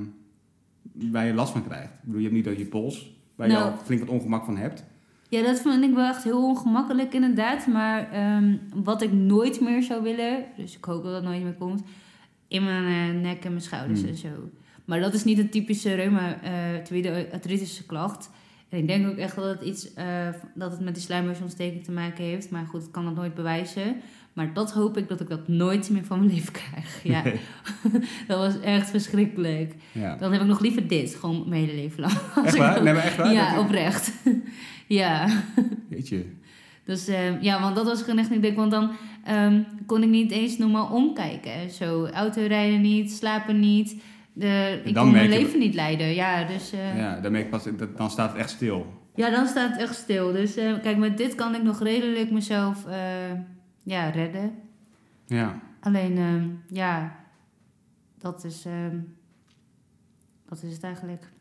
waar 1.12 1.26
je 1.26 1.34
last 1.34 1.52
van 1.52 1.68
krijgt? 1.68 1.86
Ik 1.90 2.00
bedoel, 2.04 2.18
je 2.20 2.24
hebt 2.24 2.36
niet 2.36 2.46
dat 2.46 2.58
je 2.58 2.66
pols, 2.66 3.12
waar 3.42 3.50
je 3.50 3.54
Nou. 3.64 3.72
al 3.72 3.78
flink 3.84 4.02
wat 4.02 4.10
ongemak 4.10 4.46
van 4.46 4.58
hebt. 4.58 4.84
Ja, 5.30 5.42
dat 5.44 5.62
vind 5.62 5.84
ik 5.84 5.94
wel 5.94 6.08
echt 6.08 6.24
heel 6.24 6.44
ongemakkelijk 6.48 7.14
inderdaad. 7.14 7.68
Maar 7.68 8.12
ehm, 8.12 8.56
wat 8.74 9.02
ik 9.02 9.12
nooit 9.12 9.62
meer 9.62 9.84
zou 9.84 10.04
willen, 10.04 10.44
dus 10.58 10.78
ik 10.78 10.84
hoop 10.86 11.04
dat 11.04 11.12
dat 11.12 11.24
nooit 11.24 11.44
meer 11.44 11.54
komt, 11.54 11.82
in 12.48 12.64
mijn 12.64 12.86
eh, 13.16 13.22
nek 13.22 13.44
en 13.46 13.50
mijn 13.50 13.62
schouders 13.62 14.00
Hmm. 14.00 14.10
en 14.10 14.16
zo. 14.18 14.28
Maar 14.86 15.00
dat 15.00 15.14
is 15.14 15.24
niet 15.24 15.38
een 15.38 15.50
typische 15.50 15.94
reumatoïde 15.94 17.28
artritische 17.32 17.86
klacht. 17.86 18.30
En 18.72 18.78
ik 18.78 18.88
denk 18.88 19.08
ook 19.08 19.18
echt 19.18 19.36
dat 19.36 19.46
het 19.46 19.62
iets 19.62 19.94
eh, 19.94 20.28
dat 20.56 20.72
het 20.72 20.80
met 20.80 20.94
die 20.94 21.04
slijmbeursontsteking 21.04 21.84
te 21.84 21.92
maken 21.92 22.24
heeft. 22.24 22.50
Maar 22.50 22.66
goed, 22.66 22.84
ik 22.84 22.92
kan 22.92 23.06
dat 23.06 23.16
nooit 23.16 23.34
bewijzen. 23.34 23.96
Maar 24.34 24.54
dat 24.54 24.72
hoop 24.72 24.98
ik 24.98 25.08
dat 25.08 25.20
ik 25.20 25.30
dat 25.30 25.48
nooit 25.48 25.90
meer 25.90 26.06
van 26.06 26.20
mijn 26.20 26.32
leven 26.34 26.54
krijg. 26.54 27.04
Ja, 27.04 27.24
Nee. 27.24 27.40
dat 28.28 28.38
was 28.38 28.60
echt 28.60 28.90
verschrikkelijk. 28.90 29.74
Ja. 29.92 30.16
Dan 30.16 30.32
heb 30.32 30.42
ik 30.42 30.48
nog 30.48 30.60
liever 30.60 30.88
dit, 30.88 31.16
gewoon 31.16 31.44
mijn 31.50 31.66
hele 31.66 31.76
leven 31.76 32.02
lang. 32.02 32.14
Echt 32.46 32.58
waar? 32.58 32.84
Nee, 32.84 32.94
maar 32.94 33.04
echt 33.04 33.18
waar? 33.18 33.34
Ja, 33.34 33.60
oprecht. 33.60 34.12
ja. 34.88 35.28
Weet 35.90 36.10
je. 36.10 36.26
Dus 36.86 37.08
eh, 37.08 37.42
ja, 37.42 37.62
want 37.62 37.76
dat 37.76 37.86
was 37.86 38.02
gewoon 38.02 38.20
echt 38.20 38.30
niet 38.30 38.42
dik. 38.42 38.56
Want 38.56 38.72
dan 38.72 38.92
ehm, 39.24 39.62
kon 39.86 40.04
ik 40.04 40.10
niet 40.10 40.32
eens 40.32 40.58
normaal 40.58 40.90
omkijken. 40.92 41.70
Zo, 41.70 42.06
autorijden 42.06 42.82
niet, 42.82 43.12
slapen 43.12 43.60
niet. 43.60 43.96
De, 44.34 44.82
ik 44.84 44.96
kon 44.96 45.12
mijn 45.12 45.30
leven 45.30 45.60
niet 45.60 45.74
leiden. 45.74 46.14
Ja, 46.14 46.44
dus 46.44 46.72
eh, 46.72 46.98
ja. 46.98 47.16
Ja, 47.16 47.20
dan, 47.22 47.32
merk 47.32 47.44
ik 47.44 47.50
pas, 47.50 47.68
dan 47.96 48.10
staat 48.10 48.30
het 48.30 48.40
echt 48.40 48.50
stil. 48.50 48.86
dan 49.16 49.48
staat 49.48 49.72
het 49.72 49.80
echt 49.80 49.96
stil. 49.96 50.32
Dus 50.32 50.56
eh, 50.56 50.80
kijk, 50.82 50.98
met 50.98 51.18
dit 51.18 51.36
kan 51.36 51.56
ik 51.56 51.64
nog 51.64 51.80
redelijk 51.80 52.32
mezelf 52.32 52.86
eh, 52.86 53.32
ja, 53.84 54.10
redden. 54.10 54.54
Ja. 55.26 55.60
Alleen, 55.80 56.18
ehm, 56.18 56.50
ja, 56.68 57.16
dat 58.18 58.44
is, 58.44 58.66
ehm, 58.66 59.00
dat 60.46 60.64
is 60.64 60.74
het 60.74 60.84
eigenlijk. 60.84 61.32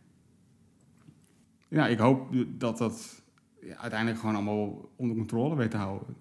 ja, 1.68 1.86
ik 1.86 1.98
hoop 1.98 2.34
dat 2.48 2.78
dat 2.78 3.22
ja, 3.60 3.76
uiteindelijk 3.76 4.20
gewoon 4.20 4.34
allemaal 4.34 4.90
onder 4.96 5.16
controle 5.16 5.56
weet 5.56 5.70
te 5.70 5.76
houden. 5.76 6.16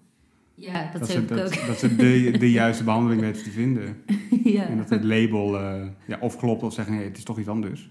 Ja, 0.60 0.90
dat, 0.98 1.10
ze, 1.10 1.24
dat, 1.24 1.40
ook. 1.40 1.66
dat 1.66 1.78
ze 1.78 1.96
de, 1.96 2.30
de 2.38 2.50
juiste 2.60 2.84
behandeling 2.84 3.20
weten 3.20 3.42
te 3.42 3.50
vinden. 3.50 4.02
ja. 4.44 4.66
En 4.66 4.76
dat 4.76 4.90
het 4.90 5.04
label 5.04 5.58
eh, 5.58 5.86
ja, 6.06 6.16
of 6.20 6.36
klopt 6.36 6.62
of 6.62 6.72
zeggen 6.72 6.94
nee, 6.94 7.04
het 7.04 7.16
is 7.16 7.24
toch 7.24 7.38
iets 7.38 7.48
anders. 7.48 7.90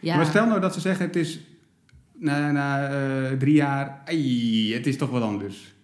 ja. 0.00 0.16
Maar 0.16 0.26
stel 0.26 0.46
nou 0.46 0.60
dat 0.60 0.74
ze 0.74 0.80
zeggen 0.80 1.06
het 1.06 1.16
is 1.16 1.40
na, 2.12 2.50
na 2.50 2.88
eh, 2.88 3.36
drie 3.38 3.54
jaar, 3.54 4.02
ai, 4.04 4.74
het 4.74 4.86
is 4.86 4.96
toch 4.96 5.10
wat 5.10 5.22
anders. 5.22 5.74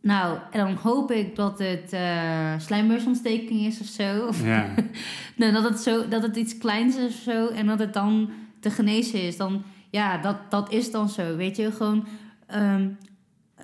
Nou, 0.00 0.38
en 0.50 0.58
dan 0.66 0.74
hoop 0.74 1.10
ik 1.10 1.36
dat 1.36 1.58
het 1.58 1.92
eh 1.92 2.54
slijmbeursontsteking 2.58 3.60
is 3.60 3.80
of 3.80 3.86
zo. 3.86 4.26
Of 4.26 4.44
Ja, 4.44 4.74
nou, 5.36 5.52
dat, 5.52 5.64
het 5.64 5.80
zo 5.80 6.08
dat 6.08 6.22
het 6.22 6.36
iets 6.36 6.58
kleins 6.58 6.96
is 6.96 7.04
of 7.04 7.20
zo. 7.20 7.48
En 7.48 7.66
dat 7.66 7.78
het 7.78 7.92
dan 7.92 8.30
te 8.60 8.70
genezen 8.70 9.22
is. 9.22 9.36
Dan, 9.36 9.62
ja, 9.90 10.18
dat, 10.18 10.50
dat 10.50 10.72
is 10.72 10.90
dan 10.90 11.08
zo. 11.08 11.36
Weet 11.36 11.56
je, 11.56 11.72
gewoon... 11.72 12.06
ehm, 12.46 12.88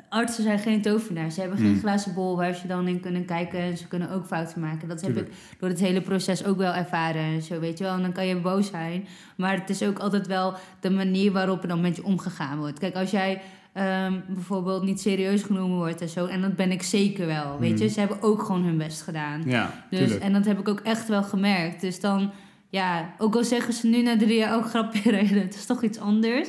artsen 0.09 0.43
zijn 0.43 0.59
geen 0.59 0.83
tovenaars. 0.83 1.35
Ze 1.35 1.41
hebben 1.41 1.59
geen 1.59 1.71
Hmm. 1.71 1.79
glazen 1.81 2.15
bol 2.15 2.37
waar 2.37 2.55
ze 2.55 2.67
dan 2.67 2.89
in 2.89 3.01
kunnen 3.01 3.25
kijken. 3.25 3.59
En 3.59 3.77
ze 3.77 3.87
kunnen 3.87 4.11
ook 4.11 4.27
fouten 4.27 4.61
maken. 4.61 4.89
Dat 4.89 5.01
heb 5.01 5.11
Tuurlijk. 5.15 5.35
ik 5.35 5.57
door 5.59 5.69
het 5.69 5.81
hele 5.81 6.01
proces 6.01 6.45
ook 6.45 6.57
wel 6.57 6.73
ervaren. 6.73 7.23
En 7.23 7.43
zo, 7.43 7.61
weet 7.61 7.79
je 7.79 7.85
wel. 7.85 7.95
En 7.95 8.03
dan 8.03 8.13
kan 8.13 8.27
je 8.27 8.37
boos 8.37 8.67
zijn. 8.71 9.07
Maar 9.37 9.59
het 9.61 9.71
is 9.71 9.83
ook 9.83 9.99
altijd 9.99 10.27
wel 10.27 10.55
de 10.81 10.91
manier 10.91 11.33
waarop 11.33 11.63
er 11.63 11.69
dan 11.69 11.81
met 11.81 11.97
je 11.97 12.05
omgegaan 12.05 12.59
wordt. 12.59 12.79
Kijk, 12.79 12.95
als 12.95 13.11
jij 13.11 13.41
ehm, 13.73 14.13
bijvoorbeeld 14.29 14.83
niet 14.85 15.01
serieus 15.01 15.43
genomen 15.43 15.77
wordt 15.77 16.01
en 16.01 16.09
zo... 16.09 16.27
en 16.27 16.41
dat 16.41 16.57
ben 16.57 16.71
ik 16.73 16.83
zeker 16.83 17.27
wel, 17.27 17.59
weet 17.59 17.79
je. 17.79 17.85
Hmm. 17.85 17.89
Ze 17.93 17.99
hebben 18.01 18.23
ook 18.23 18.43
gewoon 18.43 18.65
hun 18.65 18.79
best 18.79 19.03
gedaan. 19.03 19.43
ja 19.47 19.85
Dus, 19.91 19.99
tuurlijk. 19.99 20.21
en 20.23 20.33
dat 20.33 20.45
heb 20.45 20.59
ik 20.59 20.69
ook 20.69 20.81
echt 20.81 21.09
wel 21.09 21.23
gemerkt. 21.23 21.81
Dus 21.81 22.01
dan, 22.01 22.31
ja, 22.69 23.15
ook 23.19 23.35
al 23.37 23.45
zeggen 23.45 23.73
ze 23.73 23.87
nu 23.87 24.03
na 24.03 24.17
drie 24.17 24.37
jaar 24.39 24.55
ook 24.55 24.69
grapje 24.69 25.11
reden, 25.21 25.41
het 25.43 25.55
is 25.55 25.67
toch 25.67 25.83
iets 25.83 25.99
anders. 25.99 26.49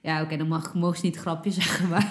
Ja, 0.00 0.22
oké, 0.22 0.36
dan 0.36 0.48
mag, 0.48 0.74
mogen 0.74 0.98
ze 0.98 1.04
niet 1.04 1.16
grapje 1.16 1.50
zeggen, 1.60 1.88
maar 1.88 2.08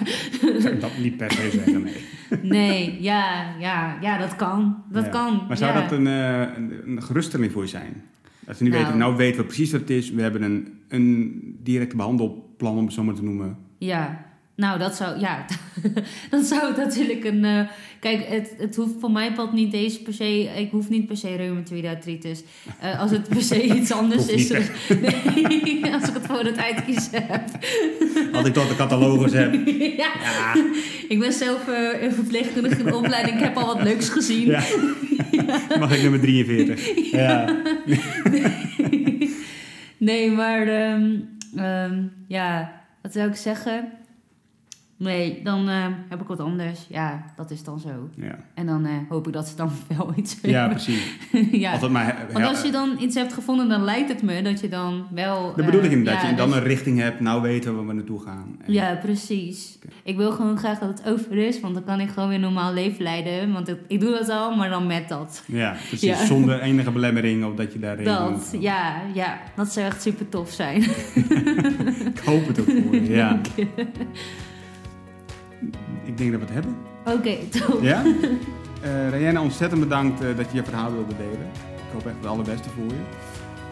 Zou 0.60 0.74
ik 0.74 0.82
dat 0.82 0.98
niet 0.98 1.18
per 1.18 1.32
se 1.32 1.50
zeggen, 1.64 1.84
nee. 1.84 1.94
nee, 2.42 3.02
ja, 3.02 3.56
ja, 3.60 3.98
ja, 4.02 4.18
dat 4.18 4.36
kan. 4.36 4.84
Dat 4.92 5.04
Ja. 5.06 5.10
kan. 5.10 5.46
Maar 5.48 5.58
zou 5.58 5.74
ja. 5.74 5.82
dat 5.82 5.92
een, 5.92 6.08
eh, 6.08 6.40
een, 6.56 6.74
een 6.86 7.04
geruststelling 7.04 7.52
voor 7.52 7.62
je 7.62 7.68
zijn? 7.70 8.04
Dat 8.46 8.58
ze 8.58 8.64
nu 8.64 8.70
Nou. 8.70 8.84
weten, 8.84 8.98
nou 8.98 9.16
weten 9.16 9.40
we 9.42 9.46
precies 9.46 9.72
wat 9.72 9.82
het 9.82 9.90
is. 9.90 10.12
We 10.12 10.22
hebben 10.22 10.42
een, 10.42 10.80
een 10.88 11.42
directe 11.64 11.96
behandelplan, 11.96 12.78
om 12.78 12.84
het 12.86 12.94
zo 12.94 13.04
maar 13.04 13.16
te 13.16 13.24
noemen. 13.24 13.58
Ja, 13.78 14.26
nou, 14.58 14.80
dat 14.80 14.96
zou, 14.96 15.20
ja, 15.20 15.46
dat 16.30 16.46
zou 16.46 16.76
natuurlijk 16.78 17.24
een... 17.24 17.46
eh, 17.46 17.60
kijk, 18.00 18.26
het, 18.30 18.54
het 18.58 18.76
hoeft 18.76 18.94
voor 19.00 19.12
mij 19.12 19.34
pad 19.34 19.54
niet 19.54 19.74
eens 19.74 20.02
per 20.02 20.14
se... 20.14 20.44
Ik 20.44 20.72
hoef 20.72 20.90
niet 20.90 21.08
per 21.08 21.18
se 21.18 21.36
reumatoïde 21.36 21.90
artritis. 21.90 22.44
Eh, 22.80 23.00
als 23.00 23.12
het 23.12 23.28
per 23.28 23.42
se 23.42 23.64
iets 23.78 23.92
anders 23.92 24.28
is... 24.28 24.50
niet, 24.50 24.72
nee, 25.82 25.94
als 25.94 26.08
ik 26.08 26.14
het 26.14 26.26
voor 26.26 26.44
het 26.44 26.58
uitkiezen 26.58 27.24
heb. 27.28 27.50
Als 28.34 28.48
ik 28.48 28.54
toch 28.54 28.68
de 28.68 28.76
catalogus 28.76 29.32
heb. 29.34 29.54
ja. 29.98 30.12
Ja, 30.22 30.54
Ik 31.08 31.20
ben 31.20 31.34
zelf 31.34 31.68
eh, 31.68 32.02
een 32.04 32.14
verpleegkundige 32.14 32.80
in 32.82 32.94
opleiding. 32.94 33.38
Ik 33.38 33.44
heb 33.44 33.58
al 33.58 33.66
wat 33.66 33.84
leuks 33.84 34.10
gezien. 34.10 34.46
ja. 34.48 34.64
Mag 35.80 35.96
ik 35.96 36.02
nummer 36.02 36.20
43? 36.20 37.12
Ja. 37.12 37.56
nee, 39.98 40.32
maar 40.32 40.68
ehm, 40.68 41.16
ehm, 41.56 42.04
ja, 42.28 42.82
wat 43.02 43.14
zou 43.14 43.30
ik 43.30 43.36
zeggen? 43.36 43.92
Nee, 45.00 45.40
dan 45.44 45.70
eh, 45.70 45.86
heb 46.10 46.22
ik 46.22 46.28
wat 46.28 46.40
anders. 46.40 46.86
Ja, 46.90 47.26
dat 47.36 47.52
is 47.52 47.64
dan 47.64 47.80
zo. 47.80 48.10
Ja, 48.16 48.36
En 48.54 48.66
dan 48.66 48.86
eh, 48.86 48.92
hoop 49.10 49.28
ik 49.28 49.34
dat 49.34 49.48
ze 49.48 49.56
dan 49.56 49.72
wel 49.98 50.14
iets 50.16 50.38
ja 50.42 50.50
hebben. 50.60 50.70
precies. 50.70 51.18
ja. 51.64 51.72
Altijd 51.72 51.92
maar, 51.92 52.26
Want 52.34 52.46
als 52.46 52.62
je 52.62 52.72
dan 52.72 52.96
iets 53.00 53.16
hebt 53.16 53.34
gevonden, 53.34 53.70
dan 53.70 53.84
lijkt 53.84 54.10
het 54.10 54.22
me 54.22 54.42
dat 54.42 54.60
je 54.60 54.70
dan 54.70 55.06
wel... 55.14 55.54
dat 55.56 55.66
bedoel 55.66 55.80
ik 55.84 55.86
eh, 55.86 55.92
inderdaad. 55.92 56.22
ja, 56.24 56.30
je 56.30 56.36
dan 56.36 56.48
dus- 56.50 56.58
een 56.58 56.64
richting 56.64 57.00
hebt, 57.00 57.20
nou 57.20 57.42
weten 57.42 57.72
we 57.72 57.78
waar 57.78 57.88
we 57.88 57.94
naartoe 57.94 58.22
gaan. 58.22 58.58
En- 58.66 58.74
Ja, 58.74 58.96
precies. 58.96 59.80
Ik 60.04 60.18
wil 60.18 60.32
gewoon 60.32 60.58
graag 60.58 60.80
dat 60.80 60.90
het 60.90 61.08
over 61.14 61.38
is, 61.38 61.60
want 61.60 61.74
dan 61.74 61.84
kan 61.84 62.00
ik 62.00 62.10
gewoon 62.10 62.30
weer 62.30 62.40
normaal 62.40 62.74
leven 62.74 63.04
leiden. 63.04 63.54
Want 63.54 63.68
ik, 63.68 63.78
ik 63.88 64.00
doe 64.00 64.12
dat 64.12 64.30
al, 64.30 64.56
maar 64.56 64.70
dan 64.70 64.88
met 64.88 65.10
dat. 65.10 65.44
Ja, 65.46 65.76
precies. 65.88 66.02
Ja. 66.20 66.26
Zonder 66.26 66.60
enige 66.62 66.92
belemmering 66.92 67.46
of 67.46 67.56
dat 67.56 67.74
je 67.74 67.80
daar 67.80 67.96
rekening 67.96 68.20
mee 68.30 68.38
Dat, 68.38 68.56
ja, 68.60 69.02
ja, 69.14 69.40
dat 69.56 69.74
zou 69.74 69.86
echt 69.86 70.02
super 70.02 70.30
tof 70.30 70.52
zijn. 70.52 70.82
Ik 70.84 72.20
hoop 72.26 72.48
het 72.48 72.60
ook 72.60 72.66
voor 72.66 72.96
je, 72.96 73.10
ja. 73.10 73.40
Ik 76.08 76.18
denk 76.18 76.32
dat 76.32 76.40
we 76.40 76.46
het 76.46 76.54
hebben. 76.54 76.78
Oké, 77.06 77.60
top. 77.60 77.82
Ja? 77.82 78.04
Eh 78.82 79.10
Rianne, 79.10 79.40
ontzettend 79.42 79.82
bedankt 79.82 80.22
eh, 80.22 80.38
dat 80.38 80.46
je 80.52 80.58
je 80.58 80.64
verhaal 80.64 80.92
wilde 80.92 81.16
delen. 81.18 81.48
Ik 81.76 81.94
hoop 81.94 82.06
echt 82.06 82.16
het 82.16 82.26
allerbeste 82.26 82.70
voor 82.70 82.86
je. 82.86 83.02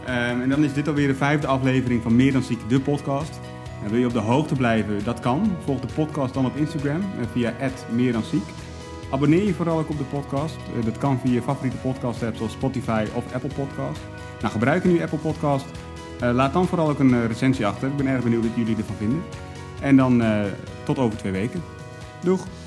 Ehm, 0.06 0.42
en 0.42 0.50
dan 0.50 0.64
is 0.64 0.74
dit 0.74 0.88
alweer 0.88 1.08
de 1.08 1.16
vijfde 1.16 1.48
aflevering 1.48 2.02
van 2.02 2.16
Meer 2.16 2.32
dan 2.32 2.44
Ziek, 2.44 2.70
de 2.70 2.80
podcast. 2.80 3.40
En 3.84 3.90
wil 3.90 4.00
je 4.00 4.06
op 4.06 4.14
de 4.14 4.20
hoogte 4.20 4.56
blijven? 4.56 5.04
Dat 5.04 5.20
kan. 5.20 5.52
Volg 5.64 5.80
de 5.80 5.94
podcast 5.96 6.34
dan 6.34 6.46
op 6.46 6.56
Instagram 6.56 7.02
eh, 7.02 7.28
via 7.32 7.54
meer 7.92 8.12
dan 8.12 8.24
ziek. 8.24 8.44
Abonneer 9.12 9.44
je 9.46 9.54
vooral 9.54 9.80
ook 9.80 9.90
op 9.90 9.98
de 9.98 10.04
podcast. 10.04 10.58
Dat 10.86 10.98
kan 10.98 11.20
via 11.20 11.34
je 11.34 11.42
favoriete 11.42 11.78
podcast 11.78 12.24
app 12.24 12.36
zoals 12.36 12.52
Spotify 12.52 13.06
of 13.14 13.34
Apple 13.34 13.54
Podcast. 13.56 14.00
Nou, 14.42 14.52
gebruik 14.52 14.84
je 14.84 14.90
nu 14.90 15.02
Apple 15.02 15.18
Podcast? 15.18 15.66
Laat 16.20 16.54
dan 16.54 16.68
vooral 16.68 16.90
ook 16.90 17.00
een 17.00 17.28
recensie 17.28 17.68
achter. 17.68 17.88
Ik 17.88 17.98
ben 17.98 18.08
erg 18.08 18.24
benieuwd 18.24 18.44
wat 18.44 18.56
jullie 18.56 18.76
ervan 18.78 18.96
vinden. 18.96 19.24
En 19.82 19.96
dan 19.96 20.24
tot 20.84 20.98
over 20.98 21.18
twee 21.18 21.32
weken. 21.32 21.62
Doeg! 22.26 22.65